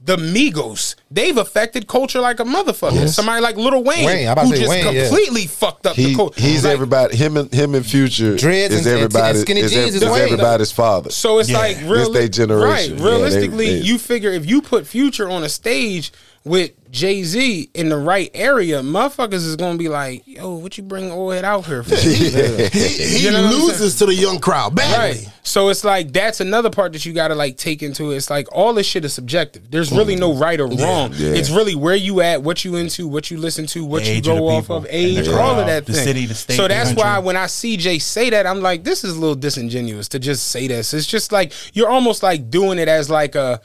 The 0.00 0.16
Migos, 0.16 0.94
they've 1.10 1.36
affected 1.36 1.88
culture 1.88 2.20
like 2.20 2.38
a 2.38 2.44
motherfucker. 2.44 3.08
Somebody 3.08 3.40
like 3.42 3.56
Little 3.56 3.82
Wayne, 3.82 4.04
Wayne, 4.06 4.28
I 4.28 4.32
about 4.32 4.44
who 4.46 4.52
to 4.52 4.56
say 4.56 4.62
just 4.62 4.70
Wayne, 4.70 4.94
yeah. 4.94 5.08
completely 5.08 5.46
fucked 5.48 5.86
up 5.88 5.96
the 5.96 6.14
culture. 6.14 6.40
he's 6.40 6.62
Like, 6.62 6.72
everybody. 6.74 7.16
Him 7.16 7.36
and 7.36 7.52
him 7.52 7.74
and 7.74 7.84
Future 7.84 8.36
Dreads 8.36 8.74
is 8.74 8.86
and- 8.86 8.94
and- 8.94 8.94
and 9.02 9.04
everybody. 9.16 9.38
skinny 9.40 9.60
is, 9.60 9.72
jeans 9.72 9.82
ev- 9.82 9.88
is 9.88 9.94
is 9.96 10.02
everybody's 10.04 10.70
father. 10.70 11.10
So 11.10 11.40
it's 11.40 11.48
Yeah. 11.50 11.58
like 11.58 11.78
This 11.78 11.86
reali- 11.88 12.12
they 12.14 12.28
generation. 12.28 12.92
right? 12.92 13.00
Yeah, 13.02 13.04
Realistically, 13.08 13.66
they- 13.66 13.78
they- 13.80 13.86
you 13.86 13.98
figure 13.98 14.30
if 14.30 14.46
you 14.48 14.62
put 14.62 14.86
Future 14.86 15.28
on 15.28 15.42
a 15.42 15.48
stage 15.48 16.12
with 16.44 16.72
Jay 16.90 17.22
Z 17.22 17.70
in 17.74 17.88
the 17.88 17.98
right 17.98 18.30
area, 18.32 18.80
motherfuckers 18.80 19.44
is 19.44 19.56
gonna 19.56 19.78
be 19.78 19.88
like, 19.88 20.26
"Yo, 20.26 20.54
what 20.54 20.78
you 20.78 20.84
bring 20.84 21.10
old 21.10 21.34
head 21.34 21.44
out 21.44 21.66
here 21.66 21.82
for?" 21.82 21.96
he 21.96 22.14
he 22.14 23.24
You 23.24 23.30
know 23.30 23.42
what 23.42 23.54
loses 23.54 23.96
to 23.98 24.06
the 24.06 24.14
young 24.14 24.38
crowd 24.38 24.74
badly. 24.74 25.20
Right. 25.20 25.32
So 25.42 25.68
it's 25.68 25.84
like 25.84 26.12
that's 26.12 26.40
another 26.40 26.70
part 26.70 26.92
that 26.92 27.04
you 27.04 27.12
gotta 27.12 27.34
like 27.34 27.56
take 27.56 27.82
into 27.82 28.12
it. 28.12 28.16
It's 28.16 28.30
like 28.30 28.48
all 28.52 28.72
this 28.72 28.86
shit 28.86 29.04
is 29.04 29.12
subjective. 29.12 29.70
There's 29.70 29.92
really 29.92 30.16
no 30.16 30.30
mm-hmm. 30.30 30.42
right 30.42 30.60
or 30.60 30.68
wrong. 30.68 31.12
Yeah. 31.14 31.32
It's 31.32 31.50
really 31.50 31.74
where 31.74 31.94
you 31.94 32.20
at, 32.20 32.42
what 32.42 32.64
you 32.64 32.76
into, 32.76 33.06
what 33.06 33.30
you 33.30 33.38
listen 33.38 33.66
to, 33.66 33.84
what 33.84 34.02
The 34.02 34.10
you 34.10 34.14
age 34.16 34.28
of 34.28 34.38
go 34.38 34.48
off 34.48 34.64
people 34.64 34.76
of, 34.78 34.86
age, 34.88 35.26
the 35.26 35.38
all 35.38 35.58
of 35.58 35.66
that 35.66 35.86
the 35.86 35.92
thing. 35.92 36.04
city, 36.04 36.26
the 36.26 36.34
state, 36.34 36.56
so 36.56 36.68
that's 36.68 36.94
why 36.94 37.18
when 37.18 37.36
I 37.36 37.46
see 37.46 37.76
Jay 37.76 37.98
say 37.98 38.30
that, 38.30 38.46
I'm 38.46 38.60
like, 38.60 38.84
this 38.84 39.04
is 39.04 39.16
a 39.16 39.20
little 39.20 39.36
disingenuous 39.36 40.08
to 40.08 40.18
just 40.18 40.48
say 40.48 40.68
this. 40.68 40.94
It's 40.94 41.06
just 41.06 41.32
like 41.32 41.52
you're 41.74 41.90
almost 41.90 42.22
like 42.22 42.50
doing 42.50 42.78
it 42.78 42.88
as 42.88 43.10
like 43.10 43.34
a 43.34 43.60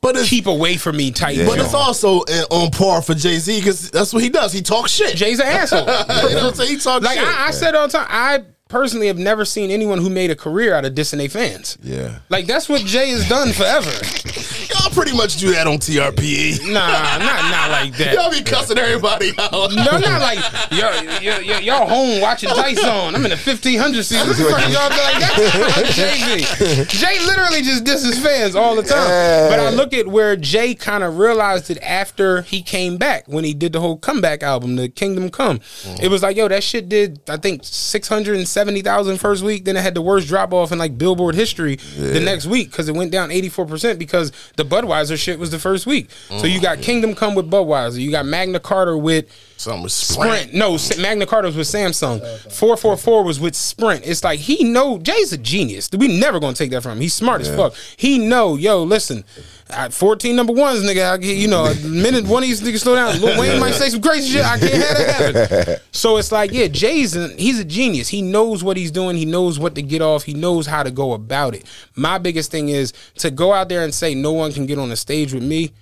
But 0.00 0.16
it's, 0.16 0.28
keep 0.28 0.46
away 0.46 0.76
from 0.76 0.96
me 0.96 1.10
type. 1.10 1.36
but 1.46 1.58
it's 1.58 1.74
also 1.74 2.20
uh, 2.20 2.46
on 2.50 2.70
par 2.70 3.02
for 3.02 3.14
Jay 3.14 3.36
Z 3.38 3.58
because 3.58 3.90
that's 3.90 4.12
what 4.12 4.22
he 4.22 4.28
does. 4.28 4.52
He 4.52 4.62
talks 4.62 4.90
shit. 4.92 5.16
Jay's 5.16 5.38
an 5.40 5.46
asshole. 5.46 5.80
you 5.80 5.86
know 5.86 5.94
what 5.96 6.44
I'm 6.44 6.54
saying? 6.54 6.70
He 6.70 6.76
talks 6.78 7.04
like 7.04 7.18
shit. 7.18 7.28
I, 7.28 7.48
I 7.48 7.50
said 7.50 7.74
all 7.74 7.86
the 7.86 7.92
time, 7.92 8.06
I 8.08 8.44
personally 8.68 9.06
have 9.06 9.18
never 9.18 9.44
seen 9.44 9.70
anyone 9.70 9.98
who 9.98 10.10
made 10.10 10.30
a 10.30 10.36
career 10.36 10.74
out 10.74 10.84
of 10.84 10.94
dissing 10.94 11.18
their 11.18 11.28
fans. 11.28 11.78
Yeah. 11.82 12.18
Like 12.28 12.46
that's 12.46 12.68
what 12.68 12.82
Jay 12.82 13.10
has 13.10 13.28
done 13.28 13.52
forever. 13.52 13.90
Y'all 14.96 15.02
pretty 15.02 15.16
much 15.16 15.36
do 15.36 15.52
that 15.52 15.66
on 15.66 15.78
TRPE. 15.78 16.72
Nah, 16.72 17.18
not 17.18 17.50
not 17.50 17.70
like 17.70 17.96
that. 17.98 18.14
Y'all 18.14 18.30
be 18.30 18.42
cussing 18.42 18.78
everybody 18.78 19.32
out. 19.38 19.52
No, 19.74 19.98
not 19.98 20.20
like 20.20 20.38
y'all, 20.72 21.02
y'all, 21.20 21.40
y'all, 21.42 21.60
y'all 21.60 21.88
home 21.88 22.20
watching 22.20 22.48
Tyson. 22.48 23.14
I'm 23.14 23.16
in 23.16 23.30
the 23.30 23.36
1500 23.36 24.04
season. 24.04 24.26
What 24.26 24.36
the 24.36 24.44
fuck 24.44 24.72
y'all 24.72 24.88
be 24.88 24.96
like? 24.96 25.76
That's 25.76 25.96
Jay 25.96 26.84
Z. 26.86 26.98
Jay 26.98 27.18
literally 27.26 27.62
just 27.62 27.84
disses 27.84 28.18
fans 28.18 28.54
all 28.54 28.74
the 28.74 28.82
time. 28.82 29.50
But 29.50 29.60
I 29.60 29.70
look 29.70 29.92
at 29.92 30.08
where 30.08 30.36
Jay 30.36 30.74
kind 30.74 31.04
of 31.04 31.18
realized 31.18 31.70
it 31.70 31.78
after 31.82 32.42
he 32.42 32.62
came 32.62 32.96
back 32.96 33.26
when 33.26 33.44
he 33.44 33.54
did 33.54 33.72
the 33.72 33.80
whole 33.80 33.98
comeback 33.98 34.42
album, 34.42 34.76
the 34.76 34.88
Kingdom 34.88 35.30
Come. 35.30 35.58
Mm. 35.58 36.02
It 36.04 36.08
was 36.08 36.22
like, 36.22 36.36
yo, 36.36 36.48
that 36.48 36.62
shit 36.62 36.88
did 36.88 37.20
I 37.28 37.36
think 37.36 37.62
670,000 37.64 39.18
first 39.18 39.42
week. 39.42 39.64
Then 39.64 39.76
it 39.76 39.82
had 39.82 39.94
the 39.94 40.02
worst 40.02 40.28
drop 40.28 40.52
off 40.52 40.72
in 40.72 40.78
like 40.78 40.96
Billboard 40.96 41.34
history 41.34 41.76
the 41.76 42.20
next 42.20 42.46
week 42.46 42.70
because 42.70 42.88
it 42.88 42.94
went 42.94 43.12
down 43.12 43.30
84% 43.30 43.98
because 43.98 44.32
the 44.56 44.64
Budweiser 44.86 45.18
shit 45.18 45.38
was 45.38 45.50
the 45.50 45.58
first 45.58 45.86
week. 45.86 46.10
So 46.28 46.46
you 46.46 46.58
mm, 46.58 46.62
got 46.62 46.78
Kingdom 46.82 47.14
Come 47.14 47.34
with 47.34 47.50
Budweiser. 47.50 48.00
You 48.00 48.10
got 48.10 48.26
Magna 48.26 48.60
Carta 48.60 48.96
with 48.96 49.26
Something 49.58 49.84
with 49.84 49.92
Sprint. 49.92 50.52
No, 50.52 50.76
Magna 50.98 51.24
Carta 51.24 51.48
was 51.48 51.56
with 51.56 51.66
Samsung. 51.66 52.20
Four 52.52 52.76
four 52.76 52.96
four 52.96 53.24
was 53.24 53.40
with 53.40 53.54
Sprint. 53.54 54.06
It's 54.06 54.22
like 54.22 54.38
he 54.38 54.64
know 54.64 54.98
Jay's 54.98 55.32
a 55.32 55.38
genius. 55.38 55.88
We 55.96 56.08
never 56.08 56.38
gonna 56.38 56.54
take 56.54 56.70
that 56.72 56.82
from 56.82 56.92
him. 56.92 57.00
He's 57.00 57.14
smart 57.14 57.40
as 57.40 57.48
fuck. 57.48 57.74
He 57.96 58.18
know, 58.18 58.56
yo, 58.56 58.82
listen, 58.82 59.24
at 59.70 59.94
fourteen 59.94 60.36
number 60.36 60.52
ones, 60.52 60.82
nigga. 60.82 61.10
I 61.10 61.16
get, 61.16 61.38
you 61.38 61.48
know, 61.48 61.64
a 61.64 61.74
minute 61.86 62.26
one 62.26 62.42
of 62.42 62.48
these 62.48 62.60
niggas 62.60 62.80
slow 62.80 62.94
down. 62.96 63.18
Lil 63.18 63.40
Wayne 63.40 63.58
might 63.58 63.72
say 63.72 63.88
some 63.88 64.02
crazy 64.02 64.34
shit. 64.34 64.44
I 64.44 64.58
can't 64.58 64.74
have 64.74 64.96
that 64.98 65.50
happen. 65.50 65.76
So 65.96 66.18
it's 66.18 66.30
like, 66.30 66.52
yeah, 66.52 66.66
Jay's 66.68 67.16
a, 67.16 67.28
he's 67.28 67.58
a 67.58 67.64
genius. 67.64 68.08
He 68.08 68.20
knows 68.20 68.62
what 68.62 68.76
he's 68.76 68.90
doing. 68.90 69.16
He 69.16 69.24
knows 69.24 69.58
what 69.58 69.74
to 69.76 69.82
get 69.82 70.02
off. 70.02 70.24
He 70.24 70.34
knows 70.34 70.66
how 70.66 70.82
to 70.82 70.90
go 70.90 71.14
about 71.14 71.54
it. 71.54 71.64
My 71.96 72.18
biggest 72.18 72.50
thing 72.50 72.68
is 72.68 72.92
to 73.16 73.30
go 73.30 73.54
out 73.54 73.70
there 73.70 73.82
and 73.82 73.94
say 73.94 74.14
no 74.14 74.32
one 74.32 74.52
can 74.52 74.66
get 74.66 74.78
on 74.78 74.90
the 74.90 74.96
stage 74.96 75.32
with 75.32 75.42
me 75.42 75.72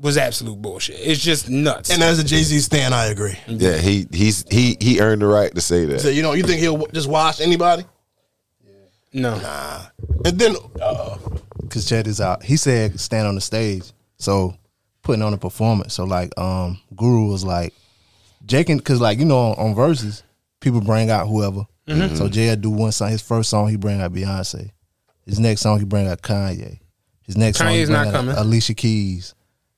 was 0.00 0.16
absolute 0.16 0.60
bullshit. 0.60 0.96
It's 0.98 1.20
just 1.20 1.48
nuts. 1.48 1.90
And 1.90 2.02
as 2.02 2.18
a 2.18 2.24
Jay 2.24 2.42
Z 2.42 2.58
stan, 2.60 2.92
I 2.92 3.06
agree. 3.06 3.38
Yeah, 3.46 3.76
he 3.78 4.06
he's 4.12 4.44
he 4.50 4.76
he 4.80 5.00
earned 5.00 5.22
the 5.22 5.26
right 5.26 5.54
to 5.54 5.60
say 5.60 5.84
that. 5.86 6.00
So 6.00 6.08
you 6.08 6.22
know, 6.22 6.32
you 6.32 6.42
think 6.42 6.60
he'll 6.60 6.86
just 6.88 7.08
wash 7.08 7.40
anybody? 7.40 7.84
no. 9.12 9.38
Nah. 9.38 9.80
And 10.24 10.38
then 10.38 10.56
uh 10.82 11.16
because 11.62 11.88
Chet 11.88 12.06
is 12.06 12.20
out. 12.20 12.42
He 12.42 12.56
said 12.56 13.00
stand 13.00 13.26
on 13.26 13.34
the 13.34 13.40
stage, 13.40 13.92
so 14.18 14.56
putting 15.02 15.22
on 15.22 15.34
a 15.34 15.38
performance. 15.38 15.94
So 15.94 16.04
like, 16.04 16.36
um, 16.38 16.80
Guru 16.96 17.26
was 17.30 17.44
like, 17.44 17.72
Jay 18.46 18.64
can, 18.64 18.80
cause 18.80 19.00
like 19.00 19.18
you 19.18 19.24
know 19.24 19.38
on, 19.38 19.68
on 19.68 19.74
verses, 19.74 20.22
people 20.60 20.80
bring 20.80 21.10
out 21.10 21.28
whoever. 21.28 21.66
So 22.16 22.28
Jay 22.28 22.48
will 22.48 22.56
do 22.56 22.70
one 22.70 22.92
song. 22.92 23.10
His 23.10 23.20
first 23.22 23.50
song 23.50 23.68
he 23.68 23.76
bring 23.76 24.00
out 24.00 24.12
Beyonce. 24.12 24.70
His 25.26 25.38
next 25.38 25.60
song 25.60 25.78
he 25.78 25.84
bring 25.84 26.08
out 26.08 26.22
Kanye. 26.22 26.78
His 27.26 27.36
next 27.36 27.58
song 27.58 27.68
he 27.68 27.74
Kanye's 27.74 27.88
bring 27.88 27.98
not 27.98 28.06
out 28.08 28.12
coming. 28.14 28.36
Alicia 28.36 28.74
Keys. 28.74 29.34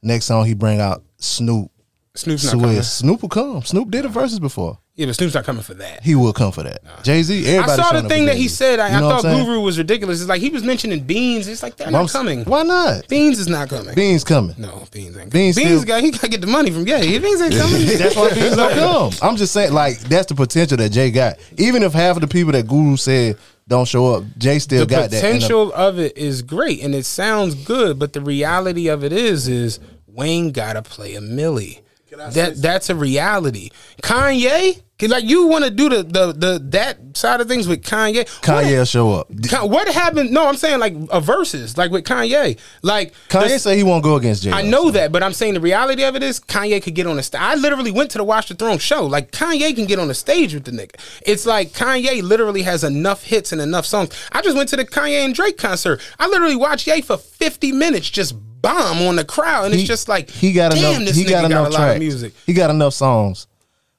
Next 0.07 0.27
song 0.27 0.47
he 0.47 0.55
bring 0.55 0.81
out 0.81 1.03
Snoop. 1.19 1.69
Snoop's 2.15 2.45
not 2.45 2.61
coming. 2.61 2.81
Snoop 2.83 3.23
will 3.23 3.29
come. 3.29 3.63
Snoop 3.63 3.91
did 3.91 4.05
the 4.05 4.09
verses 4.09 4.39
before. 4.39 4.79
Yeah, 4.95 5.07
but 5.07 5.17
Snoop's 5.17 5.35
not 5.35 5.45
coming 5.45 5.63
for 5.63 5.75
that. 5.75 6.03
He 6.03 6.15
will 6.15 6.33
come 6.33 6.53
for 6.53 6.63
that. 6.63 6.79
Jay 7.03 7.23
Z. 7.23 7.45
Everybody. 7.45 7.73
I 7.73 7.77
saw 7.77 8.01
the 8.01 8.09
thing 8.09 8.25
that 8.27 8.37
he 8.37 8.47
said. 8.49 8.79
I, 8.79 8.97
I 8.97 9.01
thought? 9.01 9.23
Guru 9.23 9.61
was 9.61 9.77
ridiculous. 9.79 10.21
It's 10.21 10.29
like 10.29 10.41
he 10.41 10.49
was 10.49 10.63
mentioning 10.63 11.01
Beans. 11.01 11.49
It's 11.49 11.63
like 11.63 11.77
they're 11.77 11.91
not 11.91 12.09
coming. 12.09 12.45
Why 12.45 12.63
not? 12.63 13.09
Beans 13.09 13.41
is 13.41 13.49
not 13.49 13.69
coming. 13.69 13.95
Beans 13.97 14.23
coming. 14.23 14.55
No, 14.57 14.85
Beans 14.93 15.19
ain't. 15.19 15.31
Beans 15.31 15.57
Beans, 15.57 15.83
still- 15.83 15.85
got 15.85 16.03
he 16.03 16.13
got 16.13 16.21
to 16.21 16.29
get 16.29 16.41
the 16.41 16.47
money 16.47 16.71
from 16.71 16.87
yeah. 16.87 17.01
Beans 17.01 17.43
ain't 17.43 17.55
coming. 17.61 17.85
That's 17.85 18.15
why 18.17 18.33
Beans 18.33 18.57
don't 18.57 18.73
come. 18.75 19.29
I'm 19.29 19.37
just 19.37 19.53
saying, 19.53 19.73
like 19.73 19.99
that's 19.99 20.27
the 20.27 20.37
potential 20.37 20.77
that 20.79 20.91
Jay 20.91 21.11
got. 21.11 21.37
Even 21.59 21.83
if 21.83 21.93
half 21.93 22.17
of 22.17 22.21
the 22.23 22.29
people 22.29 22.53
that 22.53 22.67
Guru 22.69 22.97
said 22.97 23.37
don't 23.69 23.87
show 23.89 24.15
up, 24.15 24.25
Jay 24.39 24.61
still 24.61 24.87
the 24.87 24.87
got 24.87 25.11
that. 25.11 25.21
Potential 25.21 25.73
of 25.75 25.99
it 25.99 26.17
is 26.17 26.41
great 26.41 26.83
and 26.83 26.95
it 26.95 27.05
sounds 27.05 27.55
good, 27.55 27.99
but 27.99 28.13
the 28.15 28.21
reality 28.21 28.89
of 28.89 29.03
it 29.05 29.13
is, 29.13 29.49
is 29.49 29.81
Wayne 30.17 30.51
gotta 30.53 30.83
play 30.83 31.15
a 31.15 31.21
Millie. 31.21 31.83
That 32.11 32.63
that's 32.63 32.89
a 32.89 32.95
reality. 32.95 33.71
Kanye, 34.03 34.81
'cause, 34.99 35.11
like 35.11 35.25
you 35.25 35.49
want 35.49 35.65
to 35.65 35.71
do 35.71 35.91
the, 35.91 36.03
the 36.03 36.33
the 36.33 36.59
that 36.71 36.99
side 37.15 37.41
of 37.43 37.49
things 37.49 37.69
with 37.69 37.83
Kanye. 37.83 38.25
Kanye 38.41 38.79
will 38.79 38.85
show 38.87 39.13
up. 39.13 39.29
What, 39.69 39.89
happened? 39.89 40.31
No, 40.31 40.47
I'm 40.49 40.57
saying 40.57 40.79
like 40.79 40.95
a 41.11 41.21
versus, 41.21 41.77
like 41.77 41.91
with 41.91 42.05
Kanye. 42.05 42.59
Like 42.83 43.13
Kanye 43.29 43.49
this- 43.49 43.65
say 43.65 43.77
he 43.77 43.83
won't 43.83 44.03
go 44.03 44.15
against 44.17 44.45
Jay. 44.45 44.51
I 44.53 44.63
know 44.63 44.85
so. 44.85 44.91
that, 44.93 45.13
but 45.13 45.23
I'm 45.23 45.35
saying 45.35 45.55
the 45.55 45.61
reality 45.61 46.05
of 46.05 46.17
it 46.17 46.23
is 46.23 46.41
Kanye 46.41 46.83
could 46.83 46.95
get 46.95 47.07
on 47.07 47.17
the 47.17 47.23
stage. 47.23 47.41
I 47.41 47.55
literally 47.57 47.91
went 47.91 48.11
to 48.13 48.19
the 48.19 48.25
Watch 48.25 48.49
the 48.49 48.55
Throne 48.55 48.79
show. 48.79 49.05
Like 49.05 49.33
Kanye 49.33 49.75
can 49.75 49.85
get 49.85 49.99
on 49.99 50.09
the 50.09 50.15
stage 50.15 50.55
with 50.55 50.65
the 50.65 50.71
nigga. 50.71 50.95
It's 51.27 51.45
like 51.45 51.73
Kanye 51.73 52.23
literally 52.23 52.63
has 52.63 52.83
enough 52.85 53.25
hits 53.25 53.53
and 53.53 53.61
enough 53.61 53.85
songs. 53.85 54.11
I 54.33 54.41
just 54.41 54.57
went 54.57 54.71
to 54.71 54.77
the 54.77 54.87
Kanye 54.87 55.25
and 55.25 55.35
Drake 55.35 55.59
concert. 55.59 56.01
I 56.19 56.29
literally 56.29 56.57
watched 56.57 56.87
Ye 56.87 57.03
for 57.03 57.19
50 57.19 57.73
minutes 57.73 58.09
just 58.09 58.35
bomb 58.67 59.03
on 59.03 59.17
the 59.17 59.25
crowd, 59.25 59.67
and 59.67 59.75
it's 59.75 59.85
just 59.85 60.09
like 60.09 60.31
he 60.31 60.53
got 60.53 60.73
damn, 60.73 60.95
enough. 61.03 61.09
this 61.09 61.17
He 61.17 61.25
nigga 61.25 61.29
got 61.31 61.43
got, 61.43 61.51
enough 61.51 61.67
a 61.69 61.71
lot 61.71 61.77
tracks. 61.79 61.95
of 61.97 62.01
music. 62.01 62.35
He 62.47 62.53
got 62.53 62.71
enough 62.71 62.95
songs, 62.95 63.47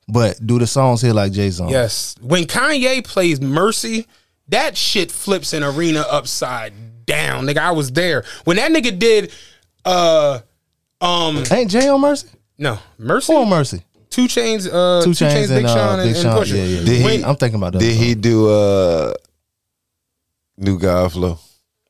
but 0.08 0.40
do 0.46 0.60
the 0.60 0.68
songs 0.68 1.02
hit 1.02 1.14
like 1.14 1.32
Jay's 1.32 1.60
on? 1.62 1.70
Yes, 1.70 2.16
when 2.22 2.44
Kanye 2.46 3.04
plays 3.04 3.40
Mercy, 3.42 4.08
that 4.50 4.76
shit 4.78 5.12
flips 5.12 5.54
an 5.54 5.64
arena 5.64 6.02
upside 6.10 6.74
down. 7.06 7.46
Nigga, 7.46 7.58
I 7.60 7.72
was 7.72 7.92
there 7.92 8.24
when 8.46 8.58
that 8.58 8.72
nigga 8.72 8.98
did. 8.98 9.32
uh 9.86 10.40
um 11.00 11.44
Ain't 11.52 11.70
Jay 11.72 11.88
on 11.88 12.02
Mercy? 12.02 12.28
no 12.58 12.80
mercy 12.98 13.32
Who 13.32 13.40
on 13.42 13.50
Mercy? 13.50 13.84
Two 14.10 14.26
Chainz, 14.26 14.68
uh, 14.72 15.04
Two 15.04 15.14
Two, 15.14 15.26
Chainz 15.26 15.32
Chains, 15.34 15.50
and, 15.52 15.60
Big 15.60 15.66
uh, 15.66 15.74
Sean, 15.76 16.00
and, 16.00 16.08
Big 16.10 16.16
and 16.16 16.24
Sean. 16.24 16.38
Pusha. 16.44 16.56
Yeah, 16.58 16.64
yeah. 16.64 16.86
Did 16.86 17.04
When- 17.06 17.20
he- 17.20 17.24
I'm 17.26 17.36
thinking 17.36 17.60
about 17.60 17.74
that. 17.74 17.80
Did 17.80 17.96
he 17.96 18.16
do 18.16 18.50
uh 18.50 19.14
New 20.58 20.80
God 20.80 21.12
Flow? 21.12 21.38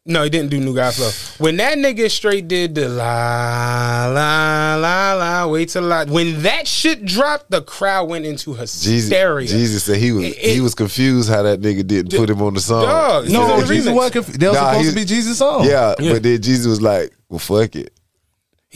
No, 0.10 0.24
he 0.24 0.30
didn't 0.30 0.50
do 0.52 0.60
New 0.60 0.74
God 0.74 0.94
Flow. 0.94 1.10
When 1.38 1.58
that 1.58 1.78
nigga 1.78 2.10
straight 2.10 2.48
did 2.48 2.76
the 2.76 2.88
la 2.88 4.08
la 4.08 4.76
la 4.76 5.14
la, 5.14 5.48
wait 5.48 5.68
till 5.70 5.92
I. 5.92 6.06
When 6.06 6.42
that 6.44 6.66
shit 6.68 7.04
dropped, 7.06 7.52
the 7.52 7.62
crowd 7.62 8.08
went 8.10 8.26
into 8.26 8.54
hysteria. 8.54 9.48
Jeezy 9.48 9.80
said 9.82 9.98
he 9.98 10.14
was 10.14 10.26
It- 10.26 10.38
he 10.38 10.62
was 10.62 10.76
confused 10.76 11.30
how 11.30 11.42
that 11.44 11.60
nigga 11.62 11.86
didn't 11.86 12.12
put 12.18 12.30
him 12.30 12.42
on 12.42 12.54
the 12.54 12.62
song. 12.62 12.84
Dog, 12.86 13.30
No, 13.30 13.60
the 13.60 13.66
Jeezy 13.74 13.82
remix. 13.82 13.94
wasn't. 13.94 14.14
Conf- 14.14 14.40
that 14.40 14.48
was 14.50 14.56
Nah, 14.58 14.72
supposed 14.72 14.98
he- 14.98 15.06
to 15.06 15.14
be 15.14 15.22
Jeezy' 15.22 15.34
song. 15.36 15.66
Yeah, 15.66 15.94
Yeah. 16.00 16.14
but 16.14 16.24
then 16.24 16.38
Jeezy 16.40 16.68
was 16.68 16.82
like, 16.82 17.12
"Well, 17.30 17.40
fuck 17.40 17.76
it." 17.76 17.92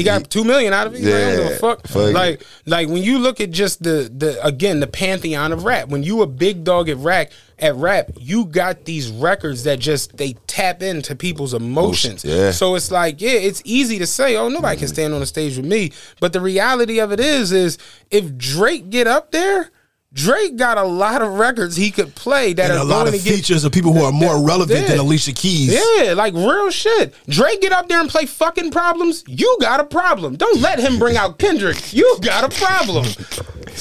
He 0.02 0.06
got 0.06 0.30
two 0.30 0.44
million 0.44 0.74
out 0.74 0.88
of 0.88 0.94
it. 0.96 1.00
He's 1.00 1.08
like, 1.08 1.16
I 1.16 1.20
don't 1.20 1.36
give 1.38 1.46
Yeah, 1.50 1.56
a 1.56 1.60
fuck. 1.60 1.88
fuck 1.88 2.10
it. 2.10 2.14
like, 2.14 2.44
like 2.66 2.88
when 2.88 3.04
you 3.04 3.20
look 3.20 3.40
at 3.40 3.52
just 3.52 3.84
the 3.84 4.12
the 4.16 4.44
again 4.46 4.80
the 4.80 4.88
pantheon 4.88 5.52
of 5.52 5.64
rap. 5.64 5.88
When 5.90 6.04
you 6.04 6.22
a 6.22 6.28
big 6.28 6.64
dog 6.64 6.90
at 6.90 6.98
rap, 6.98 7.32
at 7.60 7.76
rap, 7.76 8.12
you 8.20 8.46
got 8.46 8.86
these 8.86 9.10
records 9.10 9.64
that 9.66 9.80
just 9.80 10.18
they 10.18 10.34
tap 10.48 10.82
into 10.82 11.16
people's 11.16 11.54
emotions. 11.54 12.26
yeah. 12.26 12.52
So 12.52 12.76
it's 12.76 12.90
like, 12.92 13.22
yeah, 13.22 13.32
it's 13.32 13.62
easy 13.66 14.00
to 14.00 14.08
say, 14.08 14.36
oh, 14.36 14.50
nobody 14.50 14.78
can 14.78 14.88
mm. 14.88 14.94
stand 14.94 15.14
on 15.14 15.20
the 15.20 15.26
stage 15.26 15.58
with 15.58 15.66
me. 15.66 15.92
But 16.20 16.34
the 16.34 16.42
reality 16.42 17.00
of 17.00 17.12
it 17.12 17.20
is, 17.20 17.52
is 17.52 17.78
if 18.10 18.38
Drake 18.38 18.90
get 18.90 19.08
up 19.08 19.32
there. 19.32 19.70
Drake 20.14 20.58
got 20.58 20.78
a 20.78 20.84
lot 20.84 21.22
of 21.22 21.34
records 21.40 21.78
he 21.78 21.90
could 21.90 22.14
play 22.16 22.52
that 22.54 22.70
and 22.70 22.80
are 22.80 22.82
a 22.82 22.84
lot 22.84 23.06
going 23.06 23.16
of 23.16 23.22
to 23.22 23.26
get 23.30 23.36
features 23.38 23.64
of 23.64 23.72
people 23.72 23.94
who 23.94 24.04
are 24.04 24.12
more 24.12 24.46
relevant 24.46 24.88
than 24.88 25.00
Alicia 25.00 25.32
Keys. 25.32 25.74
yeah, 25.98 26.14
like 26.14 26.34
real 26.34 26.70
shit. 26.70 27.14
Drake 27.30 27.62
get 27.62 27.72
up 27.72 27.88
there 27.88 28.02
and 28.02 28.10
play 28.10 28.26
fucking 28.26 28.72
problems. 28.72 29.24
You 29.28 29.58
got 29.62 29.80
a 29.80 29.86
problem. 29.86 30.36
Don't 30.36 30.60
let 30.62 30.80
him 30.80 31.00
bring 31.00 31.16
out 31.16 31.40
Kendrick. 31.40 31.94
You 31.94 32.18
got 32.22 32.44
a 32.44 32.50
problem. 32.58 33.06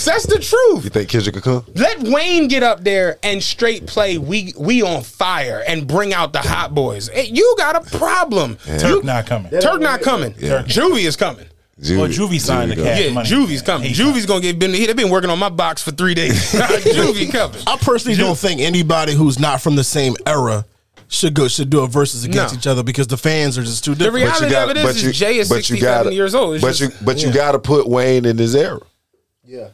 That's 0.04 0.24
the 0.26 0.38
truth. 0.38 0.84
You 0.84 0.90
think 0.90 1.08
Kendrick 1.08 1.34
could 1.34 1.42
come? 1.42 1.64
Let 1.74 1.98
Wayne 2.00 2.46
get 2.46 2.62
up 2.62 2.84
there 2.84 3.18
and 3.24 3.42
straight 3.42 3.86
play 3.88 4.16
"We 4.16 4.54
We 4.56 4.82
on 4.82 5.02
Fire" 5.02 5.64
and 5.66 5.86
bring 5.86 6.14
out 6.14 6.32
the 6.32 6.38
Hot 6.38 6.74
Boys. 6.74 7.08
Hey, 7.08 7.24
You 7.26 7.54
got 7.58 7.74
a 7.74 7.98
problem. 7.98 8.56
Turk 8.78 8.82
You- 8.82 9.02
not 9.02 9.26
coming. 9.26 9.50
Turk 9.60 9.80
not 9.80 10.00
coming. 10.00 10.32
Juvie 10.34 11.04
is 11.06 11.16
coming. 11.16 11.46
Well, 11.82 12.08
Juvie 12.08 12.40
signed 12.40 12.72
the 12.72 12.76
cash 12.76 13.00
Yeah, 13.00 13.12
money. 13.12 13.28
Juvie's 13.28 13.62
coming. 13.62 13.88
He 13.88 13.94
Juvie's 13.94 14.26
gonna 14.26 14.40
get 14.42 14.58
been. 14.58 14.72
They've 14.72 14.94
been 14.94 15.08
working 15.10 15.30
on 15.30 15.38
my 15.38 15.48
box 15.48 15.82
for 15.82 15.90
three 15.92 16.14
days. 16.14 16.32
Juvie 16.52 17.30
coming. 17.32 17.60
I 17.66 17.76
personally 17.78 18.16
don't 18.18 18.36
think 18.36 18.60
anybody 18.60 19.14
who's 19.14 19.38
not 19.38 19.60
from 19.62 19.76
the 19.76 19.84
same 19.84 20.14
era 20.26 20.66
should 21.08 21.32
go 21.34 21.48
should 21.48 21.70
do 21.70 21.80
a 21.80 21.86
versus 21.86 22.24
against 22.24 22.54
No. 22.54 22.58
each 22.58 22.66
other 22.66 22.82
because 22.82 23.06
the 23.06 23.16
fans 23.16 23.56
are 23.56 23.62
just 23.62 23.82
too 23.84 23.94
different. 23.94 24.14
The 24.14 24.20
different. 24.30 24.50
reality 24.52 24.78
of 24.80 24.86
it 24.86 24.90
is, 24.96 25.04
is 25.04 25.18
Jay 25.18 25.38
is 25.38 25.48
but 25.48 25.56
you 25.70 25.76
67 25.76 26.04
gotta- 26.04 26.14
years 26.14 26.34
old. 26.34 26.54
It's 26.56 26.62
but 26.62 26.74
just- 26.74 26.80
you, 27.00 27.04
but 27.06 27.22
you 27.22 27.32
got 27.32 27.52
to 27.52 27.58
put 27.58 27.88
Wayne 27.88 28.24
in 28.26 28.36
his 28.36 28.54
era. 28.54 28.80
Yeah. 29.44 29.68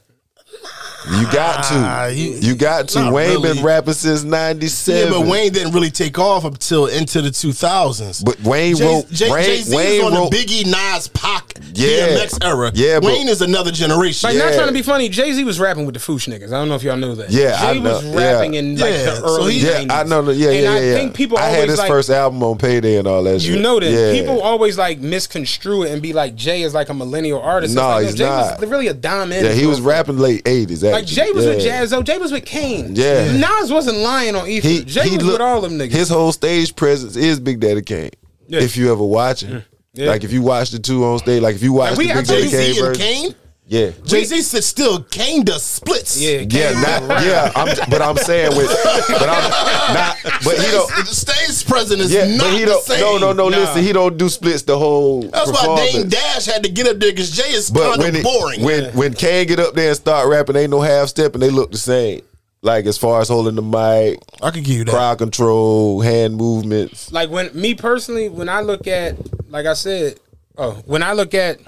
You 1.09 1.25
got 1.33 1.63
to. 1.65 1.75
Ah, 1.75 2.07
you- 2.07 2.39
you 2.41 2.55
got 2.57 2.89
to. 2.89 3.11
Wayne 3.11 3.31
really. 3.31 3.55
been 3.55 3.65
rapping 3.65 3.95
since 3.95 4.25
yeah, 4.25 4.31
'97. 4.31 5.13
but 5.13 5.27
Wayne 5.27 5.53
didn't 5.53 5.73
really 5.73 5.91
take 5.91 6.19
off 6.19 6.45
until 6.45 6.87
into 6.87 7.23
the 7.23 7.31
2000s. 7.31 8.25
But 8.25 8.41
Wayne 8.43 8.77
Jay, 8.77 8.85
wrote. 8.85 9.11
Jay, 9.11 9.31
Wayne, 9.31 9.45
Jay-Z 9.45 9.77
Wayne 9.77 10.01
is 10.01 10.05
on 10.05 10.13
wrote. 10.15 10.31
the 10.33 10.37
Biggie, 10.37 10.67
Nas, 10.67 11.07
Pac, 11.09 11.55
Yeah. 11.75 12.09
DMX 12.09 12.39
era. 12.43 12.71
Yeah, 12.75 12.99
but- 13.01 13.13
Wayne 13.13 13.29
is 13.29 13.41
another 13.41 13.71
generation. 13.71 14.29
Like 14.29 14.37
not 14.39 14.55
trying 14.55 14.67
to 14.67 14.73
be 14.73 14.83
funny, 14.83 15.09
Jay 15.09 15.33
Z 15.33 15.45
was 15.45 15.61
rapping 15.61 15.87
with 15.87 15.95
the 15.95 16.01
Foosh 16.01 16.27
niggas. 16.29 16.49
I 16.49 16.59
don't 16.59 16.69
know 16.69 16.75
if 16.75 16.83
y'all 16.83 16.97
knew 16.97 17.15
that. 17.15 17.31
Yeah, 17.31 17.57
Jay 17.61 17.67
I 17.67 17.73
know. 17.79 17.93
was 17.93 18.05
rapping 18.07 18.55
Yeah. 18.55 18.61
in 18.61 18.77
like 18.77 18.91
Yeah, 18.93 19.05
the 19.05 19.17
so 19.17 19.25
early. 19.37 19.53
he- 19.55 19.67
yeah, 19.67 19.73
90s. 19.85 19.93
I 19.93 20.03
know. 20.05 20.23
that- 20.23 20.35
Yeah, 20.37 20.51
and 20.51 20.63
yeah, 20.63 20.73
I 20.73 20.79
yeah. 20.81 20.95
think 20.95 21.15
people 21.15 21.39
I 21.39 21.43
always 21.43 21.57
had 21.61 21.69
his 21.69 21.79
like 21.79 21.89
first 21.89 22.11
album 22.11 22.43
on 22.43 22.59
Payday 22.59 22.97
and 22.97 23.07
all 23.07 23.23
that. 23.23 23.35
you 23.43 23.53
shit. 23.55 23.61
know 23.61 23.79
that 23.79 23.91
Yeah. 23.91 24.13
people 24.13 24.41
always 24.43 24.77
like 24.77 24.99
misconstrue 25.01 25.85
it 25.85 25.93
and 25.93 26.03
be 26.03 26.13
like 26.13 26.35
Jay 26.35 26.63
is 26.63 26.75
like 26.75 26.89
a 26.89 26.95
millennial 26.95 27.41
artist. 27.41 27.75
No, 27.75 27.83
like, 27.83 28.01
no, 28.03 28.07
he's 28.07 28.15
Jay 28.17 28.25
not. 28.25 28.61
was 28.61 28.69
really 28.69 28.89
a 28.89 28.95
dime 28.95 29.31
Yeah, 29.33 29.53
he 29.53 29.67
was 29.67 29.81
rapping 29.81 30.19
late 30.19 30.43
'80s. 30.45 30.83
Like 30.97 31.07
Jay 31.07 31.31
was 31.33 31.47
with 31.47 31.63
Yeah. 31.65 31.83
Jaz-O. 31.85 32.03
Jay 32.03 32.19
was 32.19 32.33
with 32.33 32.45
Kane. 32.45 32.95
Yeah. 32.97 33.33
Nas 33.37 33.73
wasn't 33.73 33.99
lying 33.99 34.35
on 34.37 34.49
Ether. 34.49 34.69
He, 34.69 34.85
Jay 34.85 35.09
he 35.09 35.17
was 35.17 35.25
look- 35.25 35.33
with 35.35 35.41
all 35.43 35.61
them 35.61 35.73
niggas. 35.79 35.93
His 35.93 36.09
whole 36.09 36.33
stage 36.33 36.75
presence 36.77 37.17
is 37.17 37.39
Big 37.41 37.61
Daddy 37.61 37.83
Kane. 37.83 38.11
Yeah. 38.49 38.61
If 38.61 38.77
you 38.77 38.93
ever 38.93 39.03
watch 39.05 39.43
him, 39.43 39.65
Yeah. 39.95 40.09
Like 40.09 40.25
if 40.25 40.33
you 40.33 40.43
watch 40.43 40.71
the 40.71 40.79
two 40.79 41.05
on 41.05 41.19
stage, 41.19 41.41
like 41.43 41.55
if 41.57 41.63
you 41.63 41.73
watch 41.73 41.93
Like, 41.93 41.99
we 41.99 42.09
the 42.09 42.15
Big 42.15 42.27
Daddy 42.27 42.51
Kane 42.51 42.75
version, 42.85 42.95
Kane. 42.95 43.35
Yeah. 43.67 43.91
Jay 44.05 44.25
Z 44.25 44.43
said 44.43 44.63
still 44.65 45.03
Kane 45.03 45.45
does 45.45 45.63
splits. 45.65 46.21
Yeah, 46.21 46.45
Yeah, 46.49 46.73
not, 46.81 47.23
yeah, 47.25 47.51
I'm, 47.57 47.77
but 47.91 48.01
I'm 48.01 48.17
saying 48.17 48.57
with, 48.57 48.69
but 49.09 49.29
I'm 49.29 49.51
not, 49.95 50.17
but 50.45 50.57
he 50.59 50.71
don't, 50.71 50.89
the 50.89 51.05
stage 51.07 51.67
present 51.69 52.01
is 52.01 52.13
yeah, 52.13 52.27
not 52.37 52.45
but 52.45 52.53
he 52.53 52.61
the 52.61 52.67
don't, 52.67 52.83
same. 52.85 53.01
no, 53.01 53.19
no, 53.19 53.33
no, 53.33 53.49
listen, 53.49 53.83
he 53.83 53.93
don't 53.93 54.17
do 54.17 54.29
splits 54.29 54.63
the 54.63 54.79
whole 54.79 55.23
That's 55.23 55.51
why 55.51 55.59
performance. 55.61 55.93
Dame 55.93 56.09
Dash 56.09 56.47
had 56.47 56.63
to 56.63 56.71
get 56.71 56.87
up 56.87 56.99
there 56.99 57.11
because 57.11 57.31
Jay 57.31 57.51
is 57.51 57.71
But 57.71 57.91
kind 57.91 57.99
when 58.03 58.09
of 58.11 58.21
it, 58.21 58.25
boring. 58.25 58.63
when 58.63 58.85
when 58.97 59.15
Kane 59.15 59.47
get 59.49 59.59
up 59.61 59.75
there 59.75 59.89
and 59.89 59.97
start 59.97 60.29
rapping, 60.29 60.57
ain't 60.57 60.71
no 60.71 60.81
half 60.81 61.09
step 61.09 61.35
and 61.35 61.43
they 61.43 61.51
look 61.51 61.73
the 61.73 61.79
same. 61.79 62.23
Like 62.63 62.87
as 62.87 62.97
far 62.99 63.21
as 63.21 63.29
holding 63.29 63.55
the 63.55 63.63
mic, 63.63 64.19
I 64.43 64.51
can 64.51 64.63
give 64.63 64.77
you 64.77 64.85
that. 64.85 64.91
crowd 64.91 65.19
control, 65.19 66.01
hand 66.01 66.37
movements. 66.37 67.13
like 67.13 67.31
when 67.31 67.51
me 67.61 67.75
personally, 67.75 68.29
when 68.29 68.49
I 68.49 68.61
look 68.61 68.87
at, 68.89 69.17
like 69.51 69.67
I 69.67 69.75
said, 69.75 70.19
oh, 70.57 70.73
when 70.87 71.03
I 71.03 71.13
look 71.13 71.35
at, 71.35 71.59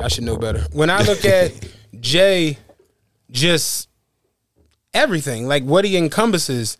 I 0.00 0.08
should 0.08 0.24
know 0.24 0.36
better. 0.36 0.66
When 0.72 0.90
I 0.90 1.02
look 1.02 1.24
at 1.24 1.52
Jay, 2.00 2.58
just 3.30 3.88
everything, 4.94 5.46
like 5.46 5.64
what 5.64 5.84
he 5.84 5.96
encompasses, 5.96 6.76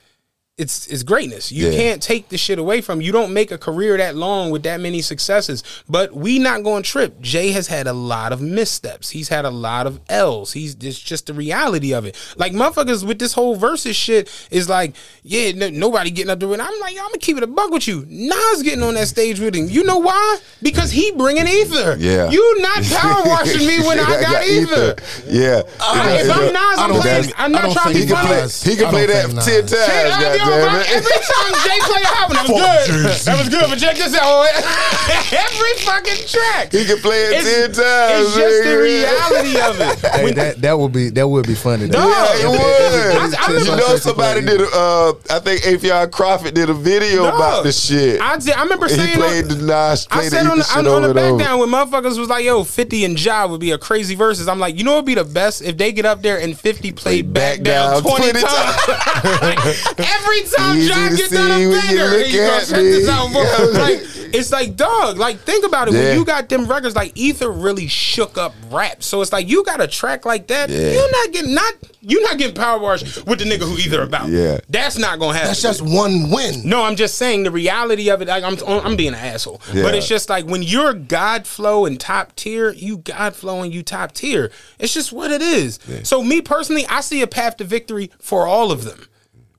it's 0.59 0.87
it's 0.89 1.03
greatness. 1.03 1.51
You 1.51 1.69
Yeah. 1.71 1.77
can't 1.79 2.03
take 2.03 2.29
the 2.29 2.37
shit 2.37 2.59
away 2.59 2.83
from. 2.83 2.99
him. 2.99 3.03
You 3.03 3.11
don't 3.13 3.33
make 3.33 3.51
a 3.51 3.57
career 3.59 3.97
that 3.97 4.15
long 4.17 4.51
with 4.51 4.63
that 4.65 4.81
many 4.81 5.01
successes. 5.01 5.63
But 5.89 6.15
we 6.15 6.39
not 6.39 6.63
going 6.63 6.83
to 6.83 6.89
trip. 6.89 7.21
Jay 7.23 7.53
has 7.53 7.69
had 7.69 7.87
a 7.87 7.95
lot 7.95 8.33
of 8.35 8.43
missteps. 8.43 9.09
He's 9.11 9.31
had 9.31 9.47
a 9.47 9.51
lot 9.51 9.87
of 9.87 9.99
L's. 10.11 10.53
He's 10.53 10.77
it's 10.83 10.99
just 11.01 11.27
the 11.27 11.33
reality 11.35 11.95
of 11.95 12.05
it. 12.05 12.17
Like 12.37 12.53
motherfuckers 12.53 13.03
with 13.03 13.19
this 13.19 13.33
whole 13.33 13.57
versus 13.57 13.97
shit 13.97 14.29
is 14.51 14.69
like, 14.69 14.95
yeah, 15.23 15.53
no, 15.53 15.71
nobody 15.71 16.11
getting 16.11 16.31
up 16.31 16.39
there. 16.39 16.53
And 16.53 16.61
I'm 16.61 16.79
like, 16.81 16.97
I'm 16.99 17.07
gonna 17.07 17.19
keep 17.19 17.39
it 17.39 17.43
a 17.43 17.47
buck 17.47 17.71
with 17.71 17.89
you. 17.89 18.05
Nas 18.09 18.63
getting 18.63 18.83
on 18.83 18.93
that 18.95 19.09
stage 19.09 19.41
with 19.41 19.55
him. 19.57 19.69
You 19.71 19.85
know 19.85 19.99
why? 19.99 20.39
Because 20.61 20.91
he 20.93 21.13
bringing 21.13 21.47
ether. 21.47 21.97
Yeah. 21.99 22.29
You 22.31 22.61
not 22.61 22.83
power 22.85 23.23
washing 23.25 23.67
me 23.67 23.79
when 23.87 23.99
I 24.01 24.21
got 24.21 24.47
ether. 24.47 24.97
Yeah, 25.29 25.63
uh, 25.81 25.93
I- 25.97 26.13
if 26.21 26.27
Yeah. 26.27 26.33
I'm 26.35 26.53
Nas, 26.53 26.57
I 26.57 26.75
I'm 26.85 26.91
don't 26.93 27.01
playing. 27.01 27.33
I'm 27.39 27.53
not 27.53 27.73
trying 27.73 27.89
to 27.89 27.95
be 27.95 28.01
he 28.01 28.07
can 28.07 28.17
funny. 28.17 28.29
play. 28.29 28.41
Nas. 28.43 28.63
He 28.63 28.73
I 28.73 28.77
can 28.77 28.89
play 28.91 29.07
that 29.07 29.27
think 29.31 29.41
ten 29.41 29.63
Nas. 29.65 29.71
times. 29.73 30.42
Shit, 30.43 30.53
I- 30.53 30.63
bro, 30.63 30.81
it. 30.81 30.91
every 30.93 31.19
time 31.23 31.53
Jay 31.63 31.79
play 31.87 32.03
an 32.03 32.15
album, 32.19 32.35
that 32.37 32.47
was 32.49 32.59
good. 32.59 33.25
That 33.27 33.37
was 33.39 33.49
good, 33.49 33.67
but 33.71 33.79
check 33.79 33.97
this 33.97 34.15
out. 34.15 34.47
every 35.33 35.75
fucking 35.87 36.27
track. 36.27 36.73
He 36.73 36.85
can 36.85 36.99
play 36.99 37.19
it 37.31 37.33
It's- 37.33 37.47
ten 37.47 37.73
times. 37.73 38.27
It's 38.27 38.35
just 38.37 38.65
the 38.65 38.77
reality 38.79 39.61
of 39.61 39.81
it. 39.81 39.99
Hey, 40.13 40.25
When- 40.25 40.35
that 40.35 40.61
that 40.61 40.79
would 40.79 40.93
be 40.93 41.09
that 41.11 41.27
would 41.27 41.47
be 41.47 41.55
funny. 41.55 41.87
though. 41.87 41.99
Dog. 41.99 42.11
Yeah, 42.11 42.49
it 42.49 43.35
I- 43.39 43.47
I 43.49 43.59
you 43.59 43.65
know, 43.77 43.97
somebody 43.97 44.41
did. 44.43 44.61
A, 44.61 44.69
uh, 44.75 45.13
I 45.31 45.39
think 45.39 45.63
Afion 45.63 46.11
Crawford 46.11 46.55
did 46.55 46.69
a 46.71 46.75
video 46.75 47.25
Dog. 47.25 47.35
about 47.35 47.65
this 47.65 47.83
shit. 47.85 48.21
I, 48.21 48.37
did- 48.39 48.55
I 48.55 48.63
remember 48.63 48.87
And 48.87 48.95
saying 48.95 49.09
he 49.09 49.15
played 49.17 49.45
on, 49.45 49.59
the 49.59 49.65
Nas, 49.67 50.07
I 50.11 50.15
played 50.19 50.31
said 50.31 50.45
the 50.47 50.51
on 50.51 50.59
Ether 50.59 50.83
the, 50.83 50.91
on, 50.91 51.03
on 51.05 51.09
the 51.09 51.15
back 51.15 51.39
down 51.39 51.59
when 51.61 51.69
motherfuckers 51.71 52.19
was 52.19 52.29
like, 52.29 52.45
yo, 52.45 52.65
50 52.65 53.05
and 53.05 53.23
Ja 53.25 53.47
would 53.47 53.61
be 53.61 53.71
a 53.71 53.79
crazy 53.79 54.15
versus. 54.15 54.49
I'm 54.49 54.59
like, 54.59 54.77
you 54.77 54.85
know 54.85 54.93
what 54.93 54.99
would 55.05 55.07
be 55.07 55.15
the 55.15 55.25
best 55.25 55.63
if 55.63 55.77
they 55.79 55.93
get 55.93 56.05
up 56.05 56.21
there 56.23 56.39
and 56.41 56.59
50 56.59 56.93
played 56.93 57.33
back, 57.33 57.59
back 57.59 57.65
down, 57.65 58.03
down 58.03 58.17
20 58.17 58.33
20 58.33 58.41
times. 58.47 58.77
Every 59.99 60.32
time 60.57 60.77
Easy 60.79 60.89
Ja 60.89 61.09
to 61.09 61.17
gets 61.17 61.31
done 61.31 61.51
see 61.51 61.65
a 61.65 61.69
when 61.69 61.71
you 61.71 61.81
banger, 61.97 62.05
look 62.19 62.27
he 62.27 62.37
goes, 62.37 62.73
at 62.73 62.77
check 62.77 62.83
this 62.85 63.09
out, 63.09 63.33
bro. 63.33 63.81
like, 63.81 64.01
it's 64.35 64.51
like, 64.51 64.77
dog, 64.77 65.19
like, 65.19 65.39
think 65.41 65.67
about 65.67 65.89
it. 65.89 65.95
Yeah. 65.95 66.01
When 66.11 66.19
you 66.19 66.25
got 66.25 66.49
them 66.49 66.67
records, 66.67 66.97
like, 66.97 67.13
Ether 67.15 67.51
really 67.53 67.87
shook 67.87 68.39
up 68.39 68.55
rap. 68.71 69.03
So 69.03 69.21
it's 69.21 69.31
like, 69.33 69.47
you 69.49 69.63
got 69.65 69.81
a 69.83 69.87
track 69.87 70.25
like 70.25 70.47
that, 70.47 70.71
Yeah. 70.71 70.93
you're 70.93 71.11
not 71.11 71.33
getting, 71.33 71.55
not, 71.55 71.75
you're 72.01 72.23
not 72.23 72.39
getting 72.39 72.55
power 72.55 72.79
washed 72.81 73.27
with 73.27 73.41
the 73.41 73.45
nigga 73.45 73.61
who 73.69 73.77
Ether 73.77 74.03
about. 74.03 74.29
Yeah. 74.29 74.59
That's 74.71 74.97
not 74.99 75.19
going 75.19 75.33
to 75.33 75.37
happen. 75.37 75.49
That's 75.49 75.61
just 75.63 75.83
one 75.83 76.31
win. 76.31 76.63
No, 76.67 76.83
I'm 76.83 76.97
just 76.97 77.17
saying 77.19 77.43
the 77.43 77.51
reality 77.51 78.09
of 78.11 78.23
it. 78.23 78.29
Like, 78.29 78.43
I'm 78.43 78.57
I'm 78.67 78.97
being 78.97 79.11
an 79.11 79.15
asshole, 79.17 79.61
Yeah. 79.73 79.83
but 79.83 79.95
it's 79.95 80.09
just 80.09 80.31
like 80.31 80.47
when 80.47 80.63
you're 80.63 80.95
God 80.95 81.47
flow 81.47 81.85
and 81.85 82.01
top 82.01 82.35
tier, 82.35 82.71
you 82.73 82.99
God 82.99 83.35
flow 83.37 83.61
and 83.63 83.73
you 83.73 83.83
top 83.83 84.13
tier. 84.13 84.51
It's 84.79 84.95
just 84.95 85.13
what 85.13 85.31
it 85.31 85.43
is. 85.43 85.79
So 86.05 86.23
me 86.25 86.41
personally, 86.41 86.87
I 86.87 87.03
see 87.03 87.21
a 87.23 87.27
path 87.27 87.59
to 87.59 87.65
victory 87.65 88.11
for 88.19 88.47
all 88.47 88.73
of 88.73 88.85
them. 88.85 89.09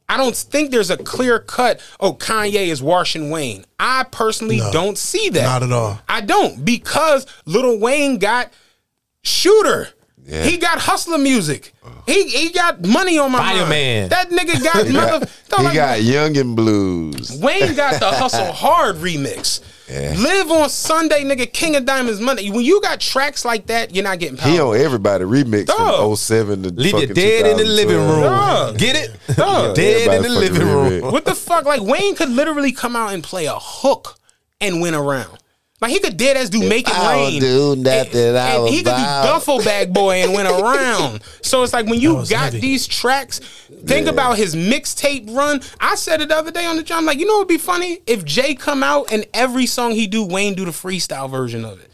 I 0.09 0.17
don't 0.17 0.35
think 0.35 0.71
there's 0.71 0.89
a 0.89 0.97
clear 0.97 1.39
cut. 1.39 1.81
Oh, 1.99 2.13
Kanye 2.13 2.67
is 2.67 2.83
washing 2.83 3.29
Wayne. 3.29 3.65
I 3.79 4.03
personally 4.11 4.59
don't 4.71 4.97
see 4.97 5.29
that. 5.29 5.43
Not 5.43 5.63
at 5.63 5.71
all. 5.71 5.99
I 6.07 6.21
don't 6.21 6.63
because 6.63 7.25
Little 7.45 7.79
Wayne 7.79 8.17
got 8.17 8.51
shooter. 9.23 9.89
Yeah. 10.25 10.43
He 10.45 10.57
got 10.57 10.79
hustler 10.79 11.17
music. 11.17 11.73
He 12.05 12.27
he 12.29 12.49
got 12.51 12.85
money 12.85 13.17
on 13.17 13.31
my 13.31 13.39
mind. 13.39 13.57
Fireman. 13.59 14.09
That 14.09 14.29
nigga 14.29 14.63
got 14.63 14.85
He 14.87 14.93
mother. 14.93 15.19
got, 15.25 15.29
Dog, 15.49 15.59
he 15.59 15.65
like, 15.65 15.73
got 15.75 16.01
Young 16.03 16.37
and 16.37 16.55
Blues. 16.55 17.37
Wayne 17.41 17.75
got 17.75 17.99
the 17.99 18.11
hustle 18.11 18.51
hard 18.53 18.97
remix. 18.97 19.61
Yeah. 19.89 20.15
Live 20.17 20.49
on 20.49 20.69
Sunday, 20.69 21.23
nigga. 21.25 21.51
King 21.51 21.75
of 21.75 21.85
Diamonds 21.85 22.21
Monday. 22.21 22.49
When 22.49 22.61
you 22.63 22.81
got 22.81 23.01
tracks 23.01 23.43
like 23.43 23.67
that, 23.67 23.93
you're 23.93 24.03
not 24.03 24.17
getting 24.19 24.37
power. 24.37 24.49
He 24.51 24.59
on 24.59 24.77
everybody 24.77 25.25
remix 25.25 25.65
Dog. 25.65 25.99
from 25.99 26.15
07 26.15 26.63
to 26.63 26.69
Leave 26.69 26.93
you 26.97 27.07
dead 27.13 27.45
in 27.45 27.57
the 27.57 27.65
living 27.65 27.97
room. 27.97 28.21
Dog. 28.21 28.77
Get 28.77 28.95
it? 28.95 29.35
Dog. 29.35 29.75
Dead 29.75 30.15
in 30.15 30.21
the 30.23 30.29
living 30.29 30.61
room. 30.61 30.89
remix. 31.01 31.11
What 31.11 31.25
the 31.25 31.35
fuck? 31.35 31.65
Like 31.65 31.81
Wayne 31.81 32.15
could 32.15 32.29
literally 32.29 32.71
come 32.71 32.95
out 32.95 33.13
and 33.13 33.21
play 33.21 33.45
a 33.45 33.57
hook 33.59 34.17
and 34.61 34.81
win 34.81 34.93
around. 34.93 35.37
Like 35.83 35.91
he 35.91 35.99
could 35.99 36.15
dead 36.15 36.37
as 36.37 36.49
do 36.49 36.67
make 36.67 36.87
it 36.87 36.95
I 36.95 37.13
rain. 37.13 37.41
do 37.41 37.75
nothing 37.75 38.19
and, 38.29 38.37
I 38.37 38.55
and 38.55 38.69
he 38.69 38.77
could 38.77 38.85
do 38.95 39.03
duffel 39.03 39.59
bag 39.59 39.93
boy 39.93 40.23
and 40.23 40.33
went 40.33 40.47
around. 40.49 41.21
So 41.43 41.61
it's 41.61 41.73
like 41.73 41.85
when 41.87 41.99
you 41.99 42.15
got 42.29 42.45
heavy. 42.45 42.59
these 42.61 42.87
tracks, 42.87 43.39
think 43.85 44.07
about 44.07 44.37
his 44.37 44.55
mixtape 44.55 45.35
run. 45.35 45.61
I 45.79 45.95
said 45.95 46.21
it 46.21 46.29
the 46.29 46.37
other 46.37 46.51
day 46.51 46.65
on 46.65 46.77
the 46.77 46.83
job. 46.83 47.03
Like 47.03 47.19
you 47.19 47.25
know, 47.25 47.35
it'd 47.37 47.49
be 47.49 47.57
funny 47.57 47.99
if 48.07 48.23
Jay 48.23 48.55
come 48.55 48.81
out 48.81 49.11
and 49.11 49.25
every 49.33 49.65
song 49.65 49.91
he 49.91 50.07
do, 50.07 50.23
Wayne 50.23 50.53
do 50.55 50.63
the 50.65 50.71
freestyle 50.71 51.29
version 51.29 51.65
of 51.65 51.81
it. 51.81 51.91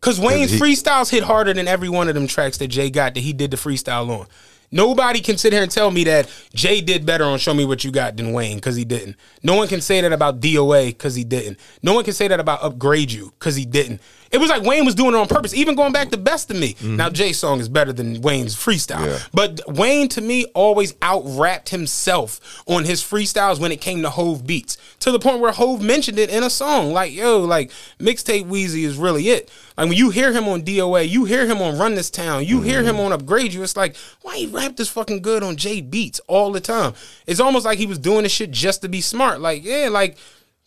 Cause 0.00 0.18
Wayne's 0.18 0.50
he- 0.50 0.58
freestyles 0.58 1.08
hit 1.08 1.22
harder 1.22 1.54
than 1.54 1.68
every 1.68 1.88
one 1.88 2.08
of 2.08 2.14
them 2.14 2.26
tracks 2.26 2.58
that 2.58 2.68
Jay 2.68 2.90
got 2.90 3.14
that 3.14 3.20
he 3.20 3.32
did 3.32 3.52
the 3.52 3.56
freestyle 3.56 4.08
on. 4.10 4.26
Nobody 4.72 5.20
can 5.20 5.36
sit 5.36 5.52
here 5.52 5.62
and 5.62 5.70
tell 5.70 5.90
me 5.90 6.04
that 6.04 6.30
Jay 6.54 6.80
did 6.80 7.04
better 7.04 7.24
on 7.24 7.38
Show 7.38 7.54
Me 7.54 7.64
What 7.64 7.82
You 7.82 7.90
Got 7.90 8.16
than 8.16 8.32
Wayne 8.32 8.56
because 8.56 8.76
he 8.76 8.84
didn't. 8.84 9.16
No 9.42 9.56
one 9.56 9.66
can 9.66 9.80
say 9.80 10.00
that 10.00 10.12
about 10.12 10.40
DOA 10.40 10.88
because 10.88 11.16
he 11.16 11.24
didn't. 11.24 11.58
No 11.82 11.94
one 11.94 12.04
can 12.04 12.14
say 12.14 12.28
that 12.28 12.38
about 12.38 12.62
Upgrade 12.62 13.10
You 13.10 13.32
because 13.38 13.56
he 13.56 13.64
didn't. 13.64 14.00
It 14.30 14.38
was 14.38 14.48
like 14.48 14.62
Wayne 14.62 14.84
was 14.84 14.94
doing 14.94 15.14
it 15.14 15.16
on 15.16 15.26
purpose. 15.26 15.54
Even 15.54 15.74
going 15.74 15.92
back 15.92 16.10
to 16.10 16.16
Best 16.16 16.50
of 16.50 16.56
Me. 16.56 16.74
Mm-hmm. 16.74 16.96
Now 16.96 17.10
Jay's 17.10 17.38
song 17.38 17.58
is 17.58 17.68
better 17.68 17.92
than 17.92 18.22
Wayne's 18.22 18.54
freestyle. 18.54 19.06
Yeah. 19.06 19.18
But 19.34 19.60
Wayne 19.66 20.08
to 20.10 20.20
me 20.20 20.46
always 20.54 20.94
out 21.02 21.22
rapped 21.24 21.70
himself 21.70 22.62
on 22.66 22.84
his 22.84 23.02
freestyles 23.02 23.58
when 23.58 23.72
it 23.72 23.80
came 23.80 24.02
to 24.02 24.10
Hove 24.10 24.46
beats. 24.46 24.76
To 25.00 25.10
the 25.10 25.18
point 25.18 25.40
where 25.40 25.50
Hove 25.50 25.82
mentioned 25.82 26.18
it 26.18 26.30
in 26.30 26.44
a 26.44 26.50
song. 26.50 26.92
Like, 26.92 27.12
yo, 27.12 27.40
like 27.40 27.72
mixtape 27.98 28.46
Weezy 28.46 28.84
is 28.84 28.96
really 28.96 29.30
it. 29.30 29.50
Like 29.76 29.88
when 29.88 29.96
you 29.96 30.10
hear 30.10 30.32
him 30.32 30.46
on 30.46 30.62
DOA, 30.62 31.08
you 31.08 31.24
hear 31.24 31.46
him 31.46 31.60
on 31.60 31.78
Run 31.78 31.96
This 31.96 32.10
Town, 32.10 32.44
you 32.44 32.60
hear 32.60 32.80
mm-hmm. 32.80 32.90
him 32.90 33.00
on 33.00 33.12
Upgrade 33.12 33.52
You, 33.52 33.62
it's 33.62 33.76
like, 33.76 33.96
why 34.22 34.36
he 34.36 34.46
rap 34.46 34.76
this 34.76 34.88
fucking 34.88 35.22
good 35.22 35.42
on 35.42 35.56
Jay 35.56 35.80
Beats 35.80 36.20
all 36.28 36.52
the 36.52 36.60
time? 36.60 36.92
It's 37.26 37.40
almost 37.40 37.64
like 37.64 37.78
he 37.78 37.86
was 37.86 37.98
doing 37.98 38.22
this 38.22 38.32
shit 38.32 38.50
just 38.52 38.82
to 38.82 38.88
be 38.88 39.00
smart. 39.00 39.40
Like, 39.40 39.64
yeah, 39.64 39.88
like 39.90 40.18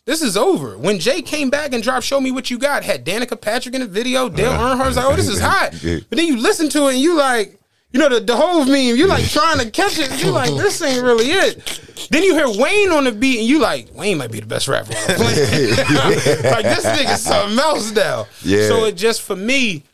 this 0.06 0.20
is 0.22 0.36
over. 0.36 0.76
When 0.76 0.98
Jay 0.98 1.22
came 1.22 1.50
back 1.50 1.72
and 1.72 1.82
dropped 1.82 2.04
Show 2.04 2.20
Me 2.20 2.30
What 2.30 2.50
You 2.50 2.58
Got, 2.58 2.84
had 2.84 3.04
Danica 3.06 3.40
Patrick 3.40 3.74
in 3.74 3.80
the 3.80 3.86
video, 3.86 4.28
Dale 4.28 4.52
Earnhardt's 4.52 4.96
like, 4.96 5.06
oh, 5.06 5.16
this 5.16 5.28
is 5.28 5.40
hot. 5.42 5.72
But 5.72 6.16
then 6.16 6.26
you 6.26 6.36
listen 6.36 6.68
to 6.70 6.88
it 6.88 6.94
and 6.94 7.00
you 7.00 7.16
like, 7.16 7.58
you 7.92 8.00
know, 8.00 8.08
the, 8.08 8.18
the 8.18 8.36
whole 8.36 8.64
meme, 8.64 8.96
you 8.96 9.06
like 9.06 9.24
trying 9.30 9.60
to 9.60 9.70
catch 9.70 9.98
it. 9.98 10.10
You 10.22 10.32
like, 10.32 10.50
this 10.50 10.82
ain't 10.82 11.04
really 11.04 11.26
it. 11.26 11.80
Then 12.10 12.24
you 12.24 12.34
hear 12.34 12.48
Wayne 12.48 12.90
on 12.90 13.04
the 13.04 13.12
beat 13.12 13.38
and 13.38 13.46
you 13.46 13.60
like, 13.60 13.88
Wayne 13.94 14.18
might 14.18 14.32
be 14.32 14.40
the 14.40 14.46
best 14.46 14.66
rapper 14.66 14.92
on 14.96 15.06
the 15.06 15.14
planet. 15.14 16.44
like, 16.44 16.64
this 16.64 16.84
nigga's 16.84 17.22
something 17.22 17.56
else 17.56 17.92
now. 17.92 18.26
Yeah. 18.42 18.66
So 18.66 18.84
it 18.86 18.96
just, 18.96 19.22
for 19.22 19.36
me, 19.36 19.84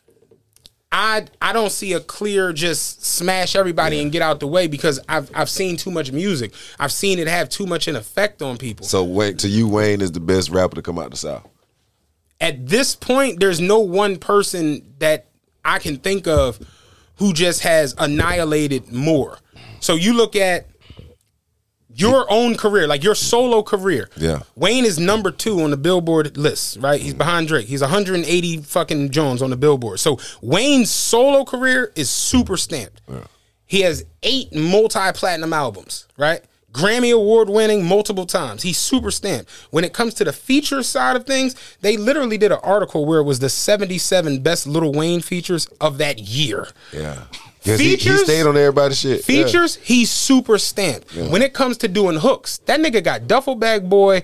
I 0.93 1.27
I 1.41 1.53
don't 1.53 1.71
see 1.71 1.93
a 1.93 2.01
clear 2.01 2.53
just 2.53 3.05
smash 3.05 3.55
everybody 3.55 4.01
and 4.01 4.11
get 4.11 4.23
out 4.23 4.41
the 4.41 4.47
way 4.49 4.67
because 4.67 4.99
I've 5.09 5.31
I've 5.35 5.51
seen 5.51 5.77
too 5.77 5.91
much 5.91 6.11
music. 6.11 6.53
I've 6.79 6.93
seen 6.93 7.19
it 7.19 7.29
have 7.29 7.49
too 7.49 7.67
much 7.67 7.87
an 7.87 7.95
effect 7.97 8.43
on 8.43 8.57
people. 8.57 8.85
So 8.87 9.05
wait, 9.05 9.39
to 9.41 9.49
you, 9.49 9.69
Wayne 9.69 10.01
is 10.01 10.13
the 10.13 10.21
best 10.21 10.51
rapper 10.51 10.77
to 10.77 10.83
come 10.83 10.99
out 10.99 11.11
the 11.11 11.17
South. 11.17 11.47
At 12.41 12.67
this 12.67 12.97
point, 12.97 13.39
there's 13.39 13.61
no 13.61 13.81
one 13.81 14.17
person 14.17 14.95
that 14.99 15.27
I 15.65 15.79
can 15.79 15.99
think 15.99 16.27
of 16.27 16.59
who 17.17 17.35
just 17.35 17.61
has 17.63 17.95
annihilated 17.99 18.91
more. 18.91 19.39
So 19.81 19.95
you 19.95 20.15
look 20.15 20.35
at 20.35 20.70
your 22.01 22.27
own 22.31 22.57
career, 22.57 22.87
like 22.87 23.03
your 23.03 23.15
solo 23.15 23.63
career. 23.63 24.09
Yeah. 24.17 24.41
Wayne 24.55 24.85
is 24.85 24.99
number 24.99 25.31
two 25.31 25.61
on 25.63 25.71
the 25.71 25.77
Billboard 25.77 26.37
list, 26.37 26.79
right? 26.81 27.01
He's 27.01 27.15
mm. 27.15 27.19
behind 27.19 27.49
Drake. 27.49 27.67
He's 27.67 27.81
180 27.83 28.59
fucking 28.59 29.11
Jones 29.11 29.43
on 29.43 29.51
the 29.51 29.57
Billboard. 29.57 30.01
So 30.01 30.19
Wayne's 30.41 30.91
solo 30.91 31.45
career 31.45 31.93
is 31.97 32.11
super 32.11 32.55
mm. 32.55 32.59
stamped. 32.59 33.03
He 33.67 33.83
has 33.83 34.05
eight 34.25 34.53
multi-platinum 34.53 35.53
albums, 35.53 36.09
right? 36.17 36.43
Grammy 36.73 37.13
award 37.15 37.49
winning 37.49 37.85
multiple 37.85 38.27
times. 38.27 38.63
He's 38.63 38.79
super 38.79 39.11
stamped. 39.11 39.51
When 39.71 39.85
it 39.85 39.93
comes 39.93 40.15
to 40.15 40.25
the 40.25 40.33
feature 40.33 40.83
side 40.83 41.17
of 41.17 41.27
things, 41.27 41.55
they 41.81 41.97
literally 41.97 42.39
did 42.39 42.53
an 42.53 42.59
article 42.63 43.07
where 43.07 43.21
it 43.21 43.25
was 43.25 43.41
the 43.41 43.49
77 43.49 44.41
best 44.43 44.67
Little 44.67 44.93
Wayne 44.93 45.21
features 45.21 45.67
of 45.81 45.99
that 45.99 46.21
year. 46.21 46.69
Yeah. 46.93 47.25
Yes, 47.63 47.79
he, 47.79 47.91
he 47.91 47.97
Features- 47.97 48.25
stayed 48.25 48.47
on 48.47 48.57
everybody's 48.57 49.01
shit. 49.01 49.19
Yeah. 49.29 49.45
Features, 49.45 49.77
he's 49.77 50.11
super 50.11 50.59
stamped. 50.59 51.15
When 51.15 51.43
it 51.43 51.53
comes 51.53 51.77
to 51.79 51.89
doing 51.89 52.17
hooks, 52.19 52.59
that 52.67 52.81
nigga 52.81 53.03
got 53.05 53.27
Duffel 53.27 53.55
Bag 53.55 53.89
Boy, 53.89 54.23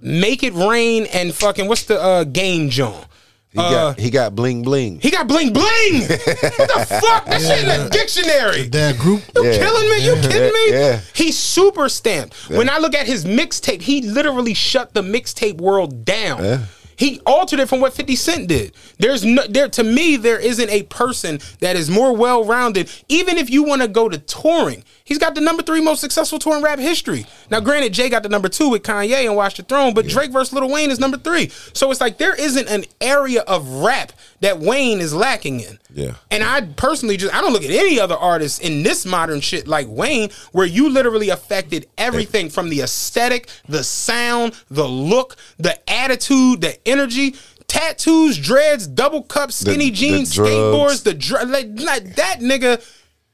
Make 0.00 0.42
It 0.42 0.54
Rain, 0.54 1.06
and 1.12 1.34
fucking 1.34 1.68
what's 1.68 1.84
the 1.84 2.00
uh, 2.00 2.24
game 2.24 2.70
John? 2.70 3.04
He 3.50 3.58
Uh, 3.58 3.70
got 3.70 3.98
he 3.98 4.10
got 4.10 4.34
bling 4.34 4.62
bling. 4.62 5.00
he 5.00 5.10
got 5.10 5.26
bling 5.26 5.54
bling. 5.54 5.64
what 6.02 6.08
the 6.08 6.86
fuck? 7.02 7.24
That 7.24 7.40
shit 7.40 7.60
in 7.66 7.84
the 7.84 7.88
dictionary. 7.90 8.68
That 8.68 8.98
group. 8.98 9.22
You 9.34 9.44
Yeah. 9.46 9.56
killing 9.58 9.88
me? 9.88 10.04
You 10.04 10.14
kidding 10.16 10.52
me? 10.52 10.70
Yeah. 10.70 11.00
He's 11.14 11.38
super 11.38 11.88
stamped. 11.88 12.34
When 12.50 12.68
I 12.68 12.76
look 12.78 12.94
at 12.94 13.06
his 13.06 13.24
mixtape, 13.24 13.80
he 13.80 14.02
literally 14.02 14.52
shut 14.52 14.92
the 14.92 15.00
mixtape 15.02 15.56
world 15.62 16.04
down. 16.04 16.68
Yeah. 16.98 17.08
He 17.08 17.20
altered 17.26 17.60
it 17.60 17.68
from 17.68 17.80
what 17.80 17.92
50 17.92 18.16
Cent 18.16 18.48
did. 18.48 18.72
There's 18.98 19.24
no 19.24 19.46
there 19.46 19.68
to 19.68 19.84
me, 19.84 20.16
there 20.16 20.38
isn't 20.38 20.68
a 20.68 20.82
person 20.84 21.40
that 21.60 21.76
is 21.76 21.88
more 21.88 22.14
well-rounded. 22.14 22.90
Even 23.08 23.38
if 23.38 23.50
you 23.50 23.62
want 23.62 23.82
to 23.82 23.88
go 23.88 24.08
to 24.08 24.18
touring, 24.18 24.84
he's 25.04 25.18
got 25.18 25.34
the 25.34 25.40
number 25.40 25.62
three 25.62 25.80
most 25.80 26.00
successful 26.00 26.38
tour 26.38 26.56
in 26.56 26.62
rap 26.62 26.78
history. 26.78 27.26
Now, 27.50 27.60
granted, 27.60 27.92
Jay 27.94 28.08
got 28.08 28.22
the 28.22 28.28
number 28.28 28.48
two 28.48 28.68
with 28.68 28.82
Kanye 28.82 29.24
and 29.26 29.36
Watch 29.36 29.56
the 29.56 29.62
Throne, 29.62 29.94
but 29.94 30.06
Drake 30.06 30.32
versus 30.32 30.52
Lil 30.52 30.68
Wayne 30.68 30.90
is 30.90 30.98
number 30.98 31.16
three. 31.16 31.48
So 31.72 31.90
it's 31.90 32.00
like 32.00 32.18
there 32.18 32.34
isn't 32.34 32.68
an 32.68 32.84
area 33.00 33.42
of 33.42 33.68
rap 33.68 34.12
that 34.40 34.58
Wayne 34.60 35.00
is 35.00 35.12
lacking 35.14 35.60
in. 35.60 35.78
Yeah. 35.92 36.14
And 36.30 36.44
I 36.44 36.60
personally 36.76 37.16
just 37.16 37.34
I 37.34 37.40
don't 37.40 37.52
look 37.52 37.64
at 37.64 37.70
any 37.70 37.98
other 37.98 38.16
artist 38.16 38.60
in 38.62 38.82
this 38.82 39.04
modern 39.06 39.40
shit 39.40 39.66
like 39.66 39.86
Wayne, 39.88 40.30
where 40.52 40.66
you 40.66 40.88
literally 40.88 41.28
affected 41.30 41.86
everything 41.98 42.48
from 42.50 42.68
the 42.68 42.80
aesthetic, 42.82 43.48
the 43.68 43.82
sound, 43.84 44.54
the 44.70 44.86
look, 44.86 45.36
the 45.58 45.78
attitude, 45.90 46.60
the 46.60 46.78
energy. 46.88 47.34
Tattoos, 47.68 48.38
dreads, 48.38 48.86
double 48.86 49.22
cup, 49.22 49.52
skinny 49.52 49.90
the 49.90 49.96
jeans, 49.96 50.32
drugs. 50.34 50.50
skateboards, 50.50 51.02
the 51.02 51.12
dr- 51.12 51.50
like, 51.50 51.68
like 51.76 52.16
that 52.16 52.38
nigga 52.40 52.82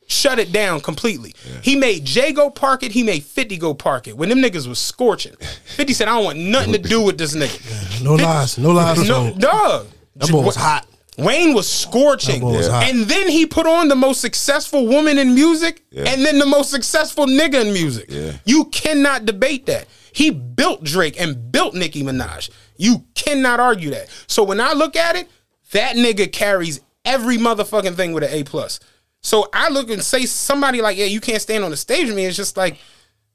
shut 0.09 0.41
it 0.41 0.51
down 0.51 0.81
completely. 0.81 1.33
He 1.63 1.77
made 1.77 2.05
Jay 2.05 2.33
go 2.33 2.51
park 2.51 2.83
it. 2.83 2.91
He 2.91 3.05
made 3.05 3.23
50 3.23 3.57
go 3.59 3.75
park 3.75 4.09
it. 4.09 4.17
When 4.17 4.29
them 4.29 4.39
niggas 4.41 4.67
was 4.67 4.81
scorching, 4.81 5.35
50 5.77 5.93
said, 5.95 6.09
"I 6.09 6.17
don't 6.17 6.25
want 6.25 6.39
nothing 6.41 6.73
to 6.73 6.79
do 6.79 7.01
with 7.01 7.17
this 7.17 7.37
nigga." 7.37 8.03
No 8.03 8.17
lies. 8.17 8.59
No 8.59 8.73
lies. 8.73 9.09
No, 9.09 9.29
No, 9.29 9.35
dog. 9.39 9.87
that 10.17 10.31
boy 10.31 10.43
was 10.43 10.57
hot. 10.57 10.85
Wayne 11.17 11.55
was 11.55 11.69
scorching. 11.69 12.41
That 12.41 12.47
was. 12.47 12.69
And 12.69 13.05
then 13.05 13.29
he 13.29 13.47
put 13.47 13.67
on 13.67 13.89
the 13.89 13.97
most 13.97 14.21
successful 14.21 14.87
woman 14.87 15.19
in 15.19 15.35
music 15.35 15.85
and 15.95 16.25
then 16.25 16.39
the 16.39 16.47
most 16.47 16.71
successful 16.71 17.27
nigga 17.27 17.67
in 17.67 17.73
music. 17.73 18.11
You 18.45 18.65
cannot 18.67 19.25
debate 19.25 19.67
that. 19.67 19.87
He 20.13 20.31
built 20.31 20.85
Drake 20.85 21.21
and 21.21 21.51
built 21.51 21.75
Nicki 21.75 22.03
Minaj. 22.03 22.51
You 22.77 23.05
cannot 23.15 23.61
argue 23.61 23.91
that. 23.91 24.09
So 24.27 24.43
when 24.43 24.61
I 24.61 24.73
look 24.73 24.97
at 24.97 25.17
it, 25.17 25.29
that 25.73 25.97
nigga 25.97 26.31
carries 26.31 26.81
every 27.05 27.37
motherfucking 27.37 27.95
thing 27.95 28.13
with 28.13 28.25
an 28.25 28.31
A 28.31 28.45
plus. 28.45 28.81
So 29.21 29.49
I 29.53 29.71
look 29.71 29.91
and 29.91 30.03
say 30.03 30.27
somebody 30.27 30.83
like, 30.83 30.97
yeah, 30.97 31.07
you 31.07 31.21
can't 31.21 31.41
stand 31.41 31.65
on 31.65 31.71
the 31.71 31.77
stage 31.77 32.09
with 32.09 32.17
me. 32.17 32.27
It's 32.27 32.37
just 32.37 32.57
like, 32.57 32.79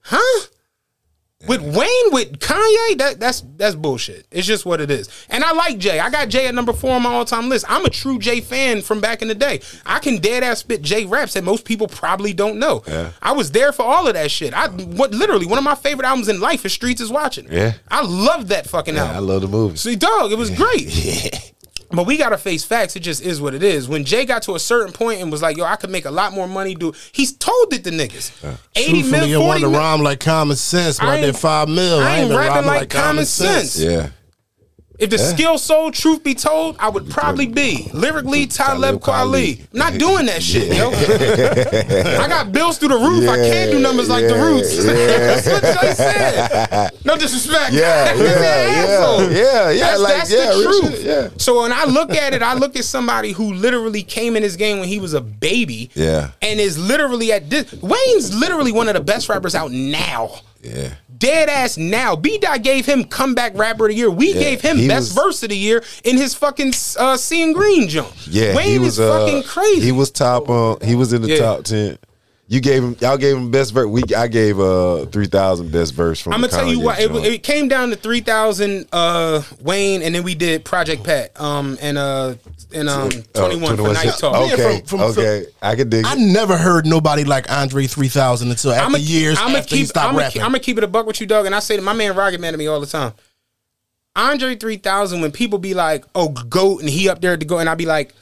huh? 0.01 0.47
With 1.49 1.61
Wayne, 1.61 2.11
with 2.11 2.39
Kanye, 2.39 2.97
that 2.99 3.17
that's 3.19 3.41
that's 3.57 3.73
bullshit. 3.75 4.27
It's 4.31 4.45
just 4.45 4.65
what 4.67 4.79
it 4.79 4.91
is. 4.91 5.09
And 5.29 5.43
I 5.43 5.51
like 5.51 5.79
Jay. 5.79 5.99
I 5.99 6.09
got 6.11 6.29
Jay 6.29 6.45
at 6.47 6.53
number 6.53 6.73
four 6.73 6.91
on 6.91 7.01
my 7.01 7.11
all 7.11 7.25
time 7.25 7.49
list. 7.49 7.65
I'm 7.67 7.83
a 7.85 7.89
true 7.89 8.19
Jay 8.19 8.39
fan 8.39 8.81
from 8.83 9.01
back 9.01 9.23
in 9.23 9.27
the 9.27 9.35
day. 9.35 9.61
I 9.85 9.97
can 9.97 10.17
dead 10.19 10.43
ass 10.43 10.59
spit 10.59 10.83
Jay 10.83 11.05
raps 11.05 11.33
that 11.33 11.43
most 11.43 11.65
people 11.65 11.87
probably 11.87 12.33
don't 12.33 12.59
know. 12.59 12.83
I 13.21 13.31
was 13.31 13.51
there 13.51 13.71
for 13.71 13.81
all 13.83 14.07
of 14.07 14.13
that 14.13 14.29
shit. 14.29 14.53
I 14.53 14.67
what 14.69 15.11
literally 15.11 15.47
one 15.47 15.57
of 15.57 15.63
my 15.63 15.75
favorite 15.75 16.05
albums 16.05 16.27
in 16.29 16.39
life 16.39 16.65
is 16.65 16.71
Streets 16.73 17.01
is 17.01 17.09
Watching. 17.09 17.51
Yeah. 17.51 17.73
I 17.89 18.05
love 18.05 18.49
that 18.49 18.67
fucking 18.69 18.93
Yeah, 18.95 19.05
album. 19.05 19.15
I 19.17 19.19
love 19.19 19.41
the 19.41 19.47
movie. 19.47 19.75
See, 19.77 19.95
dog, 19.95 20.31
it 20.31 20.37
was 20.37 20.51
great. 20.51 21.53
But 21.91 22.05
we 22.05 22.17
gotta 22.17 22.37
face 22.37 22.63
facts. 22.63 22.95
It 22.95 22.99
just 22.99 23.21
is 23.23 23.41
what 23.41 23.55
it 23.55 23.63
is. 23.63 23.87
When 23.89 24.05
Jay 24.05 24.23
got 24.25 24.43
to 24.43 24.53
a 24.55 24.59
certain 24.59 24.93
point 24.93 25.21
and 25.21 25.31
was 25.31 25.41
like, 25.41 25.57
"Yo, 25.57 25.63
I 25.65 25.75
could 25.75 25.89
make 25.89 26.05
a 26.05 26.11
lot 26.11 26.33
more 26.33 26.47
money." 26.47 26.75
Do 26.75 26.93
he's 27.11 27.33
told 27.33 27.73
it 27.73 27.83
to 27.85 27.89
niggas. 27.89 28.31
Eighty 28.75 28.91
Truthfully, 29.01 29.11
mil, 29.21 29.25
you 29.27 29.39
want 29.39 29.49
forty 29.49 29.61
to 29.63 29.69
mil. 29.71 29.79
rhyme 29.79 30.01
like 30.03 30.19
common 30.19 30.55
sense. 30.55 30.99
But 30.99 31.07
I 31.07 31.11
I, 31.13 31.15
ain't- 31.17 31.25
did 31.25 31.35
five 31.35 31.67
mil. 31.67 31.99
I 31.99 32.17
ain't 32.17 32.29
been 32.29 32.37
rapping 32.37 32.53
rhyming 32.55 32.67
like 32.67 32.89
common 32.89 33.25
sense. 33.25 33.79
Yeah. 33.79 34.09
If 34.99 35.09
the 35.09 35.17
skill 35.17 35.57
sold, 35.57 35.93
truth 35.93 36.23
be 36.23 36.35
told, 36.35 36.75
I 36.77 36.89
would 36.89 37.09
probably 37.09 37.47
be 37.47 37.89
lyrically 37.93 38.45
Talib 38.45 38.79
Talib 38.79 39.01
Kweli. 39.01 39.61
I'm 39.73 39.79
not 39.79 39.93
doing 39.93 40.25
that 40.25 40.43
shit, 40.43 40.75
yo. 40.75 40.89
I 42.21 42.27
got 42.27 42.51
bills 42.51 42.77
through 42.77 42.89
the 42.89 42.97
roof. 42.97 43.27
I 43.29 43.37
can't 43.37 43.71
do 43.71 43.79
numbers 43.79 44.09
like 44.09 44.25
the 44.25 44.35
yeah, 44.35 44.43
Roots. 44.43 44.83
That's 44.85 45.47
what 45.47 45.81
Jay 45.81 45.93
said. 45.93 46.91
No 47.05 47.17
disrespect. 47.17 47.73
Yeah, 47.73 48.13
yeah, 48.13 48.39
yeah, 48.39 49.29
yeah, 49.29 49.69
yeah. 49.69 49.79
That's, 49.79 50.01
like, 50.01 50.17
that's 50.17 50.31
yeah, 50.31 50.45
the 50.47 50.63
truth. 50.63 50.91
shit, 50.97 51.05
yeah. 51.05 51.29
So 51.37 51.61
when 51.61 51.71
I 51.71 51.85
look 51.85 52.11
at 52.11 52.33
it, 52.33 52.41
I 52.41 52.53
look 52.53 52.75
at 52.75 52.83
somebody 52.83 53.31
who 53.31 53.53
literally 53.53 54.03
came 54.03 54.35
in 54.35 54.43
this 54.43 54.55
game 54.55 54.79
when 54.79 54.87
he 54.87 54.99
was 54.99 55.13
a 55.13 55.21
baby. 55.21 55.89
Yeah. 55.93 56.31
And 56.41 56.59
is 56.59 56.77
literally 56.77 57.31
at 57.31 57.49
this. 57.49 57.71
Wayne's 57.73 58.35
literally 58.35 58.71
one 58.71 58.87
of 58.87 58.95
the 58.95 59.01
best 59.01 59.29
rappers 59.29 59.55
out 59.55 59.71
now. 59.71 60.41
Yeah. 60.61 60.95
Dead 61.19 61.49
ass 61.49 61.77
now. 61.77 62.15
B 62.15 62.37
Dot 62.37 62.63
gave 62.63 62.85
him 62.85 63.03
comeback 63.03 63.55
rapper 63.57 63.85
of 63.85 63.89
the 63.89 63.95
year. 63.95 64.09
We 64.09 64.33
Yeah, 64.33 64.39
gave 64.39 64.61
him 64.61 64.87
best 64.87 65.13
was- 65.15 65.23
verse 65.23 65.43
of 65.43 65.49
the 65.49 65.57
year 65.57 65.83
in 66.05 66.17
his 66.17 66.33
fucking 66.33 66.73
uh, 66.97 67.17
Seeing 67.17 67.53
Green 67.53 67.87
jump. 67.89 68.09
Yeah, 68.25 68.55
Wayne 68.55 68.69
he 68.69 68.79
was 68.79 68.93
is 68.97 68.99
uh, 69.01 69.19
fucking 69.19 69.43
crazy. 69.43 69.81
He 69.81 69.91
was 69.91 70.09
top 70.11 70.49
on. 70.49 70.77
He 70.81 70.95
was 70.95 71.11
in 71.13 71.21
the 71.21 71.27
Yeah. 71.29 71.37
top 71.39 71.63
ten. 71.65 71.97
You 72.51 72.59
gave 72.61 72.83
him. 72.83 72.95
Y'all 72.99 73.15
gave 73.15 73.37
him 73.37 73.51
best 73.51 73.75
verse. 73.75 73.85
We 73.85 74.01
I 74.17 74.27
gave 74.27 74.59
uh 74.59 75.05
three 75.05 75.27
thousand 75.27 75.71
best 75.71 75.93
verse 75.93 76.19
from. 76.19 76.33
I'm 76.33 76.41
gonna 76.41 76.51
tell 76.51 76.67
you 76.67 76.79
Kanye 76.79 76.83
what. 76.83 76.99
It, 77.25 77.33
it 77.33 77.43
came 77.43 77.67
down 77.67 77.91
to 77.91 77.95
three 77.95 78.21
thousand 78.21 78.87
uh, 78.91 79.43
Wayne, 79.61 80.01
and 80.01 80.15
then 80.15 80.23
we 80.23 80.33
did 80.33 80.65
Project 80.65 81.03
Pat, 81.03 81.39
um, 81.39 81.77
and 81.79 81.95
uh, 81.95 82.33
and 82.73 82.89
um, 82.89 83.09
Oh, 83.35 83.41
twenty 83.47 83.55
one 83.61 83.75
for 83.77 83.83
21 83.83 83.93
Night 83.93 84.13
Talk. 84.17 84.35
Okay, 84.51 84.73
Yeah, 84.73 84.77
from- 84.79 84.87
from- 84.87 85.01
okay, 85.11 85.45
I 85.61 85.75
can 85.75 85.89
dig 85.89 86.05
I 86.07 86.13
it. 86.13 86.17
never 86.19 86.57
heard 86.57 86.87
nobody 86.87 87.23
like 87.23 87.51
Andre 87.51 87.85
3000 87.85 88.49
until 88.49 88.71
after 88.71 88.83
I'm 88.83 88.91
gonna 88.93 89.03
years 89.03 89.37
I'm 89.39 89.55
after 89.55 89.75
he 89.75 89.81
keep. 89.83 89.89
stopped 89.89 90.05
I'm 90.07 90.13
gonna 90.13 90.23
rapping. 90.23 90.33
keep, 90.33 90.43
I'ma 90.43 90.57
keep 90.57 90.77
it 90.79 90.83
a 90.83 90.87
buck 90.87 91.05
with 91.05 91.21
you, 91.21 91.27
dog. 91.27 91.45
And 91.45 91.53
I 91.53 91.59
say 91.59 91.75
to 91.75 91.83
my 91.83 91.93
man 91.93 92.15
Rocket 92.15 92.39
Man 92.41 92.53
to 92.53 92.57
me 92.57 92.65
all 92.65 92.79
the 92.79 92.87
time. 92.87 93.13
Andre 94.15 94.55
3000, 94.55 95.21
when 95.21 95.31
people 95.31 95.59
be 95.59 95.75
like, 95.75 96.03
"Oh, 96.15 96.29
goat," 96.29 96.81
and 96.81 96.89
he 96.89 97.09
up 97.09 97.21
there 97.21 97.37
to 97.37 97.45
go, 97.45 97.59
and 97.59 97.69
I 97.69 97.75
be 97.75 97.85
like, 97.85 98.13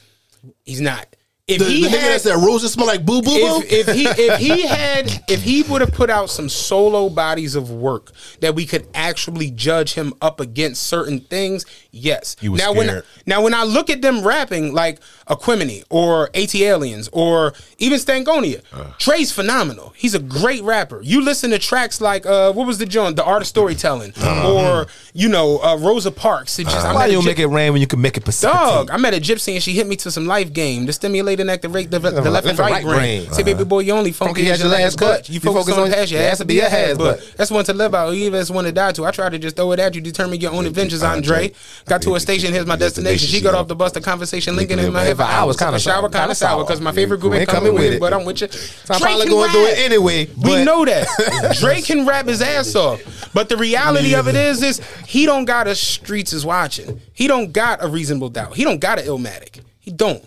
"He's 0.64 0.82
not." 0.82 1.06
If 1.48 1.60
the, 1.60 1.64
he 1.64 1.82
the 1.82 1.88
nigga 1.88 1.98
had, 1.98 2.10
that 2.12 2.20
said 2.20 2.34
roses 2.36 2.72
smell 2.72 2.86
like 2.86 3.06
boo 3.06 3.22
boo 3.22 3.30
boo. 3.30 3.62
if, 3.66 3.88
if 3.88 3.94
he 3.96 4.06
if 4.06 4.38
he 4.38 4.66
had 4.66 5.24
if 5.28 5.42
he 5.42 5.62
would 5.62 5.80
have 5.80 5.92
put 5.92 6.10
out 6.10 6.28
some 6.28 6.48
solo 6.50 7.08
bodies 7.08 7.54
of 7.54 7.70
work 7.70 8.12
that 8.40 8.54
we 8.54 8.66
could 8.66 8.86
actually 8.94 9.50
judge 9.50 9.94
him 9.94 10.12
up 10.20 10.40
against 10.40 10.82
certain 10.82 11.20
things, 11.20 11.64
yes. 11.90 12.36
He 12.38 12.50
was 12.50 12.60
now 12.60 12.74
when 12.74 13.02
now 13.24 13.42
when 13.42 13.54
I 13.54 13.64
look 13.64 13.88
at 13.88 14.02
them 14.02 14.22
rapping 14.22 14.74
like 14.74 15.00
Aquemini 15.26 15.84
or 15.88 16.28
ATLiens 16.34 17.08
or 17.12 17.54
even 17.78 17.98
Stankonia, 17.98 18.62
Trey's 18.98 19.32
phenomenal. 19.32 19.94
He's 19.96 20.14
a 20.14 20.18
great 20.20 20.62
rapper. 20.62 21.00
You 21.02 21.22
listen 21.22 21.50
to 21.52 21.58
tracks 21.58 22.00
like 22.00 22.26
uh 22.26 22.52
what 22.52 22.66
was 22.66 22.76
the 22.76 22.86
joint, 22.86 23.16
The 23.16 23.24
Art 23.24 23.40
of 23.40 23.48
Storytelling, 23.48 24.12
or 24.22 24.86
you 25.14 25.28
know 25.30 25.58
uh, 25.62 25.78
Rosa 25.78 26.10
Parks. 26.10 26.58
It 26.58 26.64
just, 26.64 26.84
I'm 26.84 26.94
Why 26.94 27.04
at 27.04 27.08
a 27.08 27.12
you 27.12 27.20
gyp- 27.20 27.24
make 27.24 27.38
it 27.38 27.46
rain 27.46 27.72
when 27.72 27.80
you 27.80 27.86
can 27.86 28.02
make 28.02 28.18
it 28.18 28.24
precipitate? 28.24 28.60
Dog, 28.60 28.90
I 28.90 28.98
met 28.98 29.14
a 29.14 29.18
gypsy 29.18 29.54
and 29.54 29.62
she 29.62 29.72
hit 29.72 29.86
me 29.86 29.96
to 29.96 30.10
some 30.10 30.26
life 30.26 30.52
game 30.52 30.86
to 30.86 30.92
stimulate 30.92 31.37
and 31.40 31.50
activate 31.50 31.90
the, 31.90 31.98
the, 31.98 32.30
left 32.30 32.46
and 32.46 32.58
right, 32.58 32.84
brain. 32.84 33.22
Say, 33.22 33.28
uh-huh. 33.28 33.42
baby 33.42 33.64
boy, 33.64 33.80
you 33.80 33.92
only 33.92 34.12
funky, 34.12 34.50
as 34.50 34.60
your 34.60 34.68
last 34.68 34.98
cut. 34.98 35.28
You 35.28 35.40
focus, 35.40 35.76
on 35.76 35.90
past 35.90 36.10
your 36.10 36.22
ass 36.22 36.38
to 36.38 36.44
be 36.44 36.60
a 36.60 36.68
has, 36.68 36.98
but 36.98 37.20
that's 37.36 37.50
one 37.50 37.64
to 37.64 37.72
live 37.72 37.94
out. 37.94 38.10
You 38.10 38.26
even 38.26 38.44
one 38.54 38.64
to 38.64 38.72
die 38.72 38.92
to. 38.92 39.04
I 39.04 39.10
tried 39.10 39.30
to 39.30 39.38
just 39.38 39.56
throw 39.56 39.72
it 39.72 39.78
at 39.78 39.94
you, 39.94 40.00
determine 40.00 40.40
your 40.40 40.52
own 40.52 40.66
adventures. 40.66 41.02
Andre 41.02 41.52
got 41.86 42.02
to 42.02 42.14
a 42.14 42.20
station. 42.20 42.52
Here's 42.52 42.66
my 42.66 42.76
destination. 42.76 43.28
She 43.28 43.40
got 43.40 43.54
off 43.54 43.68
the 43.68 43.76
bus. 43.76 43.92
The 43.92 44.00
conversation 44.00 44.56
linking 44.56 44.78
in 44.78 44.92
my 44.92 45.02
head 45.02 45.16
for 45.16 45.22
hours. 45.22 45.56
Kind 45.56 45.74
of 45.74 45.80
shower, 45.80 46.08
kind 46.08 46.30
of 46.30 46.36
sour. 46.36 46.64
Because 46.64 46.80
my 46.80 46.92
favorite 46.92 47.20
group 47.20 47.34
ain't 47.34 47.48
coming 47.48 47.74
with 47.74 47.94
it, 47.94 48.00
but 48.00 48.12
I'm 48.12 48.24
with 48.24 48.40
you. 48.40 48.48
I'm 48.90 49.00
probably 49.00 49.26
going 49.26 49.50
through 49.50 49.66
it 49.66 49.78
anyway. 49.78 50.28
We 50.36 50.64
know 50.64 50.84
that 50.84 51.56
Drake 51.60 51.84
can 51.84 52.06
rap 52.06 52.26
his 52.26 52.42
ass 52.42 52.74
off, 52.74 53.30
but 53.32 53.48
the 53.48 53.56
reality 53.56 54.14
of 54.14 54.28
it 54.28 54.34
is, 54.34 54.62
is 54.62 54.80
he 55.06 55.26
don't 55.26 55.44
got 55.44 55.66
a 55.66 55.74
streets 55.74 56.32
is 56.32 56.44
watching. 56.44 57.00
He 57.12 57.26
don't 57.26 57.52
got 57.52 57.82
a 57.82 57.88
reasonable 57.88 58.28
doubt. 58.28 58.54
He 58.54 58.64
don't 58.64 58.80
got 58.80 58.98
an 58.98 59.06
illmatic. 59.06 59.62
He 59.78 59.90
don't. 59.90 60.24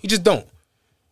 He 0.00 0.08
just 0.08 0.22
don't. 0.22 0.46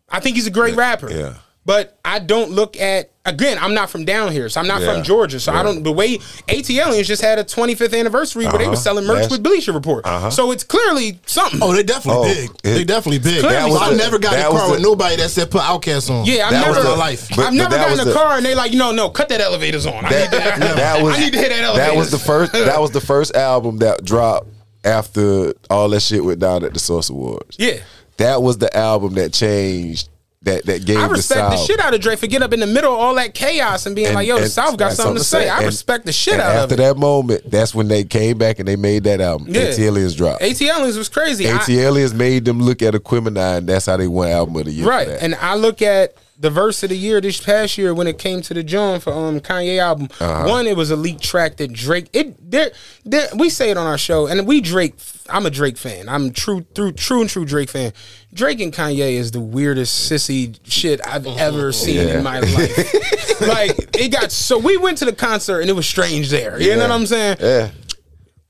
I 0.08 0.20
think 0.20 0.36
he's 0.36 0.46
a 0.46 0.50
great 0.50 0.76
rapper. 0.76 1.10
yeah. 1.10 1.34
But 1.64 1.98
I 2.04 2.20
don't 2.20 2.52
look 2.52 2.76
at 2.78 3.10
again. 3.24 3.58
I'm 3.60 3.74
not 3.74 3.90
from 3.90 4.04
down 4.04 4.30
here, 4.30 4.48
so 4.48 4.60
I'm 4.60 4.68
not 4.68 4.82
Yeah. 4.82 4.94
from 4.94 5.02
Georgia. 5.02 5.40
So 5.40 5.52
I 5.52 5.64
don't. 5.64 5.82
The 5.82 5.90
way 5.90 6.18
ATLiens 6.46 7.06
just 7.06 7.20
had 7.22 7.40
a 7.40 7.44
25th 7.44 7.92
anniversary 7.92 8.44
where 8.44 8.52
they 8.58 8.66
Uh-huh. 8.66 8.70
were 8.70 8.76
selling 8.76 9.04
merch 9.04 9.14
That's- 9.22 9.30
with 9.32 9.42
Bleacher 9.42 9.72
Report. 9.72 10.06
So 10.32 10.52
it's 10.52 10.62
clearly 10.62 11.18
something. 11.26 11.58
oh, 11.60 11.72
they 11.74 11.82
definitely 11.82 12.30
Oh, 12.30 12.34
big. 12.34 12.50
it- 12.62 12.62
they 12.62 12.84
definitely 12.84 13.18
big. 13.18 13.42
That 13.42 13.68
was 13.68 13.82
I 13.82 13.90
the- 13.90 13.96
never 13.96 14.20
got 14.20 14.34
in 14.34 14.38
that 14.38 14.46
a 14.46 14.52
car 14.52 14.66
the- 14.68 14.72
with 14.74 14.80
nobody 14.80 15.16
that 15.16 15.28
said 15.28 15.50
put 15.50 15.62
Outkast 15.62 16.08
on. 16.08 16.24
Yeah, 16.24 16.44
I've 16.46 16.52
that 16.52 16.66
never, 16.68 16.78
was 16.78 16.84
my 16.88 16.94
life. 16.96 17.28
But- 17.34 17.46
I've 17.46 17.52
never 17.52 17.70
but 17.70 17.76
gotten 17.78 17.92
in 17.94 18.00
a 18.00 18.04
the- 18.04 18.14
car 18.14 18.36
and 18.36 18.46
they 18.46 18.54
like, 18.54 18.72
no, 18.72 18.92
no, 18.92 19.08
cut 19.10 19.28
that 19.30 19.40
elevators 19.40 19.86
on. 19.86 19.92
I 19.94 20.00
need 20.02 20.10
That, 20.12 20.30
that. 20.30 20.76
that 20.76 21.02
was 21.02 21.16
I 21.16 21.18
need 21.18 21.32
to 21.32 21.38
hit 21.40 21.48
that 21.48 21.62
elevator. 21.64 21.84
that 21.90 21.96
was 21.96 22.12
the 22.12 22.18
first 22.20 22.52
that 22.52 22.80
was 22.80 22.92
the 22.92 23.00
first 23.00 23.34
album 23.34 23.78
that 23.78 24.04
dropped 24.04 24.46
after 24.84 25.52
all 25.68 25.88
that 25.88 26.00
shit 26.00 26.24
went 26.24 26.38
down 26.38 26.62
at 26.64 26.74
the 26.74 26.78
Source 26.78 27.10
Awards. 27.10 27.56
Yeah. 27.58 27.78
That 28.18 28.42
was 28.42 28.58
the 28.58 28.74
album 28.76 29.14
that 29.14 29.32
changed 29.32 30.08
that 30.42 30.64
that 30.66 30.84
gave 30.86 30.96
the 30.96 31.02
I 31.02 31.06
respect 31.08 31.50
the 31.50 31.56
South. 31.56 31.66
shit 31.66 31.80
out 31.80 31.92
of 31.94 32.00
Dre 32.00 32.14
for 32.14 32.26
getting 32.28 32.44
up 32.44 32.52
in 32.52 32.60
the 32.60 32.66
middle 32.68 32.92
of 32.92 32.98
all 33.00 33.14
that 33.16 33.34
chaos 33.34 33.84
and 33.86 33.96
being 33.96 34.14
like, 34.14 34.28
yo, 34.28 34.36
the 34.36 34.42
and 34.42 34.50
South 34.50 34.76
got 34.76 34.88
that's 34.90 34.96
something 34.96 35.16
to 35.16 35.24
say. 35.24 35.48
I 35.48 35.56
And- 35.58 35.66
respect 35.66 36.06
the 36.06 36.12
shit 36.12 36.34
and 36.34 36.42
out 36.42 36.50
after 36.54 36.64
of 36.64 36.72
it. 36.72 36.76
that 36.84 36.96
moment, 36.96 37.50
that's 37.50 37.74
when 37.74 37.88
they 37.88 38.04
came 38.04 38.38
back 38.38 38.58
and 38.60 38.68
they 38.68 38.76
made 38.76 39.04
that 39.04 39.20
album. 39.20 39.48
Yeah. 39.50 39.62
ATLiens 39.70 40.16
dropped. 40.16 40.42
ATLiens 40.42 40.96
was 40.96 41.08
crazy. 41.08 41.48
I- 41.50 41.54
ATLiens 41.58 42.14
made 42.14 42.44
them 42.44 42.60
look 42.62 42.80
at 42.82 42.94
Aquemini, 42.94 43.58
and 43.58 43.66
that's 43.68 43.86
how 43.86 43.96
they 43.96 44.06
won 44.06 44.28
album 44.28 44.54
of 44.56 44.66
the 44.66 44.72
year. 44.72 44.86
right. 44.86 45.08
And 45.08 45.34
I 45.36 45.56
look 45.56 45.82
at 45.82 46.14
the 46.38 46.50
verse 46.50 46.82
of 46.82 46.90
the 46.90 46.96
year 46.96 47.20
this 47.20 47.40
past 47.40 47.78
year 47.78 47.94
when 47.94 48.06
it 48.06 48.18
came 48.18 48.42
to 48.42 48.54
the 48.54 48.62
John 48.62 49.00
for 49.00 49.12
um 49.12 49.40
Kanye 49.40 49.78
album. 49.78 50.08
Uh-huh. 50.20 50.48
One, 50.48 50.66
it 50.66 50.76
was 50.76 50.90
a 50.90 50.96
leaked 50.96 51.22
track 51.22 51.56
that 51.56 51.72
Drake. 51.72 52.08
It 52.12 52.50
there 52.50 52.70
there 53.04 53.28
we 53.36 53.48
say 53.48 53.70
it 53.70 53.76
on 53.76 53.86
our 53.86 53.98
show, 53.98 54.26
and 54.26 54.46
we 54.46 54.60
Drake. 54.60 54.94
I'm 55.28 55.46
a 55.46 55.50
Drake 55.50 55.76
fan. 55.76 56.08
I'm 56.08 56.32
true 56.32 56.66
through 56.74 56.92
true 56.92 57.20
and 57.20 57.30
true 57.30 57.44
Drake 57.44 57.70
fan. 57.70 57.92
Drake 58.32 58.60
and 58.60 58.72
Kanye 58.72 59.12
is 59.12 59.30
the 59.30 59.40
weirdest 59.40 60.10
sissy 60.10 60.58
shit 60.64 61.00
I've 61.06 61.26
ever 61.26 61.72
seen 61.72 62.08
in 62.08 62.22
my 62.22 62.40
life. 62.40 63.40
like 63.40 63.96
it 63.96 64.12
got 64.12 64.30
so 64.30 64.58
we 64.58 64.76
went 64.76 64.98
to 64.98 65.04
the 65.04 65.12
concert 65.12 65.60
and 65.60 65.70
it 65.70 65.74
was 65.74 65.86
strange 65.86 66.30
there. 66.30 66.60
You 66.60 66.76
know 66.76 66.82
what 66.82 66.90
I'm 66.90 67.06
saying? 67.06 67.38
Yeah. 67.40 67.70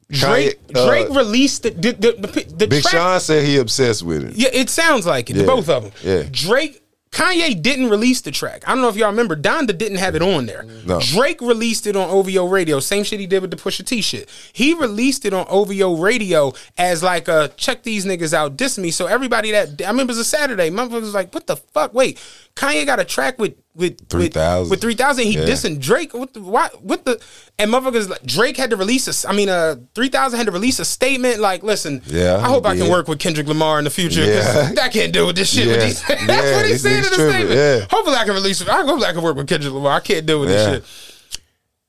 Drake 0.09 0.64
Kanye, 0.68 0.76
uh, 0.76 0.87
Drake 0.87 1.09
released 1.11 1.62
the 1.64 1.70
the, 1.70 1.93
the, 1.93 2.12
the, 2.12 2.55
the 2.57 2.66
Big 2.68 2.82
track. 2.82 2.93
Sean 2.93 3.20
said 3.20 3.45
he 3.45 3.59
obsessed 3.59 4.03
with 4.03 4.24
it. 4.24 4.37
Yeah, 4.37 4.51
it 4.52 4.70
sounds 4.70 5.05
like 5.06 5.31
it. 5.31 5.36
Yeah. 5.36 5.47
Both 5.47 5.69
of 5.69 5.82
them. 5.82 5.93
Yeah. 6.05 6.28
Drake, 6.31 6.82
Kanye 7.16 7.62
didn't 7.62 7.88
release 7.88 8.20
the 8.20 8.30
track. 8.30 8.62
I 8.68 8.72
don't 8.72 8.82
know 8.82 8.90
if 8.90 8.97
y'all 8.97 9.09
remember. 9.09 9.34
Donda 9.34 9.76
didn't 9.76 9.97
have 9.97 10.14
it 10.14 10.20
on 10.20 10.44
there. 10.44 10.64
No. 10.84 11.01
Drake 11.01 11.40
released 11.40 11.86
it 11.86 11.97
on 11.97 12.10
OVO 12.10 12.47
Radio. 12.47 12.78
Same 12.78 13.05
shit 13.05 13.18
he 13.20 13.26
did 13.26 13.40
with 13.40 13.51
the 13.51 13.56
Pusha 13.56 13.86
T 13.86 14.02
shit. 14.02 14.28
He 14.52 14.74
released 14.74 15.24
it 15.24 15.32
on 15.32 15.47
OVO 15.48 15.97
Radio 15.97 16.52
as 16.76 17.02
like 17.02 17.26
a 17.26 17.48
check 17.56 17.84
these 17.84 18.05
niggas 18.05 18.34
out, 18.34 18.59
diss 18.59 18.76
me. 18.76 18.90
So 18.90 19.06
everybody 19.06 19.51
that 19.52 19.80
I 19.80 19.88
remember 19.88 20.10
it 20.10 20.16
was 20.16 20.18
a 20.18 20.24
Saturday. 20.24 20.68
Motherfuckers 20.68 21.01
was 21.01 21.14
like, 21.14 21.32
what 21.34 21.47
the 21.47 21.56
fuck? 21.56 21.94
Wait, 21.94 22.18
Kanye 22.55 22.84
got 22.84 23.01
a 23.01 23.05
track 23.05 23.38
with 23.38 23.55
with 23.74 24.09
3,000. 24.09 24.70
with 24.70 24.80
three 24.82 24.94
thousand. 24.94 25.24
He 25.24 25.32
Yeah. 25.38 25.44
dissing 25.44 25.80
Drake. 25.80 26.12
What 26.12 26.34
the 26.34 26.40
why? 26.43 26.68
What 26.80 27.06
the? 27.06 27.18
And 27.59 27.73
motherfuckers 27.73 28.09
like 28.11 28.23
Drake 28.23 28.59
had 28.59 28.69
to 28.70 28.77
release 28.77 29.24
a. 29.24 29.28
I 29.28 29.33
mean, 29.33 29.49
uh, 29.49 29.77
three 29.95 30.11
thousand 30.11 30.37
had 30.37 30.45
to 30.45 30.53
release 30.53 30.78
a 30.78 30.85
statement 30.85 31.41
like, 31.41 31.62
listen, 31.62 32.03
Yeah, 32.05 32.37
I 32.37 32.49
hope 32.49 32.66
I 32.66 32.77
can 32.77 32.91
work 32.91 33.09
with 33.09 33.19
Kendrick 33.19 33.47
Lamar 33.47 33.78
in 33.78 33.85
the 33.85 33.91
future. 33.91 34.20
'cause 34.27 34.74
Yeah. 34.77 34.83
I 34.85 34.89
can't 34.91 35.11
deal 35.11 35.27
with 35.27 35.37
this 35.37 35.49
shit 35.49 35.66
with 35.66 35.77
Yeah. 35.78 35.87
these. 35.87 36.03
That's 36.27 36.53
what 36.57 36.66
he 36.66 36.77
said 36.77 36.97
in 36.97 37.03
the 37.05 37.09
statement. 37.15 37.51
yeah. 37.51 37.87
Hopefully, 37.91 38.16
I 38.16 38.24
can 38.27 38.35
release 38.35 38.61
it. 38.61 38.69
I 38.69 38.85
hope 38.85 39.01
I 39.03 39.12
can 39.15 39.23
work 39.23 39.37
with 39.37 39.47
Kendrick 39.49 39.73
Lamar. 39.73 39.93
I 39.93 40.01
can't 40.01 40.27
deal 40.27 40.41
with 40.41 40.51
this 40.51 40.66
shit. 40.69 40.85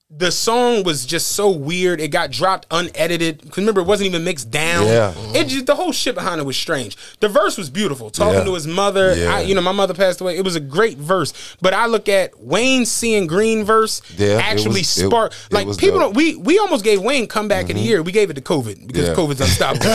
The 0.10 0.32
song 0.32 0.84
was 0.84 1.06
just 1.06 1.34
so 1.34 1.50
weird. 1.52 2.00
It 2.00 2.08
got 2.12 2.32
dropped 2.32 2.66
unedited. 2.72 3.42
Because 3.42 3.58
remember, 3.58 3.82
it 3.82 3.88
wasn't 3.88 4.08
even 4.08 4.24
mixed 4.24 4.50
down. 4.50 4.86
Yeah. 4.88 5.14
It 5.36 5.50
just 5.50 5.66
the 5.66 5.76
whole 5.76 5.92
shit 5.92 6.16
behind 6.16 6.40
it 6.40 6.46
was 6.46 6.56
strange. 6.56 6.96
The 7.20 7.28
verse 7.28 7.58
was 7.58 7.70
beautiful. 7.70 8.10
Talking 8.10 8.36
Yeah. 8.40 8.44
to 8.46 8.54
his 8.54 8.66
mother. 8.68 9.14
Yeah. 9.14 9.36
I, 9.36 9.42
you 9.42 9.54
know, 9.54 9.60
my 9.60 9.74
mother 9.74 9.94
passed 9.94 10.22
away. 10.22 10.38
It 10.38 10.46
was 10.46 10.56
a 10.56 10.62
great 10.62 10.98
verse. 10.98 11.34
But 11.62 11.74
I 11.74 11.88
look 11.88 12.08
at 12.08 12.40
Wayne 12.42 12.86
seeing 12.86 13.28
Green 13.28 13.66
verse 13.66 14.02
Yeah, 14.18 14.40
actually 14.42 14.80
was- 14.80 14.88
spark 14.88 15.34
it 15.34 15.54
like 15.54 15.68
was 15.68 15.76
people 15.76 16.00
don't 16.00 16.16
we 16.16 16.38
we 16.38 16.58
almost 16.58 16.86
gave 16.86 17.02
Wayne 17.02 17.28
comeback 17.28 17.64
of 17.64 17.68
the 17.68 17.74
mm-hmm. 17.74 17.84
year. 17.84 18.02
We 18.02 18.14
gave 18.14 18.30
it 18.30 18.36
to 18.36 18.42
COVID 18.42 18.88
because 18.88 19.10
Yeah. 19.10 19.14
COVID's 19.14 19.42
unstoppable. 19.42 19.88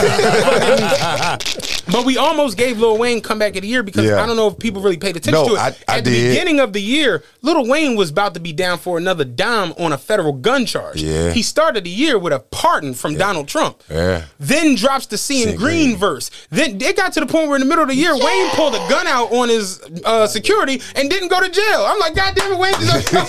but 1.91 2.05
we 2.05 2.17
almost 2.17 2.55
gave 2.55 2.77
Lil 2.77 2.99
Wayne 2.99 3.19
comeback 3.19 3.55
of 3.55 3.63
the 3.63 3.67
year 3.67 3.81
because. 3.81 4.11
I 4.11 4.27
don't 4.27 4.35
know 4.35 4.47
if 4.49 4.59
people 4.59 4.83
really 4.83 4.97
paid 4.97 5.17
attention 5.17 5.41
No, 5.43 5.49
to 5.49 5.55
it. 5.55 5.59
I- 5.59 5.75
I 5.87 5.97
At 5.97 6.05
the 6.05 6.11
did. 6.11 6.29
beginning 6.29 6.59
of 6.59 6.71
the 6.71 6.81
year, 6.81 7.23
Lil 7.41 7.65
Wayne 7.67 7.95
was 7.95 8.11
about 8.11 8.35
to 8.35 8.39
be 8.39 8.53
down 8.53 8.77
for 8.77 8.99
another 8.99 9.25
dime 9.25 9.73
on 9.79 9.91
a 9.91 9.97
federal 10.03 10.33
gun 10.33 10.65
charge. 10.65 11.01
Yeah. 11.01 11.31
He 11.31 11.41
started 11.41 11.85
the 11.85 11.89
year 11.89 12.19
with 12.19 12.33
a 12.33 12.39
pardon 12.39 12.93
from 12.93 13.15
Donald 13.15 13.47
Trump. 13.47 13.81
Yeah. 13.89 14.25
Then 14.39 14.75
drops 14.75 15.07
the 15.07 15.17
Seeing 15.17 15.43
Seeing 15.47 15.57
Green, 15.57 15.85
Green. 15.89 15.97
verse. 15.97 16.29
Then 16.49 16.79
it 16.81 16.95
got 16.95 17.13
to 17.13 17.19
the 17.21 17.25
point 17.25 17.47
where 17.47 17.55
in 17.55 17.61
the 17.61 17.67
middle 17.67 17.83
of 17.83 17.89
the 17.89 17.95
year, 17.95 18.13
Wayne 18.15 18.49
pulled 18.51 18.75
a 18.75 18.89
gun 18.89 19.07
out 19.07 19.31
on 19.31 19.49
his 19.49 19.81
uh, 20.05 20.27
security 20.27 20.81
and 20.95 21.09
didn't 21.09 21.29
go 21.29 21.41
to 21.41 21.49
jail. 21.49 21.85
I'm 21.87 21.99
like, 21.99 22.15
God 22.15 22.35
damn 22.35 22.51
it, 22.51 22.59
Wayne 22.59 22.73
just 22.73 23.11
the. 23.11 23.23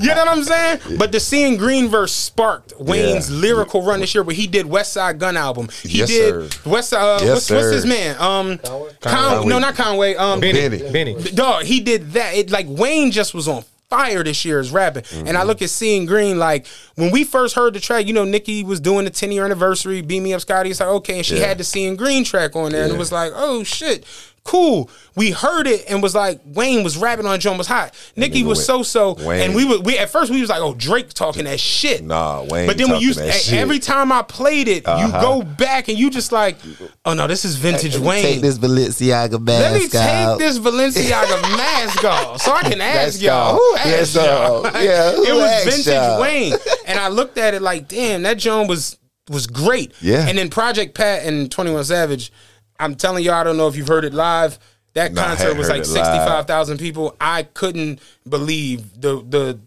You 0.00 0.08
know 0.08 0.24
what 0.24 0.28
I'm 0.28 0.44
saying? 0.44 0.98
But 0.98 1.12
the 1.12 1.20
Seeing 1.20 1.56
Green 1.56 1.88
verse 1.88 2.12
sparked 2.12 2.74
Wayne's 2.78 3.30
Yeah. 3.30 3.40
lyrical 3.40 3.82
run 3.82 4.00
this 4.00 4.14
year 4.14 4.22
where 4.22 4.34
he 4.36 4.46
did 4.46 4.66
Westside 4.66 5.18
Gunn 5.18 5.36
album. 5.36 5.68
He 5.82 5.98
Yes, 5.98 6.08
did 6.08 6.52
sir. 6.52 6.58
Westside 6.68 7.20
uh, 7.20 7.24
Yes, 7.24 7.34
what's, 7.34 7.50
what's 7.50 7.70
his 7.72 7.86
man? 7.86 8.16
Um 8.20 8.58
Con- 9.00 9.48
no, 9.48 9.58
not 9.58 9.74
Conway. 9.74 10.14
Um 10.14 10.40
Benny. 10.40 10.78
Benny. 10.90 11.14
Dog, 11.34 11.64
he 11.64 11.80
did 11.80 12.12
that. 12.12 12.34
It 12.34 12.50
like 12.50 12.66
Wayne 12.68 13.10
just 13.10 13.34
was 13.34 13.48
on 13.48 13.64
fire 13.88 14.22
this 14.22 14.44
year 14.44 14.60
is 14.60 14.70
rapping. 14.70 15.04
And 15.12 15.30
I 15.30 15.32
mm-hmm. 15.40 15.48
look 15.48 15.62
at 15.62 15.70
Seeing 15.70 16.06
Green, 16.06 16.38
like 16.38 16.66
when 16.96 17.10
we 17.10 17.24
first 17.24 17.54
heard 17.54 17.74
the 17.74 17.80
track, 17.80 18.06
you 18.06 18.12
know, 18.12 18.24
Nicki 18.24 18.62
was 18.62 18.80
doing 18.80 19.04
the 19.04 19.10
10 19.10 19.32
year 19.32 19.44
anniversary, 19.44 20.02
Beam 20.02 20.24
Me 20.24 20.34
Up 20.34 20.40
Scotty. 20.40 20.70
It's 20.70 20.80
like, 20.80 20.88
okay, 20.88 21.16
and 21.16 21.26
she 21.26 21.38
Yeah. 21.38 21.46
had 21.46 21.58
the 21.58 21.64
Seeing 21.64 21.96
Green 21.96 22.24
track 22.24 22.54
on 22.54 22.72
there, 22.72 22.84
and 22.84 22.92
it 22.92 22.98
was 22.98 23.12
like, 23.12 23.32
oh 23.34 23.64
shit. 23.64 24.04
Cool. 24.48 24.88
We 25.14 25.30
heard 25.30 25.66
it 25.66 25.84
and 25.90 26.02
was 26.02 26.14
like 26.14 26.40
Wayne 26.46 26.82
was 26.82 26.96
rapping 26.96 27.26
on 27.26 27.38
John 27.38 27.58
was 27.58 27.66
hot. 27.66 27.94
Nicki 28.16 28.42
was 28.44 28.64
so 28.64 28.82
so, 28.82 29.14
and 29.18 29.54
we 29.54 29.66
were 29.66 29.78
we 29.80 29.98
at 29.98 30.08
first 30.08 30.30
we 30.30 30.40
was 30.40 30.48
like, 30.48 30.62
oh 30.62 30.72
Drake 30.72 31.12
talking 31.12 31.44
that 31.44 31.60
shit. 31.60 32.02
Nah, 32.02 32.44
Wayne 32.44 32.66
But 32.66 32.78
then 32.78 32.88
when 32.90 32.98
you 33.02 33.12
shit. 33.12 33.52
every 33.52 33.78
time 33.78 34.10
I 34.10 34.22
played 34.22 34.66
it, 34.68 34.86
you 34.86 34.92
Uh-huh. 34.92 35.20
go 35.20 35.42
back 35.42 35.88
and 35.88 35.98
you 35.98 36.08
just 36.08 36.32
like, 36.32 36.56
oh 37.04 37.12
no, 37.12 37.26
this 37.26 37.44
is 37.44 37.56
vintage 37.56 37.98
Wayne. 37.98 38.22
Take 38.22 38.40
this 38.40 38.56
Balenciaga 38.58 39.38
mask 39.38 39.60
Let 39.60 39.74
me 39.74 39.80
take 39.88 40.38
this 40.38 40.58
Balenciaga 40.58 41.42
mask 41.58 42.04
off 42.04 42.40
so 42.40 42.52
I 42.52 42.62
can 42.62 42.80
ask 42.80 42.96
Let's 43.20 43.22
y'all. 43.22 43.54
Who 43.56 43.76
asked 43.76 43.86
Yes, 43.86 44.14
y'all? 44.14 44.62
yeah, 44.82 45.10
it 45.12 45.34
was 45.34 45.64
vintage 45.64 45.86
y'all? 45.92 46.22
Wayne, 46.22 46.54
and 46.86 46.98
I 46.98 47.08
looked 47.08 47.36
at 47.36 47.52
it 47.52 47.60
like, 47.60 47.86
damn, 47.86 48.22
that 48.22 48.38
Joan 48.38 48.66
was 48.66 48.96
was 49.28 49.46
great. 49.46 49.92
Yeah. 50.00 50.26
And 50.26 50.38
then 50.38 50.48
Project 50.48 50.94
Pat 50.94 51.26
and 51.26 51.50
Twenty 51.52 51.70
One 51.70 51.84
Savage. 51.84 52.32
I'm 52.78 52.94
telling 52.94 53.24
you, 53.24 53.32
I 53.32 53.44
don't 53.44 53.56
know 53.56 53.68
if 53.68 53.76
you've 53.76 53.88
heard 53.88 54.04
it 54.04 54.14
live. 54.14 54.58
That 54.94 55.12
No, 55.12 55.22
concert 55.22 55.56
was 55.56 55.68
like 55.68 55.84
sixty 55.84 56.00
five 56.18 56.46
thousand 56.46 56.78
people. 56.78 57.14
I 57.20 57.42
couldn't 57.44 58.00
believe 58.28 59.00
the 59.00 59.16
the. 59.22 59.58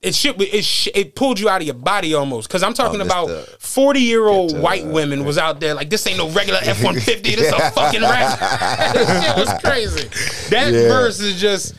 It 0.00 0.14
shit. 0.16 0.40
It 0.40 0.64
sh- 0.64 0.88
it 0.94 1.14
pulled 1.14 1.38
you 1.38 1.48
out 1.48 1.60
of 1.60 1.66
your 1.66 1.74
body 1.76 2.12
almost 2.14 2.48
because 2.48 2.62
I'm 2.64 2.74
talking 2.74 2.98
this 2.98 3.06
about 3.06 3.28
forty 3.60 4.00
year 4.00 4.26
old 4.26 4.50
Get, 4.50 4.60
white 4.60 4.86
women 4.86 5.24
was 5.24 5.38
out 5.38 5.60
there 5.60 5.74
like 5.74 5.90
this 5.90 6.04
ain't 6.06 6.18
no 6.18 6.28
regular 6.30 6.58
F 6.64 6.82
one 6.82 6.98
fifty. 6.98 7.36
This 7.36 7.52
a 7.52 7.70
fucking 7.70 8.00
rap. 8.02 8.38
this 8.94 9.24
shit 9.24 9.36
was 9.36 9.62
crazy. 9.62 10.08
That 10.50 10.72
Yeah. 10.72 10.88
verse 10.88 11.20
is 11.20 11.40
just. 11.40 11.74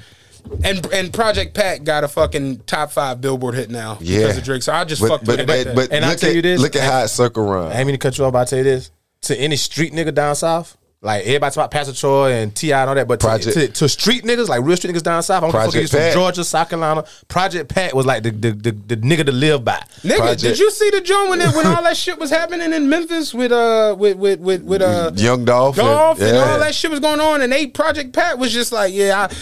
And 0.64 0.86
and 0.94 1.12
Project 1.14 1.54
Pat 1.54 1.84
got 1.86 2.04
a 2.04 2.08
fucking 2.08 2.60
top 2.60 2.92
five 2.92 3.20
Billboard 3.22 3.56
hit 3.56 3.70
now 3.70 3.98
Yeah. 4.02 4.20
because 4.20 4.38
of 4.38 4.44
Drake. 4.44 4.62
So 4.64 4.74
I 4.74 4.84
just 4.84 5.02
But 5.02 5.08
fucked 5.10 5.26
but 5.26 5.38
with 5.40 5.48
but, 5.48 5.58
it. 5.68 5.76
but 5.76 5.92
And 5.92 6.04
I 6.06 6.16
tell 6.16 6.30
at, 6.30 6.36
you 6.36 6.42
this, 6.42 6.60
look 6.62 6.76
at 6.76 6.84
how 6.84 7.00
it 7.04 7.08
circle 7.08 7.46
run. 7.46 7.72
I 7.72 7.78
ain't 7.78 7.88
mean 7.88 7.94
to 7.96 7.98
cut 7.98 8.18
you 8.18 8.26
off, 8.26 8.34
but 8.34 8.40
I 8.40 8.46
tell 8.46 8.58
you 8.60 8.64
this. 8.66 8.92
To 9.24 9.38
any 9.38 9.56
street 9.56 9.94
nigga 9.94 10.14
down 10.14 10.36
south, 10.36 10.78
like 11.04 11.26
everybody 11.26 11.52
talk 11.54 11.58
about 11.66 11.72
Pastor 11.72 11.94
Troy 11.94 12.32
and 12.34 12.56
T.I. 12.56 12.80
and 12.80 12.90
all 12.90 12.96
that, 12.96 13.08
but 13.10 13.20
to, 13.20 13.40
to, 13.40 13.68
to 13.68 13.90
street 13.90 14.24
niggas, 14.24 14.48
like 14.48 14.64
real 14.64 14.78
street 14.78 14.96
niggas 14.96 15.04
down 15.04 15.22
south, 15.22 15.44
I'm 15.44 15.52
gonna 15.52 15.64
Project 15.66 15.92
fucking 15.92 16.12
from 16.12 16.14
Georgia, 16.14 16.44
South 16.46 16.70
Carolina. 16.70 17.04
Project 17.28 17.70
Pat 17.70 17.94
was 17.94 18.06
like 18.06 18.24
the 18.24 18.32
the, 18.32 18.52
the, 18.52 18.72
the 18.72 18.98
nigga 18.98 19.26
to 19.26 19.34
live 19.34 19.66
by. 19.66 19.84
Nigga, 20.02 20.18
Project- 20.18 20.42
did 20.42 20.60
you 20.60 20.72
see 20.72 20.90
the 20.92 21.02
joint 21.02 21.30
when 21.30 21.42
it, 21.42 21.54
when 21.56 21.68
all 21.68 21.84
that 21.84 21.98
shit 21.98 22.18
was 22.18 22.30
happening 22.30 22.72
in 22.72 22.90
Memphis 22.90 23.34
with 23.34 23.52
uh 23.52 23.96
with 24.00 24.18
with 24.18 24.40
with, 24.40 24.64
with 24.64 24.82
uh 24.82 25.12
Young 25.16 25.44
Dolph, 25.44 25.78
and- 25.78 25.86
Dolph 25.86 26.22
and 26.22 26.36
yeah. 26.36 26.52
all 26.52 26.60
that 26.60 26.74
shit 26.74 26.90
was 26.90 27.02
going 27.02 27.20
on, 27.20 27.42
and 27.42 27.52
they 27.52 27.68
Project 27.68 28.14
Pat 28.14 28.40
was 28.40 28.54
just 28.54 28.72
like, 28.72 28.94
yeah, 28.94 29.28
I, 29.30 29.36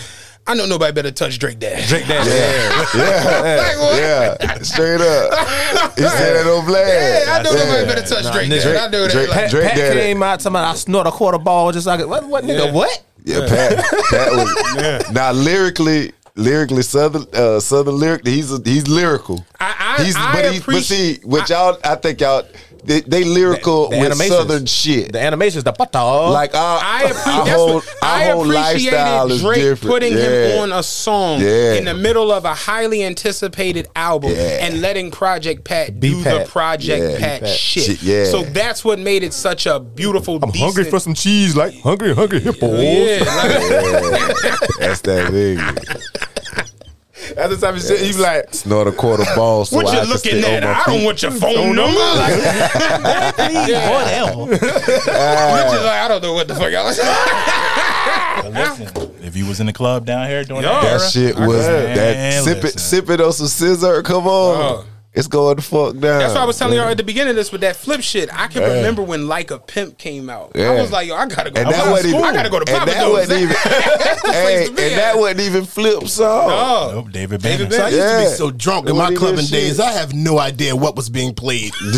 I 0.52 0.54
know 0.54 0.66
nobody 0.66 0.92
better 0.94 1.12
touch 1.12 1.40
Drake 1.40 1.60
Dad. 1.60 1.88
Drake 1.88 2.06
that 2.08 2.28
Yeah, 2.28 3.58
Like, 3.58 3.78
what? 3.80 3.98
yeah, 3.98 4.62
straight 4.64 5.00
up. 5.00 5.96
He 5.98 6.04
said 6.04 6.36
it 6.36 6.48
on 6.48 6.66
blast. 6.66 7.26
Yeah, 7.26 7.34
I 7.34 7.42
know 7.44 7.52
nobody 7.54 7.86
better 7.86 8.02
touch 8.08 8.24
Nah, 8.26 8.34
Drake 8.34 8.50
nigga. 8.52 8.64
Dad. 8.64 8.76
I 8.76 8.88
know 8.92 9.02
that. 9.04 9.12
Drake- 9.12 9.30
like, 9.30 9.38
Pat, 9.40 9.50
Drake 9.52 9.68
Pat 9.70 9.76
did 9.76 9.94
came 9.94 10.22
out 10.24 10.40
talking 10.42 10.52
about 10.58 10.66
I 10.72 10.76
snort 10.76 11.08
a 11.08 11.12
quarter 11.12 11.38
ball 11.38 11.72
just 11.72 11.88
like 11.88 12.06
what 12.06 12.28
what 12.28 12.44
nigga 12.44 12.66
Yeah. 12.66 12.72
what? 12.74 13.04
Yeah, 13.24 13.48
Pat. 13.48 13.78
Pat 14.10 14.32
was 14.32 15.12
now 15.14 15.32
lyrically, 15.32 16.12
lyrically 16.36 16.82
southern, 16.82 17.26
uh, 17.34 17.60
southern 17.60 17.98
lyric. 18.00 18.26
He's 18.28 18.52
a, 18.52 18.60
he's 18.64 18.88
lyrical. 18.88 19.46
I- 19.60 19.96
I- 20.00 20.04
he's, 20.04 20.16
I 20.18 20.34
but, 20.34 20.44
he, 20.52 20.60
but 20.60 20.62
appreciate- 20.64 21.22
see, 21.22 21.28
what 21.28 21.48
y'all, 21.50 21.78
I 21.84 21.96
think 21.96 22.20
y'all, 22.20 22.44
they, 22.84 23.02
they 23.02 23.24
lyrical 23.24 23.90
The 23.90 23.98
with 23.98 24.06
animations. 24.08 24.38
southern 24.38 24.66
shit. 24.66 25.12
The 25.14 25.20
animations, 25.22 25.64
the 25.64 25.72
pata. 25.72 26.04
like 26.32 26.56
our, 26.56 26.80
I, 26.82 27.04
appre- 27.12 27.28
our 27.28 27.48
whole, 27.48 27.74
what- 27.76 27.88
our 28.02 28.10
I 28.10 28.24
whole 28.32 28.46
lifestyle 28.46 29.26
appreciated 29.26 29.32
is 29.36 29.42
Drake 29.42 29.56
different. 29.62 29.92
putting 29.94 30.14
him 30.14 30.60
on 30.60 30.72
a 30.72 30.82
song 30.84 31.42
Yeah. 31.42 31.74
in 31.76 31.86
the 31.86 31.94
middle 31.94 32.32
of 32.32 32.46
a 32.46 32.54
highly 32.54 33.04
anticipated 33.04 33.88
album 33.96 34.32
Yeah. 34.32 34.66
and 34.66 34.82
letting 34.82 35.12
Project 35.12 35.64
Pat 35.64 36.00
Be 36.00 36.10
do 36.10 36.24
the 36.24 36.46
Project 36.50 37.04
Yeah. 37.04 37.20
Pat, 37.20 37.42
Be 37.42 37.46
Pat. 37.48 37.56
shit. 37.58 37.84
Shit, 37.84 38.04
yeah. 38.04 38.26
So 38.26 38.44
that's 38.44 38.84
what 38.84 39.00
made 39.00 39.24
it 39.24 39.34
such 39.34 39.66
a 39.68 39.80
beautiful, 39.80 40.36
I'm 40.42 40.52
decent, 40.52 40.64
hungry 40.64 40.84
for 40.86 41.00
some 41.00 41.14
cheese, 41.14 41.56
like 41.56 41.80
hungry, 41.82 42.14
hungry 42.16 42.40
hippo. 42.40 42.68
Yeah, 42.68 43.20
like- 43.20 43.62
Yeah, 43.72 44.58
that's 44.80 45.02
that 45.02 45.32
nigga. 45.32 46.28
That's 47.36 47.56
the 47.56 47.68
type 47.68 47.76
of 47.76 47.82
shit. 47.82 48.00
He 48.02 48.12
be 48.14 48.18
like, 48.20 48.54
Snort 48.54 48.88
a 48.88 48.92
quarter 48.92 49.24
ball. 49.36 49.66
So 49.66 49.78
what 49.78 49.88
I 49.88 49.94
you 49.94 50.00
can 50.02 50.10
looking 50.10 50.40
at? 50.44 50.64
on 50.64 50.70
my 50.72 50.80
I 50.80 50.84
don't 50.86 51.04
want 51.04 51.22
your 51.22 51.32
phone 51.32 51.76
number. 51.76 52.00
Like, 52.22 52.32
whatever. 53.92 54.56
Bitches 54.56 55.84
like, 55.84 56.02
I 56.02 56.08
don't 56.08 56.22
know 56.24 56.34
what 56.34 56.48
the 56.48 56.56
fuck 56.56 56.74
I 56.74 56.84
was. 56.84 56.98
Listen, 58.82 59.12
if 59.24 59.36
you 59.36 59.46
was 59.48 59.60
in 59.60 59.66
the 59.66 59.74
club 59.74 60.06
down 60.06 60.28
here 60.28 60.44
doing 60.44 60.64
Yo. 60.64 60.70
that, 60.70 60.82
That 60.84 60.90
era, 61.02 61.10
shit 61.10 61.36
was 61.40 61.68
Man, 61.68 61.96
that 61.96 62.44
sip 62.44 62.58
it, 62.58 62.64
listen. 62.64 62.80
sip 62.80 63.10
it 63.10 63.22
on 63.22 63.34
some 63.34 63.48
scissor. 63.48 64.02
Come 64.04 64.28
on. 64.28 64.86
It's 65.14 65.28
going 65.28 65.58
the 65.58 65.62
fuck 65.62 65.92
down. 65.94 66.20
That's 66.20 66.36
why 66.36 66.42
I 66.42 66.46
was 66.46 66.58
telling 66.58 66.78
y'all 66.78 66.88
at 66.88 66.96
the 66.96 67.04
beginning 67.04 67.32
of 67.32 67.36
this 67.36 67.52
with 67.52 67.60
that 67.62 67.76
flip 67.76 68.00
shit. 68.00 68.30
I 68.34 68.48
can 68.48 68.64
remember 68.64 69.02
when 69.04 69.28
Like 69.28 69.52
a 69.52 69.60
Pimp 69.60 69.98
came 69.98 70.30
out. 70.30 70.58
I 70.58 70.80
was 70.80 70.90
like, 70.90 71.06
yo, 71.06 71.16
I 71.16 71.28
gotta 71.28 71.52
go. 71.52 71.60
And 71.60 71.68
I, 71.68 71.72
that 71.74 71.84
was 71.84 71.92
wasn't 71.92 72.10
school. 72.12 72.22
even. 72.22 72.30
I 72.30 72.34
gotta 72.38 72.50
go 72.50 72.60
to 72.60 72.72
and 72.72 72.80
Papa 72.80 72.92
that 72.92 73.10
wasn't 73.10 73.42
even. 73.42 73.56
hey, 74.32 74.66
to 74.66 74.70
and 74.70 74.80
at. 74.80 74.96
that 74.96 75.18
wasn't 75.18 75.42
even 75.42 75.66
flip 75.66 76.08
song. 76.08 76.50
Oh. 76.50 76.92
Nope, 76.96 77.12
David 77.12 77.42
David 77.42 77.70
Banner. 77.72 77.76
So 77.76 77.84
I 77.84 77.90
used 77.90 78.08
to 78.08 78.32
be 78.32 78.38
so 78.38 78.52
drunk 78.52 78.88
in 78.88 78.96
my 78.96 79.14
clubbing 79.14 79.48
days. 79.48 79.82
I 79.82 79.92
have 79.92 80.14
no 80.14 80.40
idea 80.40 80.76
what 80.78 80.96
was 80.96 81.10
being 81.10 81.34
played. 81.34 81.74
Swear 81.74 81.92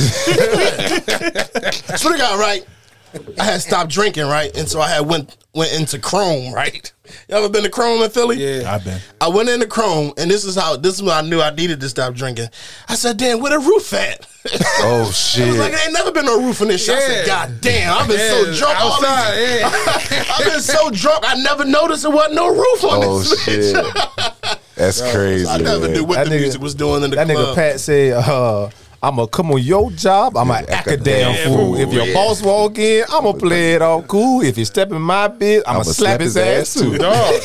to 2.14 2.18
God, 2.18 2.40
right? 2.40 2.66
I 3.40 3.44
had 3.44 3.62
stopped 3.62 3.90
drinking, 3.92 4.28
right? 4.28 4.56
And 4.58 4.68
so 4.68 4.80
I 4.82 4.90
had 4.90 5.02
went 5.08 5.36
went 5.54 5.74
into 5.74 6.00
Chrome, 6.00 6.54
right? 6.54 6.92
You 7.30 7.36
ever 7.36 7.48
been 7.50 7.64
to 7.64 7.70
Chrome 7.70 8.02
in 8.02 8.10
Philly? 8.10 8.38
Yeah. 8.38 8.74
I've 8.74 8.84
been. 8.84 9.00
I 9.22 9.28
went 9.28 9.50
into 9.50 9.68
Chrome, 9.68 10.14
and 10.18 10.32
this 10.32 10.46
is 10.46 10.56
how 10.56 10.78
this 10.78 10.96
is 10.96 11.04
when 11.04 11.12
I 11.14 11.22
knew 11.22 11.42
I 11.42 11.52
needed 11.54 11.80
to 11.82 11.90
stop 11.90 12.14
drinking. 12.16 12.48
I 12.90 12.96
said, 12.96 13.18
"Damn, 13.18 13.40
where 13.40 13.52
the 13.52 13.60
roof 13.60 13.94
at?" 13.94 14.28
Oh 14.86 15.10
shit! 15.14 15.46
I 15.46 15.50
was 15.50 15.58
like, 15.60 15.72
"There 15.72 15.84
ain't 15.86 15.94
never 15.94 16.12
been 16.12 16.26
no 16.26 16.42
roof 16.42 16.62
in 16.62 16.68
this 16.70 16.84
shit." 16.86 16.96
I 16.96 17.00
said, 17.02 17.28
"God 17.28 17.62
damn, 17.62 17.98
I've 17.98 18.08
been 18.08 18.18
so 18.18 18.50
Yeah, 18.52 18.58
drunk 18.58 18.82
all 18.82 18.94
outside, 18.94 19.36
these- 19.38 19.60
yeah. 19.62 20.26
I've 20.40 20.46
been 20.46 20.60
so 20.62 20.90
drunk, 20.92 21.24
I 21.28 21.36
never 21.42 21.66
noticed 21.66 22.02
there 22.04 22.12
wasn't 22.12 22.36
no 22.36 22.50
roof 22.50 22.84
on 22.84 23.04
oh 23.04 23.20
this 23.20 23.44
shit. 23.44 23.76
bitch. 23.76 24.60
That's 24.76 25.02
crazy. 25.14 25.48
I 25.48 25.58
never 25.60 25.82
man. 25.82 25.94
knew 25.94 26.04
what 26.04 26.16
That 26.16 26.28
the 26.30 26.36
nigga- 26.36 26.42
music 26.42 26.62
was 26.62 26.74
doing 26.76 27.04
in 27.04 27.10
the 27.12 27.16
That 27.16 27.28
nigga. 27.28 27.54
Pat 27.56 27.80
said, 27.80 28.14
uh, 28.14 28.70
I'ma 29.04 29.26
come 29.26 29.52
on 29.52 29.62
your 29.62 29.92
job, 29.92 30.38
I'ma 30.38 30.62
act 30.70 30.88
a 30.88 30.96
damn 30.96 31.36
fool. 31.46 31.58
fool, 31.58 31.76
If 31.76 31.92
your 31.92 32.06
yeah. 32.06 32.14
boss 32.14 32.42
walk 32.42 32.78
in, 32.80 33.04
I'ma 33.10 33.34
play 33.34 33.74
it 33.74 33.82
all 33.82 34.02
cool. 34.04 34.42
If 34.42 34.56
he 34.56 34.64
step 34.64 34.92
in 34.92 35.02
my 35.02 35.28
bit, 35.28 35.62
I'ma, 35.68 35.82
I'ma 35.82 35.84
slap, 35.84 36.22
his, 36.22 36.38
ass, 36.38 36.74
too. 36.74 36.98
Dog. 36.98 37.36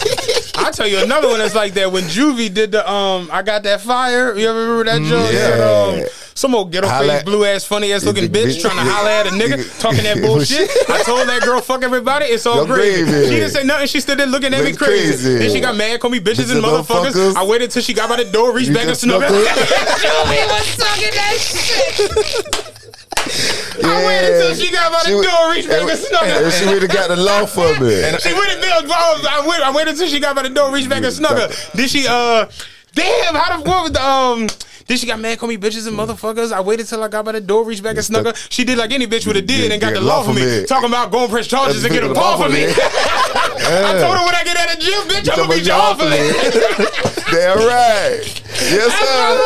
I'll 0.55 0.73
tell 0.73 0.87
you 0.87 1.03
another 1.03 1.29
one 1.29 1.39
that's 1.39 1.57
like 1.57 1.75
that. 1.75 1.91
When 1.91 2.05
Juvie 2.05 2.53
did 2.55 2.71
the 2.73 2.89
um 2.89 3.29
I 3.33 3.43
got 3.43 3.65
that 3.65 3.81
fire. 3.81 4.37
You 4.37 4.49
ever 4.49 4.61
remember 4.61 4.85
that 4.85 5.03
joke? 5.03 5.33
Yeah. 5.33 5.49
Said, 5.49 6.05
um, 6.05 6.09
some 6.39 6.55
old 6.55 6.71
ghetto 6.71 6.87
Holla- 6.87 7.15
face, 7.15 7.23
blue 7.25 7.45
ass, 7.45 7.65
funny 7.65 7.93
ass 7.93 8.05
looking 8.05 8.31
bitch 8.31 8.55
Bitch. 8.55 8.61
trying 8.63 8.77
to 8.77 8.85
holler 8.91 9.11
at 9.11 9.27
a 9.27 9.31
nigga, 9.31 9.59
talking 9.85 10.05
that 10.05 10.21
bullshit. 10.23 10.71
I 10.89 11.03
told 11.03 11.27
that 11.29 11.43
girl, 11.43 11.61
fuck 11.61 11.83
everybody, 11.83 12.27
it's 12.27 12.47
all 12.47 12.57
Your 12.65 12.67
gravy. 12.67 13.11
gravy. 13.11 13.27
She 13.29 13.35
didn't 13.35 13.51
say 13.51 13.65
nothing, 13.65 13.89
she 13.89 13.99
stood 14.01 14.19
there 14.19 14.27
looking 14.29 14.55
at 14.55 14.63
me 14.63 14.73
crazy. 14.73 15.11
crazy. 15.25 15.39
Then 15.39 15.51
she 15.51 15.61
got 15.61 15.75
mad, 15.75 15.99
called 16.01 16.13
me 16.13 16.21
bitches 16.21 16.53
and 16.55 16.63
motherfuckers. 16.63 17.11
motherfuckers. 17.13 17.35
I 17.37 17.45
waited 17.45 17.73
till 17.73 17.83
she 17.83 17.93
got 17.93 18.09
by 18.09 18.23
the 18.23 18.31
door, 18.31 18.53
reached 18.55 18.69
You 18.69 18.75
back 18.75 18.83
and 18.85 18.91
just 18.91 19.01
snuck 19.03 19.21
her. 19.23 19.29
snuck 19.29 19.59
Juvie 19.99 20.47
was 20.47 20.77
talking 20.77 21.11
that 21.19 21.37
shit. 21.43 22.75
I 23.85 24.07
waited 24.07 24.41
till 24.41 24.55
she 24.55 24.71
got 24.73 24.93
by 24.93 24.99
the 25.11 25.23
She 25.23 25.29
door, 25.29 25.51
reached 25.53 25.69
back 25.69 25.81
and- 25.83 25.91
and 25.91 25.99
snuck 25.99 26.23
her. 26.23 26.45
And 26.45 26.53
she 26.53 26.67
would 26.67 26.83
have 26.83 26.91
got 26.93 27.09
the 27.09 27.17
law 27.17 27.47
for 27.47 27.67
me. 27.83 27.99
She 28.23 28.33
went 28.33 28.51
and 28.51 28.61
built. 28.61 28.87
I 28.91 29.45
waited. 29.47 29.63
I 29.65 29.73
waited 29.75 29.91
until 29.95 30.09
she 30.09 30.21
got 30.21 30.37
by 30.37 30.43
the 30.43 30.51
door, 30.51 30.73
reached 30.73 30.89
back 30.89 31.03
and 31.05 31.13
snuck 31.13 31.33
her. 31.39 31.49
Did 31.77 31.91
she? 31.91 32.07
Uh, 32.09 32.47
damn. 32.95 33.35
How 33.35 33.59
the 33.59 33.69
what 33.69 33.83
was 33.85 33.93
the 33.93 34.05
um? 34.05 34.47
Did 34.89 34.99
she 34.99 35.07
got 35.07 35.21
mad, 35.21 35.39
call 35.39 35.51
me 35.51 35.59
bitches 35.59 35.87
and 35.87 35.95
hmm. 35.95 36.01
motherfuckers? 36.01 36.51
I 36.51 36.63
waited 36.63 36.89
till 36.89 37.05
I 37.05 37.09
got 37.09 37.23
by 37.23 37.33
the 37.33 37.43
door, 37.43 37.63
reached 37.63 37.83
back 37.83 37.97
and 37.97 38.05
snuck 38.05 38.25
her. 38.25 38.33
She 38.49 38.65
did 38.65 38.79
like 38.79 38.91
any 38.91 39.07
bitch 39.07 39.27
would 39.27 39.37
have 39.37 39.47
did 39.47 39.71
and 39.71 39.81
got 39.81 39.93
the 39.93 40.01
law 40.01 40.23
for 40.23 40.33
me. 40.33 40.65
Talking 40.65 40.89
about 40.89 41.13
going 41.13 41.29
press 41.29 41.47
charges 41.47 41.85
and 41.85 41.93
get 41.93 42.05
a 42.05 42.15
call 42.15 42.43
for 42.43 42.49
me. 42.49 42.65
I 43.69 44.01
told 44.01 44.17
her 44.17 44.25
when 44.25 44.35
I 44.35 44.43
get 44.45 44.57
out 44.57 44.75
of 44.75 44.81
jail, 44.81 45.03
bitch, 45.05 45.29
I'm 45.31 45.45
gonna 45.45 45.55
be 45.55 45.61
jail 45.61 45.95
for 45.95 46.09
me. 46.09 47.05
Damn 47.31 47.59
right. 47.59 48.25
Yes, 48.49 48.89
sir. 48.97 49.39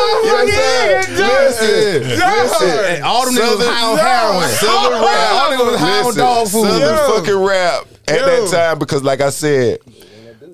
Yes, 0.47 1.59
sir. 1.59 1.99
Listen, 1.99 2.09
listen. 2.09 3.03
All 3.03 3.25
them 3.27 3.35
niggas 3.35 3.57
was 3.59 3.67
high 3.67 3.91
on 3.91 3.99
heroin. 3.99 4.49
Southern 4.49 4.99
All 5.03 5.51
them 5.51 5.59
niggas 5.59 5.73
was 5.73 5.81
high 5.81 6.03
on 6.03 6.15
dog 6.15 6.49
food. 6.49 6.69
Southern 6.69 7.25
fucking 7.25 7.45
rap 7.45 7.87
at 8.07 8.25
that 8.25 8.49
time 8.53 8.79
because, 8.79 9.03
like 9.03 9.21
I 9.21 9.31
said, 9.31 9.81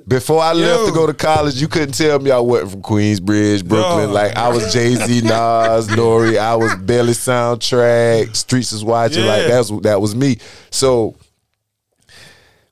before 0.09 0.41
I 0.41 0.53
left 0.55 0.87
to 0.87 0.93
go 0.93 1.07
to 1.07 1.15
college, 1.15 1.61
you 1.61 1.69
couldn't 1.69 1.93
tell 1.93 2.19
me 2.19 2.31
I 2.31 2.39
wasn't 2.39 2.73
from 2.73 2.83
Queensbridge, 2.83 3.65
Brooklyn. 3.67 4.13
Like 4.13 4.37
I 4.37 4.49
was 4.49 4.73
Jay 4.73 4.95
Z, 4.95 5.21
Nas, 5.25 5.89
Nori. 5.89 6.39
I 6.39 6.57
was 6.57 6.75
Belly 6.77 7.13
soundtrack. 7.13 8.35
Streets 8.35 8.73
is 8.73 8.85
watching. 8.85 9.27
Like 9.27 9.47
that's 9.47 9.71
that 9.83 10.01
was 10.01 10.17
me. 10.17 10.39
So. 10.71 11.15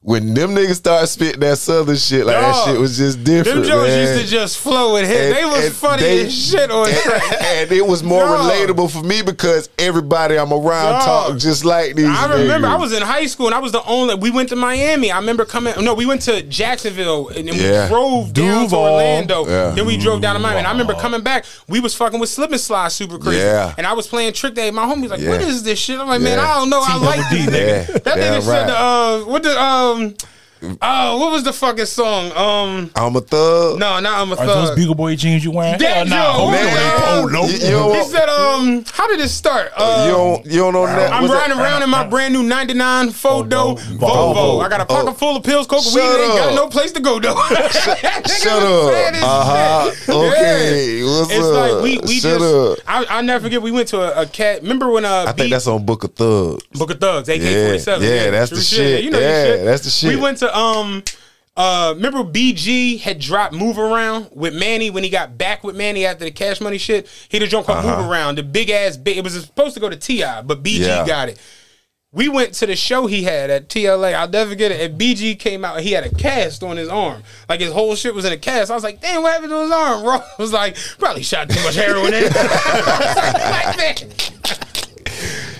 When 0.07 0.35
them 0.35 0.55
niggas 0.55 0.77
started 0.77 1.09
spitting 1.09 1.41
that 1.41 1.59
southern 1.59 1.97
shit, 1.97 2.27
like 2.27 2.37
that 2.37 2.65
shit 2.65 2.79
was 2.79 2.97
just 2.97 3.25
different. 3.25 3.67
jokes 3.67 3.89
man. 3.89 4.07
used 4.15 4.25
to 4.25 4.31
just 4.31 4.57
flow 4.59 4.95
and 4.95 5.05
hit. 5.05 5.17
And- 5.21 5.37
they 5.37 5.45
was 5.45 5.65
and 5.67 5.75
funny 5.75 6.03
they- 6.03 6.27
as 6.27 6.33
shit 6.49 6.71
on 6.71 6.87
and, 6.89 6.97
track. 6.97 7.23
and 7.43 7.73
it 7.73 7.85
was 7.85 8.05
more 8.05 8.21
Dog. 8.25 8.49
relatable 8.49 8.89
for 8.93 9.03
me 9.03 9.23
because 9.23 9.69
everybody 9.81 10.39
I'm 10.39 10.53
around 10.53 10.93
Dog. 10.93 11.03
talk 11.33 11.39
just 11.39 11.65
like 11.65 11.97
these. 11.97 12.07
I 12.07 12.33
remember 12.33 12.69
niggas. 12.69 12.71
I 12.71 12.77
was 12.77 12.93
in 12.93 13.03
high 13.03 13.27
school 13.27 13.47
and 13.47 13.55
I 13.57 13.59
was 13.59 13.73
the 13.73 13.83
only. 13.85 14.15
We 14.15 14.31
went 14.31 14.49
to 14.51 14.55
Miami. 14.57 15.11
I 15.11 15.19
remember 15.19 15.45
coming. 15.45 15.75
No, 15.85 15.93
we 15.95 16.07
went 16.07 16.23
to 16.23 16.41
Jacksonville 16.41 17.31
and 17.31 17.49
then 17.49 17.57
Yeah. 17.57 17.83
we 17.87 17.89
drove 17.89 18.33
down 18.33 18.69
to 18.69 18.77
Orlando. 18.77 19.45
Yeah. 19.45 19.71
Then 19.71 19.87
we 19.87 19.97
drove 19.97 20.21
down 20.21 20.35
to 20.37 20.41
Miami. 20.41 20.59
And 20.59 20.69
I 20.69 20.71
remember 20.71 20.95
coming 20.95 21.23
back. 21.23 21.47
We 21.67 21.81
was 21.81 21.97
fucking 21.97 22.21
with 22.21 22.29
slip 22.29 22.53
and 22.53 22.61
slide 22.61 22.93
super 22.93 23.19
crazy. 23.19 23.41
Yeah. 23.41 23.75
And 23.77 23.85
I 23.85 23.93
was 23.93 24.07
playing 24.07 24.35
Trick 24.35 24.55
Daddy. 24.55 24.71
My 24.71 24.85
homie 24.85 25.03
was 25.03 25.11
like, 25.11 25.21
Yeah. 25.21 25.31
"What 25.31 25.41
is 25.41 25.65
this 25.65 25.81
shit?" 25.81 25.99
I'm 25.99 26.07
like, 26.07 26.21
"Man, 26.21 26.39
I 26.39 26.55
don't 26.55 26.71
know. 26.71 26.81
I 26.81 26.97
like 26.97 27.29
this 27.29 27.45
Yeah, 27.47 27.85
nigga." 27.87 28.03
That 28.05 28.15
damn 28.15 28.41
nigga 28.41 28.43
said, 28.45 28.69
right. 28.69 28.71
"Uh, 28.71 29.25
what 29.25 29.43
the 29.43 29.61
um." 29.97 30.36
Oh, 30.83 31.19
what 31.19 31.33
was 31.33 31.45
the 31.45 31.53
fucking 31.53 31.87
song? 31.87 32.33
Um, 32.33 32.91
I'm 32.95 33.15
a 33.17 33.21
thug. 33.21 33.79
no, 33.79 34.01
not 34.01 34.21
I'm 34.21 34.33
a 34.33 34.37
Are 34.37 34.47
those. 34.47 34.71
Bugle 34.77 34.95
Boy 34.95 35.17
jeans 35.17 35.45
you 35.45 35.51
wearing? 35.53 35.79
That 35.79 36.07
Hell 36.07 36.07
nah. 36.07 36.33
joke. 36.33 36.37
Oh, 36.39 36.51
no, 36.51 37.27
um, 37.27 37.33
no. 37.33 37.45
You, 37.47 37.53
you 37.55 37.71
don't, 37.71 37.95
He 37.97 38.05
said, 38.05 38.29
um, 38.29 38.85
how 38.93 39.07
did 39.09 39.21
it 39.21 39.29
start? 39.29 39.73
Uh, 39.77 40.05
you 40.07 40.13
don't, 40.17 40.47
you 40.47 40.59
don't 40.61 40.73
know 40.73 40.87
that. 40.87 41.13
I'm 41.13 41.23
what's 41.23 41.35
that- 41.35 41.41
riding 41.49 41.59
around 41.59 41.83
in 41.83 41.91
my 41.91 42.07
brand 42.07 42.35
new 42.35 42.43
99 42.43 43.09
Fodo 43.09 43.79
Volvo. 43.79 43.99
Volvo. 43.99 44.65
I 44.65 44.69
got 44.69 44.81
a 44.81 44.87
pocket 44.87 45.11
Oh. 45.11 45.13
full 45.13 45.37
of 45.37 45.45
pills, 45.45 45.67
coke, 45.67 45.85
weed, 45.95 46.01
and 46.03 46.23
ain't 46.23 46.35
got 46.39 46.55
no 46.55 46.69
place 46.69 46.93
to 46.93 47.01
go, 47.01 47.21
though. 47.21 47.35
Shut 47.47 48.63
up. 48.63 49.15
Uh 49.23 49.45
huh. 49.45 49.91
Okay. 50.09 51.03
What's 51.05 51.31
It's 51.33 51.45
up? 51.47 51.55
like 51.75 51.83
we 51.83 51.99
we 52.07 52.19
Shut 52.21 52.41
just 52.41 52.45
up. 52.55 52.79
I 52.87 53.19
I 53.19 53.23
never 53.23 53.45
forget 53.45 53.63
we 53.63 53.71
went 53.71 53.89
to 53.89 54.01
a, 54.01 54.23
a 54.23 54.27
cat. 54.27 54.63
Remember 54.63 54.91
when 54.91 55.05
uh 55.05 55.27
I 55.29 55.33
B- 55.33 55.43
think 55.43 55.53
that's 55.53 55.67
on 55.67 55.85
Book 55.85 56.05
of 56.05 56.15
Thugs. 56.15 56.65
Book 56.73 56.91
of 56.91 57.01
Thugs, 57.01 57.29
AK47. 57.29 58.01
yeah, 58.01 58.31
that's 58.31 58.51
the 58.51 58.61
shit. 58.61 59.05
You 59.05 59.11
know 59.11 59.19
Yeah, 59.19 59.65
that's 59.65 59.85
the 59.85 59.91
shit. 59.91 60.15
We 60.15 60.21
went 60.21 60.39
to 60.39 60.56
um 60.57 61.03
uh 61.57 61.93
remember 61.95 62.19
BG 62.25 63.01
had 63.01 63.19
dropped 63.19 63.55
Move 63.55 63.79
Around 63.79 64.29
with 64.33 64.55
Mannie 64.55 64.91
when 64.91 65.05
he 65.05 65.11
got 65.11 65.39
back 65.39 65.63
with 65.65 65.77
Mannie 65.77 66.05
after 66.07 66.25
the 66.25 66.31
cash 66.31 66.61
money 66.61 66.79
shit. 66.79 67.09
He 67.29 67.39
did 67.39 67.47
a 67.47 67.51
joint 67.51 67.67
called 67.67 67.85
Move 67.85 68.11
Around, 68.11 68.37
the 68.39 68.43
big 68.43 68.71
ass 68.71 68.97
big 68.97 69.17
it 69.19 69.25
was 69.25 69.35
supposed 69.45 69.75
to 69.75 69.81
go 69.81 69.89
to 69.89 69.97
T.I., 69.97 70.43
but 70.43 70.63
BG 70.63 70.83
Uh-huh. 70.85 71.03
Yeah. 71.03 71.07
got 71.07 71.29
it. 71.29 71.39
We 72.13 72.29
went 72.31 72.55
to 72.55 72.67
the 72.67 72.77
show 72.77 73.07
he 73.07 73.25
had 73.25 73.51
at 73.51 73.69
TLA. 73.69 74.15
I'll 74.15 74.29
never 74.29 74.51
forget 74.51 74.71
it. 74.73 74.81
And 74.91 74.99
BG 74.99 75.39
came 75.39 75.67
out. 75.67 75.81
He 75.81 75.93
had 75.93 76.05
a 76.05 76.15
cast 76.15 76.63
on 76.63 76.79
his 76.79 76.89
arm. 76.89 77.23
Like 77.47 77.61
his 77.61 77.73
whole 77.73 77.95
shit 77.95 78.15
was 78.15 78.25
in 78.25 78.33
a 78.33 78.39
cast. 78.39 78.71
I 78.71 78.75
was 78.75 78.85
like, 78.85 79.03
damn, 79.03 79.21
what 79.23 79.33
happened 79.35 79.51
to 79.51 79.61
his 79.61 79.71
arm? 79.71 80.03
Ross 80.05 80.25
was 80.39 80.51
like, 80.53 80.77
probably 80.99 81.23
shot 81.23 81.51
too 81.51 81.63
much 81.63 81.75
heroin 81.75 82.15
in 82.15 82.25
it. 82.25 82.35
like 82.35 83.77
that. 83.77 84.33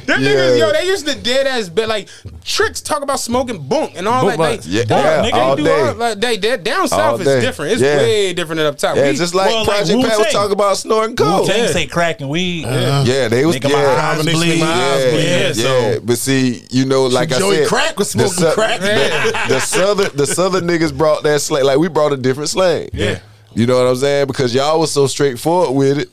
Them 0.07 0.23
Yeah. 0.23 0.31
niggas, 0.31 0.59
yo, 0.59 0.73
they 0.73 0.87
used 0.87 1.07
to 1.07 1.15
dead 1.17 1.47
ass 1.47 1.69
bet 1.69 1.89
like 1.89 2.09
tricks 2.45 2.81
talk 2.81 3.03
about 3.03 3.19
smoking 3.21 3.59
bunk 3.69 3.93
and 3.97 4.07
all 4.07 4.23
Bunk 4.25 4.33
that. 4.33 4.39
bunk. 4.39 4.63
They, 4.63 4.71
Yeah, 4.71 4.85
bunk, 4.85 5.05
yeah, 5.05 5.31
nigga, 5.31 5.35
all 5.43 5.57
they 5.57 5.63
do 5.63 5.69
day. 5.69 5.81
all 5.81 5.95
like 5.95 6.21
they, 6.21 6.37
they 6.37 6.57
down 6.59 6.89
south 6.89 7.21
is 7.21 7.27
day. 7.27 7.41
different. 7.41 7.73
It's 7.73 7.83
Yeah. 7.83 7.97
way 7.99 8.33
different 8.33 8.59
than 8.59 8.67
up 8.67 8.79
top. 8.79 8.97
Yeah, 8.97 9.11
We- 9.11 9.17
just 9.17 9.35
like 9.35 9.49
well, 9.49 9.65
like 9.65 9.79
Project 9.79 10.03
Pat 10.09 10.19
was 10.19 10.33
talking 10.33 10.53
about 10.53 10.77
snorting 10.79 11.17
coke. 11.17 11.47
Wu-Tang 11.47 11.69
say 11.73 11.87
crack 11.87 12.21
and 12.21 12.31
weed. 12.31 12.63
Yeah, 12.63 13.29
they 13.29 13.45
was 13.45 13.57
Making 13.57 13.71
yeah, 13.71 13.77
my 13.77 13.85
eyes 13.85 14.23
bleed. 14.23 14.61
my 14.61 14.67
eyes 14.67 15.05
yeah, 15.05 15.11
bleed. 15.11 15.25
Yeah, 15.25 15.47
yeah, 15.49 15.53
so- 15.95 16.01
but 16.05 16.19
see, 16.19 16.63
you 16.71 16.85
know, 16.85 17.07
like 17.07 17.33
I 17.33 17.39
Joey 17.39 17.57
said, 17.57 17.69
Crack 17.69 17.99
was 17.99 18.13
the 18.13 18.29
smoking 18.29 18.53
crack. 18.55 18.81
The, 18.81 19.35
the 19.55 19.61
southern, 19.61 20.11
the 20.17 20.27
southern 20.27 20.67
niggas 20.67 20.97
brought 20.97 21.23
that 21.25 21.41
slang. 21.41 21.65
Like 21.65 21.79
we 21.79 21.89
brought 21.89 22.13
a 22.13 22.17
different 22.17 22.49
slang. 22.51 22.89
Yeah. 22.93 23.19
you 23.55 23.67
know 23.67 23.77
what 23.83 23.89
I'm 23.91 23.97
saying? 23.97 24.27
Because 24.27 24.55
y'all 24.55 24.79
was 24.79 24.93
so 24.93 25.07
straightforward 25.07 25.75
with 25.75 25.99
it, 25.99 26.11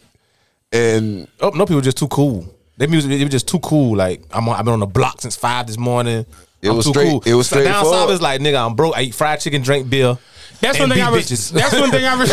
and 0.72 1.28
Oh, 1.42 1.50
no, 1.50 1.66
people 1.66 1.82
just 1.82 1.98
too 1.98 2.08
cool. 2.08 2.46
Their 2.78 2.88
music, 2.88 3.12
it 3.12 3.24
was 3.24 3.32
just 3.32 3.48
too 3.48 3.60
cool. 3.60 3.96
Like 3.98 4.22
I'm, 4.32 4.48
on, 4.50 4.56
I've 4.58 4.66
been 4.66 4.74
on 4.74 4.80
the 4.80 4.86
block 4.88 5.22
since 5.22 5.36
five 5.36 5.68
this 5.68 5.78
morning. 5.78 6.26
It 6.62 6.70
I'm 6.70 6.78
was 6.78 6.86
too 6.86 6.92
straight- 6.92 7.10
cool. 7.10 7.24
it 7.26 7.34
was 7.34 7.48
so 7.50 7.58
down 7.58 7.66
straightforward. 7.66 8.00
south 8.00 8.10
is 8.12 8.22
like 8.22 8.42
nigga, 8.42 8.66
I'm 8.66 8.76
broke. 8.76 8.96
I 8.98 9.02
eat 9.04 9.16
fried 9.16 9.40
chicken, 9.42 9.62
drink 9.62 9.90
beer. 9.90 10.18
That's 10.64 10.80
one 10.80 10.90
thing 10.90 11.02
I 11.02 11.12
was. 11.12 11.52
That's 11.52 11.74
one 11.80 11.92
thing 11.92 12.06
I 12.06 12.16
was. 12.16 12.30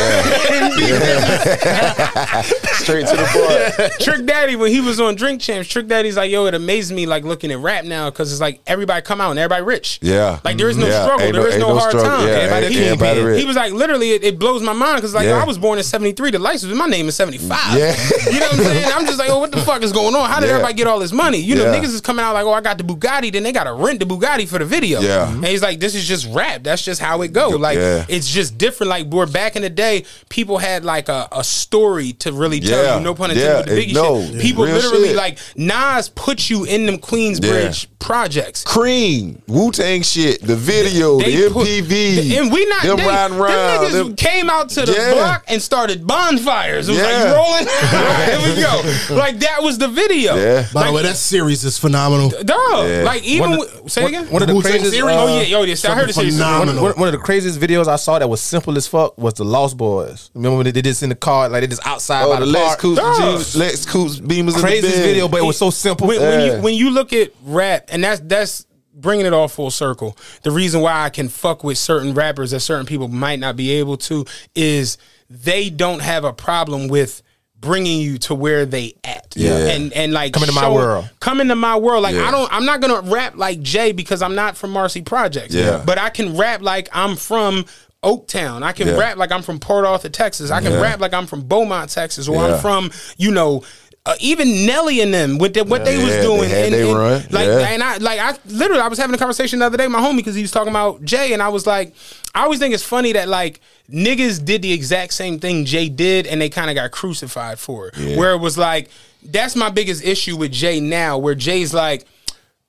straight 2.80 3.06
to 3.06 3.16
the 3.16 3.76
point. 3.78 3.92
Trick 4.00 4.26
Daddy, 4.26 4.56
when 4.56 4.70
he 4.70 4.80
was 4.80 5.00
on 5.00 5.14
Drink 5.14 5.40
Champs, 5.40 5.68
Trick 5.68 5.86
Daddy's 5.86 6.16
like, 6.16 6.30
yo, 6.30 6.46
it 6.46 6.54
amazed 6.54 6.92
me 6.92 7.06
like 7.06 7.24
looking 7.24 7.50
at 7.52 7.58
rap 7.58 7.84
now 7.84 8.10
because 8.10 8.32
it's 8.32 8.40
like 8.40 8.60
everybody 8.66 9.02
come 9.02 9.20
out 9.20 9.30
and 9.30 9.38
everybody 9.38 9.62
rich. 9.64 9.98
Yeah. 10.02 10.40
Like 10.44 10.56
there 10.58 10.68
is 10.68 10.76
no 10.76 10.86
Yeah. 10.86 11.02
struggle, 11.04 11.26
Ain't 11.26 11.34
there 11.34 11.42
no- 11.42 11.48
is 11.48 11.58
no, 11.58 11.74
hard 11.78 11.90
struggle. 11.90 12.10
time. 12.10 12.28
Yeah, 12.28 12.34
everybody, 12.34 12.66
ain't- 12.66 12.74
he, 12.74 12.84
everybody 12.84 13.20
rich. 13.22 13.40
he 13.40 13.46
was 13.46 13.56
like, 13.56 13.72
literally, 13.72 14.10
it, 14.12 14.24
it 14.24 14.38
blows 14.38 14.62
my 14.62 14.72
mind 14.72 14.96
because 14.96 15.14
like 15.14 15.26
yo, 15.26 15.36
I 15.38 15.44
was 15.44 15.58
born 15.58 15.78
in 15.78 15.84
'73. 15.84 16.30
The 16.32 16.38
license, 16.38 16.74
my 16.74 16.86
name 16.86 17.08
is 17.08 17.16
'75. 17.16 17.76
Yeah. 17.78 17.94
you 18.32 18.40
know 18.40 18.46
what 18.46 18.52
I'm 18.54 18.58
saying? 18.64 18.92
I'm 18.94 19.06
just 19.06 19.18
like, 19.18 19.30
oh, 19.30 19.38
what 19.38 19.52
the 19.52 19.58
fuck 19.62 19.82
is 19.82 19.92
going 19.92 20.14
on? 20.14 20.28
How 20.28 20.40
did 20.40 20.46
Yeah. 20.46 20.52
everybody 20.54 20.74
get 20.74 20.86
all 20.86 20.98
this 20.98 21.12
money? 21.12 21.38
You 21.38 21.56
know, 21.56 21.64
Yeah. 21.72 21.78
niggas 21.78 21.94
is 21.94 22.00
coming 22.00 22.24
out 22.24 22.34
like, 22.34 22.44
oh, 22.44 22.52
I 22.52 22.60
got 22.60 22.78
the 22.78 22.84
Bugatti, 22.84 23.32
then 23.32 23.42
they 23.42 23.52
got 23.52 23.64
to 23.64 23.72
rent 23.72 23.98
the 24.00 24.06
Bugatti 24.06 24.48
for 24.48 24.58
the 24.58 24.64
video. 24.64 25.00
Yeah. 25.00 25.30
and 25.30 25.44
he's 25.46 25.62
like, 25.62 25.80
this 25.80 25.94
is 25.94 26.06
just 26.06 26.26
rap. 26.34 26.62
That's 26.62 26.82
just 26.82 27.00
how 27.00 27.22
it 27.22 27.32
go. 27.32 27.50
Like 27.50 27.76
Yeah. 27.78 28.04
It's 28.20 28.28
just 28.30 28.58
different. 28.58 28.90
Like 28.90 29.08
where 29.08 29.26
back 29.26 29.56
in 29.56 29.62
the 29.62 29.70
day, 29.70 30.04
people 30.28 30.58
had 30.58 30.84
like 30.84 31.08
a, 31.08 31.28
a 31.32 31.42
story 31.42 32.12
to 32.14 32.32
really 32.32 32.60
tell 32.60 32.82
Yeah. 32.84 32.96
you. 32.98 33.00
No 33.04 33.14
pun 33.14 33.30
intended 33.30 33.50
Yeah. 33.50 33.56
with 33.58 33.66
the 33.66 33.92
Biggie 33.92 33.94
No. 33.94 34.22
shit. 34.32 34.40
People 34.40 34.64
Real 34.64 34.74
literally 34.76 35.08
shit. 35.08 35.16
like 35.16 35.38
Nas 35.56 36.08
put 36.10 36.50
you 36.50 36.64
in 36.64 36.86
them 36.86 36.98
Queensbridge 36.98 37.86
projects. 37.98 38.62
Cream, 38.64 39.42
Wu 39.46 39.70
Tang 39.72 40.02
shit, 40.02 40.40
the 40.42 40.56
video, 40.56 41.18
They 41.20 41.36
the 41.36 41.50
put- 41.50 41.66
MPV, 41.66 42.38
and 42.38 42.50
we 42.52 42.64
not 42.66 42.82
them 42.82 42.96
they, 42.98 43.06
riding 43.06 43.36
them 43.38 43.40
niggas 43.40 43.92
them- 43.92 44.16
came 44.16 44.48
out 44.50 44.68
to 44.70 44.86
the 44.86 44.92
Yeah. 44.92 45.12
block 45.14 45.44
and 45.48 45.60
started 45.62 46.06
bonfires. 46.06 46.88
It 46.88 46.92
was 46.92 47.00
like 47.00 47.10
Yeah. 47.10 47.28
you 47.28 47.34
rolling. 47.34 47.66
Here 48.46 48.54
we 48.54 48.60
go. 48.62 49.16
Like 49.20 49.40
that 49.40 49.62
was 49.62 49.76
the 49.78 49.88
video. 49.88 50.34
Yeah. 50.36 50.66
By 50.72 50.86
the 50.86 50.92
way, 50.92 51.02
that 51.02 51.16
series 51.16 51.64
is 51.64 51.78
phenomenal. 51.78 52.30
Dog. 52.30 52.88
Yeah. 52.88 53.02
Like 53.04 53.22
even 53.24 53.50
One 53.50 53.58
with- 53.60 53.80
of- 53.84 53.92
say 53.92 54.02
one- 54.02 54.14
again. 54.14 54.26
one 54.30 54.42
of 54.42 54.48
the 54.48 54.54
Wu-Tang 54.54 54.72
craziest. 54.72 54.94
series? 54.94 55.14
uh, 55.16 55.22
oh 55.22 55.36
yeah, 55.36 55.42
yo, 55.42 55.62
yes, 55.64 55.84
I 55.84 55.94
heard 55.94 56.08
it. 56.10 56.14
something 56.14 56.30
say- 56.32 56.38
phenomenal. 56.38 56.82
One, 56.82 56.92
one 56.94 57.08
of 57.08 57.12
the 57.12 57.18
craziest 57.18 57.58
videos 57.60 57.86
I 57.88 57.96
saw 57.96 58.09
that 58.18 58.28
was 58.28 58.40
simple 58.40 58.76
as 58.76 58.86
fuck 58.86 59.16
was 59.18 59.34
the 59.34 59.44
Lost 59.44 59.76
Boyz. 59.76 60.30
Remember 60.34 60.56
when 60.58 60.64
they 60.64 60.72
did 60.72 60.84
this 60.84 61.02
in 61.02 61.08
the 61.08 61.14
car, 61.14 61.48
like 61.48 61.60
they 61.62 61.66
just 61.66 61.86
outside 61.86 62.24
Oh, 62.24 62.32
by 62.34 62.40
the 62.40 62.46
the, 62.46 62.52
Lex 62.52 62.66
park? 62.66 62.78
Coops, 62.80 63.00
Dog. 63.00 63.38
Jeeps, 63.38 63.56
Lex 63.56 63.86
Coops, 63.86 64.20
Beamers, 64.20 64.38
in 64.38 64.46
the 64.46 64.52
Craziest 64.60 64.96
video, 64.96 65.28
but 65.28 65.40
it 65.40 65.44
was 65.46 65.56
so 65.58 65.70
simple. 65.70 66.06
when, 66.08 66.20
when 66.20 66.40
Yeah. 66.40 66.56
you 66.56 66.62
when 66.62 66.74
you 66.74 66.90
look 66.90 67.12
at 67.12 67.32
rap, 67.44 67.86
and 67.88 68.02
that's 68.04 68.20
that's 68.24 68.66
bringing 68.94 69.24
it 69.26 69.32
all 69.32 69.48
full 69.48 69.70
circle. 69.70 70.16
The 70.42 70.50
reason 70.50 70.80
why 70.82 71.02
I 71.04 71.08
can 71.10 71.28
fuck 71.28 71.64
with 71.64 71.78
certain 71.78 72.12
rappers 72.14 72.50
that 72.50 72.60
certain 72.60 72.84
people 72.86 73.08
might 73.08 73.38
not 73.38 73.56
be 73.56 73.70
able 73.72 73.96
to 73.98 74.26
is 74.54 74.98
they 75.30 75.70
don't 75.70 76.02
have 76.02 76.24
a 76.24 76.32
problem 76.32 76.88
with 76.88 77.22
bringing 77.58 78.00
you 78.00 78.16
to 78.16 78.34
where 78.34 78.64
they 78.66 78.94
at. 79.04 79.34
Yeah. 79.36 79.68
And 79.68 79.92
and 79.92 80.12
like 80.14 80.32
Come 80.32 80.42
into 80.42 80.54
my 80.54 80.68
world. 80.68 81.08
Come 81.20 81.40
into 81.42 81.54
my 81.54 81.76
world. 81.76 82.02
Like 82.02 82.14
Yeah. 82.14 82.26
I 82.26 82.30
don't 82.30 82.50
I'm 82.52 82.64
not 82.64 82.80
gonna 82.80 83.02
rap 83.10 83.36
like 83.36 83.60
Jay 83.60 83.92
because 83.92 84.22
I'm 84.22 84.34
not 84.34 84.56
from 84.56 84.70
Marcy 84.70 85.02
Projects. 85.02 85.54
Yeah. 85.54 85.82
But 85.84 85.98
I 85.98 86.08
can 86.10 86.36
rap 86.38 86.62
like 86.62 86.88
I'm 86.92 87.16
from 87.16 87.66
Oaktown. 88.02 88.62
I 88.62 88.72
can 88.72 88.88
Yeah. 88.88 88.94
rap 88.96 89.16
like 89.18 89.30
I'm 89.30 89.42
from 89.42 89.58
Port 89.58 89.84
Arthur, 89.84 90.08
Texas. 90.08 90.50
I 90.50 90.60
can 90.62 90.72
Yeah. 90.72 90.80
rap 90.80 91.00
like 91.00 91.12
I'm 91.12 91.26
from 91.26 91.42
Beaumont, 91.42 91.90
Texas, 91.90 92.28
or 92.28 92.36
Yeah. 92.36 92.54
I'm 92.54 92.60
from, 92.60 92.90
you 93.18 93.30
know, 93.30 93.62
uh, 94.06 94.14
even 94.18 94.64
Nelly 94.64 95.02
and 95.02 95.12
them 95.12 95.36
with 95.36 95.52
the, 95.52 95.62
what 95.64 95.84
they 95.84 95.98
was 95.98 96.06
they 96.08 96.22
doing. 96.22 96.48
had 96.48 96.64
and, 96.66 96.74
they 96.74 96.88
and, 96.88 96.98
run. 96.98 97.26
Like, 97.30 97.46
Yeah. 97.46 97.58
and 97.68 97.82
I 97.82 97.98
like 97.98 98.18
I 98.18 98.34
literally 98.46 98.80
I 98.80 98.88
was 98.88 98.98
having 98.98 99.14
a 99.14 99.18
conversation 99.18 99.58
the 99.58 99.66
other 99.66 99.76
day 99.76 99.84
with 99.86 99.92
my 99.92 100.00
homie 100.00 100.16
because 100.16 100.34
he 100.34 100.40
was 100.40 100.50
talking 100.50 100.70
about 100.70 101.04
Jay, 101.04 101.34
and 101.34 101.42
I 101.42 101.48
was 101.48 101.66
like, 101.66 101.92
I 102.34 102.44
always 102.44 102.58
think 102.58 102.72
it's 102.72 102.82
funny 102.82 103.12
that 103.12 103.28
like 103.28 103.60
niggas 103.92 104.42
did 104.42 104.62
the 104.62 104.72
exact 104.72 105.12
same 105.12 105.38
thing 105.38 105.66
Jay 105.66 105.90
did, 105.90 106.26
and 106.26 106.40
they 106.40 106.48
kind 106.48 106.70
of 106.70 106.76
got 106.76 106.90
crucified 106.92 107.58
for 107.58 107.88
it. 107.94 108.16
Where 108.16 108.32
it 108.32 108.38
was 108.38 108.56
like, 108.56 108.88
that's 109.22 109.54
my 109.54 109.68
biggest 109.68 110.02
issue 110.02 110.36
with 110.36 110.52
Jay 110.52 110.80
now, 110.80 111.18
where 111.18 111.34
Jay's 111.34 111.74
like. 111.74 112.06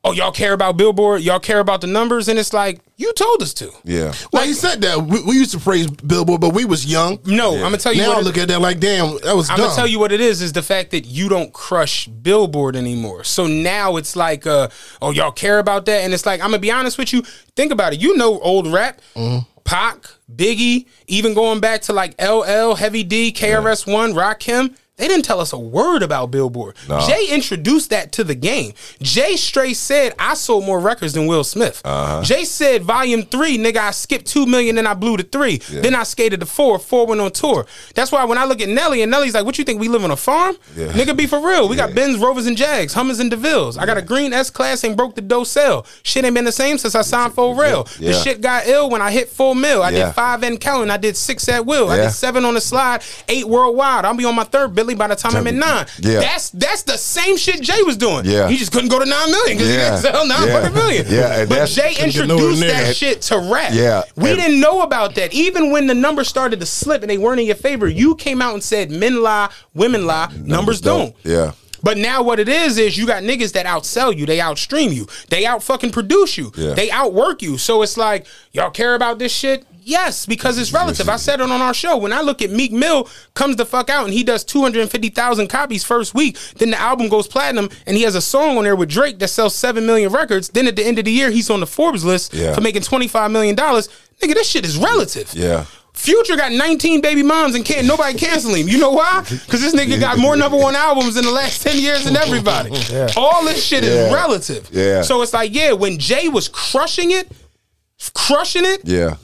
Oh, 0.04 0.14
y'all 0.14 0.32
care 0.32 0.54
about 0.54 0.78
Billboard? 0.78 1.22
Y'all 1.22 1.40
care 1.40 1.60
about 1.60 1.82
the 1.82 1.86
numbers? 1.88 2.28
And 2.28 2.40
it's 2.40 2.54
like, 2.54 2.82
you 2.98 3.14
told 3.14 3.44
us 3.44 3.54
to. 3.56 3.72
Yeah. 3.84 4.14
Well, 4.34 4.44
he 4.44 4.54
said 4.54 4.82
that 4.82 5.00
we, 5.04 5.22
we 5.24 5.36
used 5.36 5.52
to 5.52 5.60
praise 5.60 5.86
Billboard, 5.88 6.42
but 6.42 6.56
we 6.56 6.66
was 6.66 6.88
young. 6.88 7.20
No, 7.24 7.54
I'm 7.54 7.62
gonna 7.62 7.78
tell 7.78 7.94
you 7.94 8.02
now 8.02 8.08
what 8.10 8.18
I 8.18 8.22
it- 8.22 8.24
look 8.24 8.38
at 8.40 8.48
that 8.48 8.62
like, 8.62 8.80
damn, 8.80 9.20
that 9.20 9.36
was 9.36 9.48
I'm 9.52 9.58
dumb. 9.58 9.68
gonna 9.68 9.76
tell 9.76 9.86
you 9.86 10.00
what 10.00 10.12
it 10.12 10.20
is: 10.20 10.42
is 10.42 10.54
the 10.54 10.64
fact 10.64 10.90
that 10.92 11.06
you 11.06 11.30
don't 11.30 11.54
crush 11.54 12.08
Billboard 12.08 12.76
anymore. 12.76 13.24
So 13.24 13.46
now 13.46 13.96
it's 13.98 14.16
like, 14.16 14.48
uh, 14.48 14.70
oh, 15.04 15.12
y'all 15.12 15.32
care 15.32 15.60
about 15.60 15.86
that, 15.86 16.04
and 16.04 16.16
it's 16.16 16.26
like, 16.26 16.42
I'm 16.42 16.48
gonna 16.50 16.58
be 16.60 16.72
honest 16.72 16.98
with 16.98 17.14
you. 17.14 17.22
Think 17.56 17.72
about 17.72 17.94
it. 17.94 18.02
You 18.02 18.18
know, 18.18 18.40
old 18.40 18.66
rap, 18.68 19.02
Pac, 19.64 20.06
Biggie, 20.36 20.88
even 21.08 21.34
going 21.36 21.60
back 21.60 21.82
to 21.84 21.94
like 21.94 22.20
LL, 22.20 22.74
Heavy 22.76 23.04
D, 23.04 23.32
KRS 23.32 23.92
One, 23.92 24.14
Rakim. 24.14 24.76
They 25.02 25.08
didn't 25.08 25.26
tell 25.26 25.40
us 25.40 25.52
a 25.52 25.58
word 25.58 26.04
about 26.04 26.30
Billboard. 26.30 26.76
Jay 27.08 27.26
introduced 27.32 27.90
that 27.90 28.12
to 28.12 28.24
the 28.24 28.36
game. 28.36 28.74
Jay 29.02 29.36
straight 29.36 29.76
said, 29.76 30.14
I 30.20 30.36
sold 30.36 30.64
more 30.64 30.80
records 30.80 31.14
than 31.14 31.26
Will 31.26 31.44
Smith. 31.44 31.82
Uh-huh. 31.84 32.22
Jay 32.22 32.44
said, 32.46 32.84
Volume 32.84 33.24
3, 33.24 33.58
nigga, 33.58 33.78
I 33.78 33.90
skipped 33.92 34.28
2 34.28 34.46
million, 34.46 34.76
then 34.76 34.86
I 34.86 34.94
blew 34.94 35.18
to 35.18 35.24
3. 35.24 35.58
Then 35.58 35.96
I 35.96 36.04
skated 36.04 36.40
to 36.42 36.46
4, 36.46 36.78
4 36.78 37.08
went 37.08 37.20
on 37.20 37.32
tour. 37.32 37.66
That's 37.96 38.12
why 38.12 38.24
when 38.26 38.38
I 38.38 38.46
look 38.46 38.62
at 38.62 38.70
Nelly, 38.70 39.02
and 39.02 39.10
Nelly's 39.10 39.34
like, 39.34 39.44
what 39.44 39.58
you 39.58 39.64
think, 39.64 39.80
we 39.82 39.88
live 39.90 40.04
on 40.04 40.12
a 40.12 40.16
farm? 40.16 40.56
Yeah. 40.78 40.90
Nigga, 40.92 41.18
be 41.18 41.26
for 41.26 41.40
real. 41.46 41.68
We 41.68 41.76
got 41.76 41.96
Benz, 41.96 42.20
Rovers, 42.20 42.46
and 42.46 42.56
Jags, 42.56 42.94
Hummers, 42.94 43.20
and 43.20 43.32
DeVilles. 43.32 43.80
I 43.80 43.88
got 43.88 43.98
a 43.98 44.04
green 44.04 44.34
S-Class 44.34 44.84
and 44.84 44.96
broke 44.96 45.16
the 45.16 45.22
dough. 45.22 45.42
Shit 46.04 46.24
ain't 46.24 46.36
been 46.36 46.46
the 46.46 46.52
same 46.52 46.78
since 46.78 46.94
I 46.94 47.02
signed 47.02 47.34
full 47.34 47.56
rail. 47.56 47.88
The 48.00 48.14
shit 48.14 48.42
got 48.42 48.68
ill 48.68 48.92
when 48.92 49.02
I 49.02 49.10
hit 49.10 49.30
full 49.30 49.56
mill. 49.56 49.82
I 49.82 49.90
Yeah. 49.90 50.06
did 50.06 50.14
5 50.16 50.44
and 50.44 50.62
counting. 50.62 50.92
I 50.92 50.98
did 50.98 51.18
6 51.18 51.50
at 51.50 51.66
will. 51.66 51.90
I 51.90 51.98
did 51.98 52.12
7 52.12 52.46
on 52.46 52.54
the 52.54 52.62
slide, 52.62 53.02
8 53.28 53.48
worldwide. 53.48 54.06
I'll 54.06 54.14
be 54.14 54.26
on 54.26 54.36
my 54.36 54.44
third 54.44 54.76
Billy 54.76 54.91
by 54.94 55.08
the 55.08 55.16
time 55.16 55.36
I'm 55.36 55.48
at 55.48 55.54
9. 55.54 55.86
Yeah. 56.00 56.20
That's 56.20 56.50
that's 56.52 56.84
the 56.84 56.98
same 56.98 57.38
shit 57.38 57.62
Jay 57.62 57.82
was 57.84 57.98
doing. 57.98 58.26
Yeah. 58.26 58.48
He 58.48 58.58
just 58.58 58.72
couldn't 58.72 58.90
go 58.90 59.00
to 59.00 59.06
9 59.06 59.32
million 59.32 59.58
because 59.58 59.70
Yeah. 59.74 59.96
he 59.98 60.02
didn't 60.02 60.14
sell 60.14 60.26
9 60.28 60.48
Yeah. 60.48 60.60
fucking 60.62 60.74
million. 60.76 61.06
Yeah, 61.10 61.40
and 61.40 61.50
But 61.50 61.66
Jay 61.70 61.94
Couldn't 61.94 62.12
get 62.14 62.28
nowhere 62.28 62.44
introduced 62.52 62.62
that 62.74 62.88
that. 62.88 62.96
shit 62.96 63.22
to 63.24 63.38
rap. 63.40 63.72
Yeah. 63.74 64.04
We 64.16 64.30
And- 64.32 64.40
didn't 64.40 64.60
know 64.60 64.82
about 64.82 65.16
that. 65.16 65.34
Even 65.34 65.72
when 65.72 65.88
the 65.88 65.94
numbers 65.96 66.28
started 66.28 66.60
to 66.60 66.66
slip 66.66 67.02
and 67.04 67.10
they 67.10 67.18
weren't 67.18 67.40
in 67.40 67.46
your 67.46 67.56
favor, 67.56 67.88
you 67.88 68.16
came 68.16 68.42
out 68.42 68.54
and 68.54 68.64
said 68.64 68.92
men 68.92 69.22
lie, 69.22 69.50
women 69.74 70.06
lie, 70.06 70.30
numbers, 70.44 70.82
don't. 70.82 71.16
Yeah. 71.24 71.52
But 71.84 71.98
now 71.98 72.22
what 72.22 72.40
it 72.40 72.48
is 72.48 72.78
is 72.78 72.96
you 72.96 73.08
got 73.08 73.24
niggas 73.24 73.54
that 73.54 73.66
outsell 73.66 74.16
you, 74.16 74.28
they 74.28 74.40
outstream 74.40 74.92
you, 74.94 75.08
they 75.30 75.48
out 75.48 75.64
fucking 75.64 75.90
produce 75.90 76.38
you, 76.38 76.52
Yeah. 76.56 76.76
they 76.76 76.92
outwork 76.92 77.42
you. 77.42 77.58
So 77.58 77.82
it's 77.82 77.98
like 77.98 78.28
y'all 78.52 78.70
care 78.70 78.94
about 78.94 79.18
this 79.18 79.32
shit. 79.32 79.64
Yes, 79.84 80.26
because 80.28 80.58
it's 80.60 80.72
relative. 80.72 81.10
I 81.10 81.16
said 81.16 81.40
it 81.40 81.50
on 81.50 81.62
our 81.62 81.74
show. 81.74 81.98
When 81.98 82.14
I 82.14 82.22
look 82.22 82.42
at 82.42 82.52
Meek 82.52 82.72
Mill 82.72 83.10
comes 83.34 83.56
the 83.56 83.66
fuck 83.66 83.90
out 83.90 84.06
and 84.06 84.14
he 84.14 84.24
does 84.24 84.44
250,000 84.44 85.48
copies 85.48 85.84
first 85.84 86.14
week, 86.14 86.38
then 86.58 86.70
the 86.70 86.80
album 86.80 87.10
goes 87.10 87.28
platinum 87.28 87.68
and 87.88 87.98
he 87.98 88.04
has 88.04 88.14
a 88.16 88.22
song 88.22 88.58
on 88.58 88.64
there 88.64 88.76
with 88.76 88.90
Drake 88.90 89.18
that 89.20 89.30
sells 89.30 89.56
7 89.56 89.84
million 89.86 90.12
records. 90.12 90.50
Then 90.50 90.68
at 90.68 90.76
the 90.76 90.86
end 90.86 91.00
of 91.00 91.06
the 91.06 91.12
year, 91.12 91.32
he's 91.32 91.50
on 91.50 91.60
the 91.62 91.66
Forbes 91.68 92.06
list 92.06 92.34
Yeah. 92.34 92.54
for 92.54 92.62
making 92.62 92.84
$25 92.84 93.32
million. 93.32 93.56
Nigga, 93.56 94.34
this 94.36 94.48
shit 94.48 94.66
is 94.66 94.78
relative. 94.78 95.34
Yeah. 95.34 95.66
Future 95.94 96.38
got 96.38 96.52
19 96.52 97.02
baby 97.02 97.24
moms 97.24 97.54
and 97.56 97.66
can't 97.66 97.86
nobody 97.88 98.18
cancel 98.18 98.54
him. 98.54 98.68
You 98.68 98.78
know 98.78 98.92
why? 98.92 99.22
Because 99.28 99.62
this 99.62 99.76
nigga 99.76 100.00
got 100.00 100.18
more 100.20 100.36
number 100.38 100.58
one 100.58 100.76
albums 100.76 101.18
in 101.18 101.26
the 101.26 101.32
last 101.32 101.64
10 101.64 101.78
years 101.80 102.06
than 102.06 102.16
everybody. 102.16 102.70
All 103.18 103.44
this 103.44 103.64
shit 103.64 103.84
is 103.84 104.14
relative. 104.14 104.70
Yeah. 104.72 105.02
So 105.02 105.22
it's 105.22 105.34
like, 105.34 105.54
yeah, 105.54 105.74
when 105.74 105.98
Jay 106.00 106.30
was 106.30 106.48
crushing 106.48 107.12
it, 107.12 107.32
crushing 108.14 108.64
it, 108.66 108.82
Yeah. 108.86 109.16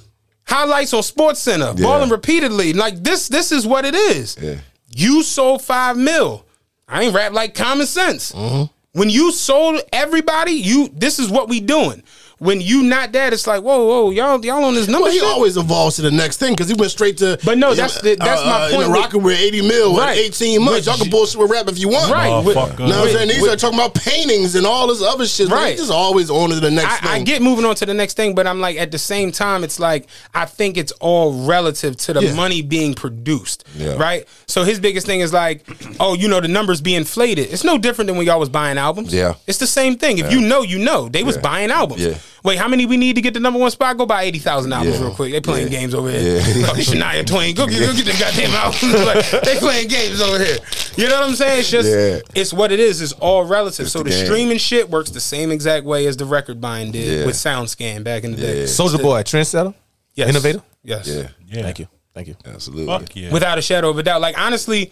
Highlights 0.47 0.93
on 0.93 1.03
Sports 1.03 1.39
Center, 1.39 1.73
balling 1.73 2.09
repeatedly. 2.09 2.73
Like 2.73 3.03
this, 3.03 3.27
this 3.27 3.51
is 3.51 3.67
what 3.67 3.85
it 3.85 3.95
is. 3.95 4.37
Yeah. 4.39 4.57
You 4.95 5.23
sold 5.23 5.61
five 5.61 5.97
mil. 5.97 6.45
I 6.87 7.03
ain't 7.03 7.13
rap 7.13 7.33
like 7.33 7.53
common 7.53 7.85
sense. 7.85 8.31
Mm-hmm. 8.31 8.71
When 8.97 9.09
you 9.09 9.31
sold 9.31 9.81
everybody, 9.91 10.53
you 10.53 10.89
this 10.93 11.19
is 11.19 11.29
what 11.29 11.49
we 11.49 11.59
doing. 11.59 12.03
When 12.39 12.61
you 12.61 12.83
not 12.83 13.13
that, 13.13 13.33
it's 13.33 13.47
like, 13.47 13.63
whoa, 13.63 13.83
whoa, 13.87 14.11
y'all, 14.11 14.45
y'all 14.45 14.63
on 14.63 14.75
this 14.75 14.87
number 14.87 15.05
Well, 15.05 15.11
he 15.11 15.17
shit? 15.17 15.27
always 15.27 15.57
evolves 15.57 15.95
to 15.95 16.03
the 16.03 16.11
next 16.11 16.37
thing 16.37 16.53
because 16.53 16.67
he 16.67 16.75
went 16.75 16.91
straight 16.91 17.17
to. 17.17 17.39
But 17.43 17.57
no, 17.57 17.73
that's 17.73 17.99
the- 17.99 18.15
that's 18.15 18.41
uh, 18.41 18.45
my 18.45 18.51
uh, 18.51 18.65
In 18.67 18.71
point 18.75 18.83
the 18.85 18.91
with- 18.91 18.99
rocket 19.01 19.17
with 19.19 19.39
eighty 19.39 19.61
mil 19.67 19.97
Right. 19.97 20.17
in 20.19 20.23
eighteen 20.25 20.61
months. 20.63 20.85
With- 20.85 20.85
Y'all 20.85 20.97
can 21.03 21.09
bullshit 21.09 21.39
with 21.41 21.49
rap 21.49 21.67
if 21.67 21.79
you 21.79 21.89
want. 21.89 22.11
Right. 22.11 22.43
with- 22.45 22.55
Motherfucker. 22.55 22.79
You 22.81 22.85
know 22.93 22.99
what 22.99 23.09
I'm 23.09 23.15
saying? 23.15 23.29
These 23.29 23.41
with- 23.41 23.51
are 23.53 23.55
talking 23.55 23.79
about 23.79 23.95
paintings 23.95 24.53
and 24.53 24.67
all 24.67 24.85
this 24.85 25.01
other 25.01 25.25
shit. 25.25 25.49
Right. 25.49 25.57
Right. 25.57 25.69
He's 25.71 25.79
just 25.79 25.91
always 25.91 26.29
on 26.29 26.49
to 26.51 26.59
the 26.59 26.69
next 26.69 27.03
I, 27.03 27.13
I 27.13 27.15
thing. 27.15 27.23
get 27.23 27.41
moving 27.41 27.65
on 27.65 27.73
to 27.73 27.87
the 27.87 27.95
next 27.95 28.13
thing, 28.15 28.35
but 28.35 28.45
I'm 28.45 28.61
like 28.61 28.77
at 28.77 28.91
the 28.91 28.99
same 28.99 29.31
time, 29.31 29.63
it's 29.63 29.79
like 29.79 30.05
I 30.35 30.45
think 30.45 30.77
it's 30.77 30.91
all 30.99 31.33
relative 31.45 31.97
to 31.97 32.13
the 32.13 32.23
Yeah. 32.23 32.33
money 32.35 32.61
being 32.61 32.93
produced, 32.93 33.63
Yeah. 33.75 33.93
right? 33.97 34.27
So 34.45 34.63
his 34.63 34.79
biggest 34.79 35.07
thing 35.07 35.21
is 35.21 35.33
like, 35.33 35.65
oh, 35.99 36.13
you 36.13 36.27
know, 36.27 36.39
the 36.39 36.47
numbers 36.47 36.81
be 36.81 36.93
inflated. 36.93 37.51
It's 37.51 37.63
no 37.63 37.79
different 37.79 38.07
than 38.07 38.15
when 38.17 38.27
y'all 38.27 38.39
was 38.39 38.49
buying 38.49 38.77
albums. 38.77 39.11
Yeah. 39.11 39.33
it's 39.47 39.57
the 39.57 39.65
same 39.65 39.97
thing. 39.97 40.19
If 40.19 40.31
you 40.31 40.39
know, 40.41 40.61
you 40.61 40.77
know. 40.77 41.09
They 41.09 41.23
was 41.23 41.35
Yeah. 41.37 41.41
buying 41.41 41.71
albums. 41.71 42.01
Yeah. 42.03 42.13
Wait, 42.43 42.57
how 42.57 42.67
many 42.67 42.85
we 42.85 42.97
need 42.97 43.15
to 43.15 43.21
get 43.21 43.33
the 43.33 43.39
number 43.39 43.59
one 43.59 43.71
spot? 43.71 43.97
Go 43.97 44.05
buy 44.05 44.23
eighty 44.23 44.39
thousand 44.39 44.71
albums 44.71 44.97
Yeah. 44.99 45.05
real 45.05 45.15
quick. 45.15 45.31
They 45.31 45.41
playing 45.41 45.71
Yeah. 45.71 45.79
games 45.79 45.93
over 45.93 46.09
here. 46.09 46.37
Yeah. 46.37 46.43
Fucking 46.43 46.61
oh, 46.65 46.75
Shania 46.75 47.25
Twain, 47.25 47.55
go 47.55 47.65
get, 47.67 47.79
go 47.79 47.93
get 47.93 48.05
the 48.05 48.17
goddamn 48.19 48.51
albums. 48.51 49.05
Like, 49.33 49.43
they 49.43 49.57
playing 49.59 49.87
games 49.87 50.21
over 50.21 50.43
here. 50.43 50.57
You 50.95 51.09
know 51.09 51.19
what 51.19 51.29
I'm 51.29 51.35
saying? 51.35 51.59
It's 51.59 51.69
just 51.69 51.89
Yeah. 51.89 52.19
it's 52.35 52.53
what 52.53 52.71
it 52.71 52.79
is. 52.79 53.01
It's 53.01 53.13
all 53.13 53.43
relative. 53.45 53.89
so 53.89 53.99
the 53.99 54.09
the 54.11 54.25
streaming 54.25 54.57
shit 54.57 54.89
works 54.89 55.09
the 55.09 55.19
same 55.19 55.51
exact 55.51 55.85
way 55.85 56.05
as 56.07 56.15
the 56.17 56.25
record 56.25 56.61
buying 56.61 56.91
did 56.91 57.19
Yeah. 57.21 57.25
with 57.25 57.35
SoundScan 57.35 58.03
back 58.03 58.23
in 58.23 58.31
the 58.35 58.41
day. 58.41 58.63
Soulja 58.63 59.01
Boy, 59.01 59.23
trendsetter, 59.23 59.73
Yes. 60.15 60.29
innovator. 60.29 60.61
Yes. 60.83 61.07
Yeah. 61.07 61.27
Yeah. 61.51 61.63
Thank 61.63 61.79
you, 61.79 61.87
thank 62.13 62.27
you. 62.27 62.35
Absolutely. 62.45 62.85
Fuck 62.85 63.15
yeah. 63.15 63.31
Without 63.31 63.57
a 63.57 63.61
shadow 63.61 63.89
of 63.89 63.97
a 63.97 64.03
doubt. 64.03 64.21
Like 64.21 64.37
honestly, 64.39 64.91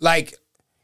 like 0.00 0.34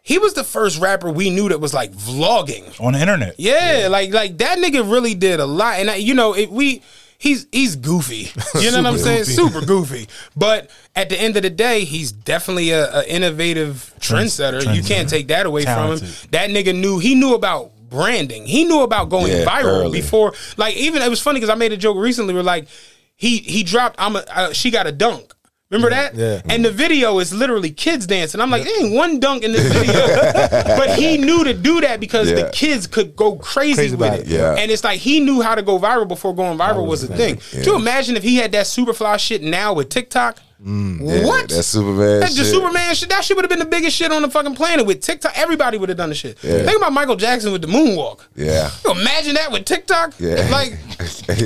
he 0.03 0.19
was 0.19 0.35
the 0.35 0.45
first 0.45 0.81
rapper 0.81 1.11
we 1.11 1.31
knew 1.31 1.49
that 1.49 1.61
was 1.61 1.73
like 1.73 1.93
vlogging. 1.93 2.79
on 2.81 2.93
the 2.95 3.01
internet. 3.01 3.37
Yeah, 3.39 3.89
like 3.91 4.13
like 4.13 4.39
that 4.39 4.59
nigga 4.59 4.91
really 4.91 5.15
did 5.15 5.41
a 5.41 5.47
lot, 5.47 5.79
and 5.79 5.91
I, 5.91 5.97
you 5.97 6.15
know 6.15 6.35
it, 6.35 6.51
we. 6.51 6.83
He's 7.19 7.47
he's 7.53 7.77
goofy, 7.77 8.33
you 8.61 8.73
know 8.73 8.79
what 8.79 8.87
I'm 8.95 8.99
saying? 8.99 9.27
Super 9.27 9.61
goofy, 9.65 10.09
but 10.35 10.69
at 10.97 11.09
the 11.09 11.17
end 11.17 11.37
of 11.37 11.45
the 11.45 11.51
day, 11.51 11.85
he's 11.85 12.11
definitely 12.11 12.71
a, 12.73 12.93
a 12.99 13.05
innovative 13.09 13.95
trendsetter. 14.01 14.75
You 14.75 14.83
can't 14.83 15.09
take 15.09 15.29
that 15.29 15.47
away 15.47 15.63
from 15.63 15.93
him. 15.93 15.99
That 16.33 16.51
nigga 16.51 16.77
knew 16.77 16.99
he 16.99 17.15
knew 17.15 17.35
about 17.35 17.71
branding. 17.89 18.45
He 18.45 18.65
knew 18.65 18.81
about 18.83 19.09
going 19.09 19.31
Yeah, 19.31 19.45
viral 19.45 19.83
early. 19.85 20.01
before. 20.01 20.33
Like 20.57 20.75
even 20.75 21.01
it 21.01 21.09
was 21.09 21.21
funny 21.23 21.39
because 21.39 21.49
I 21.51 21.55
made 21.55 21.73
a 21.73 21.77
joke 21.77 21.97
recently 21.97 22.35
where 22.35 22.43
like 22.43 22.67
he 23.15 23.39
he 23.39 23.63
dropped 23.63 23.95
I'm 24.01 24.17
a 24.17 24.25
uh, 24.29 24.53
she 24.53 24.73
got 24.73 24.89
a 24.89 24.93
dunk. 24.93 25.33
Remember 25.73 25.91
that? 25.91 26.15
Yeah. 26.15 26.43
And 26.53 26.63
the 26.65 26.71
video 26.71 27.19
is 27.19 27.33
literally 27.33 27.71
kids 27.71 28.07
dancing. 28.07 28.41
I'm 28.41 28.51
like, 28.51 28.65
there 28.65 28.85
ain't 28.85 28.95
one 28.95 29.19
dunk 29.21 29.43
in 29.43 29.53
this 29.53 29.73
video. 29.73 30.07
but 30.77 30.99
he 30.99 31.17
knew 31.17 31.45
to 31.45 31.55
do 31.55 31.81
that 31.81 31.99
because 31.99 32.29
Yeah. 32.31 32.37
the 32.43 32.51
kids 32.51 32.87
could 32.87 33.17
go 33.17 33.37
crazy, 33.37 33.75
Crazy 33.77 33.97
with 33.97 34.13
it. 34.13 34.21
it, 34.21 34.27
yeah. 34.29 34.55
And 34.57 34.71
it's 34.71 34.85
like 34.85 35.01
he 35.01 35.19
knew 35.21 35.41
how 35.41 35.55
to 35.55 35.63
go 35.63 35.79
viral 35.79 36.07
before 36.07 36.35
going 36.35 36.59
viral 36.59 36.87
was, 36.87 37.03
a 37.03 37.07
thing. 37.09 37.37
Could 37.39 37.65
you 37.67 37.75
imagine 37.77 38.17
if 38.17 38.23
he 38.23 38.37
had 38.37 38.53
that 38.53 38.67
Superfly 38.67 39.19
shit 39.19 39.43
now 39.43 39.73
with 39.73 39.89
TikTok? 39.89 40.39
Mm, 40.65 41.01
yeah, 41.01 41.27
what? 41.27 41.49
That 41.49 41.63
Superman 41.65 42.21
That's 42.21 42.37
the 42.37 42.45
shit. 42.45 42.55
Superman 42.55 42.95
shit. 42.95 43.09
That 43.09 43.25
shit 43.25 43.37
would 43.37 43.43
have 43.43 43.51
been 43.51 43.59
the 43.59 43.65
biggest 43.65 43.97
shit 43.97 44.13
on 44.13 44.23
the 44.23 44.31
fucking 44.31 44.55
planet 44.55 44.87
with 44.87 45.01
TikTok. 45.01 45.33
Everybody 45.37 45.77
would 45.77 45.89
have 45.89 45.99
done 45.99 46.11
the 46.11 46.15
shit. 46.15 46.39
Think 46.39 46.77
about 46.77 46.93
Michael 46.93 47.17
Jackson 47.17 47.51
with 47.51 47.63
the 47.63 47.69
moonwalk. 47.69 48.21
Yeah. 48.37 48.71
You 48.85 48.93
imagine 48.93 49.35
that 49.35 49.51
with 49.51 49.65
TikTok? 49.65 50.15
Yeah. 50.21 50.49
Like, 50.53 50.79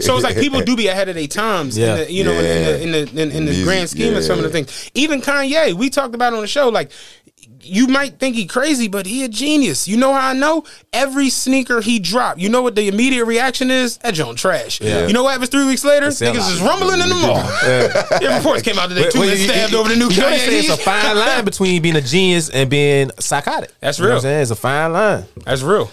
so 0.03 0.17
it's 0.17 0.23
like 0.25 0.37
people 0.37 0.61
do 0.61 0.77
be 0.77 0.89
ahead 0.89 1.09
of 1.09 1.15
their 1.15 1.27
times. 1.27 1.79
Yeah. 1.79 1.97
In 1.97 2.05
the, 2.05 2.13
you 2.13 2.25
know, 2.25 2.33
in 2.33 2.43
the 2.43 2.83
in 2.83 2.93
the 2.93 3.23
in, 3.23 3.31
in 3.31 3.45
the 3.47 3.53
Music, 3.53 3.65
grand 3.65 3.89
scheme 3.89 4.15
of 4.15 4.23
some 4.23 4.39
of 4.39 4.45
the 4.45 4.51
things. 4.51 4.91
Even 4.95 5.23
Kanye, 5.23 5.73
we 5.73 5.89
talked 5.89 6.15
about 6.15 6.35
on 6.35 6.43
the 6.43 6.47
show. 6.47 6.69
Like, 6.69 6.91
you 7.67 7.87
might 7.87 8.19
think 8.19 8.37
he 8.37 8.47
crazy, 8.47 8.89
but 8.89 9.07
he 9.07 9.25
a 9.25 9.29
genius. 9.29 9.87
You 9.89 9.97
know 9.97 10.13
how 10.13 10.29
I 10.31 10.33
know? 10.33 10.65
Every 10.93 11.29
sneaker 11.31 11.81
he 11.81 11.99
dropped, 11.99 12.39
you 12.39 12.49
know 12.49 12.63
what 12.63 12.75
the 12.75 12.89
immediate 12.89 13.25
reaction 13.25 13.71
is? 13.71 13.99
That 13.99 14.15
joint 14.15 14.39
trash. 14.39 14.81
Yeah. 14.81 15.07
You 15.07 15.13
know 15.13 15.23
what 15.25 15.33
happens 15.33 15.51
three 15.51 15.67
weeks 15.67 15.85
later? 15.85 16.11
sell 16.11 16.33
Niggas 16.35 16.53
is 16.53 16.61
rumbling 16.61 17.01
in 17.01 17.09
the 17.09 17.15
mall. 17.15 17.37
Yeah. 18.23 18.37
reports 18.39 18.63
came 18.63 18.79
out 18.79 18.89
today. 18.89 19.11
Two 19.11 19.19
but 19.21 19.29
men 19.29 19.37
you- 19.39 19.45
stabbed 19.45 19.73
you- 19.73 19.79
over 19.79 19.89
the 19.89 19.97
new 19.97 20.09
you 20.09 20.21
know 20.21 20.29
Kanye. 20.29 20.39
say 20.39 20.59
it's 20.61 20.69
a 20.71 20.77
fine 20.77 21.17
line 21.19 21.45
between 21.45 21.83
being 21.83 21.97
a 21.97 22.01
genius 22.01 22.49
and 22.51 22.71
being 22.71 23.11
psychotic. 23.19 23.73
That's 23.81 23.99
You 23.99 24.05
know 24.05 24.09
what 24.09 24.13
real. 24.15 24.17
I'm 24.19 24.23
saying? 24.23 24.43
It's 24.43 24.51
a 24.51 24.57
fine 24.57 24.93
line. 24.93 25.25
That's 25.45 25.63
real. 25.63 25.91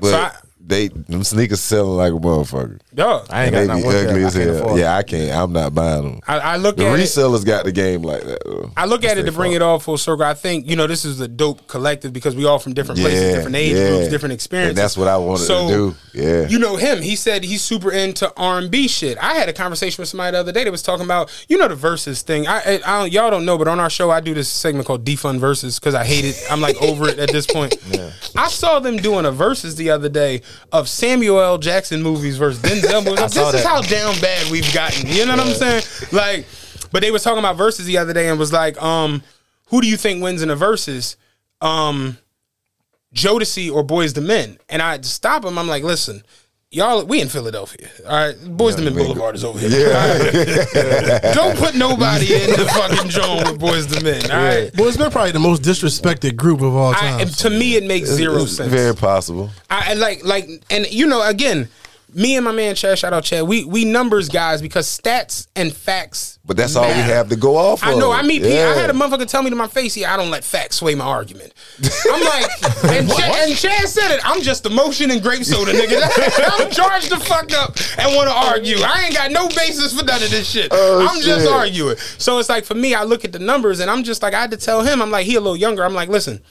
But 0.00 0.10
so 0.10 0.16
I, 0.18 0.32
they 0.64 0.88
them 0.88 1.22
sneakers 1.24 1.60
selling 1.60 1.96
like 1.96 2.12
a 2.12 2.16
motherfucker. 2.16 2.80
Dog. 2.96 3.26
I 3.28 3.44
ain't 3.44 3.52
They 3.54 3.66
got 3.66 3.76
be 3.76 3.82
not 3.82 3.94
ugly 3.94 4.24
as 4.24 4.32
hell. 4.32 4.78
Yeah, 4.78 4.96
I 4.96 5.02
can't. 5.02 5.30
I'm 5.30 5.52
not 5.52 5.74
buying 5.74 6.02
them. 6.02 6.20
I, 6.26 6.38
I 6.38 6.56
look 6.56 6.78
The 6.78 6.86
at 6.86 6.98
it. 6.98 7.02
resellers 7.02 7.44
got 7.44 7.66
the 7.66 7.72
game 7.72 8.00
like 8.00 8.22
that. 8.22 8.42
Though. 8.42 8.70
I 8.74 8.86
look 8.86 9.04
at 9.04 9.18
it 9.18 9.24
That's 9.24 9.34
to 9.34 9.38
bring 9.38 9.50
their 9.50 9.60
it 9.60 9.62
all 9.62 9.78
full 9.78 9.98
circle. 9.98 10.24
I 10.24 10.32
think 10.32 10.66
you 10.66 10.76
know 10.76 10.86
this 10.86 11.04
is 11.04 11.20
a 11.20 11.28
dope 11.28 11.66
collective 11.68 12.14
because 12.14 12.34
we 12.34 12.46
all 12.46 12.58
from 12.58 12.72
different 12.72 12.98
places, 13.02 13.34
different 13.34 13.54
age 13.54 13.76
yeah. 13.76 13.90
groups, 13.90 14.08
different 14.08 14.32
experiences. 14.32 14.70
And 14.70 14.78
that's 14.78 14.96
what 14.96 15.08
I 15.08 15.18
wanted 15.18 15.46
to 15.46 15.68
do. 15.68 15.94
Yeah. 16.14 16.48
you 16.48 16.58
know 16.58 16.76
him. 16.76 17.02
He 17.02 17.16
said 17.16 17.44
he's 17.44 17.60
super 17.60 17.92
into 17.92 18.32
R 18.34 18.56
and 18.56 18.70
B 18.70 18.88
shit. 18.88 19.18
I 19.18 19.34
had 19.34 19.50
a 19.50 19.52
conversation 19.52 20.00
with 20.00 20.08
somebody 20.08 20.32
the 20.32 20.38
other 20.38 20.52
day 20.52 20.64
that 20.64 20.70
was 20.70 20.82
talking 20.82 21.04
about 21.04 21.30
you 21.50 21.58
know 21.58 21.68
the 21.68 21.74
verses 21.74 22.22
thing. 22.22 22.46
I, 22.46 22.60
I, 22.60 22.80
I 22.86 23.00
don't, 23.00 23.12
y'all 23.12 23.30
don't 23.30 23.44
know, 23.44 23.58
but 23.58 23.68
on 23.68 23.78
our 23.78 23.90
show 23.90 24.10
I 24.10 24.20
do 24.20 24.32
this 24.32 24.48
segment 24.48 24.86
called 24.86 25.04
defund 25.04 25.38
verses 25.38 25.78
because 25.78 25.94
I 25.94 26.04
hate 26.06 26.24
it. 26.24 26.42
I'm 26.50 26.62
like 26.62 26.80
over 26.80 27.08
it 27.10 27.18
at 27.18 27.30
this 27.30 27.46
point. 27.46 27.76
I 28.36 28.48
saw 28.48 28.80
them 28.80 28.96
doing 28.96 29.26
a 29.26 29.32
verses 29.32 29.76
the 29.76 29.90
other 29.90 30.08
day 30.08 30.40
of 30.72 30.88
Samuel 30.88 31.40
L. 31.40 31.58
Jackson 31.58 32.02
movies 32.02 32.38
versus 32.38 32.62
Denzel 32.62 32.85
movies. 33.04 33.20
This 33.20 33.34
saw 33.34 33.48
is 33.48 33.62
that. 33.62 33.66
how 33.66 33.80
down 33.82 34.18
bad 34.20 34.50
we've 34.50 34.72
gotten. 34.74 35.08
You 35.08 35.26
know 35.26 35.36
what 35.36 35.46
I'm 35.46 35.54
saying? 35.54 35.82
Like, 36.12 36.46
but 36.92 37.02
they 37.02 37.10
was 37.10 37.22
talking 37.22 37.38
about 37.38 37.56
verses 37.56 37.86
the 37.86 37.98
other 37.98 38.12
day 38.12 38.28
and 38.28 38.38
was 38.38 38.52
like, 38.52 38.80
um, 38.82 39.22
who 39.66 39.80
do 39.80 39.88
you 39.88 39.96
think 39.96 40.22
wins 40.22 40.42
in 40.42 40.48
the 40.48 40.56
verses? 40.56 41.16
Um, 41.60 42.18
Jodeci 43.14 43.72
or 43.72 43.84
Boyz 43.84 44.16
II 44.16 44.24
Men? 44.24 44.58
And 44.68 44.82
I 44.82 44.92
had 44.92 45.02
to 45.02 45.08
stop 45.08 45.44
him. 45.44 45.58
I'm 45.58 45.66
like, 45.68 45.82
listen, 45.82 46.22
y'all, 46.70 47.04
we 47.04 47.20
in 47.20 47.28
Philadelphia. 47.28 47.88
All 48.06 48.12
right, 48.12 48.36
Boyz 48.36 48.78
II 48.78 48.84
Men 48.84 48.94
Boulevard 48.94 49.34
is 49.34 49.44
over 49.44 49.58
here. 49.58 49.88
All 49.88 49.94
right? 49.94 51.22
Don't 51.34 51.56
put 51.56 51.74
nobody 51.74 52.34
in 52.34 52.50
the 52.50 52.70
fucking 52.72 53.10
zone 53.10 53.38
with 53.38 53.60
Boyz 53.60 53.92
II 53.96 54.02
Men. 54.04 54.30
All 54.30 54.36
right. 54.36 54.70
Well, 54.76 54.88
it's 54.88 54.96
probably 54.96 55.32
the 55.32 55.38
most 55.40 55.62
disrespected 55.62 56.36
group 56.36 56.60
of 56.60 56.74
all 56.74 56.92
time. 56.92 57.20
and 57.20 57.30
to 57.38 57.50
me, 57.50 57.76
it 57.76 57.84
makes 57.84 58.08
zero 58.08 58.42
It's 58.42 58.56
sense. 58.56 58.70
Very 58.70 58.94
possible. 58.94 59.50
I, 59.70 59.92
I 59.92 59.94
like 59.94 60.24
like 60.24 60.48
and 60.70 60.86
you 60.92 61.06
know 61.06 61.26
again, 61.26 61.68
me 62.16 62.34
and 62.34 62.44
my 62.44 62.50
man 62.50 62.74
Chad, 62.74 62.98
shout 62.98 63.12
out 63.12 63.24
Chad. 63.24 63.46
We 63.46 63.64
we 63.64 63.84
numbers 63.84 64.30
guys 64.30 64.62
because 64.62 64.86
stats 64.86 65.48
and 65.54 65.72
facts. 65.72 66.38
But 66.46 66.56
that's 66.56 66.74
all 66.74 66.86
we 66.86 66.94
have 66.94 67.28
to 67.28 67.36
go 67.36 67.56
off 67.56 67.84
I 67.84 67.92
of. 67.92 67.98
know. 67.98 68.10
I 68.10 68.22
meet 68.22 68.42
people. 68.42 68.56
I 68.56 68.74
had 68.74 68.88
a 68.88 68.94
motherfucker 68.94 69.28
tell 69.28 69.42
me 69.42 69.50
to 69.50 69.56
my 69.56 69.68
face, 69.68 69.96
"Yeah, 69.96 70.14
I 70.14 70.16
don't 70.16 70.30
let 70.30 70.42
facts 70.42 70.76
sway 70.76 70.94
my 70.94 71.04
argument." 71.04 71.52
I'm 72.10 72.24
like, 72.24 72.44
and, 72.84 73.08
Chad, 73.10 73.48
and 73.48 73.56
Chad 73.56 73.88
said 73.88 74.14
it. 74.14 74.20
I'm 74.24 74.40
just 74.40 74.64
emotion 74.64 75.10
and 75.10 75.22
grape 75.22 75.44
soda, 75.44 75.72
nigga. 75.72 76.00
I'm 76.58 76.70
charged 76.70 77.10
the 77.10 77.18
fuck 77.18 77.52
up 77.52 77.76
and 77.98 78.16
want 78.16 78.30
to 78.30 78.34
argue. 78.34 78.78
I 78.78 79.04
ain't 79.04 79.14
got 79.14 79.30
no 79.30 79.48
basis 79.48 79.98
for 79.98 80.04
none 80.04 80.22
of 80.22 80.30
this 80.30 80.48
shit. 80.48 80.68
Oh, 80.72 81.06
I'm 81.06 81.20
just 81.20 81.46
arguing. 81.46 81.96
So 82.16 82.38
it's 82.38 82.48
like 82.48 82.64
for 82.64 82.74
me, 82.74 82.94
I 82.94 83.04
look 83.04 83.26
at 83.26 83.32
the 83.32 83.40
numbers 83.40 83.80
and 83.80 83.90
I'm 83.90 84.04
just 84.04 84.22
like, 84.22 84.32
I 84.32 84.40
had 84.40 84.52
to 84.52 84.56
tell 84.56 84.82
him. 84.82 85.02
I'm 85.02 85.10
like, 85.10 85.26
he 85.26 85.34
a 85.34 85.40
little 85.40 85.56
younger. 85.56 85.84
I'm 85.84 85.94
like, 85.94 86.08
listen, 86.08 86.42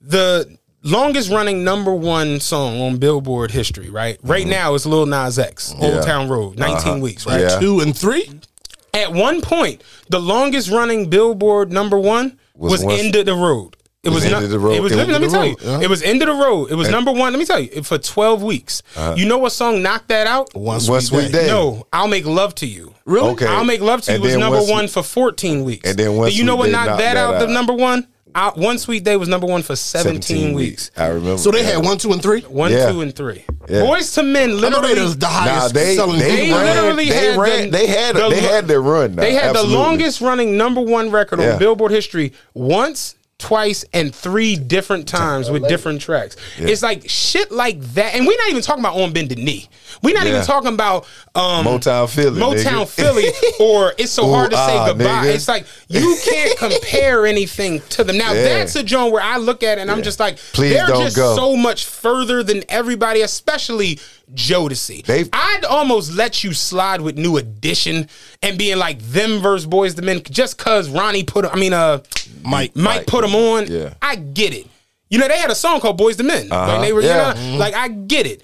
the 0.00 0.56
longest 0.84 1.30
running 1.30 1.64
number 1.64 1.92
one 1.94 2.38
song 2.40 2.80
on 2.80 2.98
Billboard 2.98 3.50
history, 3.50 3.90
right? 3.90 4.18
Right 4.22 4.46
now 4.46 4.74
it's 4.74 4.86
Lil 4.86 5.06
Nas 5.06 5.38
X, 5.38 5.72
Old 5.72 5.80
Mm-hmm. 5.82 5.96
Yeah. 5.96 6.00
Town 6.02 6.28
Road, 6.28 6.58
19 6.58 6.76
Uh-huh. 6.76 6.98
weeks, 7.00 7.26
right? 7.26 7.40
Yeah. 7.40 7.58
Two 7.58 7.80
and 7.80 7.96
three. 7.96 8.30
At 8.92 9.12
one 9.12 9.40
point, 9.40 9.82
the 10.08 10.20
longest 10.20 10.70
running 10.70 11.10
Billboard 11.10 11.72
number 11.72 11.98
one 11.98 12.38
Was 12.54 12.84
was, 12.84 13.00
End 13.00 13.16
of 13.16 13.26
the 13.26 13.34
Road. 13.34 13.76
It 14.04 14.10
was, 14.10 14.22
End 14.22 14.32
not, 14.32 14.42
of 14.44 14.50
the 14.50 14.58
Road. 14.58 14.74
It 14.76 14.80
was. 14.82 14.92
End 14.92 14.98
Let 15.00 15.08
me, 15.08 15.14
of 15.14 15.20
let 15.20 15.20
me 15.22 15.26
the 15.28 15.32
tell 15.32 15.42
Road, 15.48 15.62
you. 15.62 15.78
yeah. 15.80 15.80
It 15.86 15.88
was 15.90 16.02
end 16.02 16.20
of 16.20 16.28
the 16.28 16.34
road. 16.34 16.70
It 16.70 16.74
was 16.74 16.90
number 16.90 17.10
one. 17.10 17.32
Let 17.32 17.38
me 17.38 17.46
tell 17.46 17.58
you. 17.58 17.82
For 17.82 17.96
twelve 17.96 18.42
weeks. 18.42 18.82
Uh-huh. 18.94 19.14
You 19.16 19.24
know 19.26 19.38
what 19.38 19.50
song 19.52 19.80
knocked 19.82 20.08
that 20.08 20.26
out? 20.26 20.54
One 20.54 20.64
One 20.64 20.80
sweet, 20.80 21.02
sweet 21.04 21.32
day. 21.32 21.44
day. 21.44 21.46
No, 21.46 21.86
I'll 21.90 22.06
make 22.06 22.26
love 22.26 22.54
to 22.56 22.66
you. 22.66 22.92
Really? 23.06 23.30
Okay. 23.30 23.46
I'll 23.46 23.64
make 23.64 23.80
love 23.80 24.02
to 24.02 24.12
you 24.12 24.20
was 24.20 24.36
number 24.36 24.58
One 24.58 24.64
Sweet- 24.66 24.72
one 24.74 24.88
for 24.88 25.02
fourteen 25.02 25.64
weeks. 25.64 25.88
And 25.88 25.98
then 25.98 26.16
One 26.16 26.30
you 26.30 26.44
know 26.44 26.54
what 26.54 26.68
knocked 26.70 26.88
knocked 26.88 26.98
that 27.00 27.14
that 27.14 27.16
out? 27.16 27.38
The 27.40 27.46
number 27.52 27.72
one. 27.72 28.06
Out, 28.36 28.56
one 28.56 28.78
sweet 28.78 29.04
day 29.04 29.16
was 29.16 29.28
number 29.28 29.46
one 29.46 29.62
for 29.62 29.76
seventeen, 29.76 30.54
weeks. 30.54 30.90
I 30.96 31.06
remember. 31.06 31.38
So 31.38 31.50
they 31.52 31.62
had 31.62 31.84
one, 31.84 31.98
two, 31.98 32.12
and 32.12 32.20
three. 32.20 32.40
One, 32.42 32.72
Yeah. 32.72 32.90
two, 32.90 33.00
and 33.00 33.14
three. 33.14 33.44
Yeah. 33.68 33.82
Boyz 33.82 34.18
II 34.18 34.24
Men 34.32 34.50
I 34.50 34.54
know 34.54 34.60
they 34.60 34.70
literally. 34.70 35.00
was 35.02 35.16
the 35.18 35.26
Nah, 35.26 35.32
highest 35.32 35.74
they 35.74 35.94
selling 35.94 36.18
they, 36.18 36.30
They 36.36 36.48
group. 36.48 36.58
ran, 36.60 36.76
literally 36.76 37.08
they 37.10 37.14
had 37.30 37.38
ran, 37.38 37.70
the- 37.70 37.78
they 37.78 37.86
had 37.86 38.16
the 38.16 38.28
they 38.30 38.40
had 38.40 38.66
their 38.66 38.82
run. 38.82 39.14
Now. 39.14 39.22
They 39.22 39.34
had 39.34 39.44
Absolutely. 39.50 39.72
the 39.72 39.78
longest 39.78 40.20
running 40.20 40.56
number 40.56 40.80
one 40.80 41.10
record 41.12 41.38
Yeah. 41.40 41.52
on 41.52 41.58
Billboard 41.60 41.92
history 41.92 42.32
once, 42.54 43.14
twice, 43.44 43.84
and 43.92 44.14
three 44.14 44.56
different 44.56 45.06
times 45.06 45.50
with 45.50 45.68
different 45.68 46.00
tracks. 46.00 46.36
It's 46.56 46.82
like 46.82 47.08
shit 47.08 47.52
like 47.52 47.78
that. 47.94 48.14
And 48.14 48.26
we're 48.26 48.36
not 48.38 48.48
even 48.50 48.62
talking 48.62 48.82
about 48.82 48.96
On 48.96 49.12
Bended 49.12 49.38
Knee. 49.38 49.68
We're 50.02 50.14
not 50.14 50.24
Yeah. 50.24 50.32
even 50.34 50.44
talking 50.46 50.72
about 50.72 51.06
um, 51.34 51.64
Motown 51.66 52.08
Philly. 52.08 52.40
Motown 52.40 52.82
nigga. 52.84 52.88
Philly 52.88 53.24
or 53.60 53.92
It's 53.98 54.12
So 54.12 54.26
Ooh, 54.26 54.32
Hard 54.32 54.50
to 54.50 54.56
Say 54.56 54.76
ah, 54.76 54.86
Goodbye. 54.88 55.04
nigga. 55.04 55.34
It's 55.34 55.46
like 55.48 55.66
you 55.88 56.16
can't 56.24 56.58
compare 56.80 57.26
anything 57.26 57.80
to 57.90 58.02
them. 58.04 58.16
Now 58.18 58.32
Yeah. 58.32 58.44
that's 58.44 58.76
a 58.76 58.82
joint 58.82 59.12
where 59.12 59.22
I 59.22 59.36
look 59.36 59.62
at 59.62 59.78
it 59.78 59.82
and 59.82 59.90
I'm 59.90 60.02
just 60.02 60.18
like, 60.20 60.38
Please 60.52 60.72
they're 60.74 60.86
don't 60.86 61.02
just 61.04 61.16
go. 61.16 61.36
so 61.36 61.54
much 61.56 61.84
further 61.84 62.42
than 62.42 62.62
everybody, 62.68 63.20
especially 63.20 63.98
Jodeci. 64.32 65.04
They've- 65.04 65.28
I'd 65.32 65.64
almost 65.64 66.12
let 66.14 66.42
you 66.44 66.52
slide 66.52 67.00
with 67.00 67.16
New 67.18 67.36
Edition 67.36 68.08
and 68.42 68.56
being 68.58 68.78
like 68.78 68.98
them 69.00 69.40
versus 69.40 69.66
Boyz 69.66 69.98
II 69.98 70.04
Men 70.04 70.22
just 70.30 70.58
cause 70.58 70.88
Ronnie 70.88 71.24
put 71.24 71.44
I 71.44 71.56
mean 71.56 71.72
uh 71.72 71.98
Mike 72.42 72.74
Mike, 72.74 72.76
Mike. 72.76 73.06
put 73.06 73.22
them 73.22 73.34
on. 73.34 73.66
Yeah. 73.70 73.94
I 74.02 74.16
get 74.16 74.52
it. 74.54 74.66
You 75.10 75.18
know 75.18 75.28
they 75.28 75.38
had 75.38 75.50
a 75.50 75.54
song 75.54 75.80
called 75.80 75.96
Boys 75.98 76.16
the 76.16 76.24
Men. 76.24 76.48
Like 76.48 76.80
they 76.80 76.92
were 76.92 77.02
Yeah. 77.02 77.38
you 77.38 77.52
know, 77.52 77.58
like 77.58 77.74
I 77.74 77.88
get 77.88 78.26
it. 78.26 78.42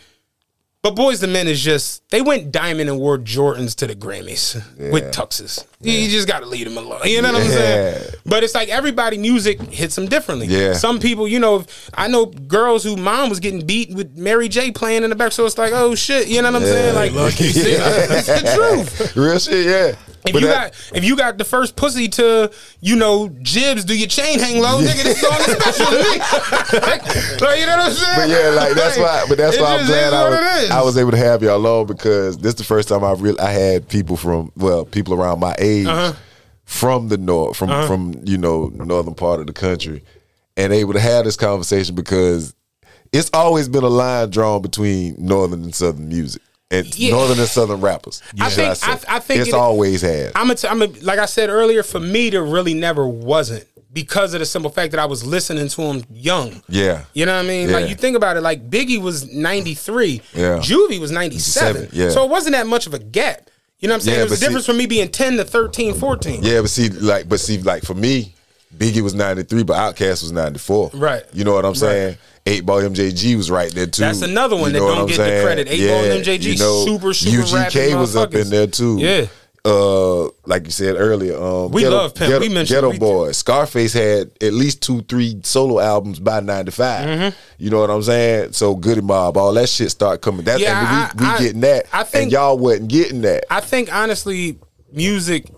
But 0.82 0.96
Boyz 0.96 1.22
II 1.22 1.30
Men 1.30 1.46
is 1.46 1.60
just 1.62 2.08
they 2.10 2.22
went 2.22 2.50
diamond 2.52 2.88
and 2.88 2.98
wore 2.98 3.18
Jordans 3.18 3.74
to 3.76 3.86
the 3.86 3.94
Grammys 3.94 4.54
with 4.90 5.12
tuxes. 5.12 5.62
You- 5.82 5.92
You 5.92 6.08
just 6.08 6.26
gotta 6.26 6.46
leave 6.46 6.64
them 6.66 6.78
alone. 6.78 7.00
You 7.04 7.20
know 7.20 7.32
what 7.34 7.42
I'm 7.42 7.48
saying? 7.48 8.14
But 8.24 8.44
it's 8.44 8.54
like 8.54 8.70
everybody 8.70 9.18
music 9.18 9.60
hits 9.60 9.94
them 9.94 10.06
differently. 10.06 10.46
Yeah. 10.46 10.72
Some 10.72 10.98
people, 10.98 11.28
you 11.28 11.38
know, 11.38 11.66
I 11.92 12.08
know 12.08 12.24
girls 12.26 12.82
who 12.82 12.96
mom 12.96 13.28
was 13.28 13.40
getting 13.40 13.66
beat 13.66 13.94
with 13.94 14.16
Mary 14.16 14.48
J 14.48 14.70
playing 14.72 15.04
in 15.04 15.10
the 15.10 15.16
back, 15.16 15.32
so 15.32 15.44
it's 15.44 15.58
like, 15.58 15.72
oh 15.74 15.94
shit, 15.94 16.28
you 16.28 16.40
know 16.40 16.50
what 16.50 16.62
I'm 16.62 16.68
saying? 16.68 16.94
Like 16.94 17.12
it's 17.14 18.26
the 18.26 18.54
truth. 18.56 19.16
Real 19.16 19.38
shit, 19.38 19.66
yeah. 19.66 19.96
If 20.26 20.32
But 20.34 20.42
you 20.42 20.48
that- 20.48 20.72
got 20.72 20.96
if 20.96 21.04
you 21.04 21.16
got 21.16 21.38
the 21.38 21.44
first 21.44 21.76
pussy 21.76 22.06
to, 22.08 22.50
you 22.80 22.96
know, 22.96 23.28
Jibbs, 23.42 23.84
do 23.84 23.96
your 23.96 24.08
chain 24.08 24.38
hang 24.38 24.60
low, 24.60 24.80
nigga, 24.80 25.02
this 25.02 25.20
song 25.20 25.32
is 25.32 25.56
special 25.56 25.86
to 25.86 25.98
me. 25.98 26.18
like, 27.40 27.58
you 27.58 27.66
know 27.66 27.76
what 27.76 27.86
I'm 27.86 27.92
saying? 27.92 28.16
But 28.16 28.28
yeah, 28.28 28.48
like 28.50 28.74
that's 28.74 28.98
why. 28.98 29.24
But 29.28 29.38
that's 29.38 29.56
it 29.56 29.62
why 29.62 29.76
I'm 29.78 29.86
glad 29.86 30.12
I 30.12 30.28
was. 30.28 30.70
I 30.70 30.82
was 30.82 30.98
able 30.98 31.10
to 31.12 31.16
have 31.16 31.42
y'all 31.42 31.66
on 31.66 31.86
because 31.86 32.36
this 32.38 32.50
is 32.52 32.56
the 32.58 32.64
first 32.64 32.88
time 32.88 33.02
I 33.02 33.12
really 33.12 33.40
I 33.40 33.50
had 33.50 33.88
people 33.88 34.16
from 34.16 34.52
well 34.56 34.84
people 34.84 35.14
around 35.14 35.40
my 35.40 35.54
age 35.58 35.86
Uh-huh. 35.86 36.12
from 36.64 37.08
the 37.08 37.16
north 37.18 37.56
from 37.56 37.68
from 37.86 38.14
you 38.24 38.36
know 38.38 38.70
northern 38.74 39.14
part 39.14 39.40
of 39.40 39.46
the 39.46 39.52
country, 39.54 40.02
and 40.56 40.72
able 40.72 40.92
to 40.92 41.00
have 41.00 41.24
this 41.24 41.36
conversation 41.36 41.94
because 41.94 42.54
it's 43.12 43.30
always 43.32 43.68
been 43.68 43.82
a 43.84 43.88
line 43.88 44.30
drawn 44.30 44.62
between 44.62 45.16
northern 45.18 45.64
and 45.64 45.74
southern 45.74 46.08
music. 46.08 46.42
And 46.70 46.96
Yeah. 46.96 47.10
northern 47.12 47.38
and 47.40 47.48
southern 47.48 47.80
rappers. 47.80 48.22
I 48.40 48.48
think- 48.48 48.76
say. 48.76 48.92
I- 48.92 49.16
I 49.16 49.18
think 49.18 49.40
it's 49.40 49.48
it- 49.48 49.54
always 49.54 50.02
had. 50.02 50.32
I'm 50.36 50.50
a 50.50 50.54
t- 50.54 50.68
I'm 50.68 50.80
a, 50.82 50.86
like 51.02 51.18
I 51.18 51.26
said 51.26 51.50
earlier, 51.50 51.82
for 51.82 51.98
me, 51.98 52.30
there 52.30 52.44
really 52.44 52.74
never 52.74 53.06
wasn't 53.08 53.64
because 53.92 54.34
of 54.34 54.40
the 54.40 54.46
simple 54.46 54.70
fact 54.70 54.92
that 54.92 55.00
I 55.00 55.04
was 55.06 55.24
listening 55.24 55.66
to 55.66 55.82
him 55.82 56.04
young. 56.12 56.62
Yeah. 56.68 57.02
You 57.12 57.26
know 57.26 57.34
what 57.34 57.44
I 57.44 57.48
mean? 57.48 57.68
Yeah. 57.70 57.76
Like 57.76 57.88
you 57.88 57.96
think 57.96 58.16
about 58.16 58.36
it, 58.36 58.42
like 58.42 58.70
Biggie 58.70 59.00
was 59.02 59.26
93, 59.32 60.22
Yeah. 60.32 60.58
Juvie 60.58 61.00
was 61.00 61.10
97. 61.10 61.88
yeah. 61.92 62.10
So 62.10 62.22
it 62.24 62.30
wasn't 62.30 62.52
that 62.54 62.68
much 62.68 62.86
of 62.86 62.94
a 62.94 63.00
gap. 63.00 63.50
You 63.80 63.88
know 63.88 63.94
what 63.94 63.96
I'm 63.96 64.00
saying? 64.02 64.12
Yeah, 64.12 64.16
There 64.18 64.24
was 64.26 64.30
a 64.30 64.34
but 64.34 64.38
see- 64.38 64.46
difference 64.46 64.66
from 64.66 64.76
me 64.76 64.86
being 64.86 65.08
10 65.08 65.36
to 65.38 65.44
13, 65.44 65.94
14. 65.94 66.44
Yeah, 66.44 66.60
but 66.60 66.70
see, 66.70 66.88
like, 66.90 67.28
but 67.28 67.40
see, 67.40 67.58
like 67.58 67.82
for 67.84 67.94
me, 67.94 68.34
Biggie 68.76 69.00
was 69.02 69.14
ninety 69.14 69.42
three, 69.42 69.62
but 69.62 69.76
Outkast 69.76 70.22
was 70.22 70.32
ninety 70.32 70.58
four. 70.58 70.90
Right. 70.94 71.24
You 71.32 71.44
know 71.44 71.54
what 71.54 71.64
I'm 71.64 71.74
saying? 71.74 72.16
Eight 72.46 72.64
Ball 72.64 72.80
MJG 72.82 73.36
was 73.36 73.50
right 73.50 73.70
there 73.72 73.86
too. 73.86 74.00
That's 74.02 74.22
another 74.22 74.56
one 74.56 74.72
You 74.72 74.80
that 74.80 74.86
don't 74.94 75.06
get 75.08 75.16
the 75.18 75.42
credit. 75.44 75.68
Eight 75.68 75.86
Ball 75.88 76.04
and 76.04 76.24
MJG, 76.24 76.56
super, 76.86 77.12
super 77.12 77.42
UGK 77.42 77.98
was 77.98 78.16
up 78.16 78.34
in 78.34 78.48
there 78.48 78.66
too. 78.66 78.98
Yeah. 78.98 79.26
Uh, 79.62 80.28
like 80.46 80.64
you 80.64 80.70
said 80.70 80.96
earlier, 80.96 81.36
um, 81.36 81.70
We 81.70 81.86
love 81.86 82.14
Pimp. 82.14 82.30
Ghetto, 82.30 82.40
We 82.40 82.48
mentioned- 82.48 82.76
Ghetto 82.76 82.90
we- 82.92 82.98
Boy. 82.98 83.32
Scarface 83.32 83.92
had 83.92 84.30
at 84.40 84.54
least 84.54 84.80
two, 84.80 85.02
three 85.02 85.38
solo 85.42 85.78
albums 85.80 86.18
by 86.18 86.40
'95. 86.40 87.06
Mm-hmm. 87.06 87.36
You 87.58 87.68
know 87.68 87.80
what 87.80 87.90
I'm 87.90 88.02
saying? 88.02 88.52
So 88.54 88.74
Goodie 88.74 89.02
Mob, 89.02 89.36
all 89.36 89.52
that 89.52 89.68
shit 89.68 89.90
start 89.90 90.22
coming. 90.22 90.46
That 90.46 90.60
Yeah, 90.60 90.80
and 91.10 91.20
we, 91.20 91.26
I- 91.26 91.32
we 91.38 91.44
getting 91.44 91.60
that, 91.60 91.84
I 91.92 92.04
think- 92.04 92.22
and 92.22 92.32
y'all 92.32 92.56
wasn't 92.56 92.88
getting 92.88 93.20
that. 93.20 93.44
I 93.50 93.60
think 93.60 93.92
honestly, 93.94 94.58
music, 94.94 95.50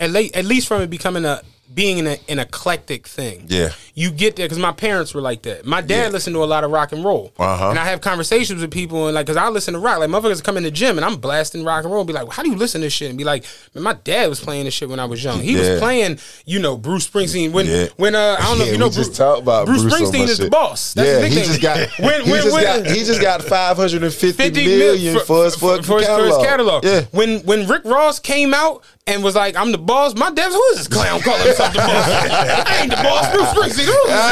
at, 0.00 0.10
le- 0.10 0.30
at 0.32 0.46
least 0.46 0.66
from 0.66 0.80
it 0.80 0.88
becoming 0.88 1.26
a 1.26 1.42
being 1.74 2.06
an, 2.06 2.16
an 2.28 2.38
eclectic 2.38 3.06
thing. 3.06 3.46
Yeah. 3.48 3.70
you 3.94 4.10
get 4.10 4.36
there 4.36 4.46
because 4.46 4.58
my 4.58 4.72
parents 4.72 5.14
were 5.14 5.20
like 5.20 5.42
that. 5.42 5.64
My 5.64 5.80
dad 5.80 6.12
listened 6.12 6.34
to 6.34 6.42
a 6.42 6.46
lot 6.46 6.64
of 6.64 6.70
rock 6.70 6.92
and 6.92 7.04
roll, 7.04 7.32
Uh-huh. 7.38 7.70
and 7.70 7.78
I 7.78 7.84
have 7.86 8.00
conversations 8.00 8.60
with 8.60 8.70
people 8.70 9.06
and 9.06 9.14
like 9.14 9.26
because 9.26 9.36
I 9.36 9.48
listen 9.48 9.74
to 9.74 9.80
rock. 9.80 9.98
Like 9.98 10.10
motherfuckers 10.10 10.42
come 10.42 10.56
in 10.56 10.62
the 10.62 10.70
gym 10.70 10.98
and 10.98 11.04
I'm 11.04 11.16
blasting 11.16 11.64
rock 11.64 11.84
and 11.84 11.92
roll. 11.92 12.00
And 12.02 12.06
be 12.06 12.12
like, 12.12 12.30
how 12.32 12.42
do 12.42 12.50
you 12.50 12.56
listen 12.56 12.80
to 12.80 12.86
this 12.86 12.92
shit? 12.92 13.08
And 13.08 13.18
be 13.18 13.24
like, 13.24 13.44
man, 13.74 13.84
my 13.84 13.94
dad 13.94 14.28
was 14.28 14.40
playing 14.40 14.64
this 14.64 14.74
shit 14.74 14.88
when 14.88 15.00
I 15.00 15.04
was 15.04 15.22
young. 15.22 15.40
He 15.40 15.52
Yeah. 15.54 15.70
was 15.72 15.80
playing, 15.80 16.18
you 16.44 16.58
know, 16.58 16.76
Bruce 16.76 17.08
Springsteen 17.08 17.52
when 17.52 17.66
Yeah. 17.66 17.86
when 17.96 18.14
uh 18.14 18.36
I 18.38 18.42
don't 18.44 18.58
know 18.58 18.64
if 18.64 18.72
you 18.72 18.78
know 18.78 18.90
Bruce, 18.90 19.18
about 19.18 19.66
Bruce, 19.66 19.82
Springsteen 19.84 20.28
is 20.28 20.38
the 20.38 20.50
boss. 20.50 20.94
That's 20.94 21.08
yeah, 21.08 21.14
the 21.16 21.20
big 21.22 21.32
he 21.32 21.38
just 21.38 21.60
got 21.62 21.78
when 21.98 22.22
he 22.24 22.30
when 22.30 22.42
just 22.42 22.54
when 22.54 22.64
got 22.64 22.86
he 22.90 23.04
just 23.04 23.20
got 23.20 23.42
five 23.42 23.76
hundred 23.76 24.02
and 24.02 24.12
fifty 24.12 24.42
50 24.44 24.66
million 24.66 25.14
mil- 25.14 25.24
for 25.24 25.44
his 25.44 25.54
fucking 25.56 25.82
for 25.84 25.88
for 25.92 25.98
his 25.98 26.06
catalog. 26.06 26.44
catalog. 26.44 26.84
Yeah, 26.84 27.02
When 27.12 27.40
when 27.40 27.68
Rick 27.68 27.84
Ross 27.84 28.18
came 28.18 28.52
out, 28.54 28.82
and 29.06 29.24
was 29.24 29.34
like, 29.34 29.56
"I'm 29.56 29.72
the 29.72 29.78
boss." 29.78 30.14
My 30.14 30.30
devs, 30.30 30.52
who 30.52 30.62
is 30.70 30.76
this 30.78 30.86
clown 30.88 31.20
calling 31.22 31.44
himself 31.62 31.72
the 31.72 31.78
boss? 31.78 32.08
I 32.66 32.80
ain't 32.82 32.90
the 32.90 32.96
boss. 32.96 33.24
Bruce 33.32 33.48
Springsteen. 33.54 33.86
Who 33.86 33.92
is 33.92 34.08
this 34.08 34.18
ah, 34.18 34.22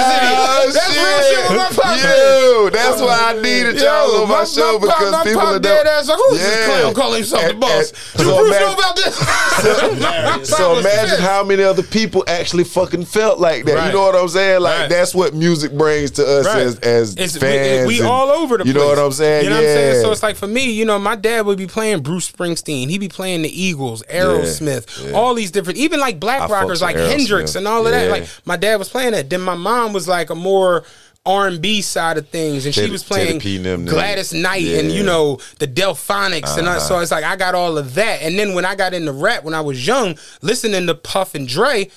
Oh, 0.50 0.62
idiot? 0.62 0.74
That's 0.74 0.96
real 0.96 1.20
shit 1.30 1.42
with 1.50 1.58
my 1.58 1.82
pop. 1.82 1.96
Yo, 2.00 2.70
that's 2.70 3.00
why 3.00 3.18
I 3.30 3.40
needed 3.40 3.76
y'all 3.80 4.22
on 4.22 4.28
my, 4.28 4.44
show 4.44 4.78
pop- 4.78 4.82
because 4.82 5.12
my 5.12 5.24
people 5.24 5.40
pop 5.40 5.54
are 5.54 5.58
dead 5.58 5.86
ass. 5.86 6.08
Like, 6.08 6.18
who 6.18 6.34
is 6.34 6.40
this 6.40 6.56
Yeah. 6.56 6.66
clown 6.80 6.94
calling 6.94 7.16
himself 7.22 7.46
the 7.48 7.54
boss? 7.54 7.90
and- 7.90 8.18
Do 8.18 8.24
so 8.24 8.36
Bruce 8.36 8.48
imagine- 8.56 8.66
know 8.66 8.74
about 8.74 8.96
this? 8.96 9.16
So 10.50 10.78
imagine 10.78 11.20
how 11.20 11.44
many 11.44 11.62
other 11.62 11.82
people 11.82 12.24
actually 12.26 12.64
fucking 12.64 13.04
felt 13.04 13.38
like 13.38 13.64
that. 13.64 13.74
Right. 13.74 13.86
You 13.88 13.92
know 13.92 14.02
what 14.02 14.14
I'm 14.16 14.28
saying? 14.28 14.60
Like 14.60 14.78
Right. 14.80 14.88
that's 14.88 15.14
what 15.14 15.34
music 15.34 15.72
brings 15.76 16.12
to 16.12 16.26
us 16.26 16.46
Right. 16.46 16.56
as 16.62 16.78
as 16.80 17.14
It's, 17.16 17.34
we- 17.34 17.40
fans. 17.40 17.86
we, 17.86 17.98
and- 17.98 18.06
all 18.08 18.30
over 18.30 18.58
the 18.58 18.64
You 18.66 18.72
place. 18.72 18.82
know 18.82 18.88
what 18.88 18.98
I'm 18.98 19.12
saying? 19.12 19.44
You 19.44 19.50
know 19.50 19.60
yeah. 19.60 19.66
what 19.66 19.70
I'm 19.70 19.76
saying? 19.92 20.02
So 20.04 20.12
it's 20.12 20.22
like 20.22 20.36
for 20.36 20.46
me, 20.46 20.70
you 20.72 20.84
know, 20.84 20.98
my 20.98 21.16
dad 21.16 21.46
would 21.46 21.58
be 21.58 21.66
playing 21.66 22.00
Bruce 22.02 22.30
Springsteen. 22.30 22.88
He'd 22.88 22.98
be 22.98 23.08
playing 23.08 23.42
the 23.42 23.62
Eagles, 23.62 24.02
Aerosmith, 24.10 25.12
all 25.14 25.34
these 25.34 25.50
different, 25.50 25.78
even 25.78 26.00
like 26.00 26.18
black 26.20 26.42
I 26.42 26.46
rockers 26.46 26.82
like 26.82 26.96
Hendrix 27.10 27.54
and 27.54 27.66
all 27.68 27.86
of 27.86 27.92
Yeah. 27.92 28.06
that. 28.06 28.10
Like 28.10 28.28
my 28.44 28.56
dad 28.56 28.76
was 28.76 28.88
playing 28.88 29.12
that. 29.12 29.28
Then 29.30 29.40
my 29.40 29.54
mom 29.54 29.92
was 29.92 30.06
like 30.08 30.30
a 30.30 30.34
more 30.34 30.84
R 31.26 31.46
and 31.48 31.60
B 31.60 31.82
side 31.82 32.16
of 32.16 32.28
things, 32.30 32.64
and 32.64 32.74
she 32.74 32.88
was 32.90 33.02
playing 33.04 33.38
Gladys 33.86 34.32
Knight 34.32 34.64
and 34.66 34.90
you 34.90 35.02
know 35.02 35.38
the 35.58 35.66
Delfonics, 35.68 36.56
and 36.56 36.66
I, 36.68 36.76
Uh-huh. 36.76 36.80
so 36.80 36.98
it's 37.00 37.10
like 37.10 37.24
I 37.24 37.36
got 37.36 37.54
all 37.54 37.76
of 37.76 37.94
that. 37.94 38.22
And 38.22 38.38
then 38.38 38.54
when 38.54 38.64
I 38.64 38.74
got 38.74 38.94
into 38.94 39.12
rap 39.12 39.44
when 39.44 39.52
I 39.54 39.60
was 39.60 39.86
young, 39.86 40.18
listening 40.42 40.86
to 40.86 40.94
Puff 40.94 41.34
and 41.34 41.46
Dre. 41.46 41.90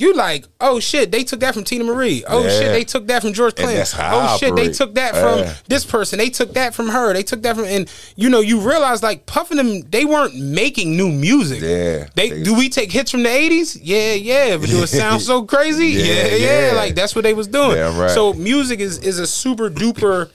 You 0.00 0.14
like, 0.14 0.46
oh 0.62 0.80
shit, 0.80 1.12
they 1.12 1.24
took 1.24 1.40
that 1.40 1.52
from 1.52 1.62
Teena 1.64 1.84
Marie. 1.84 2.24
Oh 2.26 2.42
Yeah. 2.42 2.48
shit, 2.48 2.72
they 2.72 2.84
took 2.84 3.06
that 3.08 3.20
from 3.20 3.34
George 3.34 3.54
Clinton. 3.54 3.76
that's 3.76 3.92
how 3.92 4.16
oh, 4.16 4.20
I 4.20 4.34
oh 4.34 4.36
shit, 4.38 4.56
they 4.56 4.72
took 4.72 4.94
that 4.94 5.12
from 5.14 5.40
Yeah. 5.40 5.54
this 5.68 5.84
person. 5.84 6.18
They 6.18 6.30
took 6.30 6.54
that 6.54 6.74
from 6.74 6.88
her. 6.88 7.12
They 7.12 7.22
took 7.22 7.42
that 7.42 7.54
from 7.54 7.66
and 7.66 7.86
you 8.16 8.30
know, 8.30 8.40
you 8.40 8.60
realize 8.60 9.02
like 9.02 9.26
puffing 9.26 9.58
them, 9.58 9.82
they 9.90 10.06
weren't 10.06 10.34
making 10.34 10.96
new 10.96 11.10
music. 11.10 11.60
Yeah. 11.60 12.08
They, 12.14 12.30
They- 12.30 12.42
do 12.42 12.54
we 12.54 12.70
take 12.70 12.90
hits 12.90 13.10
from 13.10 13.24
the 13.24 13.28
eighties? 13.28 13.76
Yeah, 13.76 14.14
yeah. 14.14 14.56
But 14.56 14.70
do 14.70 14.82
it 14.82 14.86
sound 15.02 15.20
so 15.20 15.42
crazy? 15.42 15.88
Yeah, 15.88 16.04
yeah, 16.04 16.34
yeah, 16.36 16.70
yeah. 16.70 16.76
Like 16.76 16.94
that's 16.94 17.14
what 17.14 17.24
they 17.24 17.34
was 17.34 17.46
doing. 17.48 17.74
Damn 17.74 17.98
right. 17.98 18.10
So 18.10 18.32
music 18.32 18.80
is 18.80 18.98
is 19.00 19.18
a 19.18 19.26
super 19.26 19.68
duper 19.68 20.30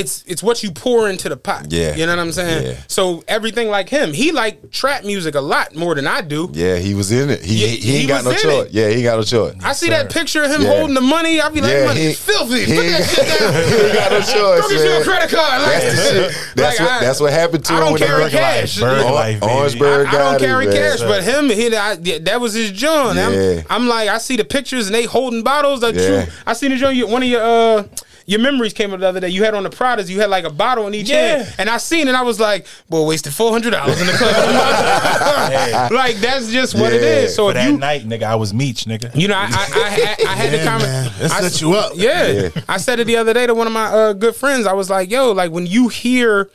it's 0.00 0.24
it's 0.26 0.42
what 0.42 0.62
you 0.62 0.70
pour 0.72 1.08
into 1.08 1.28
the 1.28 1.36
pot. 1.36 1.66
Yeah. 1.70 1.94
You 1.94 2.06
know 2.06 2.16
what 2.16 2.22
I'm 2.22 2.32
saying? 2.32 2.66
Yeah. 2.66 2.82
So 2.88 3.22
everything 3.28 3.68
like 3.68 3.88
him, 3.88 4.12
he 4.12 4.32
like 4.32 4.70
trap 4.70 5.04
music 5.04 5.34
a 5.34 5.40
lot 5.40 5.74
more 5.76 5.94
than 5.94 6.06
I 6.06 6.20
do. 6.22 6.50
Yeah, 6.52 6.76
he 6.76 6.94
was 6.94 7.12
in 7.12 7.30
it. 7.30 7.42
He 7.44 7.54
Yeah, 7.62 7.66
he, 7.68 7.76
he 7.76 7.96
ain't 7.98 8.08
got 8.08 8.24
no 8.24 8.30
was 8.30 8.42
choice. 8.42 8.66
it. 8.66 8.72
Yeah, 8.72 8.88
he 8.88 9.02
got 9.02 9.16
no 9.16 9.22
choice. 9.22 9.54
I 9.62 9.72
see 9.72 9.90
that 9.90 10.10
picture 10.12 10.42
of 10.42 10.50
him 10.50 10.62
Yeah. 10.62 10.68
holding 10.76 10.94
the 10.94 11.00
money. 11.00 11.40
I 11.40 11.48
be 11.50 11.60
like, 11.60 11.72
Yeah, 11.72 11.86
money 11.86 12.00
he- 12.00 12.06
is 12.08 12.20
filthy. 12.20 12.64
he 12.64 12.74
Put 12.74 12.86
that 12.86 13.04
shit 13.08 13.26
down. 13.40 13.52
he 13.68 13.74
ain't 13.86 13.94
got 13.94 14.10
no 14.12 14.20
choice, 14.20 14.62
Go 14.62 14.68
get 14.68 14.78
you 14.80 14.88
man. 14.90 15.00
a 15.02 15.04
credit 15.04 15.30
card. 15.30 15.62
Like, 15.62 15.82
That's 15.82 15.94
the 15.96 16.10
shit. 16.10 16.36
That's 16.56 16.78
like, 16.80 16.88
what 16.88 16.96
I- 17.02 17.04
that's 17.04 17.20
what 17.20 17.32
happened 17.32 17.64
to 17.66 17.72
I 17.72 17.76
him 17.76 17.80
don't 17.82 17.92
when 17.92 18.00
they 18.00 18.06
carry 18.06 18.20
broke 18.22 18.32
cash. 18.32 18.78
Bird 18.80 19.04
Or- 19.04 19.12
life. 19.12 19.42
Orangeburg 19.42 20.06
I, 20.06 20.10
I 20.10 20.18
don't 20.18 20.34
it, 20.36 20.40
carry 20.46 20.66
man. 20.66 20.74
cash, 20.74 21.00
but 21.00 21.22
him, 21.22 21.48
he, 21.50 21.74
I, 21.76 21.92
yeah, 22.02 22.18
that 22.22 22.40
was 22.40 22.54
his 22.54 22.70
John. 22.72 23.16
Yeah. 23.16 23.62
I'm, 23.68 23.82
I'm 23.82 23.88
like, 23.88 24.08
I 24.08 24.18
see 24.18 24.36
the 24.36 24.44
pictures 24.44 24.86
and 24.86 24.94
they 24.94 25.04
holding 25.04 25.42
bottles. 25.42 25.80
That 25.80 25.94
Yeah. 25.94 26.26
I 26.46 26.52
seen 26.54 26.70
the 26.70 26.76
John. 26.76 26.96
One 27.10 27.22
of 27.22 27.28
your 27.28 27.42
uh, 27.42 27.84
your 28.26 28.40
memories 28.40 28.72
came 28.72 28.92
up 28.92 29.00
the 29.00 29.08
other 29.08 29.20
day. 29.20 29.28
You 29.28 29.44
had 29.44 29.54
on 29.54 29.62
the 29.62 29.70
Pradas. 29.70 30.08
You 30.08 30.20
had 30.20 30.30
like 30.30 30.44
a 30.44 30.50
bottle 30.50 30.86
in 30.86 30.94
each 30.94 31.08
Yeah. 31.10 31.38
hand, 31.42 31.54
and 31.58 31.70
I 31.70 31.78
seen 31.78 32.08
it. 32.08 32.14
I 32.14 32.22
was 32.22 32.38
like, 32.40 32.66
boy, 32.88 33.04
wasted 33.06 33.32
four 33.34 33.50
hundred 33.52 33.70
dollars 33.70 34.00
in 34.00 34.06
the 34.06 34.12
club. 34.12 34.30
like 35.92 36.16
that's 36.16 36.50
just 36.50 36.74
what 36.74 36.92
it 36.92 37.02
Yeah. 37.02 37.08
is. 37.24 37.34
So 37.34 37.44
For 37.46 37.50
if 37.50 37.54
that 37.56 37.70
you, 37.70 37.76
night, 37.78 38.02
nigga, 38.02 38.24
I 38.24 38.34
was 38.36 38.52
Meech, 38.54 38.84
nigga. 38.84 39.14
you 39.14 39.28
know, 39.28 39.36
I 39.36 39.44
I, 39.44 39.46
I, 39.50 40.26
I, 40.28 40.32
I 40.32 40.36
had 40.36 40.52
the 40.52 40.56
Yeah, 40.58 40.64
comment. 40.64 40.88
man. 40.90 41.12
That 41.18 41.32
I- 41.32 41.40
set 41.48 41.60
you 41.60 41.74
up. 41.74 41.92
Yeah. 41.94 42.48
I 42.68 42.76
said 42.78 43.00
it 43.00 43.04
the 43.06 43.16
other 43.16 43.32
day 43.32 43.46
to 43.46 43.54
one 43.54 43.66
of 43.66 43.72
my 43.72 43.86
uh, 43.86 44.12
good 44.12 44.34
friends. 44.36 44.66
I 44.66 44.72
was 44.72 44.90
like, 44.90 45.10
yo, 45.10 45.32
like 45.32 45.50
when 45.50 45.66
you 45.66 45.88
hear 45.88 46.50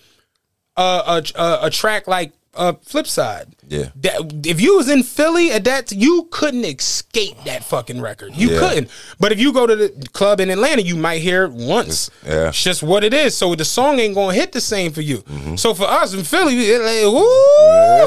uh, 0.77 1.21
a, 1.35 1.41
a 1.41 1.59
a 1.67 1.69
track 1.69 2.07
like 2.07 2.33
uh, 2.53 2.73
Flip 2.83 3.07
Side, 3.07 3.54
Yeah. 3.67 3.89
that, 4.01 4.41
if 4.45 4.59
you 4.61 4.75
was 4.77 4.89
in 4.89 5.03
Philly 5.03 5.51
at 5.51 5.63
that, 5.65 5.91
you 5.91 6.27
couldn't 6.31 6.63
escape 6.65 7.35
that 7.45 7.63
fucking 7.63 7.99
record. 8.01 8.35
You 8.35 8.51
Yeah. 8.51 8.59
couldn't. 8.59 8.89
But 9.19 9.31
if 9.31 9.39
you 9.39 9.51
go 9.53 9.65
to 9.67 9.75
the 9.75 9.89
club 10.13 10.39
in 10.39 10.49
Atlanta, 10.49 10.81
you 10.81 10.95
might 10.95 11.21
hear 11.21 11.45
it 11.45 11.51
once. 11.51 12.09
Yeah. 12.25 12.49
It's 12.49 12.63
just 12.63 12.83
what 12.83 13.03
it 13.03 13.13
is. 13.13 13.35
So 13.35 13.55
the 13.55 13.65
song 13.65 13.99
ain't 13.99 14.15
gonna 14.15 14.33
hit 14.33 14.51
the 14.51 14.61
same 14.61 14.91
for 14.91 15.01
you. 15.01 15.17
Mm-hmm. 15.19 15.55
So 15.55 15.73
for 15.73 15.85
us 15.85 16.13
in 16.13 16.23
Philly, 16.23 16.55
it 16.65 16.79
like, 16.81 17.03
woo, 17.13 17.21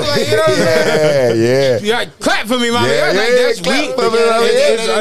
like, 0.09 0.29
you 0.29 0.37
know 0.37 0.43
what 0.43 0.49
I'm 0.51 0.55
saying? 0.57 1.43
Yeah, 1.43 1.79
yeah. 1.83 2.03
Yeah, 2.03 2.11
clap 2.21 2.47
for 2.47 2.59
me, 2.59 2.71
mommy. 2.71 2.89
Yeah, 2.91 3.07
like, 3.09 3.17
yeah, 3.17 3.43
that's 3.43 3.61
clap 3.61 3.81
we. 3.89 3.93
for 3.95 4.11
me, 4.11 4.19
mommy. 4.31 4.47
It's- 4.47 4.81
it's, 4.81 4.89
uh, 4.89 4.99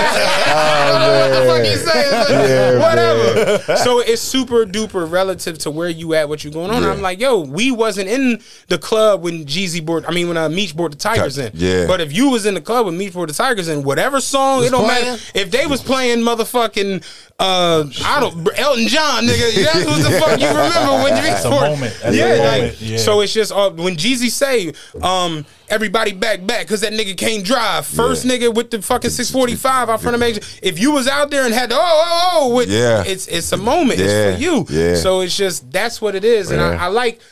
What 0.00 1.28
the 1.30 1.40
fuck 1.46 1.64
you 1.64 1.76
saying? 1.76 2.80
Whatever. 2.80 3.76
So 3.76 4.00
it's 4.00 4.20
super 4.22 4.64
duper 4.66 5.10
relative 5.10 5.58
to 5.58 5.70
where 5.70 5.88
you 5.88 6.14
at, 6.14 6.28
what 6.28 6.44
you 6.44 6.50
going 6.50 6.70
on. 6.70 6.84
I'm 6.84 7.00
like, 7.02 7.20
yo, 7.20 7.40
we 7.40 7.70
wasn't 7.70 7.99
in 8.08 8.40
the 8.68 8.78
club 8.78 9.22
when 9.22 9.44
Jeezy 9.46 9.84
bought. 9.84 10.08
I 10.08 10.12
mean, 10.12 10.28
when 10.28 10.36
uh, 10.36 10.48
Meech 10.48 10.76
brought 10.76 10.90
the 10.92 10.96
Tigers 10.96 11.38
in. 11.38 11.50
Yeah. 11.54 11.86
But 11.86 12.00
if 12.00 12.12
you 12.12 12.30
was 12.30 12.46
in 12.46 12.54
the 12.54 12.60
club 12.60 12.86
with 12.86 12.94
Meech 12.94 13.12
brought 13.12 13.28
the 13.28 13.34
Tigers 13.34 13.68
in, 13.68 13.82
whatever 13.82 14.20
song, 14.20 14.64
it 14.64 14.70
don't 14.70 14.84
playing? 14.84 15.04
matter. 15.06 15.22
If 15.34 15.50
they 15.50 15.66
was 15.66 15.82
playing 15.82 16.18
motherfucking. 16.20 17.04
Uh, 17.38 17.88
I 18.04 18.20
don't 18.20 18.46
Elton 18.58 18.86
John, 18.86 19.24
nigga. 19.24 19.64
That's 19.64 19.86
what 19.86 20.02
the 20.02 20.18
fuck 20.20 20.38
you 20.40 20.46
remember 20.46 21.02
when 21.02 21.16
you 21.16 21.22
That's 21.22 21.44
a 21.46 21.48
bought- 21.48 21.70
moment. 21.70 21.98
That's 22.02 22.14
a 22.14 22.18
yeah, 22.18 22.48
like. 22.68 22.76
Yeah. 22.82 22.98
so 22.98 23.20
it's 23.22 23.32
just 23.32 23.50
uh, 23.50 23.70
when 23.70 23.96
Jeezy 23.96 24.28
say, 24.30 24.74
um, 25.02 25.46
everybody 25.70 26.12
back 26.12 26.44
back 26.46 26.66
because 26.66 26.82
that 26.82 26.92
nigga 26.92 27.16
can't 27.16 27.42
drive. 27.42 27.86
First 27.86 28.26
Yeah. 28.26 28.32
nigga 28.36 28.54
with 28.54 28.70
the 28.70 28.82
fucking 28.82 29.08
six 29.08 29.30
forty 29.30 29.54
five 29.56 29.88
out 29.88 30.02
front 30.02 30.14
of 30.16 30.20
Major. 30.20 30.42
If 30.62 30.78
you 30.78 30.90
was 30.92 31.08
out 31.08 31.30
there 31.30 31.46
and 31.46 31.54
had 31.54 31.70
the 31.70 31.76
oh 31.76 31.80
oh 31.80 32.30
oh, 32.50 32.54
with, 32.56 32.68
Yeah. 32.68 33.04
it's 33.06 33.26
it's 33.26 33.50
a 33.52 33.56
moment. 33.56 34.00
Yeah. 34.00 34.06
It's 34.06 34.36
for 34.36 34.42
you. 34.42 34.66
Yeah. 34.68 34.96
So 34.96 35.20
it's 35.20 35.34
just 35.34 35.72
that's 35.72 35.98
what 36.02 36.14
it 36.14 36.26
is, 36.26 36.50
and 36.50 36.60
Yeah. 36.60 36.72
I, 36.72 36.84
I 36.84 36.88
like. 36.88 37.22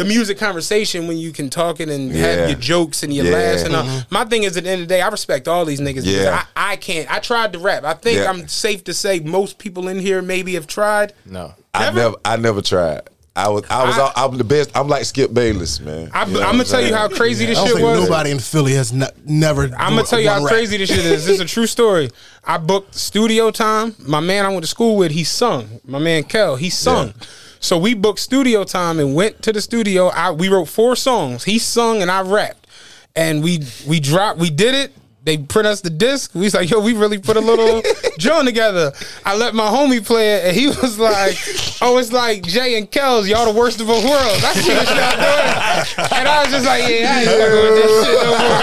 The 0.00 0.06
music 0.06 0.38
conversation 0.38 1.06
when 1.08 1.18
you 1.18 1.30
can 1.30 1.50
talk 1.50 1.78
it 1.80 1.88
and 1.90 2.10
Yeah. 2.10 2.22
have 2.26 2.48
your 2.50 2.58
jokes 2.58 3.02
and 3.02 3.12
your 3.12 3.26
Yeah. 3.26 3.32
laughs 3.32 3.62
and 3.64 3.76
all. 3.76 3.84
Mm-hmm. 3.84 4.14
my 4.14 4.24
thing 4.24 4.44
is 4.44 4.56
at 4.56 4.64
the 4.64 4.70
end 4.70 4.82
of 4.82 4.88
the 4.88 4.94
day 4.94 5.00
I 5.02 5.08
respect 5.08 5.46
all 5.46 5.64
these 5.66 5.80
niggas 5.80 6.04
because 6.04 6.06
Yeah. 6.06 6.44
I, 6.56 6.72
I 6.72 6.76
can't 6.76 7.12
I 7.12 7.18
tried 7.18 7.52
to 7.52 7.58
rap 7.58 7.84
I 7.84 7.92
think 7.94 8.18
Yeah. 8.18 8.30
I'm 8.30 8.48
safe 8.48 8.84
to 8.84 8.94
say 8.94 9.20
most 9.20 9.58
people 9.58 9.88
in 9.88 9.98
here 9.98 10.22
maybe 10.22 10.54
have 10.54 10.66
tried 10.66 11.12
No. 11.26 11.54
I 11.74 11.84
Never? 11.84 11.96
never 12.00 12.16
I 12.24 12.36
never 12.36 12.62
tried. 12.62 13.02
I 13.36 13.48
was 13.48 13.62
I 13.70 13.84
was 13.86 13.96
I- 13.96 14.12
I'm 14.16 14.36
the 14.38 14.44
best. 14.44 14.70
I'm 14.74 14.88
like 14.88 15.04
Skip 15.04 15.32
Bayless, 15.32 15.78
man. 15.80 16.10
I, 16.12 16.24
You 16.26 16.32
know 16.32 16.40
I'm 16.42 16.52
gonna 16.52 16.64
tell 16.64 16.80
you 16.84 16.92
how 16.94 17.08
crazy 17.08 17.44
I 17.44 17.48
this 17.48 17.58
don't 17.58 17.66
shit 17.68 17.76
think 17.76 17.86
was 17.88 18.02
nobody 18.08 18.30
in 18.32 18.38
Philly 18.40 18.72
has 18.72 18.92
ne- 18.92 19.06
never. 19.24 19.64
I'm 19.78 19.94
gonna 19.94 20.02
tell 20.04 20.18
you 20.20 20.28
how 20.28 20.44
crazy 20.46 20.76
this 20.78 20.88
shit 20.88 20.98
is. 21.04 21.26
This 21.26 21.34
is 21.36 21.40
a 21.40 21.44
true 21.44 21.66
story. 21.66 22.10
I 22.44 22.58
booked 22.58 22.94
studio 22.96 23.50
time. 23.50 23.94
My 24.00 24.20
man 24.20 24.44
I 24.46 24.48
went 24.48 24.62
to 24.62 24.66
school 24.66 24.96
with, 24.96 25.12
he 25.12 25.24
sung. 25.24 25.80
My 25.86 25.98
man 26.00 26.24
Kel, 26.24 26.56
he 26.56 26.70
sung. 26.70 27.14
So 27.60 27.76
we 27.78 27.94
booked 27.94 28.18
studio 28.18 28.64
time 28.64 28.98
and 28.98 29.14
went 29.14 29.42
to 29.42 29.52
the 29.52 29.60
studio. 29.60 30.08
I 30.08 30.30
we 30.30 30.48
wrote 30.48 30.68
four 30.68 30.96
songs. 30.96 31.44
He 31.44 31.58
sung 31.58 32.02
and 32.02 32.10
I 32.10 32.22
rapped. 32.22 32.66
And 33.14 33.42
we 33.42 33.60
we 33.86 34.00
dropped. 34.00 34.38
We 34.38 34.50
did 34.50 34.74
it. 34.74 34.92
They 35.22 35.36
print 35.36 35.66
us 35.68 35.82
the 35.82 35.90
disc. 35.90 36.34
We 36.34 36.40
was 36.42 36.54
like, 36.54 36.70
yo, 36.70 36.80
we 36.80 36.94
really 36.94 37.18
put 37.18 37.36
a 37.36 37.40
little 37.40 37.82
joint 38.18 38.46
together. 38.46 38.92
I 39.24 39.36
let 39.36 39.54
my 39.54 39.64
homie 39.68 40.04
play 40.04 40.36
it, 40.36 40.44
and 40.46 40.56
he 40.56 40.68
was 40.68 40.98
like, 40.98 41.36
oh, 41.82 41.98
it's 41.98 42.10
like 42.10 42.42
Jay 42.44 42.78
and 42.78 42.90
Kells, 42.90 43.28
y'all 43.28 43.52
the 43.52 43.58
worst 43.58 43.80
of 43.82 43.86
both 43.86 44.02
worlds. 44.02 44.42
I 44.42 44.52
see 44.54 44.72
what 44.72 44.88
y'all 44.88 44.96
doing. 45.20 46.18
And 46.18 46.26
I 46.28 46.42
was 46.42 46.52
just 46.52 46.64
like, 46.64 46.82
yeah, 46.88 47.12
I 47.12 47.20
ain't 47.20 47.28
fucking 47.28 47.62
with 47.62 47.74
this 47.76 48.06
shit 48.06 48.22
no 48.24 48.38
more. 48.38 48.60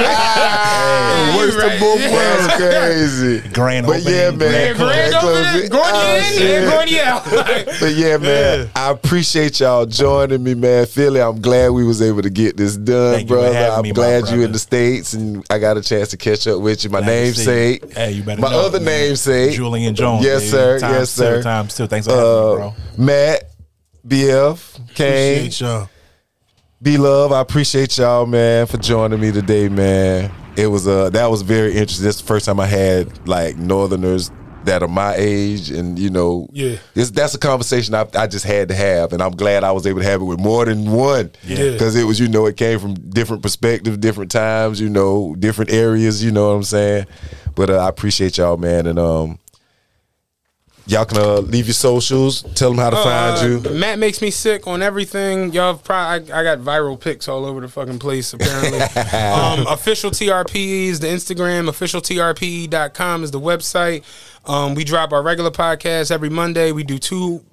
Worst 1.38 1.58
Right. 1.58 1.74
of 1.74 1.80
both 1.80 2.00
Yeah. 2.00 2.14
worlds, 2.14 2.54
crazy. 2.56 3.50
Grand 3.54 3.86
but 3.86 3.98
opening, 4.00 4.14
yeah, 4.16 4.32
man. 4.32 4.52
Yeah, 4.54 4.74
grand 4.74 5.14
opening, 5.16 5.64
it. 5.66 5.72
going 5.72 5.84
Oh, 5.94 6.16
in 6.18 6.24
shit. 6.24 6.64
and 6.64 6.72
going 6.72 7.00
out. 7.00 7.32
Like, 7.32 7.66
But 7.80 7.94
yeah, 7.96 8.18
man, 8.18 8.70
I 8.76 8.92
appreciate 8.92 9.60
y'all 9.60 9.86
joining 9.86 10.44
me, 10.44 10.54
man. 10.56 10.86
Philly, 10.86 11.22
I'm 11.22 11.40
glad 11.42 11.70
we 11.72 11.84
was 11.84 12.02
able 12.02 12.22
to 12.22 12.30
get 12.30 12.58
this 12.58 12.76
done, 12.78 13.16
Thank 13.16 13.30
you 13.30 13.36
for 13.36 13.42
brother. 13.42 13.58
I'm 13.76 13.82
me, 13.84 13.90
my 13.90 13.94
glad 13.94 14.16
you 14.24 14.24
brother. 14.28 14.44
in 14.46 14.52
the 14.54 14.60
states, 14.60 15.14
and 15.14 15.46
I 15.50 15.60
got 15.60 15.78
a 15.78 15.82
chance 15.82 16.10
to 16.10 16.18
catch 16.18 16.47
up 16.48 16.62
with 16.62 16.84
you. 16.84 16.90
My 16.90 17.00
Glad 17.00 17.08
namesake. 17.10 17.94
Hey, 17.94 18.12
you 18.12 18.24
better 18.24 18.42
my 18.42 18.50
know, 18.52 18.66
other 18.66 18.80
man. 18.80 19.08
namesake, 19.08 19.56
Julian 19.56 19.96
Jones. 19.96 20.24
Yes, 20.26 20.42
baby. 20.42 20.52
sir. 20.52 20.80
Times 20.80 20.94
yes, 20.94 21.16
two, 21.16 21.22
sir. 21.22 21.44
times 21.44 21.76
two. 21.76 21.88
Thanks 21.88 22.08
for 22.08 22.14
having 22.14 22.26
me, 22.26 22.38
Uh, 22.40 22.56
bro. 22.56 22.76
Matt, 22.98 23.44
BF, 24.08 24.96
Cain, 24.96 25.38
Appreciate 25.40 25.60
y'all. 25.62 25.90
B 26.82 26.98
Love, 26.98 27.32
I 27.32 27.42
appreciate 27.42 27.98
y'all, 27.98 28.26
man, 28.26 28.68
for 28.68 28.78
joining 28.78 29.20
me 29.20 29.32
today, 29.32 29.68
man. 29.68 30.32
It 30.56 30.68
was 30.68 30.88
uh 30.88 31.10
that 31.12 31.30
was 31.30 31.42
very 31.44 31.72
interesting. 31.76 32.06
This 32.06 32.16
is 32.16 32.22
the 32.22 32.28
first 32.28 32.46
time 32.46 32.60
I 32.60 32.66
had 32.66 33.28
like 33.28 33.58
Northerners 33.58 34.32
that 34.68 34.84
are 34.84 34.88
my 34.88 35.16
age, 35.18 35.70
and 35.72 35.98
you 36.00 36.10
know, 36.10 36.48
Yeah. 36.54 36.78
this 36.94 37.10
that's 37.12 37.34
a 37.36 37.38
conversation 37.40 37.94
I, 37.96 38.06
I 38.16 38.28
just 38.28 38.46
had 38.46 38.70
to 38.70 38.76
have, 38.76 39.12
and 39.14 39.22
I'm 39.22 39.32
glad 39.36 39.64
I 39.64 39.72
was 39.72 39.86
able 39.88 40.00
to 40.00 40.06
have 40.06 40.22
it 40.22 40.26
with 40.26 40.40
more 40.40 40.64
than 40.66 40.92
one. 40.92 41.32
Yeah. 41.44 41.72
because 41.72 41.96
it 41.96 42.04
was 42.06 42.20
you 42.20 42.28
know 42.28 42.46
it 42.46 42.56
came 42.56 42.80
from 42.80 42.94
different 43.10 43.42
perspectives, 43.44 43.98
different 43.98 44.32
times, 44.32 44.80
you 44.80 44.90
know, 44.90 45.36
different 45.40 45.72
areas. 45.72 46.24
You 46.24 46.32
know 46.32 46.50
what 46.50 46.56
I'm 46.56 46.64
saying? 46.64 47.08
But 47.56 47.70
uh, 47.72 47.78
I 47.78 47.90
appreciate 47.90 48.38
y'all, 48.38 48.58
man, 48.58 48.86
and 48.88 49.00
um. 49.00 49.40
Y'all 50.88 51.04
can 51.04 51.18
uh, 51.18 51.40
leave 51.40 51.68
your 51.68 51.74
socials. 51.74 52.44
Tell 52.56 52.70
them 52.70 52.80
how 52.80 52.90
to 52.90 52.96
find 52.96 53.46
you. 53.46 53.70
Uh, 53.70 53.74
Matt 53.74 54.00
makes 54.00 54.22
me 54.22 54.32
sick 54.32 54.68
on 54.68 54.82
everything. 54.82 55.52
Y'all 55.52 55.76
probably 55.76 56.32
I, 56.32 56.40
I 56.40 56.44
got 56.44 56.60
viral 56.60 56.98
pics 57.00 57.28
all 57.28 57.46
over 57.46 57.60
the 57.60 57.68
fucking 57.68 58.00
place 58.00 58.32
apparently. 58.32 58.80
um, 59.14 59.68
official 59.68 60.12
TRP 60.12 60.88
is 60.88 61.02
the 61.02 61.08
Instagram. 61.08 61.68
Officialtrpe.com 61.68 63.24
is 63.24 63.32
the 63.32 63.40
website. 63.40 64.06
Um, 64.46 64.76
we 64.76 64.86
drop 64.86 65.12
our 65.12 65.22
regular 65.22 65.52
podcast 65.52 66.10
every 66.10 66.30
Monday. 66.30 66.72
We 66.72 66.84
do 66.84 66.98
two 66.98 67.44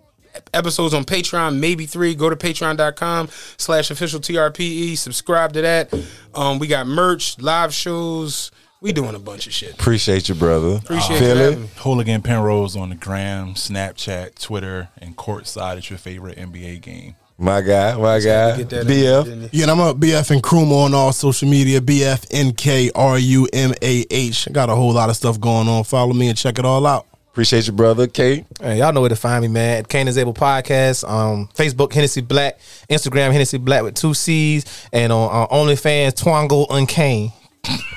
episodes 0.53 0.95
on 0.95 1.05
Patreon, 1.05 1.59
maybe 1.59 1.87
three. 1.87 2.15
Go 2.15 2.31
to 2.31 2.37
patreon.com 2.37 3.29
slash 3.57 3.91
official 3.91 4.21
TRPE. 4.21 4.97
Subscribe 4.97 5.53
to 5.55 5.63
that. 5.63 5.95
Um, 6.35 6.61
we 6.61 6.69
got 6.69 6.87
merch, 6.87 7.39
live 7.41 7.75
shows. 7.75 8.53
We 8.85 8.93
doing 8.93 9.15
a 9.15 9.19
bunch 9.19 9.47
of 9.47 9.55
shit. 9.55 9.73
Appreciate 9.73 10.29
you, 10.29 10.35
brother. 10.35 10.77
Appreciate 10.77 11.19
Feel 11.19 11.29
you 11.39 11.43
it? 11.43 11.51
having 11.53 11.63
me. 11.63 11.71
Hooligan 11.77 12.21
Penrose 12.21 12.77
on 12.77 12.91
the 12.91 12.95
gram, 12.95 13.55
Snapchat, 13.55 14.39
Twitter, 14.39 14.91
and 14.99 15.17
courtside 15.17 15.79
at 15.79 15.89
your 15.89 15.99
favorite 15.99 16.37
NBA 16.37 16.83
game. 16.83 17.15
My 17.39 17.63
guy, 17.63 17.97
my 17.97 18.21
guy. 18.21 18.59
Get 18.59 18.69
that 18.69 18.83
in, 18.83 18.87
BF. 18.87 19.49
Yeah, 19.53 19.63
and 19.63 19.71
I'm 19.71 19.81
a 19.81 19.95
BF 19.95 20.39
Nkrumah 20.39 20.85
on 20.85 20.93
all 20.93 21.15
social 21.15 21.49
media. 21.49 21.81
BF 21.81 22.27
N 22.31 22.53
K 22.53 22.91
R 22.95 23.19
U 23.19 23.49
M 23.55 23.73
A 23.81 24.05
H. 24.11 24.49
I 24.49 24.53
got 24.53 24.69
a 24.69 24.75
whole 24.75 24.93
lot 24.93 25.09
of 25.09 25.17
stuff 25.17 25.41
going 25.41 25.67
on. 25.67 25.85
Follow 25.85 26.13
me 26.13 26.29
and 26.29 26.37
check 26.37 26.59
it 26.59 26.67
all 26.67 26.87
out. 26.87 27.07
Appreciate 27.33 27.67
you, 27.67 27.73
brother. 27.73 28.07
Kate. 28.07 28.45
Hey, 28.61 28.81
y'all 28.81 28.93
know 28.93 29.01
where 29.01 29.09
to 29.09 29.17
find 29.17 29.41
me, 29.41 29.49
man. 29.49 29.79
At 29.79 29.89
Cain 29.89 30.09
is 30.09 30.19
Able 30.19 30.35
Podcast, 30.35 31.09
um, 31.09 31.49
Facebook 31.55 31.91
Hennessy 31.91 32.21
Black, 32.21 32.61
Instagram 32.91 33.33
Hennessy 33.33 33.57
Black 33.57 33.83
with 33.83 33.95
two 33.95 34.13
C's, 34.13 34.67
and 34.93 35.11
on 35.11 35.31
uh, 35.31 35.47
OnlyFans 35.47 36.13
Twango 36.23 36.69
Uncane. 36.69 37.33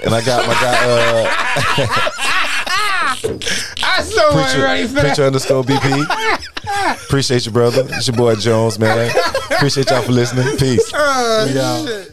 And 0.03 0.14
I 0.14 0.22
got 0.26 0.48
my 0.48 0.53
guy, 0.53 0.77
uh, 0.85 1.27
I 3.84 4.02
so 4.03 4.31
preacher, 4.31 4.61
ready 4.64 4.88
for 4.88 4.94
that. 4.94 5.02
preacher 5.06 5.26
underscore 5.26 5.64
BP. 5.64 7.03
Appreciate 7.06 7.45
you, 7.45 7.52
brother. 7.52 7.85
It's 7.91 8.07
your 8.07 8.15
boy 8.15 8.35
Jones, 8.35 8.80
man. 8.80 9.10
Appreciate 9.52 9.89
y'all 9.89 10.02
for 10.03 10.11
listening. 10.11 10.57
Peace. 10.57 10.91
Oh. 10.94 12.06